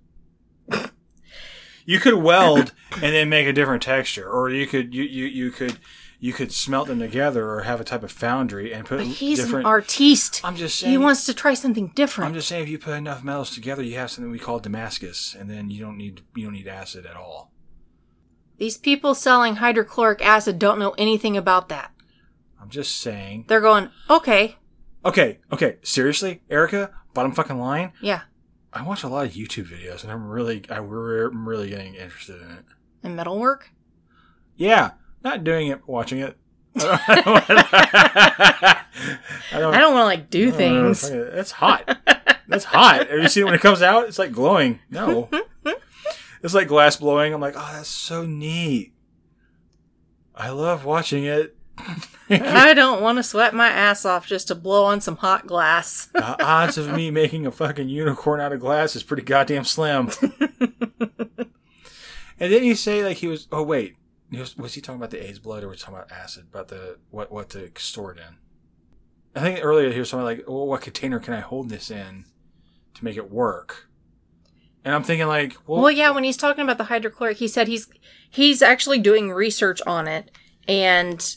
You 1.84 2.00
could 2.00 2.14
weld 2.14 2.72
and 2.94 3.14
then 3.14 3.28
make 3.28 3.46
a 3.46 3.52
different 3.52 3.82
texture, 3.82 4.28
or 4.28 4.50
you 4.50 4.66
could 4.66 4.94
you, 4.94 5.02
you, 5.04 5.24
you 5.26 5.50
could 5.50 5.78
you 6.18 6.32
could 6.32 6.50
smelt 6.52 6.88
them 6.88 6.98
together, 6.98 7.48
or 7.50 7.62
have 7.62 7.80
a 7.80 7.84
type 7.84 8.02
of 8.02 8.10
foundry 8.10 8.72
and 8.72 8.86
put 8.86 8.98
But 8.98 9.06
he's 9.06 9.38
different. 9.38 9.66
an 9.66 9.70
artiste. 9.70 10.40
I'm 10.44 10.56
just 10.56 10.78
saying 10.78 10.90
He 10.90 10.96
wants 10.98 11.26
to 11.26 11.34
try 11.34 11.52
something 11.54 11.92
different. 11.94 12.28
I'm 12.28 12.34
just 12.34 12.48
saying, 12.48 12.62
if 12.62 12.68
you 12.70 12.78
put 12.78 12.94
enough 12.94 13.22
metals 13.22 13.50
together, 13.50 13.82
you 13.82 13.96
have 13.96 14.10
something 14.10 14.30
we 14.30 14.38
call 14.38 14.58
Damascus, 14.58 15.36
and 15.38 15.50
then 15.50 15.68
you 15.70 15.80
don't 15.80 15.96
need 15.98 16.22
you 16.34 16.44
don't 16.44 16.54
need 16.54 16.68
acid 16.68 17.04
at 17.06 17.16
all. 17.16 17.52
These 18.58 18.78
people 18.78 19.14
selling 19.14 19.56
hydrochloric 19.56 20.24
acid 20.24 20.58
don't 20.58 20.78
know 20.78 20.94
anything 20.96 21.36
about 21.36 21.68
that. 21.68 21.92
I'm 22.60 22.70
just 22.70 22.96
saying. 22.96 23.44
They're 23.48 23.60
going, 23.60 23.90
okay, 24.08 24.56
Okay, 25.04 25.38
okay, 25.52 25.76
seriously, 25.82 26.40
Erica, 26.50 26.90
bottom 27.14 27.30
fucking 27.32 27.58
line. 27.60 27.92
yeah, 28.00 28.22
I 28.76 28.82
watch 28.82 29.04
a 29.04 29.08
lot 29.08 29.24
of 29.24 29.32
YouTube 29.32 29.68
videos, 29.68 30.02
and 30.02 30.12
I'm 30.12 30.28
really, 30.28 30.62
I'm 30.68 31.48
really 31.48 31.70
getting 31.70 31.94
interested 31.94 32.42
in 32.42 32.50
it. 32.50 32.64
and 33.02 33.16
metalwork. 33.16 33.70
Yeah, 34.54 34.90
not 35.24 35.44
doing 35.44 35.68
it, 35.68 35.88
watching 35.88 36.18
it. 36.18 36.36
I 36.78 37.22
don't. 37.24 37.50
I 39.52 39.60
don't 39.80 39.94
want 39.94 40.02
to 40.02 40.04
like 40.04 40.28
do 40.28 40.50
uh, 40.50 40.52
things. 40.52 41.08
It's 41.08 41.52
hot. 41.52 41.98
That's 42.48 42.64
hot. 42.64 43.08
Have 43.08 43.18
you 43.18 43.28
seen 43.28 43.42
it 43.42 43.46
when 43.46 43.54
it 43.54 43.62
comes 43.62 43.80
out? 43.80 44.08
It's 44.08 44.18
like 44.18 44.32
glowing. 44.32 44.80
No, 44.90 45.30
it's 46.42 46.52
like 46.52 46.68
glass 46.68 46.96
blowing. 46.96 47.32
I'm 47.32 47.40
like, 47.40 47.54
oh, 47.56 47.70
that's 47.72 47.88
so 47.88 48.26
neat. 48.26 48.92
I 50.34 50.50
love 50.50 50.84
watching 50.84 51.24
it. 51.24 51.55
I 52.30 52.74
don't 52.74 53.02
want 53.02 53.18
to 53.18 53.22
sweat 53.22 53.54
my 53.54 53.68
ass 53.68 54.04
off 54.04 54.26
just 54.26 54.48
to 54.48 54.54
blow 54.54 54.84
on 54.84 55.00
some 55.00 55.16
hot 55.16 55.46
glass. 55.46 56.06
The 56.06 56.24
uh, 56.24 56.36
odds 56.40 56.78
of 56.78 56.92
me 56.92 57.10
making 57.10 57.46
a 57.46 57.50
fucking 57.50 57.88
unicorn 57.88 58.40
out 58.40 58.52
of 58.52 58.60
glass 58.60 58.96
is 58.96 59.02
pretty 59.02 59.22
goddamn 59.22 59.64
slim. 59.64 60.10
and 62.40 62.52
then 62.52 62.64
you 62.64 62.74
say 62.74 63.04
like 63.04 63.18
he 63.18 63.28
was. 63.28 63.46
Oh 63.52 63.62
wait, 63.62 63.96
he 64.30 64.38
was, 64.38 64.56
was 64.56 64.74
he 64.74 64.80
talking 64.80 65.00
about 65.00 65.10
the 65.10 65.24
AIDS 65.24 65.38
blood 65.38 65.62
or 65.62 65.68
was 65.68 65.80
he 65.80 65.84
talking 65.84 65.98
about 65.98 66.12
acid? 66.12 66.46
About 66.50 66.68
the 66.68 66.98
what 67.10 67.30
what 67.30 67.50
to 67.50 67.70
store 67.76 68.12
it 68.12 68.18
in? 68.18 68.36
I 69.34 69.40
think 69.40 69.60
earlier 69.62 69.92
he 69.92 69.98
was 69.98 70.10
talking 70.10 70.24
like, 70.24 70.44
well, 70.48 70.66
what 70.66 70.80
container 70.80 71.18
can 71.20 71.34
I 71.34 71.40
hold 71.40 71.68
this 71.68 71.90
in 71.90 72.24
to 72.94 73.04
make 73.04 73.16
it 73.16 73.30
work? 73.30 73.88
And 74.82 74.94
I'm 74.94 75.02
thinking 75.02 75.26
like, 75.26 75.56
well, 75.66 75.82
Well, 75.82 75.90
yeah, 75.90 76.10
when 76.10 76.24
he's 76.24 76.36
talking 76.36 76.62
about 76.62 76.78
the 76.78 76.84
hydrochloric, 76.84 77.36
he 77.36 77.48
said 77.48 77.68
he's 77.68 77.88
he's 78.30 78.62
actually 78.62 78.98
doing 78.98 79.30
research 79.32 79.80
on 79.86 80.08
it 80.08 80.30
and 80.66 81.36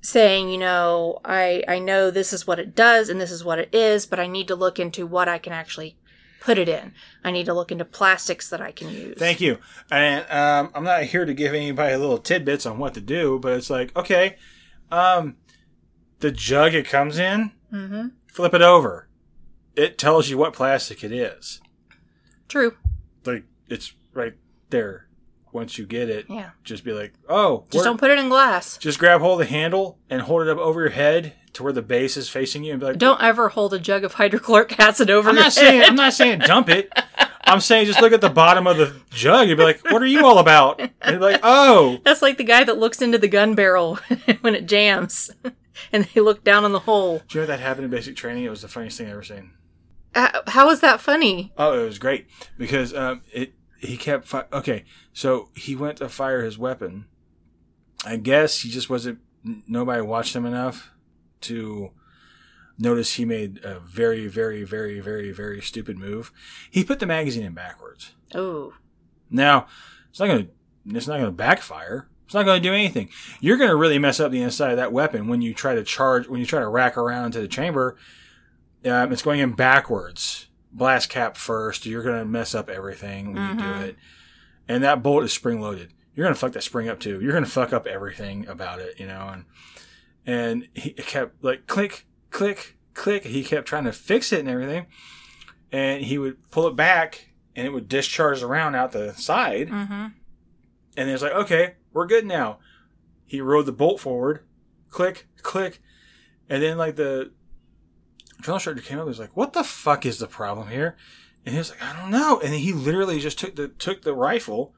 saying, 0.00 0.48
you 0.50 0.58
know, 0.58 1.20
I 1.24 1.62
I 1.68 1.78
know 1.78 2.10
this 2.10 2.32
is 2.32 2.46
what 2.46 2.58
it 2.58 2.74
does 2.74 3.08
and 3.08 3.20
this 3.20 3.30
is 3.30 3.44
what 3.44 3.58
it 3.58 3.68
is, 3.74 4.06
but 4.06 4.18
I 4.20 4.26
need 4.26 4.48
to 4.48 4.54
look 4.54 4.78
into 4.78 5.06
what 5.06 5.28
I 5.28 5.38
can 5.38 5.52
actually 5.52 5.96
put 6.40 6.56
it 6.58 6.68
in. 6.68 6.92
I 7.22 7.30
need 7.30 7.44
to 7.46 7.54
look 7.54 7.70
into 7.70 7.84
plastics 7.84 8.48
that 8.48 8.62
I 8.62 8.72
can 8.72 8.88
use. 8.90 9.18
Thank 9.18 9.40
you. 9.42 9.58
And 9.90 10.24
um, 10.30 10.70
I'm 10.74 10.84
not 10.84 11.02
here 11.04 11.26
to 11.26 11.34
give 11.34 11.52
anybody 11.52 11.94
little 11.96 12.16
tidbits 12.18 12.64
on 12.64 12.78
what 12.78 12.94
to 12.94 13.00
do, 13.02 13.38
but 13.38 13.52
it's 13.52 13.68
like, 13.68 13.94
okay, 13.94 14.36
um, 14.90 15.36
the 16.20 16.30
jug 16.30 16.74
it 16.74 16.86
comes 16.88 17.18
in, 17.18 17.52
Mm-hmm. 17.72 18.08
flip 18.26 18.54
it 18.54 18.62
over. 18.62 19.08
It 19.76 19.96
tells 19.98 20.28
you 20.28 20.36
what 20.38 20.54
plastic 20.54 21.04
it 21.04 21.12
is. 21.12 21.60
True. 22.48 22.74
Like 23.24 23.44
it's 23.68 23.92
right 24.12 24.34
there. 24.70 25.06
Once 25.52 25.78
you 25.78 25.86
get 25.86 26.08
it, 26.08 26.26
Yeah. 26.28 26.50
just 26.64 26.84
be 26.84 26.92
like, 26.92 27.12
oh, 27.28 27.64
Just 27.70 27.84
don't 27.84 27.98
put 27.98 28.10
it 28.10 28.18
in 28.18 28.28
glass. 28.28 28.76
just 28.78 28.98
grab 28.98 29.20
hold 29.20 29.40
of 29.40 29.48
the 29.48 29.52
handle 29.54 29.98
and 30.08 30.22
hold 30.22 30.42
it 30.42 30.48
up 30.48 30.58
over 30.58 30.80
your 30.80 30.90
head 30.90 31.34
to 31.54 31.62
where 31.64 31.72
the 31.72 31.82
base 31.82 32.16
is 32.16 32.28
facing 32.28 32.62
you, 32.62 32.70
and 32.72 32.80
be 32.80 32.86
like, 32.86 32.98
Don't 32.98 33.20
ever 33.20 33.48
hold 33.48 33.74
a 33.74 33.78
jug 33.80 34.04
of 34.04 34.14
hydrochloric 34.14 34.78
acid 34.78 35.10
over 35.10 35.30
I'm 35.30 35.34
not 35.34 35.52
saying. 35.52 35.82
I'm 35.82 35.96
not 35.96 36.12
saying 36.12 36.40
dump 36.40 36.68
it. 36.68 36.92
I'm 37.42 37.60
saying 37.60 37.86
just 37.86 38.00
look 38.00 38.12
at 38.12 38.20
the 38.20 38.30
bottom 38.30 38.68
of 38.68 38.76
the 38.76 38.94
jug 39.10 39.48
and 39.48 39.56
be 39.58 39.64
like, 39.64 39.82
what 39.90 40.00
are 40.02 40.06
you 40.06 40.24
all 40.24 40.38
about? 40.38 40.78
And 40.80 40.90
be 41.02 41.16
like, 41.16 41.40
oh, 41.42 41.98
That's 42.04 42.22
like 42.22 42.38
the 42.38 42.44
guy 42.44 42.62
that 42.62 42.78
looks 42.78 43.02
into 43.02 43.18
the 43.18 43.26
gun 43.26 43.56
barrel 43.56 43.96
when 44.42 44.54
it 44.54 44.66
jams, 44.66 45.30
and 45.92 46.04
they 46.04 46.20
look 46.20 46.44
down 46.44 46.64
on 46.64 46.70
the 46.70 46.80
hole. 46.80 47.22
Do 47.26 47.38
you 47.38 47.40
know 47.42 47.46
that 47.48 47.58
happened 47.58 47.86
in 47.86 47.90
basic 47.90 48.14
training? 48.14 48.44
It 48.44 48.50
was 48.50 48.62
the 48.62 48.68
funniest 48.68 48.98
thing 48.98 49.08
I 49.08 49.10
ever 49.10 49.24
seen. 49.24 49.50
Uh, 50.14 50.40
was 50.56 50.80
that 50.80 51.00
funny? 51.00 51.52
Oh, 51.56 51.80
it 51.80 51.84
was 51.84 51.98
great 51.98 52.26
because 52.58 52.94
um, 52.94 53.22
it 53.32 53.52
he 53.80 53.96
kept 53.96 54.26
fi- 54.26 54.44
okay. 54.52 54.84
So 55.12 55.48
he 55.54 55.74
went 55.74 55.98
to 55.98 56.08
fire 56.08 56.42
his 56.44 56.58
weapon. 56.58 57.06
I 58.04 58.16
guess 58.16 58.60
he 58.60 58.70
just 58.70 58.88
wasn't. 58.90 59.18
Nobody 59.66 60.02
watched 60.02 60.36
him 60.36 60.46
enough 60.46 60.90
to 61.42 61.90
notice 62.78 63.14
he 63.14 63.24
made 63.24 63.60
a 63.64 63.80
very, 63.80 64.26
very, 64.26 64.64
very, 64.64 65.00
very, 65.00 65.32
very 65.32 65.60
stupid 65.60 65.98
move. 65.98 66.32
He 66.70 66.84
put 66.84 66.98
the 67.00 67.06
magazine 67.06 67.44
in 67.44 67.52
backwards. 67.54 68.12
Oh, 68.34 68.74
Now 69.30 69.66
it's 70.10 70.20
not 70.20 70.26
gonna. 70.28 70.46
It's 70.86 71.06
not 71.06 71.18
gonna 71.18 71.30
backfire. 71.32 72.08
It's 72.24 72.34
not 72.34 72.44
gonna 72.46 72.60
do 72.60 72.72
anything. 72.72 73.08
You're 73.40 73.56
gonna 73.56 73.76
really 73.76 73.98
mess 73.98 74.20
up 74.20 74.30
the 74.32 74.42
inside 74.42 74.70
of 74.70 74.76
that 74.76 74.92
weapon 74.92 75.26
when 75.28 75.42
you 75.42 75.52
try 75.52 75.74
to 75.74 75.82
charge. 75.84 76.28
When 76.28 76.40
you 76.40 76.46
try 76.46 76.60
to 76.60 76.68
rack 76.68 76.96
around 76.96 77.26
into 77.26 77.40
the 77.40 77.48
chamber. 77.48 77.96
Um, 78.84 79.12
it's 79.12 79.20
going 79.22 79.40
in 79.40 79.52
backwards. 79.52 80.46
Blast 80.72 81.08
cap 81.10 81.36
first. 81.36 81.86
You're 81.86 82.02
gonna 82.02 82.24
mess 82.24 82.54
up 82.54 82.68
everything 82.70 83.32
when 83.32 83.50
you 83.50 83.62
do 83.62 83.72
it. 83.86 83.96
And 84.68 84.84
that 84.84 85.02
bolt 85.02 85.24
is 85.24 85.32
spring 85.32 85.60
loaded. 85.60 85.92
You're 86.14 86.24
gonna 86.26 86.34
fuck 86.34 86.52
that 86.52 86.62
spring 86.62 86.88
up 86.88 87.00
too. 87.00 87.20
You're 87.20 87.32
gonna 87.32 87.46
fuck 87.46 87.72
up 87.72 87.86
everything 87.86 88.46
about 88.46 88.80
it, 88.80 89.00
you 89.00 89.06
know. 89.06 89.30
And 89.32 89.44
and 90.26 90.68
he 90.74 90.90
kept 90.92 91.42
like 91.42 91.66
click, 91.66 92.06
click, 92.30 92.76
click. 92.94 93.24
He 93.24 93.42
kept 93.42 93.66
trying 93.66 93.84
to 93.84 93.92
fix 93.92 94.32
it 94.32 94.40
and 94.40 94.48
everything. 94.48 94.86
And 95.72 96.02
he 96.02 96.18
would 96.18 96.50
pull 96.50 96.66
it 96.66 96.76
back, 96.76 97.30
and 97.54 97.66
it 97.66 97.70
would 97.70 97.88
discharge 97.88 98.42
around 98.42 98.74
out 98.74 98.92
the 98.92 99.14
side. 99.14 99.68
mm-hmm. 99.68 100.06
And 100.96 101.08
it's 101.10 101.22
like, 101.22 101.32
okay, 101.32 101.74
we're 101.92 102.06
good 102.06 102.26
now. 102.26 102.58
He 103.24 103.40
rode 103.40 103.66
the 103.66 103.72
bolt 103.72 104.00
forward, 104.00 104.44
click, 104.88 105.28
click, 105.42 105.80
and 106.48 106.62
then 106.62 106.76
like 106.76 106.96
the 106.96 107.32
drill 108.40 108.56
instructor 108.56 108.82
came 108.82 108.98
up 108.98 109.02
and 109.02 109.08
was 109.08 109.18
like, 109.18 109.36
"What 109.36 109.52
the 109.52 109.64
fuck 109.64 110.04
is 110.06 110.18
the 110.18 110.26
problem 110.26 110.68
here?" 110.68 110.96
And 111.44 111.52
he 111.54 111.58
was 111.58 111.70
like, 111.70 111.82
"I 111.82 111.98
don't 112.00 112.10
know." 112.10 112.40
And 112.40 112.54
he 112.54 112.72
literally 112.72 113.20
just 113.20 113.38
took 113.38 113.56
the 113.56 113.68
took 113.68 114.02
the 114.02 114.14
rifle 114.14 114.74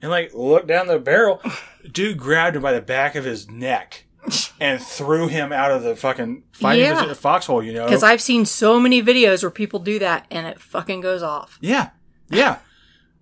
and 0.00 0.10
like 0.10 0.32
looked 0.34 0.66
down 0.66 0.86
the 0.88 0.98
barrel. 0.98 1.40
Dude 1.90 2.18
grabbed 2.18 2.56
him 2.56 2.62
by 2.62 2.72
the 2.72 2.80
back 2.82 3.14
of 3.14 3.24
his 3.24 3.48
neck 3.48 4.04
and 4.60 4.80
threw 4.80 5.26
him 5.28 5.52
out 5.52 5.70
of 5.72 5.82
the 5.82 5.96
fucking 5.96 6.44
fighting 6.52 6.84
Yeah. 6.84 7.12
foxhole. 7.14 7.62
You 7.62 7.72
know, 7.72 7.84
Because 7.86 8.02
I've 8.02 8.20
seen 8.20 8.44
so 8.46 8.78
many 8.78 9.02
videos 9.02 9.42
where 9.42 9.50
people 9.50 9.80
do 9.80 9.98
that 9.98 10.26
and 10.30 10.46
it 10.46 10.60
fucking 10.60 11.00
goes 11.00 11.22
off. 11.22 11.58
Yeah, 11.60 11.90
yeah. 12.30 12.58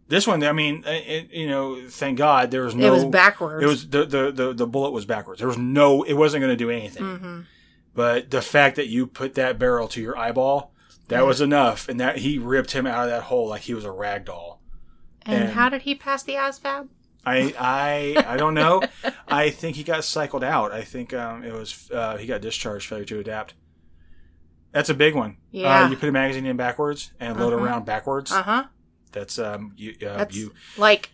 This 0.08 0.26
one, 0.26 0.42
I 0.42 0.50
mean, 0.50 0.82
it, 0.86 1.30
you 1.32 1.48
know, 1.48 1.86
thank 1.88 2.18
God 2.18 2.50
there 2.50 2.62
was 2.62 2.74
no. 2.74 2.84
It 2.88 2.90
was 2.90 3.04
backwards. 3.04 3.62
It 3.62 3.68
was 3.68 3.88
the 3.88 4.04
the 4.04 4.32
the, 4.32 4.52
the 4.52 4.66
bullet 4.66 4.90
was 4.90 5.06
backwards. 5.06 5.38
There 5.38 5.46
was 5.46 5.56
no. 5.56 6.02
It 6.02 6.14
wasn't 6.14 6.40
going 6.42 6.50
to 6.52 6.56
do 6.56 6.68
anything. 6.68 7.02
Mm-hmm. 7.04 7.40
But 8.00 8.30
the 8.30 8.40
fact 8.40 8.76
that 8.76 8.86
you 8.88 9.06
put 9.06 9.34
that 9.34 9.58
barrel 9.58 9.86
to 9.88 10.00
your 10.00 10.16
eyeball, 10.16 10.72
that 11.08 11.26
was 11.26 11.42
enough, 11.42 11.86
and 11.86 12.00
that 12.00 12.16
he 12.18 12.38
ripped 12.38 12.70
him 12.70 12.86
out 12.86 13.04
of 13.04 13.10
that 13.10 13.24
hole 13.24 13.46
like 13.48 13.60
he 13.62 13.74
was 13.74 13.84
a 13.84 13.90
rag 13.92 14.24
doll. 14.24 14.62
And, 15.26 15.44
and- 15.44 15.52
how 15.52 15.68
did 15.68 15.82
he 15.82 15.94
pass 15.94 16.22
the 16.22 16.32
ASVAB? 16.34 16.88
I 17.26 17.52
I 17.58 18.24
I 18.26 18.36
don't 18.38 18.54
know. 18.54 18.80
I 19.28 19.50
think 19.50 19.76
he 19.76 19.82
got 19.84 20.02
cycled 20.04 20.42
out. 20.42 20.72
I 20.72 20.80
think 20.80 21.12
um, 21.12 21.44
it 21.44 21.52
was 21.52 21.90
uh, 21.92 22.16
he 22.16 22.26
got 22.26 22.40
discharged, 22.40 22.88
failure 22.88 23.04
to 23.04 23.18
adapt. 23.18 23.52
That's 24.72 24.88
a 24.88 24.94
big 24.94 25.14
one. 25.14 25.36
Yeah. 25.50 25.84
Uh, 25.84 25.90
you 25.90 25.96
put 25.98 26.08
a 26.08 26.12
magazine 26.12 26.46
in 26.46 26.56
backwards 26.56 27.12
and 27.20 27.38
load 27.38 27.52
Uh-huh. 27.52 27.62
around 27.62 27.84
backwards. 27.84 28.32
Uh 28.32 28.42
huh. 28.42 28.64
That's 29.12 29.38
um 29.38 29.74
you 29.76 29.90
uh, 30.00 30.16
That's 30.16 30.34
you 30.34 30.54
like 30.78 31.10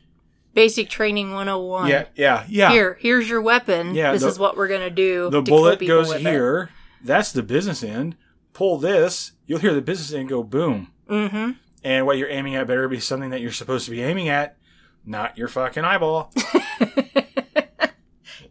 basic 0.54 0.88
training 0.88 1.32
101. 1.32 1.88
yeah 1.88 2.04
yeah 2.14 2.44
yeah. 2.48 2.70
Here, 2.70 2.96
here's 3.00 3.28
your 3.28 3.42
weapon. 3.42 3.94
Yeah, 3.94 4.12
this 4.12 4.22
the- 4.22 4.28
is 4.28 4.38
what 4.38 4.56
we're 4.56 4.68
gonna 4.68 4.90
do. 4.90 5.28
the 5.30 5.42
bullet 5.42 5.80
goes 5.80 6.14
here. 6.14 6.70
it. 6.70 6.75
That's 7.06 7.32
the 7.32 7.42
business 7.42 7.82
end. 7.82 8.16
Pull 8.52 8.78
this. 8.78 9.32
You'll 9.46 9.60
hear 9.60 9.74
the 9.74 9.82
business 9.82 10.12
end 10.12 10.28
go 10.28 10.42
boom. 10.42 10.92
Mm-hmm. 11.08 11.52
And 11.84 12.06
what 12.06 12.18
you're 12.18 12.30
aiming 12.30 12.56
at 12.56 12.66
better 12.66 12.88
be 12.88 13.00
something 13.00 13.30
that 13.30 13.40
you're 13.40 13.52
supposed 13.52 13.84
to 13.84 13.90
be 13.90 14.02
aiming 14.02 14.28
at, 14.28 14.56
not 15.04 15.38
your 15.38 15.48
fucking 15.48 15.84
eyeball. 15.84 16.32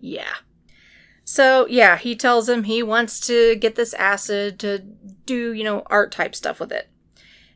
Yeah. 0.06 0.36
So 1.23 1.65
yeah, 1.68 1.98
he 1.98 2.15
tells 2.15 2.48
him 2.48 2.64
he 2.64 2.84
wants 2.84 3.19
to 3.22 3.56
get 3.56 3.73
this 3.76 3.95
acid 3.95 4.60
to 4.60 4.80
do, 5.26 5.52
you 5.52 5.64
know, 5.64 5.82
art 5.88 6.11
type 6.11 6.36
stuff 6.36 6.60
with 6.60 6.72
it. 6.72 6.90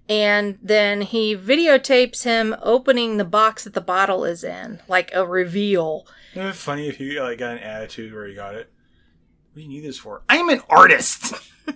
And 0.10 0.58
then 0.60 1.02
he 1.02 1.38
videotapes 1.38 2.24
him 2.24 2.56
opening 2.64 3.18
the 3.18 3.26
box 3.26 3.66
that 3.66 3.76
the 3.76 3.82
bottle 3.82 4.26
is 4.26 4.44
in, 4.44 4.80
like 4.88 5.12
a 5.14 5.28
reveal. 5.28 6.08
Isn't 6.34 6.48
it 6.48 6.56
funny 6.56 6.88
if 6.88 7.00
you 7.00 7.22
like 7.22 7.38
got 7.38 7.58
an 7.58 7.60
attitude 7.60 8.14
where 8.14 8.28
you 8.28 8.36
got 8.36 8.56
it? 8.56 8.74
What 9.52 9.56
do 9.56 9.62
you 9.62 9.68
need 9.70 9.84
this 9.84 9.98
for? 9.98 10.22
I'm 10.30 10.50
an 10.50 10.62
artist. 10.70 11.34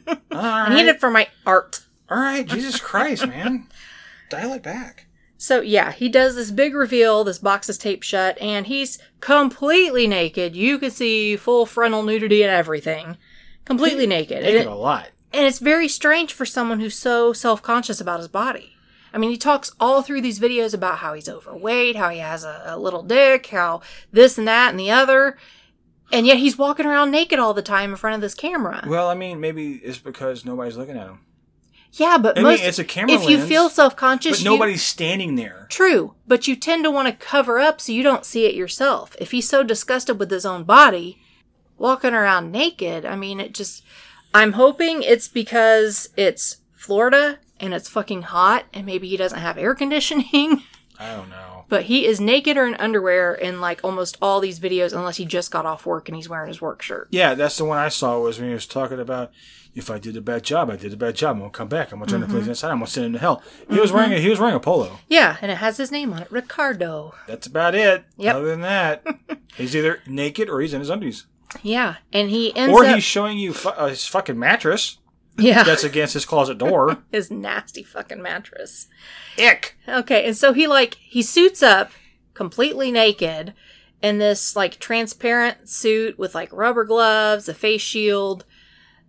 All 0.08 0.16
I 0.32 0.74
need 0.74 0.88
it 0.88 1.00
for 1.00 1.10
my 1.10 1.28
art. 1.45 1.82
All 2.10 2.18
right, 2.20 2.45
Jesus 2.45 2.80
Christ, 2.80 3.28
man. 3.28 3.68
Dial 4.30 4.54
it 4.54 4.64
back. 4.64 5.08
So 5.38 5.60
yeah, 5.62 5.91
he 5.91 6.08
does 6.08 6.36
this 6.36 6.52
big 6.52 6.74
reveal. 6.74 7.24
This 7.24 7.40
box 7.40 7.68
is 7.70 7.78
taped 7.78 8.06
shut, 8.06 8.38
and 8.41 8.68
he's 8.68 8.98
completely 9.20 10.08
naked. 10.08 10.56
You 10.56 10.80
can 10.80 10.91
see 10.91 11.36
full 11.36 11.66
frontal 11.66 12.04
nudity 12.04 12.44
and 12.44 12.52
everything, 12.52 13.18
completely 13.66 14.08
naked. 14.08 14.38
And, 14.38 14.45
Naked 14.45 14.62
it- 14.62 14.68
a 14.68 14.76
lot. 14.76 15.10
and 15.34 15.45
it's 15.45 15.60
very 15.60 15.88
strange 15.90 16.32
for 16.34 16.45
someone 16.45 16.80
who's 16.80 16.98
so 16.98 17.34
self 17.34 17.62
conscious 17.62 18.00
about 18.00 18.20
his 18.20 18.28
body. 18.30 18.76
I 19.14 19.18
mean, 19.20 19.30
he 19.32 19.38
talks 19.38 19.72
all 19.80 20.02
through 20.02 20.22
these 20.22 20.40
videos 20.40 20.74
about 20.74 21.00
how 21.00 21.14
he's 21.14 21.30
overweight, 21.30 21.95
how 21.98 22.10
he 22.10 22.20
has 22.20 22.44
a, 22.44 22.64
a 22.68 22.78
little 22.80 23.04
dick, 23.04 23.48
how 23.48 23.82
this 24.12 24.38
and 24.40 24.48
that 24.48 24.70
and 24.72 24.80
the 24.80 24.90
other, 24.91 25.38
and 26.14 26.26
yet 26.27 26.38
he's 26.38 26.57
walking 26.57 26.85
around 26.85 27.11
naked 27.11 27.40
all 27.40 27.53
the 27.53 27.61
time 27.61 27.90
in 27.90 27.95
front 27.98 28.15
of 28.15 28.22
this 28.22 28.35
camera. 28.35 28.85
Well, 28.88 29.10
I 29.10 29.15
mean, 29.15 29.40
maybe 29.40 29.73
it's 29.84 29.98
because 29.98 30.45
nobody's 30.45 30.77
looking 30.77 30.95
at 30.95 31.07
him. 31.07 31.19
yeah, 31.94 32.18
but 32.18 32.38
I 32.38 32.41
mean, 32.41 32.52
most 32.52 32.64
it's 32.64 32.80
a 32.80 32.84
camera 32.85 33.15
if 33.15 33.27
you 33.27 33.40
feel 33.40 33.68
self 33.69 33.95
conscious, 33.95 34.40
But 34.41 34.45
nobody's 34.49 34.84
standing 34.84 35.35
there. 35.35 35.68
True, 35.69 36.14
but 36.27 36.48
you 36.48 36.56
tend 36.56 36.84
to 36.85 36.91
want 36.91 37.07
to 37.07 37.26
cover 37.26 37.60
up 37.60 37.81
so 37.81 37.91
you 37.91 38.03
don't 38.03 38.26
see 38.26 38.45
it 38.45 38.56
yourself. 38.56 39.15
If 39.19 39.31
he's 39.31 39.49
so 39.49 39.64
disgusted 39.64 40.19
with 40.19 40.31
his 40.31 40.45
own 40.45 40.64
body, 40.64 41.19
walking 41.77 42.14
around 42.14 42.52
naked, 42.52 43.06
I 43.06 43.15
mean, 43.15 43.40
it 43.40 43.53
just. 43.53 43.84
I'm 44.35 44.53
hoping 44.53 45.03
it's 45.03 45.27
because 45.27 46.10
it's 46.18 46.57
Florida 46.73 47.38
and 47.60 47.72
it's 47.72 47.88
fucking 47.88 48.23
hot 48.23 48.65
and 48.73 48.84
maybe 48.84 49.07
he 49.07 49.15
doesn't 49.15 49.40
have 49.40 49.60
air 49.60 49.76
conditioning. 49.76 50.64
I 50.99 51.15
don't 51.15 51.30
know. 51.30 51.53
But 51.74 51.86
he 51.86 52.06
is 52.06 52.22
naked 52.22 52.56
or 52.56 52.68
in 52.68 52.76
underwear 52.76 53.34
in 53.34 53.60
like 53.60 53.80
almost 53.84 54.16
all 54.22 54.40
these 54.40 54.60
videos 54.60 54.94
unless 54.95 55.18
he 55.18 55.26
just 55.26 55.50
got 55.50 55.66
off 55.66 55.88
work 55.88 56.08
and 56.08 56.16
he's 56.16 56.30
wearing 56.30 56.48
his 56.50 56.62
work 56.62 56.84
shirt. 56.84 57.08
Yeah, 57.10 57.34
that's 57.34 57.58
the 57.58 57.66
one 57.66 57.80
I 57.80 57.90
saw 57.90 58.20
was 58.20 58.38
when 58.40 58.50
he 58.50 58.54
was 58.54 58.68
talking 58.68 59.00
about 59.00 59.32
if 59.74 59.90
I 59.90 59.98
did 59.98 60.16
a 60.16 60.22
bad 60.22 60.44
job, 60.44 60.70
I 60.70 60.76
did 60.76 60.94
a 60.94 60.95
bad 60.98 61.16
job. 61.16 61.32
I'm 61.36 61.40
gonna 61.40 61.50
come 61.50 61.68
back. 61.68 61.91
I'm 61.91 61.98
gonna 61.98 62.12
turn 62.12 62.22
Mm-hmm. 62.22 62.32
the 62.32 62.38
place 62.38 62.48
inside. 62.48 62.70
I'm 62.70 62.78
gonna 62.78 62.86
send 62.86 63.08
him 63.08 63.14
to 63.14 63.18
hell. 63.20 63.41
He 63.72 63.80
was 63.80 63.91
wearing 63.91 64.14
a 64.14 64.20
he 64.20 64.30
was 64.30 64.40
wearing 64.40 64.54
a 64.56 64.60
polo. 64.60 65.00
Yeah, 65.08 65.38
and 65.41 65.50
it 65.52 65.56
has 65.58 65.78
his 65.78 65.91
name 65.91 66.14
on 66.14 66.22
it, 66.22 66.32
Ricardo. 66.32 67.16
That's 67.28 67.48
about 67.48 67.74
it. 67.74 68.06
Yep. 68.18 68.36
Other 68.36 68.45
than 68.45 68.62
that, 68.62 69.04
he's 69.56 69.76
either 69.76 70.00
naked 70.06 70.50
or 70.50 70.62
he's 70.62 70.76
in 70.76 70.80
his 70.80 70.91
undies, 70.91 71.26
Yeah, 71.64 71.95
and 72.14 72.30
he 72.30 72.56
ends 72.56 72.72
or 72.78 72.86
up 72.86 72.94
he's 72.94 73.04
showing 73.04 73.40
you 73.40 73.52
fu- 73.52 73.70
uh, 73.70 73.88
his 73.88 74.06
fucking 74.06 74.38
mattress 74.38 75.00
yeah 75.38 75.64
that's 75.64 75.84
against 75.84 76.14
his 76.14 76.26
closet 76.26 76.58
door. 76.58 76.98
his 77.12 77.32
nasty 77.32 77.84
fucking 77.84 78.22
mattress. 78.22 78.88
Ick. 79.38 79.78
Okay, 79.88 80.26
and 80.26 80.36
so 80.38 80.54
he 80.54 80.68
like 80.68 80.96
he 80.96 81.22
suits 81.22 81.64
up 81.64 81.92
completely 82.34 82.92
naked 82.92 83.54
in 84.02 84.18
this 84.18 84.56
like 84.56 84.80
transparent 84.80 85.70
suit 85.70 86.20
with 86.20 86.36
like 86.36 86.52
rubber 86.52 86.84
gloves, 86.84 87.48
a 87.48 87.54
face 87.54 87.82
shield, 87.82 88.46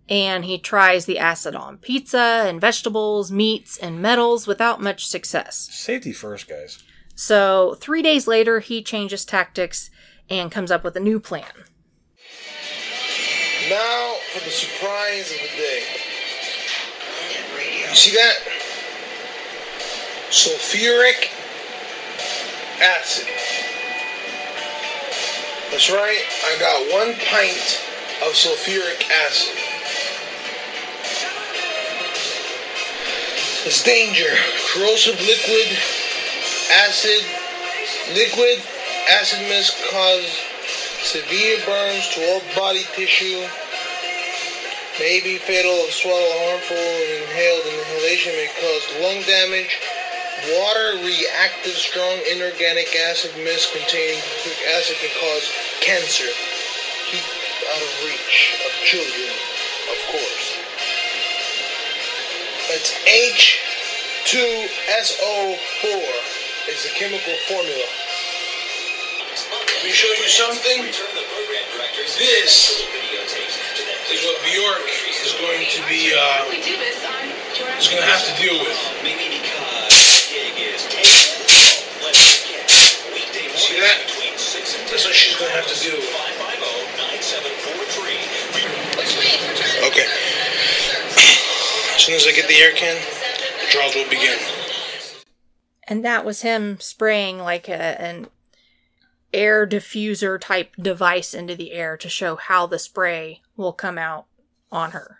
and 0.07 0.45
he 0.45 0.57
tries 0.57 1.05
the 1.05 1.19
acid 1.19 1.55
on 1.55 1.77
pizza 1.77 2.45
and 2.47 2.61
vegetables, 2.61 3.31
meats, 3.31 3.77
and 3.77 4.01
metals 4.01 4.47
without 4.47 4.81
much 4.81 5.05
success. 5.05 5.67
Safety 5.71 6.13
first, 6.13 6.47
guys. 6.47 6.81
So, 7.17 7.77
3 7.79 8.01
days 8.01 8.27
later, 8.27 8.59
he 8.59 8.83
changes 8.83 9.23
tactics 9.23 9.89
and 10.29 10.51
comes 10.51 10.69
up 10.69 10.83
with 10.83 10.95
a 10.97 10.99
new 10.99 11.19
plan. 11.19 11.45
Now 13.69 14.15
for 14.31 14.43
the 14.43 14.51
surprise 14.51 15.31
of 15.31 15.39
the 15.39 15.57
day. 15.57 16.04
See 17.95 18.11
that? 18.11 18.35
Sulfuric 20.29 21.31
acid. 22.83 23.25
That's 25.71 25.89
right, 25.89 26.19
I 26.43 26.59
got 26.59 26.91
one 26.91 27.15
pint 27.31 27.79
of 28.19 28.35
sulfuric 28.35 29.09
acid. 29.09 29.55
It's 33.65 33.81
danger. 33.81 34.27
Corrosive 34.73 35.19
liquid, 35.21 35.77
acid, 36.83 37.23
liquid, 38.13 38.61
acid 39.09 39.39
mist 39.47 39.73
cause 39.89 40.27
severe 41.01 41.57
burns 41.65 42.09
to 42.09 42.25
all 42.27 42.41
body 42.57 42.83
tissue. 42.93 43.47
May 44.95 45.19
be 45.19 45.35
fatal 45.35 45.75
if 45.83 45.91
swallowed 45.91 46.39
harmful 46.47 46.79
and 46.79 47.27
inhaled. 47.27 47.67
Inhalation 47.67 48.31
may 48.31 48.47
cause 48.55 48.87
lung 49.03 49.19
damage. 49.27 49.75
Water 50.55 51.03
reactive 51.03 51.75
strong 51.75 52.15
inorganic 52.31 52.87
acid 53.11 53.35
mist 53.43 53.75
containing 53.75 54.23
sulfuric 54.23 54.55
acid 54.71 54.95
can 55.03 55.11
cause 55.19 55.51
cancer. 55.83 56.31
Keep 57.11 57.27
out 57.75 57.83
of 57.83 57.91
reach 58.07 58.55
of 58.63 58.71
children, 58.87 59.35
of 59.91 59.99
course. 60.15 60.63
It's 62.71 62.95
H2SO4 64.31 66.07
is 66.71 66.87
the 66.87 66.95
chemical 66.95 67.35
formula. 67.51 67.83
Let 69.51 69.83
me 69.83 69.91
show 69.91 70.07
you 70.07 70.31
something. 70.31 70.87
This 72.15 72.79
is 74.11 74.21
what 74.23 74.37
Bjork 74.45 74.85
is 75.23 75.33
going 75.41 75.65
to 75.65 75.81
be, 75.89 76.13
uh, 76.13 76.45
is 77.79 77.87
going 77.87 78.01
to 78.01 78.07
have 78.07 78.23
to 78.25 78.33
deal 78.41 78.59
with. 78.59 78.77
See 83.55 83.79
that? 83.79 83.97
That's 84.91 85.05
what 85.05 85.15
she's 85.15 85.35
going 85.37 85.49
to 85.49 85.57
have 85.57 85.67
to 85.67 85.79
deal 85.83 85.97
with. 85.97 86.11
Okay. 89.85 90.05
As 91.95 92.01
soon 92.01 92.15
as 92.15 92.27
I 92.27 92.31
get 92.31 92.47
the 92.47 92.55
air 92.55 92.73
can, 92.73 92.95
the 93.61 93.67
trials 93.71 93.95
will 93.95 94.09
begin. 94.09 94.37
And 95.87 96.05
that 96.05 96.25
was 96.25 96.41
him 96.41 96.79
spraying 96.79 97.39
like 97.39 97.67
a, 97.67 98.01
an 98.01 98.27
air 99.33 99.65
diffuser 99.67 100.39
type 100.39 100.75
device 100.79 101.33
into 101.33 101.55
the 101.55 101.71
air 101.71 101.97
to 101.97 102.09
show 102.09 102.35
how 102.35 102.67
the 102.67 102.79
spray 102.79 103.41
will 103.57 103.73
come 103.73 103.97
out 103.97 104.25
on 104.71 104.91
her. 104.91 105.19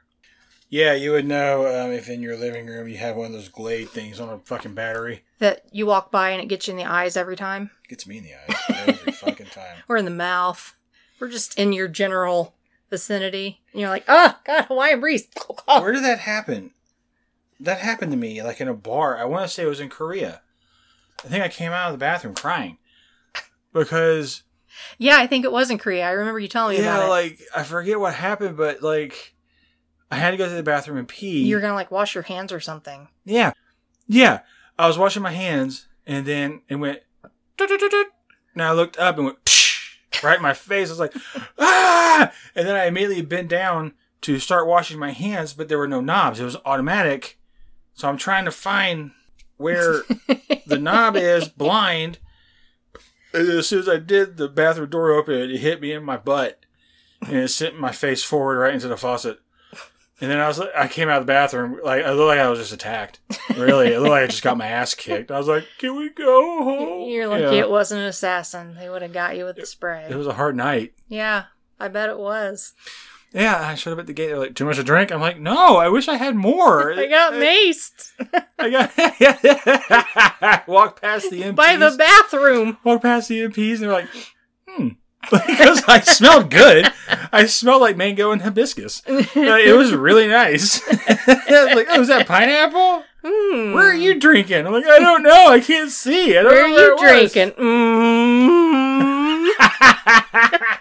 Yeah, 0.69 0.93
you 0.93 1.11
would 1.11 1.27
know 1.27 1.67
um, 1.67 1.91
if 1.91 2.09
in 2.09 2.21
your 2.21 2.35
living 2.35 2.65
room 2.65 2.87
you 2.87 2.97
have 2.97 3.15
one 3.15 3.27
of 3.27 3.31
those 3.33 3.49
Glade 3.49 3.89
things 3.89 4.19
on 4.19 4.29
a 4.29 4.39
fucking 4.39 4.73
battery. 4.73 5.23
That 5.39 5.63
you 5.71 5.85
walk 5.85 6.11
by 6.11 6.31
and 6.31 6.41
it 6.41 6.47
gets 6.47 6.67
you 6.67 6.71
in 6.71 6.77
the 6.77 6.85
eyes 6.89 7.15
every 7.15 7.35
time, 7.35 7.69
It 7.85 7.89
gets 7.89 8.07
me 8.07 8.17
in 8.17 8.23
the 8.23 8.33
eyes 8.33 8.87
every 8.87 9.11
fucking 9.13 9.45
time. 9.47 9.77
or 9.87 9.95
in 9.95 10.05
the 10.05 10.11
mouth, 10.11 10.75
or 11.21 11.27
just 11.27 11.57
in 11.57 11.71
your 11.71 11.87
general 11.87 12.55
vicinity. 12.89 13.61
And 13.71 13.81
you're 13.81 13.89
like, 13.89 14.05
oh, 14.07 14.37
God, 14.45 14.65
Hawaiian 14.65 14.99
breeze. 14.99 15.27
Where 15.67 15.91
did 15.91 16.03
that 16.03 16.19
happen? 16.19 16.71
That 17.59 17.79
happened 17.79 18.11
to 18.11 18.17
me, 18.17 18.41
like 18.43 18.59
in 18.59 18.67
a 18.67 18.73
bar. 18.73 19.17
I 19.17 19.23
want 19.25 19.43
to 19.43 19.47
say 19.47 19.63
it 19.63 19.67
was 19.67 19.79
in 19.79 19.89
Korea. 19.89 20.41
I 21.23 21.27
think 21.27 21.43
I 21.43 21.47
came 21.47 21.71
out 21.71 21.87
of 21.87 21.93
the 21.93 21.97
bathroom 22.03 22.35
crying 22.35 22.77
because 23.71 24.43
Yeah, 24.97 25.17
I 25.17 25.27
think 25.27 25.45
it 25.45 25.51
was 25.51 25.69
in 25.69 25.77
Korea. 25.77 26.07
I 26.07 26.11
remember 26.11 26.39
you 26.39 26.47
telling 26.47 26.77
me 26.77 26.83
yeah, 26.83 26.95
about 26.95 27.07
it. 27.07 27.09
like 27.09 27.41
I 27.55 27.63
forget 27.63 27.99
what 27.99 28.13
happened, 28.13 28.57
but 28.57 28.81
like 28.81 29.35
I 30.11 30.15
had 30.15 30.31
to 30.31 30.37
go 30.37 30.47
to 30.47 30.53
the 30.53 30.63
bathroom 30.63 30.97
and 30.97 31.07
pee. 31.07 31.43
You're 31.43 31.61
gonna 31.61 31.73
like 31.73 31.91
wash 31.91 32.15
your 32.15 32.23
hands 32.23 32.51
or 32.51 32.59
something. 32.59 33.07
Yeah. 33.23 33.53
Yeah. 34.07 34.41
I 34.77 34.87
was 34.87 34.97
washing 34.97 35.23
my 35.23 35.31
hands 35.31 35.87
and 36.05 36.25
then 36.25 36.61
it 36.67 36.75
went. 36.75 37.01
And 37.59 38.63
I 38.63 38.71
looked 38.71 38.97
up 38.97 39.17
and 39.17 39.25
went 39.25 39.37
right 40.23 40.37
in 40.37 40.43
my 40.43 40.53
face. 40.53 40.89
I 40.89 40.91
was 40.91 40.99
like, 40.99 41.15
ah! 41.59 42.31
And 42.55 42.67
then 42.67 42.75
I 42.75 42.85
immediately 42.85 43.21
bent 43.21 43.49
down 43.49 43.93
to 44.21 44.39
start 44.39 44.67
washing 44.67 44.99
my 44.99 45.11
hands, 45.11 45.53
but 45.53 45.67
there 45.67 45.77
were 45.77 45.87
no 45.87 46.01
knobs. 46.01 46.39
It 46.39 46.45
was 46.45 46.57
automatic. 46.65 47.39
So 47.93 48.09
I'm 48.09 48.17
trying 48.17 48.45
to 48.45 48.51
find 48.51 49.11
where 49.57 50.03
the 50.65 50.79
knob 50.79 51.15
is 51.15 51.47
blind. 51.47 52.19
And 53.35 53.49
as 53.49 53.67
soon 53.67 53.79
as 53.79 53.89
I 53.89 53.97
did, 53.97 54.37
the 54.37 54.47
bathroom 54.47 54.89
door 54.89 55.11
opened. 55.11 55.51
It 55.51 55.57
hit 55.59 55.81
me 55.81 55.91
in 55.91 56.03
my 56.03 56.17
butt, 56.17 56.59
and 57.21 57.35
it 57.37 57.49
sent 57.49 57.79
my 57.79 57.91
face 57.91 58.23
forward 58.23 58.57
right 58.59 58.73
into 58.73 58.87
the 58.87 58.97
faucet. 58.97 59.39
And 60.21 60.31
then 60.31 60.39
I 60.39 60.47
was, 60.47 60.59
like- 60.59 60.69
I 60.75 60.87
came 60.87 61.09
out 61.09 61.19
of 61.19 61.27
the 61.27 61.31
bathroom 61.33 61.77
like 61.83 62.05
I 62.05 62.11
looked 62.13 62.27
like 62.29 62.39
I 62.39 62.47
was 62.49 62.59
just 62.59 62.71
attacked. 62.71 63.19
Really, 63.57 63.89
it 63.89 63.99
looked 63.99 64.11
like 64.11 64.23
I 64.23 64.27
just 64.27 64.43
got 64.43 64.57
my 64.57 64.67
ass 64.67 64.93
kicked. 64.93 65.29
I 65.29 65.37
was 65.37 65.47
like, 65.49 65.65
"Can 65.77 65.97
we 65.97 66.09
go 66.09 66.63
home?" 66.63 67.09
You're 67.09 67.27
lucky 67.27 67.43
Yeah. 67.43 67.51
it 67.63 67.69
wasn't 67.69 67.99
an 68.01 68.07
assassin. 68.07 68.75
They 68.75 68.89
would 68.89 69.01
have 69.01 69.11
got 69.11 69.35
you 69.37 69.43
with 69.43 69.57
the 69.57 69.65
spray. 69.65 70.07
It 70.09 70.15
was 70.15 70.27
a 70.27 70.33
hard 70.33 70.55
night. 70.55 70.93
yeah, 71.09 71.45
I 71.81 71.89
bet 71.89 72.09
it 72.09 72.17
was. 72.17 72.73
Yeah, 73.35 73.59
I 73.67 73.75
showed 73.75 73.91
up 73.93 73.99
at 73.99 74.07
the 74.07 74.13
gate. 74.13 74.27
They're 74.27 74.39
like, 74.39 74.55
"Too 74.55 74.63
much 74.63 74.77
to 74.77 74.83
drink." 74.83 75.11
I'm 75.11 75.19
like, 75.19 75.37
"No, 75.39 75.75
I 75.75 75.89
wish 75.89 76.07
I 76.07 76.15
had 76.15 76.35
more." 76.37 76.93
I 76.97 77.05
got 77.07 77.33
maced 77.33 78.11
I 78.59 78.69
got 78.69 80.67
walk 80.67 81.01
past 81.01 81.29
the 81.29 81.41
MPs. 81.43 81.55
by 81.55 81.75
the 81.75 81.91
bathroom. 81.97 82.77
walk 82.85 83.01
past 83.01 83.27
the 83.27 83.41
MPs 83.47 83.73
and 83.73 83.79
they're 83.81 83.91
like, 83.91 84.07
hmm. 84.67 84.87
Because 85.29 85.83
I 85.87 85.99
smelled 86.01 86.49
good. 86.51 86.87
I 87.33 87.45
smelled 87.47 87.81
like 87.81 87.97
mango 87.97 88.31
and 88.31 88.41
hibiscus. 88.43 89.01
Uh, 89.07 89.23
it 89.35 89.75
was 89.75 89.91
really 89.91 90.27
nice. 90.27 90.81
I 90.87 91.45
was 91.49 91.75
like, 91.75 91.87
oh, 91.89 92.01
is 92.01 92.07
that 92.09 92.27
pineapple? 92.27 93.03
Hmm. 93.23 93.73
Where 93.73 93.87
are 93.89 93.93
you 93.93 94.19
drinking? 94.19 94.65
I'm 94.67 94.71
like, 94.73 94.85
I 94.85 94.99
don't 94.99 95.23
know. 95.23 95.47
I 95.49 95.59
can't 95.59 95.89
see. 95.89 96.37
I 96.37 96.43
don't 96.43 96.51
Where 96.53 96.65
are 96.65 96.67
know 96.69 96.73
where 96.75 96.85
you 96.85 96.91
it 96.91 97.23
was." 97.23 97.33
drinking? 97.33 97.51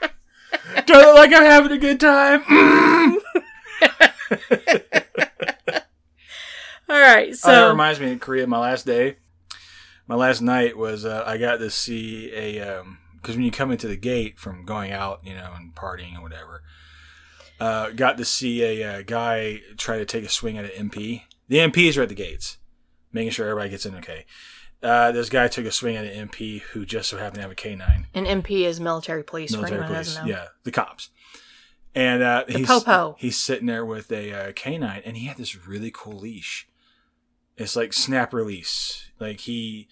Mm. 0.05 0.11
Do 0.87 0.95
I 0.95 0.99
look 0.99 1.17
like 1.17 1.33
I'm 1.33 1.45
having 1.45 1.73
a 1.73 1.79
good 1.79 2.01
time? 2.01 2.43
All 6.87 7.01
right, 7.01 7.29
oh, 7.29 7.31
that 7.31 7.37
so 7.37 7.71
reminds 7.71 8.01
me 8.01 8.13
of 8.13 8.21
Korea. 8.21 8.47
My 8.47 8.59
last 8.59 8.85
day, 8.85 9.17
my 10.07 10.15
last 10.15 10.43
night 10.43 10.77
was 10.77 11.05
uh, 11.05 11.25
I 11.27 11.39
got 11.39 11.59
to 11.59 11.71
see 11.71 12.31
a 12.33 12.85
because 13.17 13.37
when 13.37 13.45
you 13.45 13.51
come 13.51 13.71
into 13.71 13.89
the 13.89 13.97
gate 13.97 14.39
from 14.39 14.65
going 14.65 14.93
out, 14.93 15.21
you 15.25 15.35
know, 15.35 15.53
and 15.57 15.75
partying 15.75 16.19
or 16.19 16.23
whatever, 16.23 16.63
uh, 17.59 17.91
got 17.91 18.19
to 18.19 18.25
see 18.25 18.63
a 18.63 18.99
uh, 18.99 19.03
guy 19.03 19.63
try 19.79 19.97
to 19.97 20.05
take 20.05 20.25
a 20.25 20.29
swing 20.29 20.59
at 20.59 20.67
an 20.67 20.91
MP. 20.91 21.23
The 21.49 21.59
MPs 21.59 21.97
are 21.97 22.03
at 22.03 22.11
the 22.11 22.15
gates, 22.15 22.59
making 23.13 23.31
sure 23.31 23.49
everybody 23.49 23.71
gets 23.71 23.87
in 23.87 23.95
okay. 23.97 24.27
Uh, 24.85 25.11
this 25.13 25.29
guy 25.31 25.49
took 25.49 25.65
a 25.65 25.71
swing 25.73 25.97
at 25.97 26.05
an 26.05 26.29
MP 26.29 26.61
who 26.61 26.85
just 26.85 27.09
so 27.09 27.17
happened 27.17 27.37
to 27.37 27.41
have 27.43 27.51
a 27.51 27.55
K9. 27.55 28.05
an 28.15 28.25
MP 28.27 28.67
is 28.67 28.79
military 28.81 29.23
police. 29.25 29.51
for 29.55 29.63
military 29.63 29.87
police. 29.87 30.17
know. 30.17 30.25
Yeah, 30.27 30.47
the 30.65 30.71
cops. 30.71 31.09
And 31.95 32.23
uh, 32.23 32.45
he's 32.49 32.67
popo. 32.67 33.17
he's 33.19 33.39
sitting 33.39 33.67
there 33.67 33.85
with 33.87 34.11
a 34.13 34.33
uh, 34.49 34.53
canine, 34.53 35.03
and 35.05 35.17
he 35.17 35.27
had 35.27 35.37
this 35.39 35.67
really 35.67 35.91
cool 35.95 36.19
leash. 36.19 36.69
It's 37.57 37.77
like 37.77 37.93
snap 37.93 38.35
release. 38.35 39.11
Like 39.21 39.41
he 39.41 39.89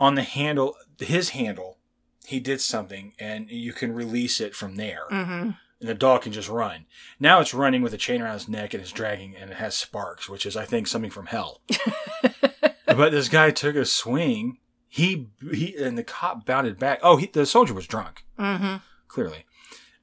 on 0.00 0.14
the 0.16 0.22
handle, 0.22 0.74
his 0.98 1.30
handle, 1.30 1.78
he 2.26 2.40
did 2.40 2.60
something, 2.60 3.14
and 3.20 3.48
you 3.50 3.72
can 3.72 3.94
release 3.94 4.40
it 4.40 4.54
from 4.54 4.74
there, 4.76 5.04
Mm-hmm. 5.12 5.32
and 5.80 5.88
the 5.88 5.94
dog 5.94 6.22
can 6.22 6.32
just 6.32 6.48
run. 6.48 6.86
Now 7.20 7.40
it's 7.40 7.54
running 7.54 7.82
with 7.82 7.94
a 7.94 7.98
chain 7.98 8.20
around 8.20 8.34
its 8.36 8.48
neck, 8.48 8.74
and 8.74 8.82
it's 8.82 8.92
dragging, 8.92 9.36
and 9.36 9.48
it 9.50 9.56
has 9.58 9.76
sparks, 9.76 10.28
which 10.28 10.44
is 10.44 10.56
I 10.56 10.64
think 10.64 10.86
something 10.88 11.10
from 11.10 11.26
hell. 11.26 11.62
but 12.98 13.12
this 13.12 13.28
guy 13.28 13.50
took 13.50 13.76
a 13.76 13.84
swing. 13.84 14.58
He 14.88 15.28
he 15.52 15.76
and 15.76 15.96
the 15.96 16.02
cop 16.04 16.44
bounded 16.44 16.78
back. 16.78 16.98
Oh, 17.02 17.16
he, 17.16 17.26
the 17.26 17.46
soldier 17.46 17.74
was 17.74 17.86
drunk 17.86 18.24
Mm-hmm. 18.38 18.76
clearly. 19.06 19.44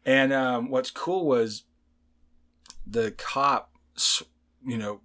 And 0.05 0.31
um, 0.31 0.69
what's 0.69 0.91
cool 0.91 1.25
was 1.25 1.63
the 2.85 3.11
cop, 3.11 3.71
you 4.65 4.77
know, 4.77 5.01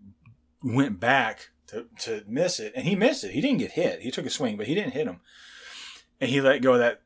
went 0.63 1.01
back 1.01 1.51
to, 1.69 1.87
to 2.01 2.23
miss 2.29 2.61
it, 2.61 2.73
and 2.77 2.87
he 2.87 2.95
missed 2.95 3.25
it. 3.25 3.31
He 3.33 3.41
didn't 3.41 3.59
get 3.59 3.73
hit. 3.73 4.01
He 4.03 4.11
took 4.11 4.27
a 4.27 4.31
swing, 4.31 4.57
but 4.59 4.67
he 4.67 4.75
didn't 4.75 4.93
hit 4.93 5.07
him. 5.07 5.21
And 6.21 6.29
he 6.31 6.41
let 6.41 6.61
go 6.63 6.75
of 6.75 6.79
that 6.81 7.01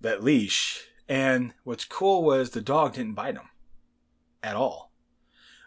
that 0.00 0.24
leash. 0.24 0.88
And 1.08 1.52
what's 1.64 1.84
cool 1.84 2.24
was 2.24 2.50
the 2.50 2.60
dog 2.62 2.94
didn't 2.94 3.14
bite 3.14 3.34
him 3.36 3.50
at 4.42 4.56
all. 4.56 4.92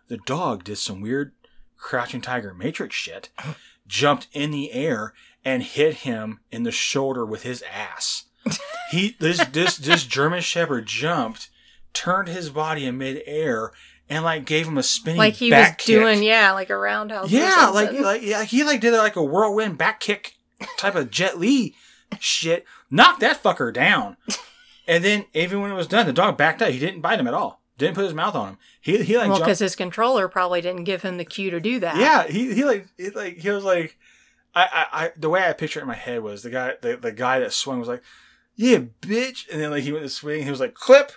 The 0.08 0.18
dog 0.18 0.64
did 0.64 0.78
some 0.80 1.02
weird 1.02 1.34
crouching 1.78 2.22
tiger 2.22 2.54
matrix 2.54 2.96
shit, 2.96 3.30
jumped 3.90 4.28
in 4.32 4.52
the 4.52 4.72
air 4.72 5.14
and 5.44 5.64
hit 5.64 5.96
him 5.96 6.40
in 6.52 6.64
the 6.64 6.72
shoulder 6.72 7.26
with 7.26 7.44
his 7.44 7.62
ass. 7.64 8.26
He 8.92 9.16
this 9.20 9.46
this 9.46 9.78
this 9.78 10.04
German 10.04 10.42
Shepherd 10.42 10.88
jumped, 10.88 11.50
turned 11.94 12.28
his 12.28 12.50
body 12.50 12.86
in 12.88 12.98
midair, 12.98 13.72
and 14.10 14.24
like 14.24 14.46
gave 14.46 14.68
him 14.68 14.80
a 14.80 14.84
spinning 14.84 15.20
Like 15.20 15.36
he 15.36 15.52
was 15.52 15.68
kick. 15.78 15.86
doing, 15.86 16.24
yeah, 16.24 16.54
like 16.54 16.72
a 16.72 16.78
roundhouse. 16.78 17.30
Yeah, 17.30 17.70
like 17.72 17.92
like 17.92 18.24
yeah, 18.24 18.44
he 18.46 18.64
like 18.64 18.82
did 18.82 18.94
like 18.96 19.16
a 19.16 19.24
whirlwind 19.24 19.78
back 19.78 20.00
kick 20.00 20.38
type 20.80 20.96
of 20.96 21.12
Jet 21.12 21.38
Li 21.38 21.76
shit. 22.20 22.66
Knocked 22.90 23.20
that 23.20 23.44
fucker 23.44 23.72
down, 23.72 24.18
and 24.88 25.04
then 25.04 25.26
even 25.36 25.62
when 25.62 25.70
it 25.70 25.76
was 25.76 25.86
done, 25.86 26.08
the 26.08 26.14
dog 26.14 26.36
backed 26.36 26.64
up. 26.64 26.70
He 26.72 26.80
didn't 26.80 27.02
bite 27.02 27.20
him 27.20 27.28
at 27.28 27.36
all. 27.36 27.59
Didn't 27.80 27.96
put 27.96 28.04
his 28.06 28.14
mouth 28.14 28.36
on 28.36 28.50
him. 28.50 28.58
He 28.82 29.02
he 29.04 29.18
like 29.18 29.30
well, 29.30 29.40
because 29.40 29.58
his 29.60 29.76
controller 29.76 30.28
probably 30.28 30.62
didn't 30.62 30.84
give 30.84 31.02
him 31.02 31.18
the 31.18 31.26
cue 31.26 31.50
to 31.50 31.60
do 31.60 31.80
that. 31.80 31.96
Yeah, 31.98 32.28
he 32.28 32.54
he 32.54 32.64
like 32.66 32.86
he 32.98 33.10
like 33.10 33.38
he 33.38 33.50
was 33.50 33.64
like, 33.64 33.98
I 34.54 34.64
I, 34.92 35.06
I 35.06 35.12
the 35.18 35.30
way 35.30 35.44
I 35.48 35.54
picture 35.54 35.80
it 35.80 35.84
in 35.84 35.88
my 35.88 35.96
head 35.96 36.22
was 36.22 36.44
the 36.44 36.50
guy 36.52 36.74
the, 36.82 36.98
the 36.98 37.12
guy 37.12 37.40
that 37.40 37.54
swung 37.54 37.80
was 37.80 37.88
like, 37.88 38.04
yeah, 38.56 38.80
bitch, 39.02 39.50
and 39.52 39.60
then 39.62 39.72
like 39.72 39.84
he 39.84 39.92
went 39.92 40.04
to 40.04 40.10
swing, 40.10 40.44
he 40.44 40.52
was 40.52 40.60
like 40.60 40.74
clip, 40.74 41.14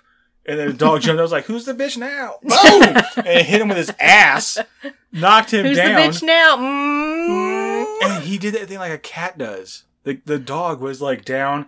and 0.47 0.59
then 0.59 0.69
the 0.69 0.73
dog 0.75 1.01
jumped. 1.03 1.19
I 1.19 1.23
was 1.23 1.33
like, 1.33 1.47
who's 1.47 1.65
the 1.65 1.75
bitch 1.75 1.97
now? 1.99 2.37
Boom, 2.43 3.27
and 3.27 3.47
hit 3.47 3.61
him 3.61 3.69
with 3.69 3.77
his 3.79 3.93
ass, 3.99 4.57
knocked 5.11 5.53
him 5.53 5.67
Who's 5.67 5.77
down. 5.77 6.01
the 6.01 6.09
bitch 6.09 6.23
now? 6.23 6.57
Mm. 6.59 8.03
And 8.05 8.23
he 8.25 8.39
did 8.39 8.55
that 8.55 8.69
thing 8.69 8.79
like 8.79 8.93
a 8.93 8.99
cat 8.99 9.37
does. 9.37 9.85
The 10.05 10.21
the 10.25 10.39
dog 10.39 10.81
was 10.81 11.01
like 11.03 11.25
down, 11.25 11.67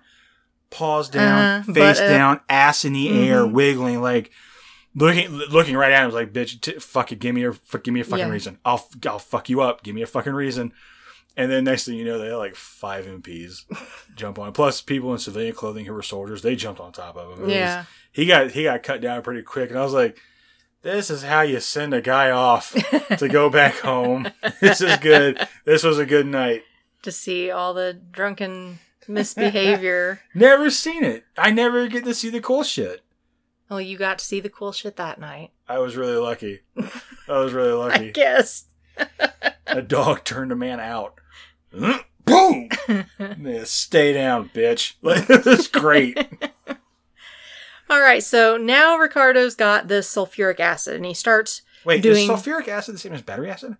paws 0.70 1.08
down, 1.08 1.38
Uh-huh, 1.62 1.72
face 1.72 1.98
butt 1.98 2.00
up. 2.00 2.08
down, 2.10 2.40
ass 2.48 2.84
in 2.84 2.92
the 2.92 3.08
air, 3.28 3.40
Mhm. 3.42 3.52
wiggling 3.52 4.00
like 4.02 4.30
looking 4.94 5.30
looking 5.32 5.76
right 5.76 5.92
at 5.92 6.00
him. 6.00 6.06
Was 6.06 6.14
like, 6.14 6.32
bitch, 6.32 6.60
t- 6.60 6.78
fuck 6.78 7.12
it, 7.12 7.18
give 7.18 7.34
me 7.34 7.44
a 7.44 7.50
f- 7.50 7.82
give 7.82 7.92
me 7.94 8.00
a 8.00 8.04
fucking 8.04 8.26
Yeah. 8.26 8.32
reason. 8.32 8.58
I'll 8.64 8.76
f- 8.76 9.06
I'll 9.06 9.18
fuck 9.18 9.48
you 9.48 9.60
up. 9.60 9.82
Give 9.82 9.94
me 9.94 10.02
a 10.02 10.06
fucking 10.06 10.32
reason. 10.34 10.72
And 11.36 11.50
then 11.50 11.64
next 11.64 11.84
thing 11.84 11.96
you 11.96 12.04
know, 12.04 12.18
they 12.18 12.26
had 12.28 12.36
like 12.36 12.54
five 12.54 13.06
MPs 13.06 13.62
jump 14.14 14.38
on. 14.38 14.52
Plus, 14.52 14.80
people 14.80 15.12
in 15.12 15.18
civilian 15.18 15.54
clothing 15.54 15.84
who 15.84 15.92
were 15.92 16.02
soldiers, 16.02 16.42
they 16.42 16.54
jumped 16.54 16.80
on 16.80 16.92
top 16.92 17.16
of 17.16 17.32
him. 17.32 17.38
It 17.44 17.46
was- 17.46 17.52
Yeah. 17.54 17.84
he 18.12 18.24
got 18.26 18.50
he 18.52 18.62
got 18.64 18.82
cut 18.84 19.00
down 19.00 19.22
pretty 19.22 19.42
quick, 19.42 19.70
and 19.70 19.78
I 19.78 19.82
was 19.82 19.92
like, 19.94 20.18
"This 20.82 21.10
is 21.10 21.22
how 21.24 21.40
you 21.40 21.58
send 21.60 21.92
a 21.92 22.00
guy 22.00 22.30
off 22.30 22.72
to 23.18 23.28
go 23.28 23.50
back 23.50 23.74
home. 23.78 24.28
This 24.60 24.80
is 24.80 24.96
good. 24.98 25.44
This 25.64 25.82
was 25.82 25.98
a 25.98 26.06
good 26.06 26.26
night." 26.26 26.62
To 27.02 27.10
see 27.12 27.50
all 27.50 27.74
the 27.74 27.92
drunken 27.92 28.78
misbehavior. 29.08 30.20
Never 30.34 30.70
seen 30.70 31.04
it. 31.04 31.24
I 31.36 31.50
never 31.50 31.86
get 31.88 32.04
to 32.04 32.14
see 32.14 32.30
the 32.30 32.40
cool 32.40 32.62
shit. 32.62 33.03
Well, 33.74 33.80
you 33.80 33.98
got 33.98 34.18
to 34.20 34.24
see 34.24 34.40
the 34.40 34.48
cool 34.48 34.72
shit 34.72 34.96
that 34.96 35.18
night. 35.20 35.50
I 35.68 35.78
was 35.78 35.96
really 35.96 36.16
lucky. 36.16 36.60
I 37.28 37.38
was 37.38 37.52
really 37.52 37.72
I 37.72 37.74
lucky. 37.74 38.12
guess. 38.12 38.66
A 39.66 39.82
dog 39.82 40.24
turned 40.24 40.52
a 40.52 40.56
man 40.56 40.78
out. 40.80 41.14
Mm, 41.74 42.04
boom! 42.24 42.68
Yeah, 43.18 43.64
stay 43.64 44.12
down, 44.12 44.50
bitch. 44.54 44.94
Like, 45.02 45.26
this 45.26 45.46
is 45.46 45.68
great. 45.68 46.16
All 47.90 48.00
right, 48.00 48.22
so 48.22 48.56
now 48.56 48.96
Ricardo's 48.96 49.54
got 49.54 49.88
the 49.88 49.96
sulfuric 49.96 50.58
acid, 50.60 50.96
and 50.96 51.04
he 51.04 51.12
starts. 51.14 51.62
Wait, 51.84 52.02
Doing- 52.02 52.24
is 52.24 52.28
sulfuric 52.30 52.68
acid 52.68 52.94
the 52.94 52.98
same 52.98 53.12
as 53.12 53.22
battery 53.22 53.50
acid? 53.50 53.76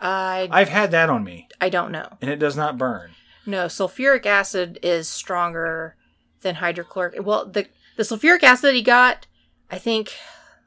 I 0.00 0.48
I've 0.50 0.68
had 0.68 0.90
that 0.92 1.10
on 1.10 1.24
me, 1.24 1.48
I 1.60 1.70
don't 1.70 1.90
know. 1.90 2.18
and 2.20 2.30
it 2.30 2.38
does 2.38 2.56
not 2.56 2.78
burn. 2.78 3.10
No, 3.46 3.66
sulfuric 3.66 4.26
acid 4.26 4.78
is 4.82 5.08
stronger 5.08 5.96
than 6.42 6.56
hydrochloric. 6.56 7.16
Well, 7.24 7.46
the 7.46 7.66
the 7.98 8.04
sulfuric 8.04 8.44
acid 8.44 8.74
he 8.74 8.82
got, 8.82 9.26
I 9.70 9.78
think. 9.78 10.14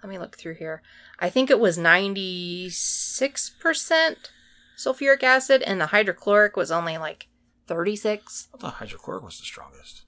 Let 0.03 0.09
me 0.09 0.19
look 0.19 0.37
through 0.37 0.55
here. 0.55 0.81
I 1.17 1.29
think 1.29 1.49
it 1.49 1.59
was 1.59 1.77
ninety 1.77 2.69
six 2.69 3.49
percent 3.49 4.31
sulfuric 4.77 5.23
acid, 5.23 5.61
and 5.61 5.79
the 5.79 5.87
hydrochloric 5.87 6.57
was 6.57 6.71
only 6.71 6.97
like 6.97 7.27
thirty 7.67 7.95
six. 7.95 8.49
I 8.53 8.57
thought 8.57 8.73
hydrochloric 8.73 9.23
was 9.23 9.39
the 9.39 9.45
strongest. 9.45 10.03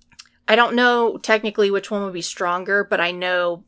I 0.47 0.57
don't 0.57 0.75
know 0.75 1.17
technically 1.17 1.71
which 1.71 1.89
one 1.89 2.03
would 2.03 2.13
be 2.13 2.21
stronger, 2.21 2.83
but 2.83 2.99
I 2.99 3.11
know 3.11 3.63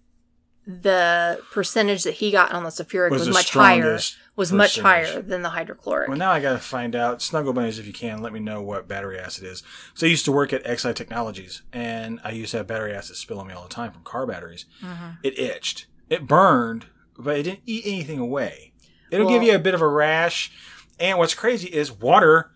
the 0.68 1.40
percentage 1.52 2.04
that 2.04 2.16
he 2.16 2.32
got 2.32 2.52
on 2.52 2.64
the 2.64 2.70
sulfuric 2.70 3.12
Was 3.12 3.28
was, 3.28 3.36
much 3.36 3.52
higher. 3.52 4.00
Was 4.36 4.52
much 4.52 4.80
higher 4.80 5.22
than 5.22 5.44
the 5.44 5.50
hydrochloric. 5.50 6.10
Well, 6.10 6.18
now 6.18 6.32
I 6.32 6.40
gotta 6.40 6.60
find 6.60 6.96
out. 6.96 7.22
Snuggle 7.22 7.54
bunnies, 7.54 7.80
if 7.80 7.88
you 7.88 7.94
can, 7.94 8.22
let 8.22 8.34
me 8.34 8.40
know 8.40 8.62
what 8.62 8.88
battery 8.88 9.20
acid 9.20 9.46
is. 9.46 9.64
So 9.94 10.08
I 10.08 10.10
used 10.10 10.26
to 10.26 10.32
work 10.32 10.52
at 10.54 10.64
Exide 10.66 10.96
Technologies, 10.96 11.62
and 11.72 12.20
I 12.24 12.32
used 12.32 12.52
to 12.52 12.58
have 12.58 12.68
battery 12.68 12.94
acid 12.94 13.16
spill 13.16 13.40
on 13.40 13.48
me 13.48 13.54
all 13.54 13.64
the 13.64 13.70
time 13.70 13.92
from 13.92 14.04
car 14.04 14.26
batteries. 14.26 14.66
Mm-hmm. 14.84 15.10
It 15.24 15.40
itched, 15.40 15.88
it 16.10 16.28
burned, 16.28 16.88
but 17.18 17.38
it 17.38 17.44
didn't 17.44 17.62
eat 17.66 17.84
anything 17.86 18.20
away. 18.20 18.74
It'll 19.12 19.30
give 19.30 19.44
you 19.44 19.56
a 19.56 19.60
bit 19.60 19.74
of 19.74 19.82
a 19.82 19.88
rash. 19.88 20.52
And 21.00 21.18
what's 21.18 21.34
crazy 21.34 21.68
is 21.68 21.92
water. 21.92 22.52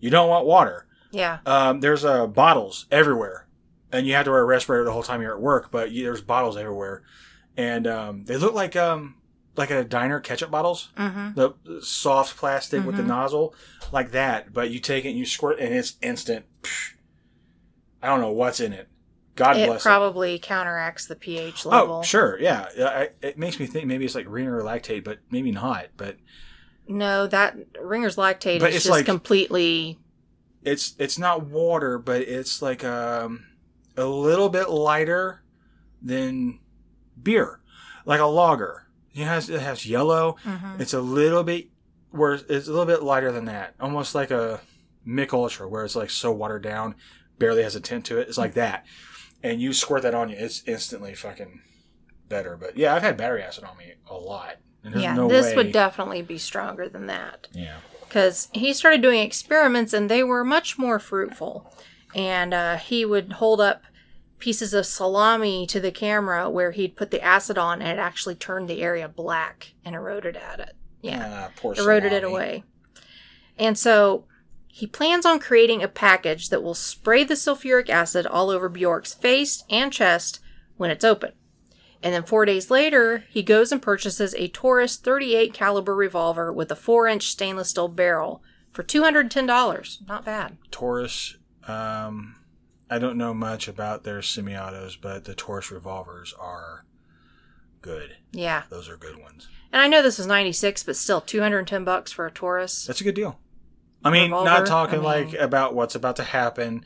You 0.00 0.10
don't 0.10 0.28
want 0.28 0.46
water. 0.46 0.86
Yeah. 1.10 1.38
Um, 1.46 1.80
there's 1.80 2.04
uh, 2.04 2.26
bottles 2.26 2.86
everywhere, 2.90 3.46
and 3.90 4.06
you 4.06 4.14
have 4.14 4.24
to 4.24 4.30
wear 4.30 4.40
a 4.40 4.44
respirator 4.44 4.84
the 4.84 4.92
whole 4.92 5.02
time 5.02 5.22
you're 5.22 5.34
at 5.34 5.40
work. 5.40 5.70
But 5.70 5.90
you, 5.92 6.04
there's 6.04 6.20
bottles 6.22 6.56
everywhere, 6.56 7.02
and 7.56 7.86
um, 7.86 8.24
they 8.24 8.36
look 8.36 8.54
like 8.54 8.76
um, 8.76 9.16
like 9.56 9.70
a 9.70 9.84
diner 9.84 10.20
ketchup 10.20 10.50
bottles, 10.50 10.90
Mm-hmm. 10.96 11.34
the, 11.34 11.50
the 11.64 11.82
soft 11.82 12.36
plastic 12.36 12.84
with 12.84 12.96
the 12.96 13.02
nozzle, 13.02 13.54
like 13.92 14.12
that. 14.12 14.52
But 14.52 14.70
you 14.70 14.78
take 14.80 15.04
it 15.04 15.10
and 15.10 15.18
you 15.18 15.26
squirt, 15.26 15.58
and 15.58 15.74
it's 15.74 15.96
instant. 16.02 16.46
Psh. 16.62 16.94
I 18.02 18.08
don't 18.08 18.20
know 18.20 18.32
what's 18.32 18.60
in 18.60 18.72
it. 18.72 18.88
God 19.34 19.54
bless 19.54 19.64
It 19.64 19.66
bless 19.68 19.82
probably 19.82 20.38
counteracts 20.38 21.06
the 21.06 21.16
pH 21.16 21.64
level. 21.64 21.96
Oh, 21.96 22.02
sure, 22.02 22.38
yeah. 22.40 22.66
I, 22.78 23.10
it 23.22 23.38
makes 23.38 23.58
me 23.60 23.66
think 23.66 23.86
maybe 23.86 24.04
it's 24.04 24.14
like 24.14 24.26
or 24.26 24.62
lactate, 24.62 25.04
but 25.04 25.20
maybe 25.30 25.50
not. 25.52 25.86
But 25.96 26.16
No, 26.88 27.26
that 27.28 27.56
Ringer's 27.80 28.16
lactate 28.16 28.60
But 28.60 28.70
is 28.70 28.76
it's 28.76 28.84
just 28.84 28.90
like- 28.90 29.06
completely. 29.06 29.98
it's 30.64 30.94
it's 30.98 31.18
not 31.18 31.46
water, 31.46 31.98
but 31.98 32.20
it's 32.22 32.60
like 32.60 32.84
um 32.84 33.46
a 33.96 34.04
little 34.04 34.48
bit 34.48 34.68
lighter 34.68 35.42
than 36.02 36.58
beer, 37.20 37.60
like 38.04 38.20
a 38.20 38.26
lager. 38.26 38.86
It 39.14 39.24
has 39.24 39.50
it 39.50 39.60
has 39.60 39.86
yellow. 39.86 40.36
Mhm. 40.44 40.80
It's 40.80 40.94
a 40.94 41.00
little 41.00 41.42
bit 41.42 41.68
where 42.10 42.34
it's 42.34 42.66
a 42.68 42.70
little 42.70 42.86
bit 42.86 43.02
lighter 43.02 43.32
than 43.32 43.46
that, 43.46 43.74
almost 43.80 44.14
like 44.14 44.30
a 44.30 44.60
Mich 45.04 45.32
Ultra, 45.32 45.68
where 45.68 45.84
it's 45.84 45.96
like 45.96 46.10
so 46.10 46.30
watered 46.32 46.62
down, 46.62 46.94
barely 47.38 47.62
has 47.62 47.74
a 47.76 47.80
tint 47.80 48.04
to 48.06 48.18
it. 48.18 48.28
It's 48.28 48.38
like 48.38 48.54
that, 48.54 48.84
and 49.42 49.60
you 49.60 49.72
squirt 49.72 50.02
that 50.02 50.14
on 50.14 50.28
you, 50.28 50.36
it's 50.38 50.62
instantly 50.66 51.14
fucking 51.14 51.60
better. 52.28 52.56
But 52.56 52.76
yeah, 52.76 52.94
I've 52.94 53.02
had 53.02 53.16
battery 53.16 53.42
acid 53.42 53.64
on 53.64 53.76
me 53.76 53.94
a 54.08 54.14
lot. 54.14 54.56
And 54.84 54.94
Yeah, 54.96 55.14
no 55.14 55.28
this 55.28 55.46
way. 55.46 55.56
would 55.56 55.72
definitely 55.72 56.22
be 56.22 56.38
stronger 56.38 56.88
than 56.88 57.06
that. 57.06 57.48
yeah. 57.52 57.76
because 58.08 58.48
he 58.52 58.74
started 58.74 59.00
doing 59.00 59.20
experiments 59.20 59.94
and 59.94 60.10
they 60.10 60.22
were 60.22 60.44
much 60.44 60.76
more 60.78 60.98
fruitful. 60.98 61.72
And 62.14 62.52
uh, 62.52 62.76
he 62.76 63.04
would 63.06 63.34
hold 63.34 63.58
up 63.60 63.82
pieces 64.42 64.74
of 64.74 64.84
salami 64.84 65.68
to 65.68 65.78
the 65.78 65.92
camera 65.92 66.50
where 66.50 66.72
he'd 66.72 66.96
put 66.96 67.12
the 67.12 67.22
acid 67.22 67.56
on 67.56 67.80
and 67.80 67.96
it 67.96 68.02
actually 68.02 68.34
turned 68.34 68.68
the 68.68 68.82
area 68.82 69.08
black 69.08 69.72
and 69.84 69.94
eroded 69.94 70.36
at 70.36 70.58
it. 70.58 70.74
Yeah, 71.00 71.46
Ah, 71.46 71.52
poor 71.56 71.76
eroded 71.78 72.12
it 72.12 72.24
away. 72.24 72.64
And 73.56 73.78
so 73.78 74.24
he 74.66 74.88
plans 74.88 75.24
on 75.24 75.38
creating 75.38 75.80
a 75.80 75.86
package 75.86 76.48
that 76.48 76.60
will 76.60 76.74
spray 76.74 77.22
the 77.22 77.34
sulfuric 77.34 77.88
acid 77.88 78.26
all 78.26 78.50
over 78.50 78.68
Bjork's 78.68 79.14
face 79.14 79.62
and 79.70 79.92
chest 79.92 80.40
when 80.76 80.90
it's 80.90 81.04
open. 81.04 81.30
And 82.02 82.12
then 82.12 82.24
four 82.24 82.44
days 82.44 82.68
later, 82.68 83.22
he 83.30 83.44
goes 83.44 83.70
and 83.70 83.80
purchases 83.80 84.34
a 84.34 84.48
Taurus 84.48 84.96
38 84.96 85.54
caliber 85.54 85.94
revolver 85.94 86.52
with 86.52 86.72
a 86.72 86.76
four 86.76 87.06
inch 87.06 87.28
stainless 87.28 87.70
steel 87.70 87.86
barrel 87.86 88.42
for 88.72 88.82
$210. 88.82 90.08
Not 90.08 90.24
bad. 90.24 90.58
Taurus. 90.72 91.36
Um, 91.68 92.34
I 92.92 92.98
don't 92.98 93.16
know 93.16 93.32
much 93.32 93.68
about 93.68 94.04
their 94.04 94.20
semi-autos, 94.20 94.96
but 94.96 95.24
the 95.24 95.34
Taurus 95.34 95.70
revolvers 95.70 96.34
are 96.38 96.84
good. 97.80 98.16
Yeah. 98.32 98.64
Those 98.68 98.88
are 98.88 98.98
good 98.98 99.18
ones. 99.18 99.48
And 99.72 99.80
I 99.80 99.88
know 99.88 100.02
this 100.02 100.18
was 100.18 100.26
96, 100.26 100.82
but 100.82 100.96
still 100.96 101.22
210 101.22 101.84
bucks 101.84 102.12
for 102.12 102.26
a 102.26 102.30
Taurus. 102.30 102.84
That's 102.84 103.00
a 103.00 103.04
good 103.04 103.14
deal. 103.14 103.38
I 104.04 104.10
mean, 104.10 104.24
Revolver, 104.30 104.44
not 104.50 104.66
talking 104.66 104.98
I 105.00 105.02
like 105.02 105.32
about 105.34 105.74
what's 105.74 105.94
about 105.94 106.16
to 106.16 106.22
happen, 106.24 106.84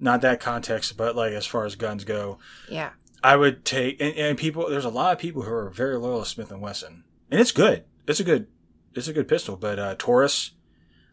not 0.00 0.22
that 0.22 0.40
context, 0.40 0.96
but 0.96 1.14
like 1.14 1.32
as 1.32 1.46
far 1.46 1.64
as 1.64 1.76
guns 1.76 2.02
go, 2.04 2.38
Yeah. 2.68 2.90
I 3.22 3.36
would 3.36 3.64
take 3.64 4.00
and, 4.00 4.14
and 4.16 4.36
people. 4.36 4.68
There's 4.68 4.84
a 4.84 4.90
lot 4.90 5.12
of 5.12 5.18
people 5.18 5.42
who 5.42 5.52
are 5.52 5.70
very 5.70 5.96
loyal 5.96 6.20
to 6.22 6.28
Smith 6.28 6.50
and 6.50 6.60
Wesson, 6.60 7.04
and 7.30 7.40
it's 7.40 7.52
good. 7.52 7.84
It's 8.06 8.20
a 8.20 8.24
good, 8.24 8.48
it's 8.92 9.08
a 9.08 9.14
good 9.14 9.28
pistol. 9.28 9.56
But 9.56 9.78
uh, 9.78 9.94
Taurus, 9.98 10.50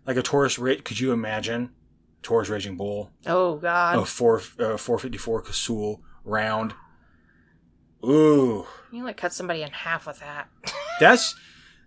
like 0.06 0.18
a 0.18 0.22
Taurus, 0.22 0.60
Ra- 0.60 0.76
could 0.84 1.00
you 1.00 1.14
imagine 1.14 1.70
Taurus 2.24 2.50
Raging 2.50 2.78
Bull? 2.78 3.12
Oh, 3.26 3.56
God. 3.58 3.98
a 3.98 4.06
four 4.06 4.42
uh, 4.60 4.78
four 4.78 5.00
fifty 5.00 5.18
four 5.18 5.42
Casull 5.42 6.02
round. 6.24 6.74
Ooh, 8.04 8.66
You 8.92 9.04
like 9.04 9.18
cut 9.18 9.32
somebody 9.34 9.62
in 9.62 9.70
half 9.70 10.08
with 10.08 10.20
that. 10.20 10.50
that's 11.00 11.36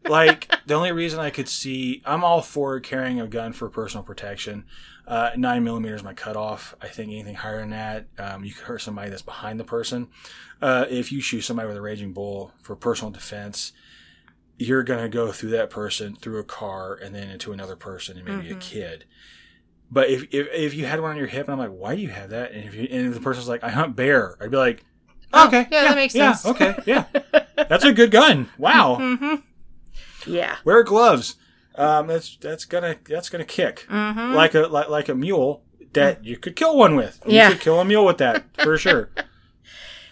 like 0.08 0.48
the 0.66 0.74
only 0.74 0.92
reason 0.92 1.18
I 1.18 1.30
could 1.30 1.48
see. 1.48 2.02
I'm 2.04 2.22
all 2.22 2.40
for 2.40 2.78
carrying 2.78 3.20
a 3.20 3.26
gun 3.26 3.52
for 3.52 3.68
personal 3.68 4.04
protection. 4.04 4.64
Uh, 5.08 5.30
Nine 5.36 5.64
millimeters 5.64 6.02
my 6.04 6.14
cutoff. 6.14 6.74
I 6.80 6.86
think 6.88 7.10
anything 7.10 7.34
higher 7.34 7.58
than 7.60 7.70
that, 7.70 8.06
um, 8.18 8.44
you 8.44 8.52
could 8.54 8.64
hurt 8.64 8.80
somebody 8.80 9.10
that's 9.10 9.22
behind 9.22 9.58
the 9.58 9.64
person. 9.64 10.08
Uh, 10.62 10.86
if 10.88 11.10
you 11.10 11.20
shoot 11.20 11.40
somebody 11.42 11.66
with 11.68 11.76
a 11.76 11.82
raging 11.82 12.12
bull 12.12 12.52
for 12.62 12.76
personal 12.76 13.10
defense, 13.10 13.72
you're 14.56 14.84
gonna 14.84 15.08
go 15.08 15.32
through 15.32 15.50
that 15.50 15.68
person, 15.68 16.14
through 16.14 16.38
a 16.38 16.44
car, 16.44 16.94
and 16.94 17.12
then 17.14 17.28
into 17.28 17.52
another 17.52 17.74
person, 17.76 18.16
and 18.16 18.26
maybe 18.26 18.50
a 18.52 18.56
kid. 18.56 19.04
But 19.94 20.10
if, 20.10 20.24
if 20.34 20.48
if 20.52 20.74
you 20.74 20.84
had 20.86 21.00
one 21.00 21.12
on 21.12 21.16
your 21.16 21.28
hip, 21.28 21.46
and 21.48 21.52
I'm 21.52 21.58
like, 21.58 21.78
why 21.78 21.94
do 21.94 22.02
you 22.02 22.08
have 22.10 22.30
that? 22.30 22.50
And 22.52 22.64
if 22.64 22.74
you, 22.74 22.82
and 22.90 23.06
if 23.06 23.14
the 23.14 23.20
person's 23.20 23.48
like, 23.48 23.62
I 23.64 23.70
hunt 23.70 23.94
bear, 23.96 24.36
I'd 24.40 24.50
be 24.50 24.56
like, 24.56 24.84
Oh, 25.32 25.46
okay, 25.48 25.66
yeah, 25.70 25.84
that 25.84 25.94
makes 25.96 26.14
yeah, 26.14 26.32
sense. 26.32 26.46
okay, 26.54 26.76
yeah, 26.84 27.04
that's 27.56 27.84
a 27.84 27.92
good 27.92 28.10
gun. 28.10 28.48
Wow, 28.58 28.96
Mm-hmm. 29.00 29.34
Yeah. 30.26 30.56
wear 30.64 30.82
gloves. 30.82 31.36
Um, 31.76 32.08
that's 32.08 32.36
that's 32.36 32.64
gonna 32.64 32.96
that's 33.08 33.28
gonna 33.30 33.44
kick 33.44 33.86
Mm-hmm. 33.88 34.34
like 34.34 34.54
a 34.54 34.60
like, 34.62 34.88
like 34.88 35.08
a 35.08 35.14
mule 35.14 35.62
that 35.92 36.24
you 36.24 36.36
could 36.36 36.56
kill 36.56 36.76
one 36.76 36.96
with. 36.96 37.20
You 37.26 37.34
Yeah. 37.34 37.50
could 37.50 37.60
kill 37.60 37.80
a 37.80 37.84
mule 37.84 38.04
with 38.04 38.18
that 38.18 38.44
for 38.62 38.76
sure. 38.76 39.10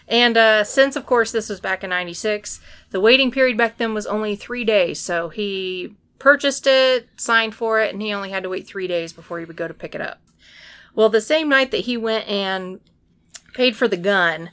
And 0.09 0.37
uh, 0.37 0.65
since, 0.65 0.95
of 0.97 1.07
course, 1.07 1.33
this 1.33 1.49
was 1.49 1.61
back 1.61 1.83
in 1.85 1.91
96, 1.91 2.61
the 2.91 3.01
waiting 3.01 3.31
period 3.31 3.57
back 3.57 3.79
then 3.79 3.95
was 3.95 4.07
only 4.07 4.37
three 4.37 4.65
days. 4.65 4.99
So 5.01 5.29
he 5.29 5.95
purchased 6.23 6.69
it, 6.69 7.09
signed 7.17 7.53
for 7.53 7.81
it, 7.81 7.93
and 7.93 8.01
he 8.01 8.13
only 8.13 8.31
had 8.31 8.45
to 8.45 8.49
wait 8.49 8.65
three 8.65 8.87
days 8.87 9.13
before 9.13 9.41
he 9.41 9.45
would 9.45 9.57
go 9.57 9.67
to 9.67 9.75
pick 9.75 9.93
it 9.93 10.01
up. 10.01 10.21
Well, 10.95 11.09
the 11.09 11.21
same 11.21 11.49
night 11.49 11.73
that 11.73 11.79
he 11.79 11.97
went 11.97 12.29
and 12.29 12.79
paid 13.55 13.75
for 13.75 13.89
the 13.89 13.97
gun, 13.97 14.51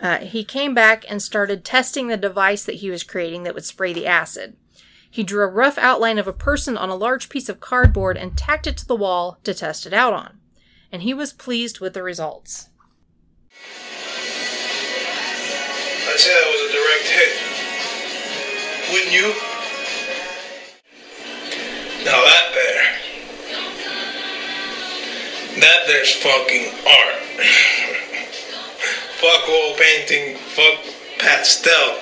uh, 0.00 0.18
he 0.18 0.42
came 0.42 0.74
back 0.74 1.04
and 1.08 1.22
started 1.22 1.64
testing 1.64 2.08
the 2.08 2.16
device 2.16 2.64
that 2.64 2.76
he 2.76 2.90
was 2.90 3.04
creating 3.04 3.44
that 3.44 3.54
would 3.54 3.64
spray 3.64 3.92
the 3.92 4.08
acid. 4.08 4.56
He 5.08 5.22
drew 5.22 5.44
a 5.44 5.46
rough 5.46 5.78
outline 5.78 6.18
of 6.18 6.26
a 6.26 6.32
person 6.32 6.76
on 6.76 6.88
a 6.88 6.96
large 6.96 7.28
piece 7.28 7.48
of 7.48 7.60
cardboard 7.60 8.16
and 8.16 8.36
tacked 8.36 8.66
it 8.66 8.76
to 8.78 8.86
the 8.86 8.96
wall 8.96 9.38
to 9.44 9.54
test 9.54 9.86
it 9.86 9.94
out 9.94 10.14
on. 10.14 10.40
And 10.90 11.02
he 11.02 11.14
was 11.14 11.32
pleased 11.32 11.78
with 11.78 11.94
the 11.94 12.02
results. 12.02 12.70
I'd 16.08 16.18
say 16.18 16.32
that 16.32 16.50
was 16.50 16.60
a 16.68 16.72
direct 16.74 17.06
hit. 17.06 17.32
Wouldn't 18.92 19.12
you? 19.12 19.53
Now 22.04 22.20
that 22.20 22.52
there. 22.52 22.84
That 25.60 25.86
there's 25.86 26.12
fucking 26.12 26.68
art. 26.84 27.16
fuck 29.16 29.48
oil 29.48 29.74
painting, 29.80 30.36
fuck 30.36 30.84
pastel. 31.18 31.96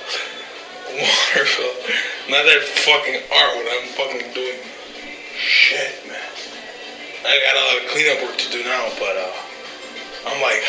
Watercolor. 0.91 1.95
Now 2.29 2.43
that 2.43 2.63
fucking 2.83 3.15
art 3.31 3.55
what 3.55 3.67
I'm 3.71 3.87
fucking 3.95 4.33
doing. 4.33 4.59
Shit, 5.37 6.05
man. 6.05 6.19
I 7.25 7.39
got 7.39 7.55
a 7.55 7.63
lot 7.63 7.77
of 7.83 7.89
cleanup 7.91 8.21
work 8.23 8.37
to 8.37 8.51
do 8.51 8.61
now, 8.65 8.89
but 8.99 9.15
uh 9.15 9.31
I'm 10.27 10.41
like 10.41 10.63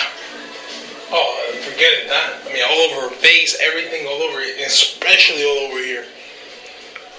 Oh, 1.11 1.53
forget 1.63 1.93
it. 1.93 2.09
That 2.09 2.43
I 2.47 2.53
mean, 2.53 2.63
all 2.63 2.91
over 2.91 3.09
her 3.09 3.15
face, 3.17 3.59
everything, 3.61 4.07
all 4.07 4.23
over 4.23 4.41
especially 4.65 5.45
all 5.45 5.71
over 5.71 5.79
here. 5.79 6.07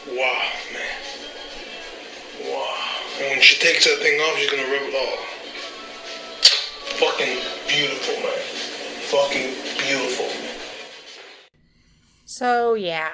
Wow, 0.08 0.52
man. 0.74 1.15
Wow. 2.52 2.96
And 3.20 3.30
when 3.32 3.42
she 3.42 3.58
takes 3.60 3.86
that 3.86 3.98
thing 4.00 4.20
off, 4.20 4.38
she's 4.38 4.52
gonna 4.52 4.70
rip 4.70 4.82
it 4.82 4.96
off. 4.96 5.36
Fucking 7.00 7.38
beautiful, 7.68 8.16
man. 8.24 8.40
Fucking 9.10 9.54
beautiful. 9.86 10.30
So 12.26 12.74
yeah, 12.74 13.12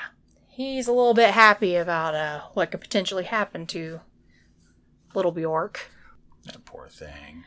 he's 0.49 0.87
a 0.87 0.91
little 0.91 1.13
bit 1.13 1.31
happy 1.31 1.75
about 1.75 2.15
uh, 2.15 2.41
what 2.53 2.71
could 2.71 2.81
potentially 2.81 3.25
happen 3.25 3.67
to 3.67 4.01
little 5.13 5.31
Bjork. 5.31 5.91
That 6.45 6.65
poor 6.65 6.87
thing. 6.87 7.43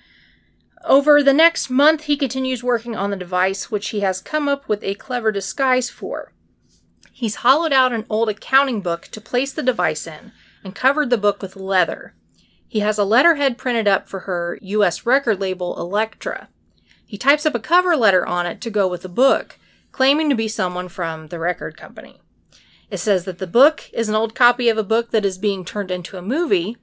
Over 0.85 1.23
the 1.23 1.32
next 1.32 1.70
month, 1.70 2.05
he 2.05 2.16
continues 2.16 2.62
working 2.62 2.94
on 2.94 3.11
the 3.11 3.16
device, 3.16 3.70
which 3.70 3.89
he 3.89 4.01
has 4.01 4.20
come 4.20 4.48
up 4.48 4.69
with 4.69 4.85
a 4.85 4.94
clever 4.94 5.32
disguise 5.32 5.89
for. 5.89 6.32
He's 7.11 7.36
hollowed 7.36 7.73
out 7.73 7.93
an 7.93 8.05
old 8.11 8.28
accounting 8.28 8.81
book 8.81 9.09
to 9.12 9.20
place 9.20 9.52
the 9.52 9.62
device 9.62 10.06
in 10.06 10.32
and 10.64 10.74
covered 10.74 11.10
the 11.10 11.18
book 11.18 11.40
with 11.40 11.54
leather. 11.54 12.14
He 12.66 12.80
has 12.80 12.98
a 12.98 13.04
letterhead 13.04 13.56
printed 13.58 13.86
up 13.86 14.08
for 14.08 14.20
her 14.20 14.58
U.S. 14.62 15.06
record 15.06 15.40
label 15.40 15.78
Elektra. 15.78 16.48
He 17.06 17.16
types 17.16 17.46
up 17.46 17.54
a 17.54 17.60
cover 17.60 17.96
letter 17.96 18.26
on 18.26 18.46
it 18.46 18.60
to 18.62 18.70
go 18.70 18.88
with 18.88 19.02
the 19.02 19.08
book, 19.08 19.58
claiming 19.92 20.28
to 20.30 20.34
be 20.34 20.48
someone 20.48 20.88
from 20.88 21.28
the 21.28 21.38
record 21.38 21.76
company. 21.76 22.20
It 22.90 22.98
says 22.98 23.24
that 23.26 23.38
the 23.38 23.46
book 23.46 23.90
is 23.92 24.08
an 24.08 24.14
old 24.14 24.34
copy 24.34 24.68
of 24.68 24.78
a 24.78 24.82
book 24.82 25.10
that 25.10 25.24
is 25.24 25.38
being 25.38 25.64
turned 25.64 25.90
into 25.90 26.16
a 26.16 26.22
movie, 26.22 26.76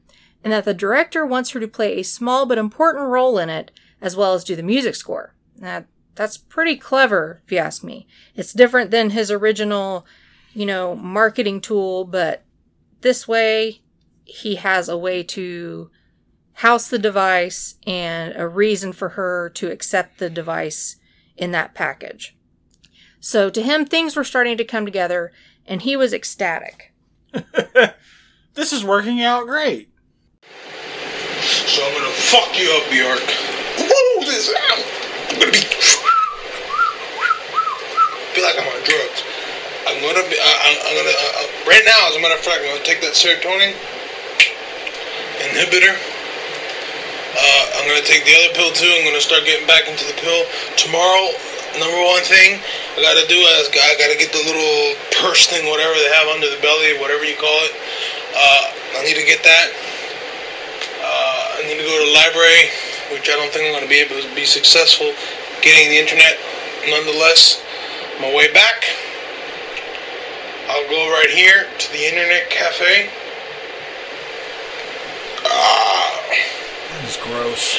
and 0.43 0.53
that 0.53 0.65
the 0.65 0.73
director 0.73 1.25
wants 1.25 1.51
her 1.51 1.59
to 1.59 1.67
play 1.67 1.97
a 1.97 2.03
small 2.03 2.45
but 2.45 2.57
important 2.57 3.07
role 3.07 3.37
in 3.37 3.49
it, 3.49 3.71
as 4.01 4.15
well 4.15 4.33
as 4.33 4.43
do 4.43 4.55
the 4.55 4.63
music 4.63 4.95
score. 4.95 5.33
Now, 5.57 5.85
that's 6.15 6.37
pretty 6.37 6.77
clever, 6.77 7.41
if 7.45 7.51
you 7.51 7.57
ask 7.57 7.83
me. 7.83 8.07
It's 8.35 8.53
different 8.53 8.91
than 8.91 9.11
his 9.11 9.31
original, 9.31 10.05
you 10.53 10.65
know, 10.65 10.95
marketing 10.95 11.61
tool, 11.61 12.05
but 12.05 12.43
this 13.02 13.28
way 13.28 13.82
he 14.23 14.56
has 14.56 14.88
a 14.88 14.98
way 14.98 15.23
to 15.23 15.90
house 16.53 16.88
the 16.88 16.99
device 16.99 17.76
and 17.86 18.34
a 18.36 18.48
reason 18.48 18.94
for 18.94 19.10
her 19.10 19.49
to 19.49 19.72
accept 19.72 20.19
the 20.19 20.30
device 20.30 20.98
in 21.36 21.52
that 21.52 21.73
package. 21.73 22.36
So 23.19 23.49
to 23.49 23.61
him, 23.61 23.86
things 23.86 24.15
were 24.15 24.23
starting 24.23 24.57
to 24.57 24.64
come 24.64 24.86
together, 24.86 25.32
and 25.65 25.82
he 25.82 25.95
was 25.95 26.14
ecstatic. 26.14 26.94
This 28.53 28.73
is 28.73 28.84
working 28.84 29.22
out 29.22 29.48
great. 29.48 29.90
So 31.40 31.88
I'm 31.88 31.94
gonna 31.94 32.10
fuck 32.11 32.60
you 32.60 32.69
up, 32.72 32.84
Bjork. 32.91 33.22
Woo, 33.80 34.26
this 34.26 34.53
out. 34.53 34.86
I'm 35.30 35.40
gonna 35.40 35.52
be. 35.53 35.60
feel 38.34 38.44
like 38.44 38.60
I'm 38.60 38.68
on 38.68 38.84
drugs. 38.84 39.30
I'm 39.87 39.97
gonna 40.01 40.25
be. 40.29 40.37
I, 40.37 40.51
I'm, 40.67 40.75
I'm 40.85 40.93
gonna. 40.97 41.15
Right 41.65 41.85
now, 41.85 42.09
as 42.09 42.15
a 42.15 42.21
matter 42.21 42.37
of 42.37 42.45
fact, 42.45 42.61
I'm 42.61 42.69
gonna 42.73 42.85
take 42.85 43.01
that 43.01 43.17
serotonin 43.17 43.73
inhibitor. 45.49 45.95
Uh, 47.31 47.63
I'm 47.79 47.87
gonna 47.87 48.05
take 48.05 48.27
the 48.27 48.35
other 48.37 48.51
pill 48.53 48.71
too. 48.75 48.89
I'm 48.89 49.07
gonna 49.07 49.23
start 49.23 49.47
getting 49.47 49.65
back 49.65 49.87
into 49.89 50.05
the 50.05 50.17
pill 50.19 50.45
tomorrow. 50.77 51.33
Number 51.79 51.97
one 52.03 52.21
thing 52.27 52.59
I 52.93 52.99
gotta 52.99 53.23
do 53.31 53.39
is 53.39 53.71
I 53.71 53.95
gotta 53.95 54.19
get 54.19 54.35
the 54.35 54.43
little 54.43 54.99
purse 55.23 55.47
thing, 55.47 55.65
whatever 55.71 55.95
they 55.95 56.11
have 56.11 56.27
under 56.27 56.51
the 56.51 56.59
belly, 56.59 56.99
whatever 56.99 57.23
you 57.23 57.39
call 57.39 57.55
it. 57.63 57.73
Uh, 58.35 58.99
I 58.99 59.07
need 59.07 59.15
to 59.15 59.25
get 59.25 59.41
that. 59.47 59.67
Uh, 60.99 61.57
I 61.57 61.65
need 61.65 61.79
to 61.79 61.87
go 61.87 61.95
to 61.95 62.05
the 62.05 62.15
library, 62.15 62.69
which 63.15 63.31
I 63.31 63.39
don't 63.39 63.49
think 63.49 63.71
I'm 63.71 63.81
to 63.81 63.87
be 63.87 64.03
able 64.03 64.19
to 64.19 64.29
be 64.35 64.45
successful 64.45 65.15
getting 65.63 65.89
the 65.89 65.97
internet. 65.97 66.37
Nonetheless, 66.89 67.63
my 68.19 68.33
way 68.33 68.51
back, 68.51 68.85
I'll 70.72 70.88
go 70.88 71.11
right 71.11 71.30
here 71.30 71.68
to 71.68 71.91
the 71.91 71.99
internet 72.07 72.49
cafe. 72.49 73.10
Ah, 75.43 76.15
That 76.31 77.03
is 77.03 77.18
gross. 77.19 77.76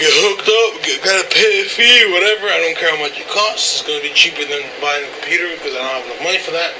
get 0.00 0.08
hooked 0.08 0.48
up, 0.48 0.80
get, 0.80 1.04
gotta 1.04 1.28
pay 1.28 1.60
a 1.60 1.68
fee, 1.68 2.08
whatever. 2.16 2.48
I 2.48 2.64
don't 2.64 2.76
care 2.80 2.96
how 2.96 3.00
much 3.04 3.20
it 3.20 3.28
costs. 3.28 3.84
It's 3.84 3.92
to 3.92 4.00
be 4.00 4.08
cheaper 4.16 4.48
than 4.48 4.64
buying 4.80 5.04
a 5.04 5.12
computer 5.20 5.52
because 5.52 5.76
I 5.76 5.84
don't 5.84 6.00
have 6.00 6.06
enough 6.08 6.24
money 6.24 6.40
for 6.40 6.56
that. 6.56 6.72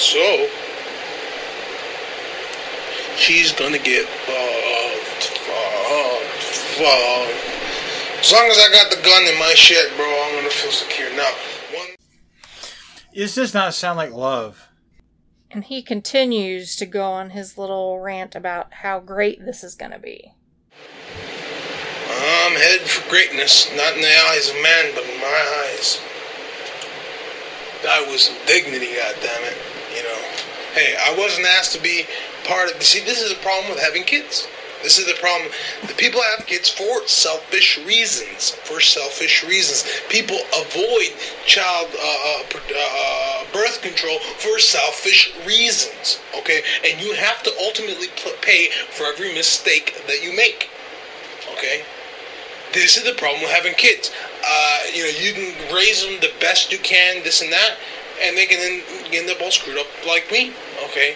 So, 0.00 0.48
she's 3.20 3.52
gonna 3.52 3.84
get 3.84 4.08
fucked, 4.24 5.28
fucked, 5.44 6.80
fucked. 6.80 7.40
As 8.24 8.32
long 8.32 8.48
as 8.48 8.56
I 8.56 8.72
got 8.72 8.88
the 8.88 8.96
gun 9.04 9.28
in 9.28 9.36
my 9.36 9.52
shit, 9.52 9.92
bro, 10.00 10.08
I'm 10.08 10.40
gonna 10.40 10.48
feel 10.48 10.72
secure. 10.72 11.12
Now, 11.20 11.28
This 13.14 13.34
does 13.34 13.52
not 13.52 13.74
sound 13.74 13.98
like 13.98 14.12
love. 14.12 14.68
And 15.50 15.64
he 15.64 15.82
continues 15.82 16.76
to 16.76 16.86
go 16.86 17.04
on 17.04 17.30
his 17.30 17.58
little 17.58 18.00
rant 18.00 18.34
about 18.34 18.72
how 18.72 19.00
great 19.00 19.44
this 19.44 19.62
is 19.62 19.74
going 19.74 19.92
to 19.92 19.98
be. 19.98 20.32
I'm 22.08 22.52
headed 22.52 22.88
for 22.88 23.08
greatness, 23.10 23.68
not 23.76 23.94
in 23.94 24.00
the 24.00 24.16
eyes 24.30 24.48
of 24.48 24.56
man, 24.62 24.92
but 24.94 25.04
in 25.04 25.20
my 25.20 25.66
eyes. 25.66 26.00
Die 27.82 28.10
was 28.10 28.22
some 28.22 28.36
dignity, 28.46 28.86
goddammit. 28.86 29.56
You 29.96 30.02
know. 30.04 30.18
Hey, 30.72 30.96
I 30.98 31.14
wasn't 31.18 31.46
asked 31.46 31.74
to 31.74 31.82
be 31.82 32.06
part 32.44 32.74
of. 32.74 32.82
See, 32.82 33.04
this 33.04 33.20
is 33.20 33.32
a 33.32 33.36
problem 33.36 33.70
with 33.70 33.80
having 33.80 34.04
kids. 34.04 34.46
This 34.82 34.98
is 34.98 35.06
the 35.06 35.18
problem. 35.20 35.50
The 35.86 35.94
people 35.94 36.20
have 36.36 36.46
kids 36.46 36.68
for 36.68 37.06
selfish 37.06 37.78
reasons. 37.86 38.50
For 38.50 38.80
selfish 38.80 39.44
reasons, 39.44 39.84
people 40.08 40.38
avoid 40.58 41.12
child 41.46 41.88
uh, 41.94 42.42
uh, 42.42 42.58
uh, 42.76 43.44
birth 43.52 43.80
control 43.82 44.18
for 44.18 44.58
selfish 44.58 45.32
reasons. 45.46 46.20
Okay, 46.38 46.62
and 46.88 47.00
you 47.00 47.14
have 47.14 47.42
to 47.44 47.52
ultimately 47.60 48.08
pay 48.40 48.70
for 48.90 49.04
every 49.06 49.32
mistake 49.34 50.02
that 50.06 50.22
you 50.22 50.34
make. 50.36 50.68
Okay, 51.52 51.84
this 52.72 52.96
is 52.96 53.04
the 53.04 53.14
problem 53.14 53.42
with 53.42 53.50
having 53.50 53.74
kids. 53.74 54.10
Uh, 54.44 54.78
you 54.92 55.04
know, 55.04 55.18
you 55.18 55.32
can 55.32 55.74
raise 55.74 56.04
them 56.04 56.18
the 56.20 56.32
best 56.40 56.72
you 56.72 56.78
can, 56.78 57.22
this 57.22 57.40
and 57.42 57.52
that, 57.52 57.76
and 58.20 58.36
they 58.36 58.46
can 58.46 58.82
end 59.12 59.30
up 59.30 59.40
all 59.40 59.50
screwed 59.50 59.78
up 59.78 59.86
like 60.06 60.30
me. 60.32 60.52
Okay, 60.84 61.14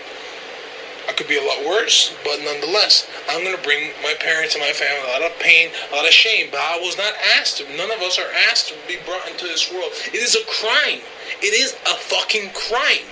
I 1.08 1.12
could 1.12 1.28
be 1.28 1.38
a 1.38 1.42
lot 1.42 1.64
worse, 1.64 2.14
but 2.24 2.40
nonetheless, 2.42 3.06
I'm 3.28 3.44
gonna 3.44 3.62
bring 3.62 3.92
my 4.02 4.14
parents 4.18 4.54
and 4.54 4.62
my 4.62 4.72
family 4.72 5.08
a 5.08 5.12
lot 5.12 5.22
of 5.22 5.38
pain, 5.38 5.70
a 5.92 5.96
lot 5.96 6.06
of 6.06 6.12
shame. 6.12 6.48
But 6.50 6.60
I 6.60 6.78
was 6.80 6.96
not 6.96 7.14
asked 7.38 7.58
to. 7.58 7.76
None 7.76 7.90
of 7.90 8.02
us 8.02 8.18
are 8.18 8.30
asked 8.50 8.68
to 8.68 8.74
be 8.88 8.98
brought 9.06 9.28
into 9.28 9.46
this 9.46 9.72
world. 9.72 9.92
It 10.12 10.22
is 10.22 10.34
a 10.34 10.44
crime. 10.46 11.00
It 11.42 11.54
is 11.54 11.74
a 11.86 11.94
fucking 11.94 12.50
crime 12.50 13.06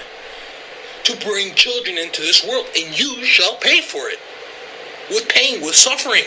to 1.05 1.17
bring 1.25 1.55
children 1.55 1.99
into 1.99 2.23
this 2.23 2.45
world, 2.47 2.67
and 2.77 2.99
you 2.99 3.25
shall 3.25 3.57
pay 3.57 3.81
for 3.81 4.09
it 4.09 4.19
with 5.11 5.29
pain, 5.29 5.61
with 5.61 5.75
suffering. 5.75 6.25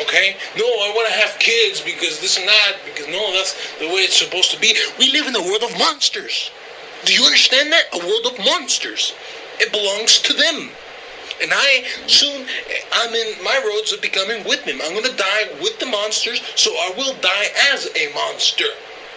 Okay? 0.00 0.36
No, 0.56 0.64
I 0.64 0.92
want 0.94 1.08
to 1.08 1.14
have 1.20 1.38
kids 1.38 1.80
because 1.80 2.20
this 2.20 2.38
and 2.38 2.46
that, 2.46 2.76
because 2.84 3.08
no, 3.08 3.32
that's 3.32 3.54
the 3.78 3.88
way 3.88 4.06
it's 4.06 4.16
supposed 4.16 4.50
to 4.52 4.60
be. 4.60 4.74
We 4.98 5.10
live 5.12 5.26
in 5.26 5.34
a 5.34 5.42
world 5.42 5.62
of 5.62 5.76
monsters. 5.76 6.50
Do 7.04 7.12
you 7.14 7.24
understand 7.24 7.72
that? 7.72 7.84
A 7.92 7.98
world 7.98 8.26
of 8.26 8.38
monsters. 8.44 9.14
It 9.58 9.72
belongs 9.72 10.18
to 10.20 10.32
them. 10.32 10.70
And 11.42 11.50
I 11.54 11.84
soon, 12.06 12.46
I'm 12.92 13.14
in 13.14 13.42
my 13.42 13.56
roads 13.64 13.92
of 13.92 14.02
becoming 14.02 14.44
with 14.44 14.64
them. 14.64 14.78
I'm 14.82 14.92
going 14.92 15.08
to 15.08 15.16
die 15.16 15.48
with 15.60 15.78
the 15.80 15.86
monsters, 15.86 16.42
so 16.54 16.70
I 16.70 16.92
will 16.96 17.14
die 17.20 17.46
as 17.72 17.88
a 17.96 18.12
monster. 18.12 18.68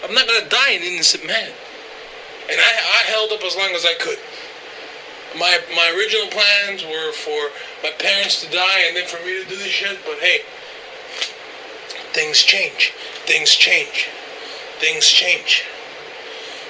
I'm 0.03 0.13
not 0.13 0.27
going 0.27 0.43
to 0.43 0.49
die 0.49 0.71
an 0.71 0.83
innocent 0.83 1.27
man. 1.27 1.51
And 2.49 2.59
I, 2.59 2.71
I 2.71 3.11
held 3.11 3.31
up 3.31 3.43
as 3.43 3.55
long 3.55 3.71
as 3.75 3.85
I 3.85 3.95
could. 3.99 4.19
My, 5.37 5.59
my 5.75 5.93
original 5.97 6.27
plans 6.27 6.83
were 6.83 7.11
for 7.11 7.49
my 7.83 7.91
parents 7.99 8.43
to 8.43 8.51
die 8.51 8.83
and 8.87 8.95
then 8.95 9.07
for 9.07 9.17
me 9.25 9.43
to 9.43 9.49
do 9.49 9.55
this 9.57 9.67
shit, 9.67 9.97
but 10.05 10.19
hey, 10.19 10.41
things 12.13 12.43
change. 12.43 12.93
Things 13.25 13.51
change. 13.51 14.07
Things 14.79 15.07
change. 15.07 15.65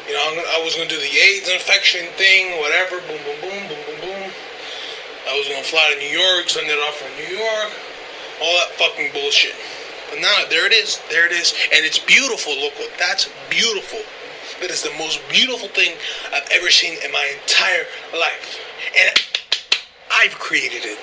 You 0.08 0.14
know, 0.14 0.44
I 0.52 0.62
was 0.64 0.76
gonna 0.76 0.90
do 0.90 1.00
the 1.00 1.16
AIDS 1.16 1.50
infection 1.50 2.08
thing, 2.18 2.60
whatever. 2.60 3.00
Boom, 3.08 3.24
boom, 3.24 3.40
boom, 3.40 3.68
boom, 3.68 3.82
boom, 3.88 4.00
boom. 4.02 4.32
I 5.30 5.38
was 5.38 5.48
gonna 5.48 5.64
fly 5.64 5.94
to 5.94 6.00
New 6.00 6.12
York, 6.12 6.50
send 6.50 6.68
it 6.68 6.78
off 6.80 7.00
from 7.00 7.12
New 7.16 7.38
York, 7.38 7.72
all 8.42 8.54
that 8.60 8.76
fucking 8.76 9.14
bullshit. 9.14 9.56
But 10.10 10.20
now 10.20 10.44
there 10.50 10.68
it 10.68 10.74
is, 10.74 11.00
there 11.10 11.26
it 11.26 11.32
is, 11.32 11.54
and 11.74 11.86
it's 11.86 12.00
beautiful. 12.00 12.54
Look, 12.60 12.74
that's 13.00 13.30
beautiful. 13.50 14.00
That 14.60 14.70
is 14.70 14.84
the 14.84 14.92
most 15.00 15.22
beautiful 15.30 15.70
thing 15.70 15.96
I've 16.34 16.48
ever 16.52 16.70
seen 16.70 17.00
in 17.04 17.12
my 17.12 17.34
entire 17.42 17.88
life, 18.12 18.60
and 19.00 19.10
I've 20.12 20.38
created 20.38 20.84
it. 20.86 21.00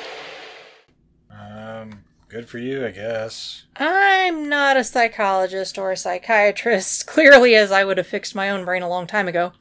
Good 2.31 2.49
for 2.49 2.59
you, 2.59 2.87
I 2.87 2.93
guess. 2.93 3.65
I'm 3.75 4.49
not 4.49 4.77
a 4.77 4.85
psychologist 4.85 5.77
or 5.77 5.91
a 5.91 5.97
psychiatrist, 5.97 7.07
clearly, 7.09 7.57
as 7.57 7.73
I 7.73 7.85
would 7.85 7.99
have 7.99 8.07
fixed 8.07 8.37
my 8.37 8.49
own 8.51 8.65
brain 8.65 8.83
a 8.83 8.89
long 8.89 9.09
time 9.09 9.27
ago. 9.27 9.53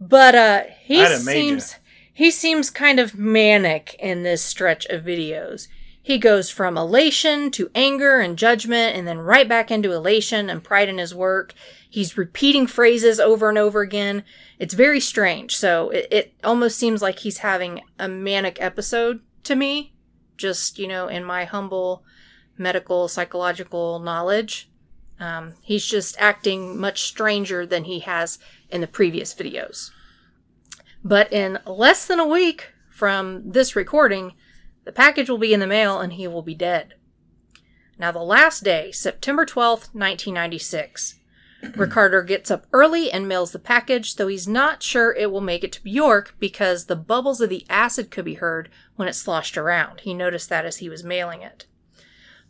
But 0.00 0.34
uh, 0.34 0.62
he 0.80 1.02
I'd 1.02 1.10
have 1.10 1.24
made 1.26 1.34
you. 1.34 1.48
seems 1.48 1.76
he 2.14 2.30
seems 2.30 2.70
kind 2.70 2.98
of 2.98 3.18
manic 3.18 3.94
in 3.98 4.22
this 4.22 4.42
stretch 4.42 4.86
of 4.86 5.04
videos. 5.04 5.68
He 6.02 6.16
goes 6.16 6.48
from 6.48 6.78
elation 6.78 7.50
to 7.50 7.70
anger 7.74 8.20
and 8.20 8.38
judgment, 8.38 8.96
and 8.96 9.06
then 9.06 9.18
right 9.18 9.46
back 9.46 9.70
into 9.70 9.92
elation 9.92 10.48
and 10.48 10.64
pride 10.64 10.88
in 10.88 10.96
his 10.96 11.14
work. 11.14 11.52
He's 11.90 12.16
repeating 12.16 12.66
phrases 12.66 13.20
over 13.20 13.50
and 13.50 13.58
over 13.58 13.82
again. 13.82 14.24
It's 14.58 14.72
very 14.72 15.00
strange. 15.00 15.54
So 15.54 15.90
it, 15.90 16.08
it 16.10 16.34
almost 16.42 16.78
seems 16.78 17.02
like 17.02 17.18
he's 17.18 17.38
having 17.38 17.82
a 17.98 18.08
manic 18.08 18.56
episode 18.58 19.20
to 19.44 19.54
me. 19.54 19.92
Just 20.36 20.78
you 20.78 20.86
know, 20.86 21.08
in 21.08 21.24
my 21.24 21.44
humble 21.44 22.04
medical 22.58 23.08
psychological 23.08 23.98
knowledge. 23.98 24.68
Um, 25.18 25.54
he's 25.62 25.86
just 25.86 26.16
acting 26.18 26.78
much 26.78 27.02
stranger 27.02 27.64
than 27.66 27.84
he 27.84 28.00
has 28.00 28.38
in 28.68 28.80
the 28.80 28.86
previous 28.86 29.34
videos. 29.34 29.90
But 31.02 31.32
in 31.32 31.58
less 31.66 32.06
than 32.06 32.20
a 32.20 32.26
week 32.26 32.72
from 32.90 33.52
this 33.52 33.76
recording, 33.76 34.32
the 34.84 34.92
package 34.92 35.30
will 35.30 35.38
be 35.38 35.54
in 35.54 35.60
the 35.60 35.66
mail 35.66 36.00
and 36.00 36.12
he 36.12 36.28
will 36.28 36.42
be 36.42 36.54
dead. 36.54 36.94
Now, 37.98 38.12
the 38.12 38.18
last 38.18 38.62
day, 38.62 38.92
September 38.92 39.46
12th, 39.46 39.94
1996. 39.94 41.18
Ricardo 41.74 42.22
gets 42.22 42.50
up 42.50 42.66
early 42.72 43.10
and 43.10 43.26
mails 43.26 43.52
the 43.52 43.58
package, 43.58 44.16
though 44.16 44.28
he's 44.28 44.46
not 44.46 44.82
sure 44.82 45.12
it 45.14 45.30
will 45.30 45.40
make 45.40 45.64
it 45.64 45.72
to 45.72 45.82
Bjork 45.82 46.34
because 46.38 46.84
the 46.84 46.96
bubbles 46.96 47.40
of 47.40 47.48
the 47.48 47.64
acid 47.68 48.10
could 48.10 48.24
be 48.24 48.34
heard 48.34 48.68
when 48.96 49.08
it 49.08 49.14
sloshed 49.14 49.56
around. 49.56 50.00
He 50.00 50.14
noticed 50.14 50.48
that 50.50 50.66
as 50.66 50.78
he 50.78 50.88
was 50.88 51.02
mailing 51.02 51.42
it. 51.42 51.66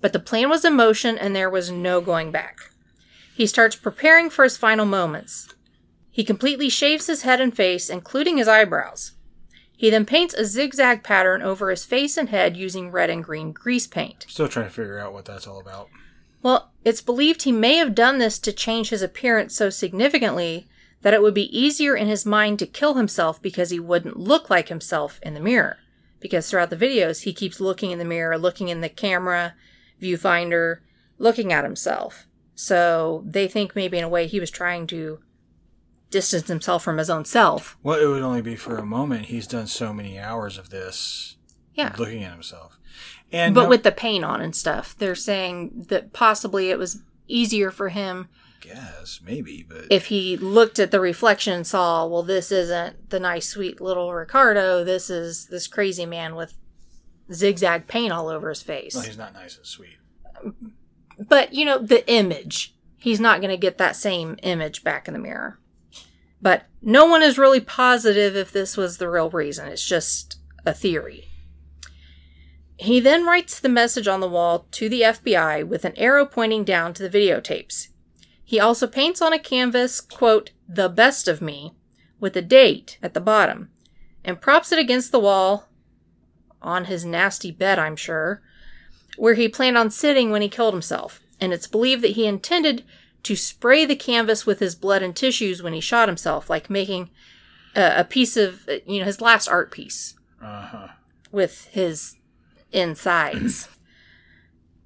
But 0.00 0.12
the 0.12 0.20
plan 0.20 0.48
was 0.48 0.64
in 0.64 0.74
motion 0.74 1.16
and 1.16 1.34
there 1.34 1.50
was 1.50 1.70
no 1.70 2.00
going 2.00 2.30
back. 2.30 2.70
He 3.34 3.46
starts 3.46 3.76
preparing 3.76 4.30
for 4.30 4.44
his 4.44 4.56
final 4.56 4.86
moments. 4.86 5.54
He 6.10 6.24
completely 6.24 6.68
shaves 6.68 7.06
his 7.06 7.22
head 7.22 7.40
and 7.40 7.54
face, 7.54 7.90
including 7.90 8.38
his 8.38 8.48
eyebrows. 8.48 9.12
He 9.76 9.90
then 9.90 10.06
paints 10.06 10.32
a 10.32 10.46
zigzag 10.46 11.02
pattern 11.02 11.42
over 11.42 11.68
his 11.68 11.84
face 11.84 12.16
and 12.16 12.30
head 12.30 12.56
using 12.56 12.90
red 12.90 13.10
and 13.10 13.22
green 13.22 13.52
grease 13.52 13.86
paint. 13.86 14.24
Still 14.28 14.48
trying 14.48 14.66
to 14.66 14.70
figure 14.70 14.98
out 14.98 15.12
what 15.12 15.26
that's 15.26 15.46
all 15.46 15.60
about. 15.60 15.90
Well, 16.42 16.72
it's 16.84 17.02
believed 17.02 17.42
he 17.42 17.52
may 17.52 17.76
have 17.76 17.94
done 17.94 18.18
this 18.18 18.38
to 18.40 18.52
change 18.52 18.90
his 18.90 19.02
appearance 19.02 19.54
so 19.56 19.70
significantly 19.70 20.66
that 21.02 21.14
it 21.14 21.22
would 21.22 21.34
be 21.34 21.56
easier 21.56 21.94
in 21.96 22.06
his 22.08 22.24
mind 22.26 22.58
to 22.60 22.66
kill 22.66 22.94
himself 22.94 23.40
because 23.42 23.70
he 23.70 23.80
wouldn't 23.80 24.18
look 24.18 24.48
like 24.50 24.68
himself 24.68 25.18
in 25.22 25.34
the 25.34 25.40
mirror. 25.40 25.78
because 26.18 26.48
throughout 26.50 26.70
the 26.70 26.76
videos, 26.76 27.22
he 27.22 27.32
keeps 27.34 27.60
looking 27.60 27.90
in 27.90 27.98
the 27.98 28.04
mirror, 28.04 28.38
looking 28.38 28.68
in 28.68 28.80
the 28.80 28.88
camera, 28.88 29.54
viewfinder, 30.00 30.78
looking 31.18 31.52
at 31.52 31.62
himself. 31.62 32.26
So 32.54 33.22
they 33.26 33.46
think 33.46 33.76
maybe 33.76 33.98
in 33.98 34.02
a 34.04 34.08
way 34.08 34.26
he 34.26 34.40
was 34.40 34.50
trying 34.50 34.86
to 34.88 35.20
distance 36.10 36.48
himself 36.48 36.82
from 36.82 36.96
his 36.98 37.10
own 37.10 37.24
self. 37.26 37.76
Well, 37.82 38.00
it 38.00 38.06
would 38.06 38.22
only 38.22 38.42
be 38.42 38.56
for 38.56 38.76
a 38.78 38.86
moment. 38.86 39.26
He's 39.26 39.46
done 39.46 39.66
so 39.66 39.92
many 39.92 40.18
hours 40.18 40.56
of 40.56 40.70
this, 40.70 41.36
Yeah. 41.74 41.94
looking 41.98 42.24
at 42.24 42.32
himself, 42.32 42.78
and 43.44 43.54
but 43.54 43.64
no- 43.64 43.68
with 43.68 43.82
the 43.82 43.92
paint 43.92 44.24
on 44.24 44.40
and 44.40 44.54
stuff, 44.54 44.96
they're 44.98 45.14
saying 45.14 45.86
that 45.88 46.12
possibly 46.12 46.70
it 46.70 46.78
was 46.78 47.02
easier 47.28 47.70
for 47.70 47.88
him 47.88 48.28
guess 48.66 49.20
maybe, 49.24 49.64
but 49.68 49.84
if 49.90 50.06
he 50.06 50.36
looked 50.36 50.78
at 50.78 50.90
the 50.90 51.00
reflection 51.00 51.52
and 51.52 51.66
saw, 51.66 52.06
well, 52.06 52.22
this 52.22 52.50
isn't 52.50 53.10
the 53.10 53.20
nice, 53.20 53.48
sweet 53.48 53.80
little 53.80 54.12
Ricardo. 54.12 54.84
This 54.84 55.10
is 55.10 55.46
this 55.46 55.66
crazy 55.66 56.06
man 56.06 56.34
with 56.34 56.54
zigzag 57.32 57.86
paint 57.86 58.12
all 58.12 58.28
over 58.28 58.48
his 58.48 58.62
face. 58.62 58.94
well, 58.94 59.04
he's 59.04 59.18
not 59.18 59.34
nice 59.34 59.56
and 59.56 59.66
sweet. 59.66 59.98
But, 61.18 61.54
you 61.54 61.64
know, 61.64 61.78
the 61.78 62.08
image. 62.10 62.74
He's 62.98 63.20
not 63.20 63.40
going 63.40 63.50
to 63.50 63.56
get 63.56 63.78
that 63.78 63.96
same 63.96 64.36
image 64.42 64.82
back 64.82 65.06
in 65.06 65.14
the 65.14 65.20
mirror. 65.20 65.58
But 66.42 66.64
no 66.82 67.06
one 67.06 67.22
is 67.22 67.38
really 67.38 67.60
positive 67.60 68.36
if 68.36 68.52
this 68.52 68.76
was 68.76 68.98
the 68.98 69.08
real 69.08 69.30
reason. 69.30 69.68
It's 69.68 69.86
just 69.86 70.38
a 70.64 70.74
theory. 70.74 71.28
He 72.78 73.00
then 73.00 73.24
writes 73.24 73.58
the 73.58 73.68
message 73.68 74.06
on 74.06 74.20
the 74.20 74.28
wall 74.28 74.66
to 74.72 74.88
the 74.88 75.00
FBI 75.02 75.66
with 75.66 75.84
an 75.84 75.96
arrow 75.96 76.26
pointing 76.26 76.64
down 76.64 76.92
to 76.94 77.08
the 77.08 77.18
videotapes. 77.18 77.88
He 78.44 78.60
also 78.60 78.86
paints 78.86 79.22
on 79.22 79.32
a 79.32 79.38
canvas, 79.38 80.00
quote, 80.00 80.50
the 80.68 80.88
best 80.88 81.26
of 81.26 81.40
me, 81.40 81.74
with 82.20 82.36
a 82.36 82.42
date 82.42 82.98
at 83.02 83.14
the 83.14 83.20
bottom, 83.20 83.70
and 84.24 84.40
props 84.40 84.72
it 84.72 84.78
against 84.78 85.10
the 85.10 85.18
wall 85.20 85.68
on 86.62 86.84
his 86.84 87.04
nasty 87.04 87.50
bed, 87.50 87.78
I'm 87.78 87.96
sure, 87.96 88.42
where 89.16 89.34
he 89.34 89.48
planned 89.48 89.78
on 89.78 89.90
sitting 89.90 90.30
when 90.30 90.42
he 90.42 90.48
killed 90.48 90.74
himself. 90.74 91.20
And 91.40 91.52
it's 91.52 91.66
believed 91.66 92.02
that 92.02 92.12
he 92.12 92.26
intended 92.26 92.84
to 93.24 93.36
spray 93.36 93.84
the 93.84 93.96
canvas 93.96 94.46
with 94.46 94.60
his 94.60 94.74
blood 94.74 95.02
and 95.02 95.14
tissues 95.16 95.62
when 95.62 95.72
he 95.72 95.80
shot 95.80 96.08
himself, 96.08 96.48
like 96.48 96.70
making 96.70 97.10
a, 97.74 98.00
a 98.00 98.04
piece 98.04 98.36
of, 98.36 98.68
you 98.86 99.00
know, 99.00 99.04
his 99.06 99.20
last 99.20 99.48
art 99.48 99.70
piece 99.70 100.14
Uh 100.42 100.62
huh. 100.62 100.88
with 101.32 101.66
his 101.66 102.16
insides. 102.72 103.68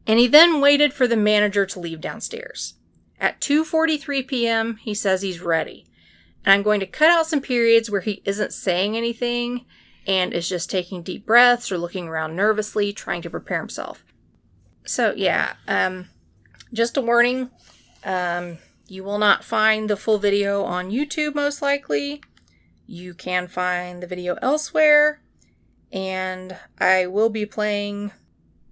and 0.07 0.19
he 0.19 0.27
then 0.27 0.61
waited 0.61 0.93
for 0.93 1.07
the 1.07 1.17
manager 1.17 1.67
to 1.67 1.81
leave 1.81 2.01
downstairs. 2.01 2.75
At 3.21 3.41
2:43 3.41 4.27
p.m., 4.27 4.77
he 4.77 4.95
says 4.95 5.23
he's 5.23 5.41
ready. 5.41 5.87
And 6.45 6.55
I'm 6.55 6.63
going 6.63 6.81
to 6.81 6.87
cut 6.87 7.11
out 7.11 7.27
some 7.27 7.41
periods 7.41 7.91
where 7.91 8.01
he 8.01 8.23
isn't 8.25 8.53
saying 8.53 8.97
anything 8.97 9.67
and 10.07 10.33
is 10.33 10.49
just 10.49 10.71
taking 10.71 11.03
deep 11.03 11.27
breaths 11.27 11.71
or 11.71 11.77
looking 11.77 12.09
around 12.09 12.35
nervously 12.35 12.93
trying 12.93 13.21
to 13.23 13.31
prepare 13.31 13.59
himself. 13.59 14.05
So, 14.87 15.13
yeah, 15.15 15.55
um 15.69 16.09
just 16.73 16.97
a 16.97 17.03
warning, 17.03 17.51
um 18.05 18.59
you 18.89 19.05
will 19.05 19.19
not 19.19 19.45
find 19.45 19.89
the 19.89 19.97
full 19.97 20.19
video 20.19 20.65
on 20.65 20.91
YouTube 20.91 21.35
most 21.35 21.63
likely. 21.63 22.23
You 22.87 23.15
can 23.15 23.47
find 23.47 24.03
the 24.03 24.07
video 24.09 24.37
elsewhere 24.43 25.21
and 25.93 26.57
I 26.79 27.07
will 27.07 27.29
be 27.31 27.47
playing 27.47 28.13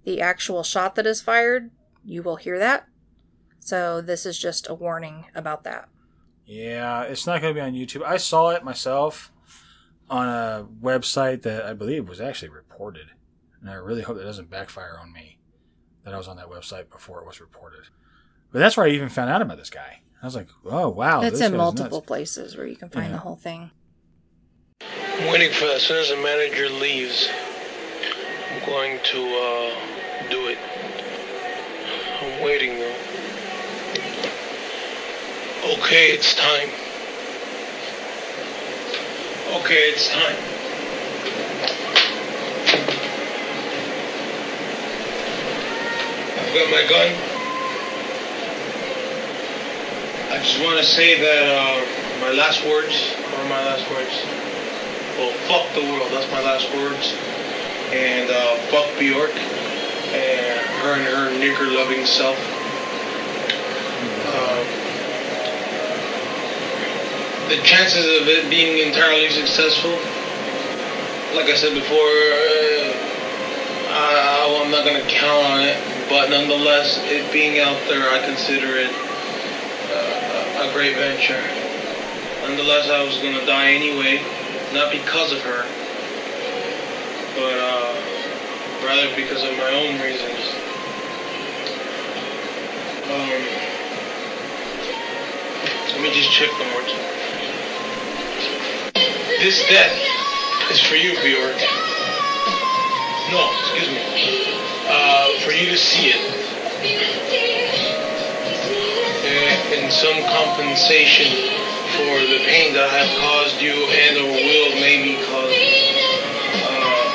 the 0.03 0.21
actual 0.21 0.63
shot 0.63 0.95
that 0.95 1.05
is 1.05 1.21
fired. 1.21 1.71
You 2.03 2.23
will 2.23 2.37
hear 2.37 2.57
that. 2.59 2.87
So 3.59 4.01
this 4.01 4.25
is 4.25 4.37
just 4.39 4.69
a 4.69 4.73
warning 4.73 5.25
about 5.35 5.63
that. 5.65 5.89
Yeah, 6.45 7.03
it's 7.03 7.27
not 7.27 7.41
going 7.41 7.53
to 7.53 7.59
be 7.59 7.63
on 7.63 7.73
YouTube. 7.73 8.03
I 8.03 8.17
saw 8.17 8.49
it 8.49 8.63
myself 8.63 9.31
on 10.09 10.27
a 10.27 10.65
website 10.81 11.43
that 11.43 11.65
I 11.65 11.73
believe 11.73 12.09
was 12.09 12.19
actually 12.21 12.49
reported, 12.49 13.07
and 13.61 13.69
I 13.69 13.73
really 13.75 14.01
hope 14.01 14.17
that 14.17 14.23
doesn't 14.23 14.49
backfire 14.49 14.97
on 14.99 15.13
me 15.13 15.37
that 16.03 16.13
I 16.13 16.17
was 16.17 16.27
on 16.27 16.37
that 16.37 16.49
website 16.49 16.89
before 16.89 17.19
it 17.21 17.27
was 17.27 17.39
reported. 17.39 17.81
But 18.51 18.59
that's 18.59 18.75
where 18.77 18.87
I 18.87 18.89
even 18.89 19.09
found 19.09 19.29
out 19.29 19.43
about 19.43 19.57
this 19.57 19.69
guy. 19.69 20.01
I 20.21 20.25
was 20.25 20.35
like, 20.35 20.47
"Oh 20.65 20.89
wow!" 20.89 21.21
it's 21.21 21.39
in 21.39 21.55
multiple 21.55 21.99
nuts. 21.99 22.07
places 22.07 22.57
where 22.57 22.65
you 22.65 22.75
can 22.75 22.89
find 22.89 23.07
Yeah. 23.07 23.11
the 23.11 23.17
whole 23.19 23.35
thing. 23.35 23.69
I'm 25.19 25.27
waiting 25.27 25.51
for. 25.51 25.65
As 25.65 25.83
soon 25.83 25.97
as 25.97 26.07
the 26.07 26.15
manager 26.15 26.69
leaves, 26.69 27.29
I'm 28.53 28.65
going 28.65 28.99
to 29.03 29.19
uh, 29.19 30.29
do 30.29 30.47
it. 30.47 30.57
I'm 32.21 32.41
waiting 32.41 32.79
though. 32.79 32.95
Okay, 35.73 36.11
it's 36.11 36.33
time. 36.35 36.69
Okay, 39.59 39.91
it's 39.91 40.07
time. 40.07 40.37
I've 46.37 46.53
got 46.53 46.71
my 46.71 46.87
gun. 46.87 47.13
I 50.31 50.41
just 50.41 50.63
want 50.63 50.77
to 50.79 50.85
say 50.85 51.19
that 51.19 51.43
uh, 51.49 52.21
my 52.21 52.31
last 52.31 52.65
words 52.65 53.13
are 53.35 53.49
my 53.49 53.65
last 53.65 53.89
words. 53.91 54.38
Well, 55.19 55.35
fuck 55.51 55.67
the 55.75 55.83
world. 55.83 56.07
That's 56.15 56.31
my 56.31 56.39
last 56.39 56.71
words. 56.71 57.11
And 57.91 58.31
uh, 58.31 58.55
fuck 58.71 58.87
Bjork 58.97 59.35
and 60.15 60.59
her 60.79 60.95
and 60.95 61.03
her 61.03 61.27
nigger-loving 61.35 62.05
self. 62.05 62.39
Um, 64.31 64.63
the 67.51 67.59
chances 67.67 68.05
of 68.21 68.29
it 68.31 68.49
being 68.49 68.79
entirely 68.87 69.29
successful, 69.29 69.91
like 71.35 71.51
I 71.51 71.55
said 71.59 71.73
before, 71.75 71.99
uh, 71.99 72.95
I, 73.91 74.63
I'm 74.63 74.71
not 74.71 74.85
gonna 74.85 75.03
count 75.09 75.43
on 75.51 75.61
it. 75.67 75.75
But 76.07 76.29
nonetheless, 76.29 76.97
it 77.11 77.29
being 77.33 77.59
out 77.59 77.77
there, 77.89 78.09
I 78.09 78.23
consider 78.23 78.77
it 78.77 78.89
uh, 79.91 80.63
a 80.63 80.73
great 80.73 80.95
venture. 80.95 81.43
Nonetheless, 82.47 82.89
I 82.89 83.03
was 83.03 83.17
gonna 83.17 83.45
die 83.45 83.73
anyway, 83.73 84.23
not 84.73 84.91
because 84.91 85.31
of 85.31 85.41
her, 85.41 85.65
but 87.35 87.57
uh, 87.57 88.01
rather 88.85 89.15
because 89.15 89.43
of 89.43 89.57
my 89.57 89.69
own 89.71 89.99
reasons. 89.99 90.45
Um, 93.09 93.69
let 95.93 96.01
me 96.03 96.13
just 96.13 96.31
check 96.31 96.51
more 96.69 96.81
time. 96.81 97.09
This 99.41 99.65
death 99.69 99.97
is 100.69 100.79
for 100.81 100.95
you, 100.95 101.17
Bjork. 101.23 101.57
No, 103.31 103.49
excuse 103.61 103.89
me. 103.89 104.03
Uh, 104.87 105.39
for 105.39 105.51
you 105.51 105.69
to 105.69 105.77
see 105.77 106.13
it. 106.13 106.49
Uh, 109.25 109.73
in 109.73 109.89
some 109.91 110.23
compensation 110.29 111.58
for 111.97 112.19
the 112.27 112.39
pain 112.45 112.73
that 112.73 112.83
I 112.83 112.97
have 113.01 113.19
caused 113.19 113.61
you 113.61 113.73
and 113.73 114.17
or 114.17 114.31
will 114.31 114.73
maybe 114.81 115.15
cause. 115.25 115.53
Uh, 116.65 117.09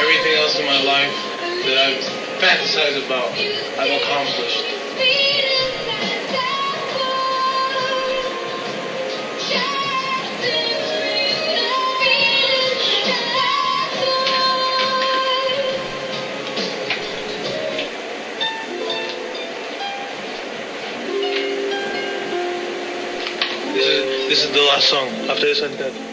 everything 0.00 0.34
else 0.38 0.58
in 0.58 0.66
my 0.66 0.82
life 0.82 1.14
that 1.66 1.76
I've 1.78 2.02
fantasized 2.40 3.04
about, 3.06 3.30
I've 3.78 3.94
accomplished. 4.02 5.49
The 24.52 24.62
last 24.62 24.88
song. 24.88 25.08
After 25.30 25.46
this, 25.46 25.62
I'm 25.62 25.76
dead. 25.76 26.09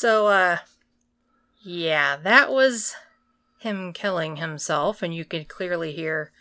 So, 0.00 0.28
uh, 0.28 0.56
yeah, 1.60 2.16
that 2.16 2.50
was 2.50 2.94
him 3.58 3.92
killing 3.92 4.36
himself, 4.36 5.02
and 5.02 5.14
you 5.14 5.26
could 5.26 5.46
clearly 5.46 5.92
hear 5.92 6.32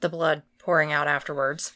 the 0.00 0.08
blood 0.08 0.44
pouring 0.58 0.92
out 0.92 1.06
afterwards. 1.06 1.74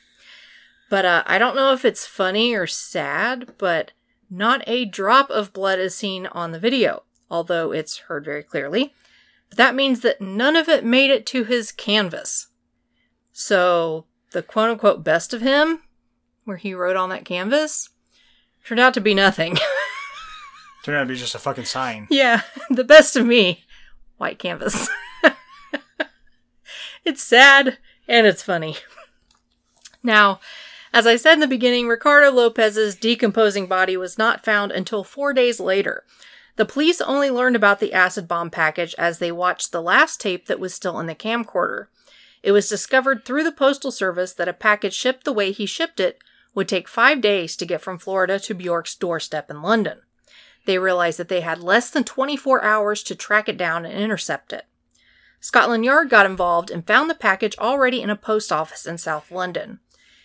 But 0.89 1.05
uh, 1.05 1.23
I 1.27 1.37
don't 1.37 1.57
know 1.57 1.75
if 1.75 1.85
it's 1.85 2.07
funny 2.07 2.55
or 2.55 2.67
sad, 2.67 3.53
but 3.59 3.93
not 4.31 4.65
a 4.67 4.87
drop 4.87 5.29
of 5.29 5.53
blood 5.53 5.79
is 5.79 5.95
seen 5.95 6.27
on 6.29 6.53
the 6.53 6.59
video, 6.59 7.03
although 7.31 7.71
it's 7.71 7.99
heard 7.99 8.25
very 8.25 8.43
clearly. 8.43 8.95
But 9.51 9.59
that 9.59 9.75
means 9.75 10.01
that 10.01 10.23
none 10.23 10.57
of 10.57 10.71
it 10.71 10.87
made 10.87 11.11
it 11.11 11.27
to 11.27 11.45
his 11.45 11.71
canvas. 11.71 12.47
So, 13.31 14.07
the 14.33 14.43
quote 14.43 14.71
unquote 14.71 15.05
best 15.05 15.35
of 15.35 15.43
him, 15.43 15.83
where 16.47 16.57
he 16.57 16.73
wrote 16.73 16.97
on 16.97 17.11
that 17.11 17.27
canvas, 17.27 17.91
turned 18.65 18.81
out 18.81 18.95
to 18.95 19.03
be 19.03 19.13
nothing. 19.13 19.59
Turned 20.83 20.97
out 20.97 21.03
to 21.03 21.09
be 21.09 21.17
just 21.17 21.35
a 21.35 21.39
fucking 21.39 21.67
sign. 21.67 22.07
Yeah, 22.11 22.43
the 22.71 22.85
best 22.85 23.17
of 23.17 23.27
me. 23.27 23.65
White 24.17 24.39
canvas. 24.39 24.89
it's 27.05 27.23
sad 27.23 27.79
and 28.09 28.27
it's 28.27 28.43
funny. 28.43 28.77
Now, 30.03 30.41
as 30.93 31.07
I 31.07 31.17
said 31.17 31.35
in 31.35 31.41
the 31.41 31.47
beginning, 31.47 31.87
Ricardo 31.87 32.31
Lopez's 32.31 32.97
decomposing 32.97 33.67
body 33.67 33.97
was 33.97 34.19
not 34.19 34.45
found 34.45 34.73
until 34.73 35.05
four 35.05 35.33
days 35.33 35.61
later. 35.61 36.05
The 36.57 36.65
police 36.65 37.01
only 37.01 37.31
learned 37.31 37.57
about 37.57 37.81
the 37.81 37.93
acid 37.93 38.27
bomb 38.27 38.51
package 38.51 38.95
as 38.99 39.19
they 39.19 39.31
watched 39.31 39.73
the 39.73 39.83
last 39.83 40.21
tape 40.21 40.47
that 40.47 40.61
was 40.61 40.75
still 40.75 40.99
in 40.99 41.07
the 41.07 41.15
camcorder. 41.15 41.87
It 42.43 42.53
was 42.53 42.69
discovered 42.69 43.25
through 43.25 43.45
the 43.45 43.53
Postal 43.53 43.93
Service 43.93 44.33
that 44.35 44.49
a 44.49 44.53
package 44.53 44.95
shipped 44.95 45.25
the 45.25 45.33
way 45.33 45.53
he 45.53 45.67
shipped 45.67 46.01
it 46.01 46.19
would 46.55 46.69
take 46.69 46.89
five 46.89 47.21
days 47.21 47.55
to 47.57 47.67
get 47.67 47.81
from 47.81 47.99
Florida 47.99 48.39
to 48.41 48.55
Bjork's 48.55 48.95
doorstep 48.95 49.51
in 49.51 49.63
London 49.63 50.01
they 50.67 50.79
realized 50.79 51.19
that 51.19 51.29
they 51.29 51.41
had 51.41 51.63
less 51.63 51.91
than 51.91 52.05
24 52.05 52.63
hours 52.63 53.03
to 53.05 53.15
track 53.15 53.49
it 53.49 53.57
down 53.57 53.85
and 53.85 53.99
intercept 53.99 54.53
it. 54.53 54.67
Scotland 55.41 55.85
Yard 55.85 56.11
got 56.11 56.27
involved 56.27 56.71
and 56.71 56.87
found 56.87 57.09
the 57.09 57.15
package 57.15 57.57
already 57.59 58.03
in 58.03 58.11
a 58.11 58.17
post 58.17 58.53
office 58.53 58.87
in 58.87 58.99
South 58.99 59.31
London. 59.31 59.81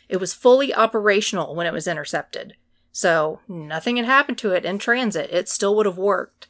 It 0.10 0.18
was 0.18 0.34
fully 0.34 0.74
operational 0.74 1.56
when 1.56 1.66
it 1.66 1.74
was 1.74 1.88
intercepted, 1.88 2.56
so 2.92 3.40
nothing 3.48 3.96
had 3.98 4.06
happened 4.06 4.38
to 4.40 4.52
it 4.52 4.66
in 4.66 4.78
transit. 4.78 5.30
It 5.32 5.48
still 5.48 5.76
would 5.76 5.86
have 5.86 5.98
worked. 5.98 6.48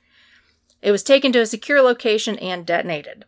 It 0.81 0.91
was 0.91 1.03
taken 1.03 1.31
to 1.31 1.39
a 1.39 1.45
secure 1.45 1.81
location 1.81 2.37
and 2.39 2.65
detonated. 2.65 3.25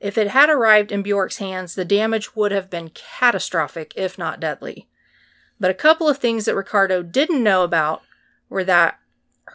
If 0.00 0.18
it 0.18 0.28
had 0.28 0.50
arrived 0.50 0.90
in 0.90 1.02
Bjork's 1.02 1.36
hands, 1.36 1.74
the 1.74 1.84
damage 1.84 2.34
would 2.34 2.50
have 2.50 2.70
been 2.70 2.90
catastrophic, 2.90 3.92
if 3.94 4.18
not 4.18 4.40
deadly. 4.40 4.88
But 5.60 5.70
a 5.70 5.74
couple 5.74 6.08
of 6.08 6.18
things 6.18 6.44
that 6.44 6.56
Ricardo 6.56 7.04
didn't 7.04 7.44
know 7.44 7.62
about 7.62 8.02
were 8.48 8.64
that 8.64 8.98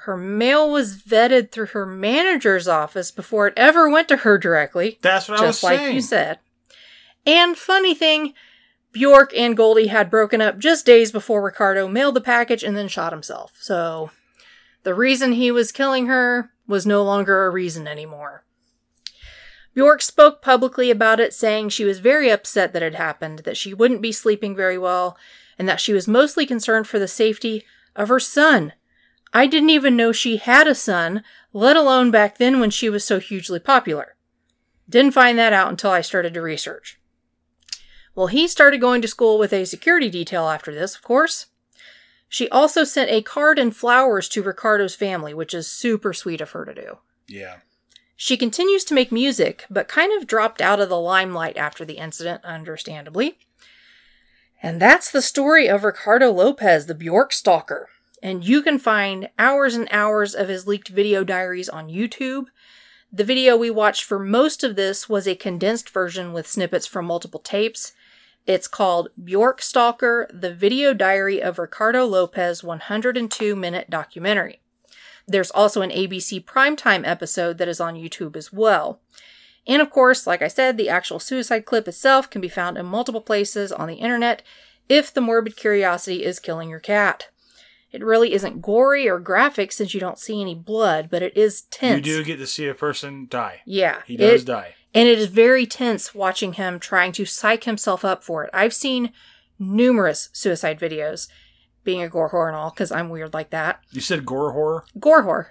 her 0.07 0.15
mail 0.15 0.71
was 0.71 0.95
vetted 0.95 1.51
through 1.51 1.65
her 1.65 1.85
manager's 1.85 2.65
office 2.65 3.11
before 3.11 3.45
it 3.47 3.53
ever 3.57 3.89
went 3.89 4.07
to 4.07 4.15
her 4.15 4.37
directly. 4.37 4.97
That's 5.01 5.27
what 5.27 5.41
I 5.41 5.45
was 5.45 5.59
saying. 5.59 5.73
just 5.73 5.83
like 5.83 5.93
you 5.93 5.99
said. 5.99 6.39
And 7.25 7.57
funny 7.57 7.93
thing, 7.93 8.33
Bjork 8.93 9.33
and 9.35 9.57
Goldie 9.57 9.87
had 9.87 10.09
broken 10.09 10.39
up 10.39 10.59
just 10.59 10.85
days 10.85 11.11
before 11.11 11.43
Ricardo 11.43 11.89
mailed 11.89 12.15
the 12.15 12.21
package 12.21 12.63
and 12.63 12.77
then 12.77 12.87
shot 12.87 13.11
himself. 13.11 13.57
So 13.59 14.11
the 14.83 14.95
reason 14.95 15.33
he 15.33 15.51
was 15.51 15.73
killing 15.73 16.05
her 16.05 16.51
was 16.65 16.85
no 16.85 17.03
longer 17.03 17.45
a 17.45 17.49
reason 17.49 17.85
anymore. 17.85 18.45
Bjork 19.73 20.01
spoke 20.01 20.41
publicly 20.41 20.89
about 20.89 21.19
it, 21.19 21.33
saying 21.33 21.67
she 21.67 21.83
was 21.83 21.99
very 21.99 22.29
upset 22.29 22.71
that 22.71 22.81
it 22.81 22.95
happened, 22.95 23.39
that 23.39 23.57
she 23.57 23.73
wouldn't 23.73 24.01
be 24.01 24.13
sleeping 24.13 24.55
very 24.55 24.77
well, 24.77 25.17
and 25.59 25.67
that 25.67 25.81
she 25.81 25.91
was 25.91 26.07
mostly 26.07 26.45
concerned 26.45 26.87
for 26.87 26.97
the 26.97 27.09
safety 27.09 27.65
of 27.93 28.07
her 28.07 28.21
son. 28.21 28.71
I 29.33 29.47
didn't 29.47 29.69
even 29.69 29.95
know 29.95 30.11
she 30.11 30.37
had 30.37 30.67
a 30.67 30.75
son, 30.75 31.23
let 31.53 31.75
alone 31.75 32.11
back 32.11 32.37
then 32.37 32.59
when 32.59 32.69
she 32.69 32.89
was 32.89 33.03
so 33.03 33.19
hugely 33.19 33.59
popular. 33.59 34.15
Didn't 34.89 35.11
find 35.11 35.37
that 35.37 35.53
out 35.53 35.69
until 35.69 35.91
I 35.91 36.01
started 36.01 36.33
to 36.33 36.41
research. 36.41 36.99
Well, 38.15 38.27
he 38.27 38.47
started 38.47 38.81
going 38.81 39.01
to 39.01 39.07
school 39.07 39.37
with 39.37 39.53
a 39.53 39.65
security 39.65 40.09
detail 40.09 40.47
after 40.47 40.73
this, 40.73 40.95
of 40.95 41.03
course. 41.03 41.47
She 42.29 42.49
also 42.49 42.83
sent 42.83 43.11
a 43.11 43.21
card 43.21 43.59
and 43.59 43.75
flowers 43.75 44.27
to 44.29 44.43
Ricardo's 44.43 44.95
family, 44.95 45.33
which 45.33 45.53
is 45.53 45.67
super 45.67 46.13
sweet 46.13 46.41
of 46.41 46.51
her 46.51 46.65
to 46.65 46.73
do. 46.73 46.97
Yeah. 47.27 47.57
She 48.15 48.35
continues 48.35 48.83
to 48.85 48.95
make 48.95 49.11
music, 49.11 49.65
but 49.69 49.87
kind 49.87 50.11
of 50.11 50.27
dropped 50.27 50.61
out 50.61 50.79
of 50.79 50.89
the 50.89 50.99
limelight 50.99 51.55
after 51.55 51.85
the 51.85 51.99
incident, 51.99 52.43
understandably. 52.43 53.37
And 54.63 54.81
that's 54.81 55.11
the 55.11 55.21
story 55.21 55.69
of 55.69 55.83
Ricardo 55.83 56.31
Lopez, 56.31 56.87
the 56.87 56.95
Bjork 56.95 57.31
stalker. 57.31 57.89
And 58.21 58.43
you 58.43 58.61
can 58.61 58.79
find 58.79 59.29
hours 59.37 59.75
and 59.75 59.87
hours 59.91 60.33
of 60.33 60.47
his 60.47 60.67
leaked 60.67 60.89
video 60.89 61.23
diaries 61.23 61.69
on 61.69 61.89
YouTube. 61.89 62.47
The 63.11 63.23
video 63.23 63.55
we 63.55 63.69
watched 63.69 64.03
for 64.03 64.19
most 64.19 64.63
of 64.63 64.75
this 64.75 65.07
was 65.07 65.27
a 65.27 65.35
condensed 65.35 65.89
version 65.89 66.33
with 66.33 66.47
snippets 66.47 66.87
from 66.87 67.05
multiple 67.05 67.39
tapes. 67.39 67.93
It's 68.45 68.67
called 68.67 69.09
Bjork 69.21 69.61
Stalker, 69.61 70.29
the 70.33 70.53
video 70.53 70.93
diary 70.93 71.41
of 71.41 71.59
Ricardo 71.59 72.05
Lopez 72.05 72.63
102 72.63 73.55
minute 73.55 73.89
documentary. 73.89 74.61
There's 75.27 75.51
also 75.51 75.81
an 75.81 75.89
ABC 75.89 76.43
primetime 76.45 77.05
episode 77.05 77.57
that 77.57 77.67
is 77.67 77.81
on 77.81 77.95
YouTube 77.95 78.35
as 78.35 78.53
well. 78.53 79.01
And 79.67 79.81
of 79.81 79.89
course, 79.89 80.25
like 80.25 80.41
I 80.41 80.47
said, 80.47 80.77
the 80.77 80.89
actual 80.89 81.19
suicide 81.19 81.65
clip 81.65 81.87
itself 81.87 82.29
can 82.29 82.39
be 82.39 82.47
found 82.47 82.77
in 82.77 82.85
multiple 82.85 83.21
places 83.21 83.71
on 83.71 83.89
the 83.89 83.95
internet 83.95 84.41
if 84.87 85.13
the 85.13 85.21
morbid 85.21 85.57
curiosity 85.57 86.23
is 86.23 86.39
killing 86.39 86.69
your 86.69 86.79
cat. 86.79 87.27
It 87.91 88.03
really 88.03 88.33
isn't 88.33 88.61
gory 88.61 89.07
or 89.07 89.19
graphic 89.19 89.71
since 89.71 89.93
you 89.93 89.99
don't 89.99 90.19
see 90.19 90.41
any 90.41 90.55
blood, 90.55 91.09
but 91.09 91.23
it 91.23 91.35
is 91.37 91.61
tense. 91.63 92.05
You 92.05 92.17
do 92.17 92.23
get 92.23 92.37
to 92.37 92.47
see 92.47 92.67
a 92.67 92.73
person 92.73 93.27
die. 93.29 93.61
Yeah. 93.65 94.01
He 94.05 94.17
does 94.17 94.41
it- 94.43 94.45
die. 94.45 94.73
And 94.93 95.07
it 95.07 95.19
is 95.19 95.27
very 95.27 95.65
tense 95.67 96.15
watching 96.15 96.53
him 96.53 96.79
trying 96.79 97.11
to 97.13 97.25
psych 97.25 97.65
himself 97.65 98.03
up 98.03 98.23
for 98.23 98.43
it. 98.45 98.49
I've 98.53 98.73
seen 98.73 99.11
numerous 99.59 100.29
suicide 100.33 100.79
videos, 100.79 101.27
being 101.83 102.01
a 102.01 102.09
gore 102.09 102.31
whore 102.31 102.47
and 102.47 102.55
all, 102.55 102.71
because 102.71 102.91
I'm 102.91 103.09
weird 103.09 103.33
like 103.33 103.51
that. 103.51 103.79
You 103.91 104.01
said 104.01 104.25
gore 104.25 104.53
horror? 104.53 104.85
Gore 104.99 105.23
whore. 105.23 105.45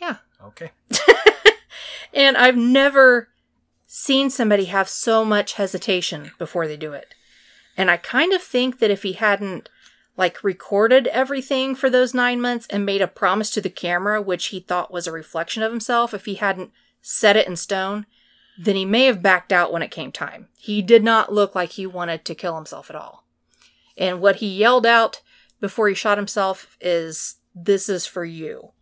Yeah. 0.00 0.16
Okay. 0.44 0.70
And 2.14 2.36
I've 2.36 2.56
never 2.56 3.28
seen 3.86 4.30
somebody 4.30 4.66
have 4.66 4.88
so 4.88 5.24
much 5.24 5.54
hesitation 5.54 6.32
before 6.38 6.66
they 6.66 6.76
do 6.76 6.92
it. 6.92 7.14
And 7.76 7.90
I 7.90 7.96
kind 7.96 8.32
of 8.32 8.42
think 8.42 8.78
that 8.78 8.90
if 8.90 9.02
he 9.02 9.12
hadn't 9.12 9.68
like 10.18 10.42
recorded 10.42 11.06
everything 11.06 11.76
for 11.76 11.88
those 11.88 12.12
nine 12.12 12.40
months 12.40 12.66
and 12.70 12.84
made 12.84 13.00
a 13.00 13.06
promise 13.06 13.50
to 13.50 13.60
the 13.60 13.70
camera, 13.70 14.20
which 14.20 14.46
he 14.46 14.58
thought 14.58 14.92
was 14.92 15.06
a 15.06 15.12
reflection 15.12 15.62
of 15.62 15.70
himself, 15.70 16.12
if 16.12 16.24
he 16.24 16.34
hadn't 16.34 16.72
set 17.00 17.36
it 17.36 17.46
in 17.46 17.54
stone, 17.54 18.04
then 18.58 18.74
he 18.74 18.84
may 18.84 19.04
have 19.04 19.22
backed 19.22 19.52
out 19.52 19.72
when 19.72 19.80
it 19.80 19.92
came 19.92 20.10
time. 20.10 20.48
He 20.58 20.82
did 20.82 21.04
not 21.04 21.32
look 21.32 21.54
like 21.54 21.70
he 21.70 21.86
wanted 21.86 22.24
to 22.24 22.34
kill 22.34 22.56
himself 22.56 22.90
at 22.90 22.96
all. 22.96 23.24
And 23.96 24.20
what 24.20 24.36
he 24.36 24.48
yelled 24.48 24.84
out 24.84 25.22
before 25.60 25.88
he 25.88 25.94
shot 25.94 26.18
himself 26.18 26.76
is, 26.80 27.36
This 27.54 27.88
is 27.88 28.04
for 28.04 28.24
you. 28.24 28.72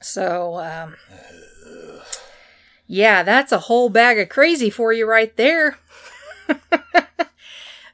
So, 0.00 0.58
um, 0.58 0.96
yeah, 2.88 3.22
that's 3.22 3.52
a 3.52 3.58
whole 3.58 3.88
bag 3.88 4.18
of 4.18 4.28
crazy 4.28 4.70
for 4.70 4.92
you 4.92 5.08
right 5.08 5.36
there. 5.36 5.78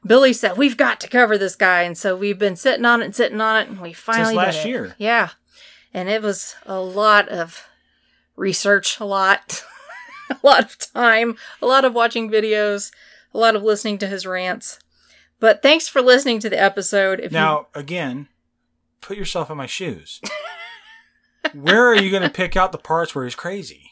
Billy 0.06 0.32
said, 0.32 0.56
We've 0.56 0.76
got 0.76 1.00
to 1.00 1.08
cover 1.08 1.38
this 1.38 1.56
guy. 1.56 1.82
And 1.82 1.96
so 1.96 2.14
we've 2.16 2.38
been 2.38 2.56
sitting 2.56 2.84
on 2.84 3.02
it 3.02 3.06
and 3.06 3.16
sitting 3.16 3.40
on 3.40 3.62
it, 3.62 3.68
and 3.68 3.80
we 3.80 3.92
finally. 3.92 4.34
last 4.34 4.56
did 4.56 4.66
it. 4.66 4.68
year. 4.68 4.94
Yeah. 4.98 5.30
And 5.92 6.08
it 6.08 6.22
was 6.22 6.56
a 6.66 6.80
lot 6.80 7.28
of 7.28 7.66
research, 8.36 8.98
a 9.00 9.04
lot, 9.04 9.64
a 10.30 10.36
lot 10.42 10.64
of 10.64 10.78
time, 10.92 11.36
a 11.62 11.66
lot 11.66 11.84
of 11.84 11.94
watching 11.94 12.30
videos, 12.30 12.90
a 13.32 13.38
lot 13.38 13.56
of 13.56 13.62
listening 13.62 13.98
to 13.98 14.06
his 14.06 14.26
rants. 14.26 14.78
But 15.40 15.62
thanks 15.62 15.88
for 15.88 16.02
listening 16.02 16.40
to 16.40 16.50
the 16.50 16.60
episode. 16.60 17.20
If 17.20 17.32
you 17.32 17.38
Now, 17.38 17.68
again, 17.74 18.28
put 19.00 19.16
yourself 19.16 19.50
in 19.50 19.56
my 19.56 19.66
shoes. 19.66 20.20
Where 21.52 21.86
are 21.86 21.96
you 21.96 22.10
going 22.10 22.22
to 22.22 22.30
pick 22.30 22.56
out 22.56 22.72
the 22.72 22.78
parts 22.78 23.14
where 23.14 23.24
he's 23.24 23.34
crazy? 23.34 23.90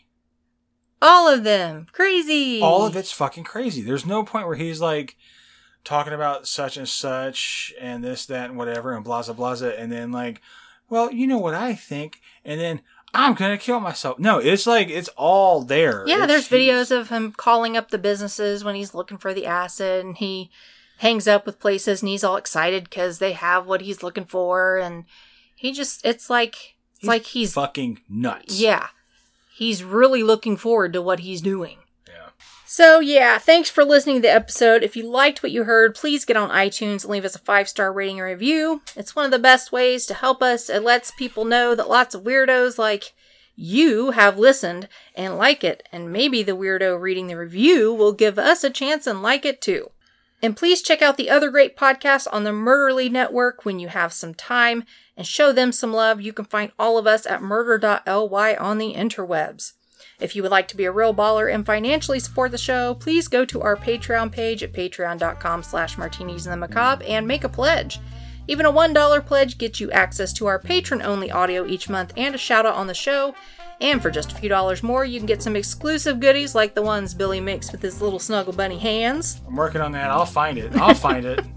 all 1.02 1.28
of 1.28 1.42
them 1.42 1.86
crazy. 1.92 2.60
All 2.60 2.86
of 2.86 2.96
it's 2.96 3.12
fucking 3.12 3.44
crazy. 3.44 3.82
There's 3.82 4.06
no 4.06 4.22
point 4.22 4.46
where 4.46 4.56
he's 4.56 4.80
like 4.80 5.16
talking 5.84 6.12
about 6.12 6.46
such 6.46 6.76
and 6.76 6.88
such 6.88 7.72
and 7.80 8.02
this, 8.04 8.26
that, 8.26 8.50
and 8.50 8.58
whatever, 8.58 8.94
and 8.94 9.04
blah, 9.04 9.22
blah, 9.22 9.34
blah, 9.34 9.56
blah, 9.56 9.68
and 9.68 9.90
then 9.90 10.12
like, 10.12 10.40
well, 10.88 11.12
you 11.12 11.26
know 11.26 11.38
what 11.38 11.54
I 11.54 11.74
think, 11.74 12.20
and 12.44 12.60
then 12.60 12.80
I'm 13.14 13.34
gonna 13.34 13.58
kill 13.58 13.80
myself. 13.80 14.18
No, 14.18 14.38
it's 14.38 14.66
like 14.66 14.88
it's 14.88 15.08
all 15.16 15.62
there. 15.62 16.04
Yeah, 16.06 16.24
It's- 16.24 16.28
there's 16.28 16.48
videos 16.48 16.90
of 16.90 17.08
him 17.10 17.32
calling 17.32 17.76
up 17.76 17.90
the 17.90 17.98
businesses 17.98 18.64
when 18.64 18.74
he's 18.74 18.94
looking 18.94 19.18
for 19.18 19.34
the 19.34 19.46
acid, 19.46 20.04
and 20.04 20.16
he 20.16 20.50
hangs 20.98 21.26
up 21.26 21.44
with 21.46 21.58
places 21.58 22.00
and 22.00 22.08
he's 22.08 22.22
all 22.22 22.36
excited 22.36 22.84
because 22.84 23.18
they 23.18 23.32
have 23.32 23.66
what 23.66 23.80
he's 23.80 24.02
looking 24.04 24.24
for. 24.24 24.78
And 24.78 25.04
he 25.56 25.72
just, 25.72 26.06
it's 26.06 26.30
like, 26.30 26.76
it's 26.98 27.04
like 27.08 27.24
he's, 27.24 27.52
fucking 27.54 28.00
nuts. 28.08 28.60
yeah, 28.60 28.88
he's 29.52 29.82
really 29.82 30.22
looking 30.22 30.56
forward 30.56 30.92
to 30.92 31.02
what 31.02 31.20
he's 31.20 31.40
doing. 31.42 31.78
So, 32.74 33.00
yeah, 33.00 33.36
thanks 33.36 33.68
for 33.68 33.84
listening 33.84 34.16
to 34.16 34.22
the 34.22 34.32
episode. 34.32 34.82
If 34.82 34.96
you 34.96 35.06
liked 35.06 35.42
what 35.42 35.52
you 35.52 35.64
heard, 35.64 35.94
please 35.94 36.24
get 36.24 36.38
on 36.38 36.48
iTunes 36.48 37.04
and 37.04 37.10
leave 37.10 37.26
us 37.26 37.34
a 37.34 37.38
five 37.38 37.68
star 37.68 37.92
rating 37.92 38.18
and 38.18 38.26
review. 38.26 38.80
It's 38.96 39.14
one 39.14 39.26
of 39.26 39.30
the 39.30 39.38
best 39.38 39.72
ways 39.72 40.06
to 40.06 40.14
help 40.14 40.42
us. 40.42 40.70
It 40.70 40.82
lets 40.82 41.10
people 41.10 41.44
know 41.44 41.74
that 41.74 41.90
lots 41.90 42.14
of 42.14 42.22
weirdos 42.22 42.78
like 42.78 43.12
you 43.54 44.12
have 44.12 44.38
listened 44.38 44.88
and 45.14 45.36
like 45.36 45.62
it, 45.62 45.86
and 45.92 46.10
maybe 46.10 46.42
the 46.42 46.56
weirdo 46.56 46.98
reading 46.98 47.26
the 47.26 47.36
review 47.36 47.92
will 47.92 48.14
give 48.14 48.38
us 48.38 48.64
a 48.64 48.70
chance 48.70 49.06
and 49.06 49.22
like 49.22 49.44
it 49.44 49.60
too. 49.60 49.90
And 50.42 50.56
please 50.56 50.80
check 50.80 51.02
out 51.02 51.18
the 51.18 51.28
other 51.28 51.50
great 51.50 51.76
podcasts 51.76 52.26
on 52.32 52.44
the 52.44 52.52
Murderly 52.52 53.10
Network 53.10 53.66
when 53.66 53.80
you 53.80 53.88
have 53.88 54.14
some 54.14 54.32
time 54.32 54.84
and 55.14 55.26
show 55.26 55.52
them 55.52 55.72
some 55.72 55.92
love. 55.92 56.22
You 56.22 56.32
can 56.32 56.46
find 56.46 56.72
all 56.78 56.96
of 56.96 57.06
us 57.06 57.26
at 57.26 57.42
murder.ly 57.42 58.54
on 58.54 58.78
the 58.78 58.94
interwebs. 58.94 59.72
If 60.22 60.36
you 60.36 60.42
would 60.42 60.52
like 60.52 60.68
to 60.68 60.76
be 60.76 60.84
a 60.84 60.92
real 60.92 61.12
baller 61.12 61.52
and 61.52 61.66
financially 61.66 62.20
support 62.20 62.52
the 62.52 62.58
show, 62.58 62.94
please 62.94 63.26
go 63.26 63.44
to 63.44 63.60
our 63.60 63.74
Patreon 63.74 64.30
page 64.30 64.62
at 64.62 64.72
patreon.com 64.72 65.64
slash 65.64 65.98
martinis 65.98 66.46
and 66.46 66.52
the 66.52 66.56
macabre 66.56 67.04
and 67.04 67.26
make 67.26 67.42
a 67.42 67.48
pledge. 67.48 67.98
Even 68.46 68.64
a 68.64 68.72
$1 68.72 69.26
pledge 69.26 69.58
gets 69.58 69.80
you 69.80 69.90
access 69.90 70.32
to 70.34 70.46
our 70.46 70.60
patron-only 70.60 71.32
audio 71.32 71.66
each 71.66 71.88
month 71.88 72.12
and 72.16 72.34
a 72.34 72.38
shout-out 72.38 72.74
on 72.74 72.86
the 72.86 72.94
show. 72.94 73.34
And 73.80 74.00
for 74.00 74.12
just 74.12 74.30
a 74.30 74.36
few 74.36 74.48
dollars 74.48 74.84
more, 74.84 75.04
you 75.04 75.18
can 75.18 75.26
get 75.26 75.42
some 75.42 75.56
exclusive 75.56 76.20
goodies 76.20 76.54
like 76.54 76.74
the 76.74 76.82
ones 76.82 77.14
Billy 77.14 77.40
makes 77.40 77.72
with 77.72 77.82
his 77.82 78.00
little 78.00 78.20
snuggle 78.20 78.52
bunny 78.52 78.78
hands. 78.78 79.40
I'm 79.48 79.56
working 79.56 79.80
on 79.80 79.90
that. 79.92 80.10
I'll 80.10 80.24
find 80.24 80.56
it. 80.56 80.74
I'll 80.76 80.94
find 80.94 81.26
it. 81.26 81.40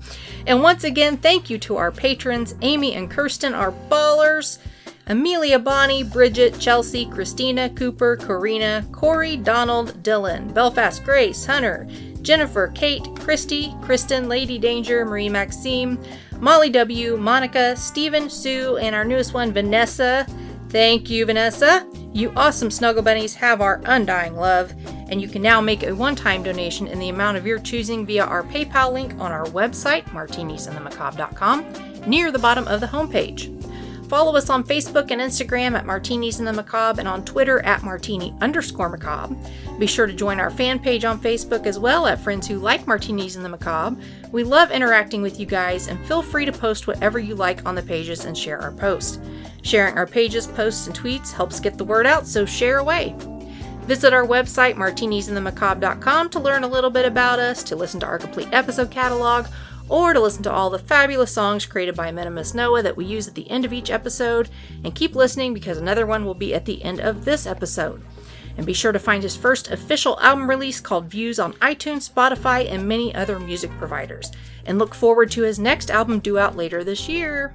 And 0.47 0.61
once 0.61 0.83
again, 0.83 1.17
thank 1.17 1.49
you 1.49 1.57
to 1.57 1.77
our 1.77 1.91
patrons, 1.91 2.53
Amy 2.61 2.93
and 2.93 3.09
Kirsten, 3.09 3.55
our 3.55 3.71
ballers, 3.89 4.59
Amelia, 5.07 5.59
Bonnie, 5.59 6.03
Bridget, 6.03 6.59
Chelsea, 6.59 7.05
Christina, 7.05 7.69
Cooper, 7.69 8.17
Corina, 8.17 8.91
Corey, 8.91 9.37
Donald, 9.37 10.01
Dylan, 10.01 10.51
Belfast, 10.51 11.03
Grace, 11.03 11.45
Hunter, 11.45 11.87
Jennifer, 12.23 12.69
Kate, 12.69 13.07
Christy, 13.19 13.71
Kristen, 13.83 14.27
Lady 14.27 14.57
Danger, 14.57 15.05
Marie 15.05 15.29
Maxime, 15.29 16.01
Molly 16.39 16.71
W, 16.71 17.17
Monica, 17.17 17.75
Stephen, 17.75 18.29
Sue, 18.31 18.77
and 18.77 18.95
our 18.95 19.05
newest 19.05 19.35
one, 19.35 19.53
Vanessa. 19.53 20.25
Thank 20.69 21.09
you, 21.09 21.27
Vanessa. 21.27 21.87
You 22.11 22.33
awesome 22.35 22.71
snuggle 22.71 23.03
bunnies 23.03 23.35
have 23.35 23.61
our 23.61 23.81
undying 23.85 24.35
love, 24.35 24.73
and 25.09 25.21
you 25.21 25.27
can 25.27 25.43
now 25.43 25.61
make 25.61 25.83
a 25.83 25.93
one 25.93 26.15
time 26.15 26.41
donation 26.41 26.87
in 26.87 26.97
the 26.97 27.09
amount 27.09 27.37
of 27.37 27.45
your 27.45 27.59
choosing 27.59 28.07
via 28.07 28.25
our 28.25 28.41
PayPal 28.43 28.91
link 28.91 29.13
on 29.19 29.31
our 29.31 29.45
website, 29.47 30.05
martinisandthemacabre.com, 30.05 31.65
near 32.07 32.31
the 32.31 32.39
bottom 32.39 32.67
of 32.67 32.81
the 32.81 32.87
homepage. 32.87 33.51
Follow 34.07 34.35
us 34.35 34.49
on 34.51 34.63
Facebook 34.63 35.09
and 35.09 35.19
Instagram 35.19 35.75
at 35.75 35.85
Martinis 35.85 36.37
and 36.39 36.47
the 36.47 36.53
Macabre 36.53 36.99
and 36.99 37.07
on 37.07 37.25
Twitter 37.25 37.59
at 37.61 37.83
Martini 37.83 38.35
underscore 38.39 38.89
Macabre. 38.89 39.35
Be 39.79 39.87
sure 39.87 40.05
to 40.05 40.13
join 40.13 40.39
our 40.39 40.51
fan 40.51 40.79
page 40.79 41.05
on 41.05 41.19
Facebook 41.19 41.65
as 41.65 41.79
well 41.79 42.05
at 42.05 42.19
Friends 42.19 42.47
Who 42.47 42.59
Like 42.59 42.85
Martinis 42.85 43.35
and 43.35 43.43
the 43.43 43.49
Macabre. 43.49 43.99
We 44.31 44.43
love 44.43 44.71
interacting 44.71 45.21
with 45.21 45.39
you 45.39 45.45
guys 45.45 45.87
and 45.87 46.05
feel 46.07 46.21
free 46.21 46.45
to 46.45 46.51
post 46.51 46.85
whatever 46.85 47.17
you 47.17 47.35
like 47.35 47.65
on 47.65 47.73
the 47.73 47.81
pages 47.81 48.25
and 48.25 48.37
share 48.37 48.61
our 48.61 48.71
posts. 48.71 49.19
Sharing 49.63 49.97
our 49.97 50.05
pages, 50.05 50.45
posts, 50.45 50.85
and 50.85 50.95
tweets 50.95 51.31
helps 51.31 51.59
get 51.59 51.77
the 51.77 51.83
word 51.83 52.05
out, 52.05 52.27
so 52.27 52.45
share 52.45 52.77
away. 52.77 53.15
Visit 53.85 54.13
our 54.13 54.25
website, 54.25 54.75
martinisandthemacabre.com, 54.75 56.29
to 56.29 56.39
learn 56.39 56.63
a 56.63 56.67
little 56.67 56.89
bit 56.89 57.05
about 57.05 57.39
us, 57.39 57.63
to 57.63 57.75
listen 57.75 57.99
to 57.99 58.05
our 58.05 58.17
complete 58.17 58.49
episode 58.51 58.91
catalog, 58.91 59.47
or 59.89 60.13
to 60.13 60.19
listen 60.19 60.43
to 60.43 60.51
all 60.51 60.69
the 60.69 60.79
fabulous 60.79 61.31
songs 61.31 61.65
created 61.65 61.95
by 61.95 62.11
Minimus 62.11 62.53
Noah 62.53 62.81
that 62.81 62.97
we 62.97 63.05
use 63.05 63.27
at 63.27 63.35
the 63.35 63.49
end 63.49 63.65
of 63.65 63.73
each 63.73 63.91
episode. 63.91 64.49
And 64.83 64.95
keep 64.95 65.15
listening 65.15 65.53
because 65.53 65.77
another 65.77 66.05
one 66.05 66.25
will 66.25 66.33
be 66.33 66.53
at 66.53 66.65
the 66.65 66.83
end 66.83 66.99
of 66.99 67.25
this 67.25 67.45
episode. 67.45 68.03
And 68.57 68.65
be 68.65 68.73
sure 68.73 68.91
to 68.91 68.99
find 68.99 69.21
his 69.21 69.35
first 69.35 69.69
official 69.69 70.19
album 70.21 70.49
release 70.49 70.79
called 70.79 71.05
Views 71.05 71.39
on 71.39 71.53
iTunes, 71.53 72.09
Spotify, 72.09 72.71
and 72.71 72.87
many 72.87 73.13
other 73.13 73.39
music 73.39 73.71
providers. 73.77 74.31
And 74.65 74.79
look 74.79 74.95
forward 74.95 75.29
to 75.31 75.43
his 75.43 75.59
next 75.59 75.91
album 75.91 76.19
due 76.19 76.39
out 76.39 76.55
later 76.55 76.83
this 76.83 77.07
year. 77.09 77.53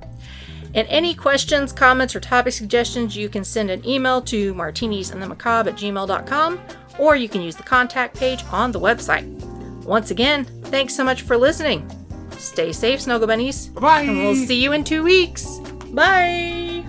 And 0.74 0.86
any 0.88 1.14
questions, 1.14 1.72
comments, 1.72 2.14
or 2.14 2.20
topic 2.20 2.52
suggestions, 2.52 3.16
you 3.16 3.28
can 3.28 3.42
send 3.42 3.70
an 3.70 3.84
email 3.84 4.20
to 4.22 4.54
martinisandthemacabre 4.54 5.66
at 5.66 5.76
gmail.com 5.76 6.60
or 6.98 7.16
you 7.16 7.28
can 7.28 7.40
use 7.40 7.56
the 7.56 7.62
contact 7.62 8.16
page 8.16 8.44
on 8.52 8.70
the 8.70 8.80
website. 8.80 9.26
Once 9.84 10.10
again, 10.10 10.44
thanks 10.44 10.94
so 10.94 11.02
much 11.02 11.22
for 11.22 11.36
listening. 11.36 11.99
Stay 12.40 12.72
safe, 12.72 13.00
Snuggle 13.00 13.26
Bunnies. 13.26 13.68
Bye. 13.68 14.02
And 14.02 14.18
we'll 14.18 14.34
see 14.34 14.62
you 14.62 14.72
in 14.72 14.84
two 14.84 15.02
weeks. 15.02 15.58
Bye. 15.92 16.84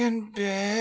Chicken, 0.00 0.32
bitch. 0.32 0.79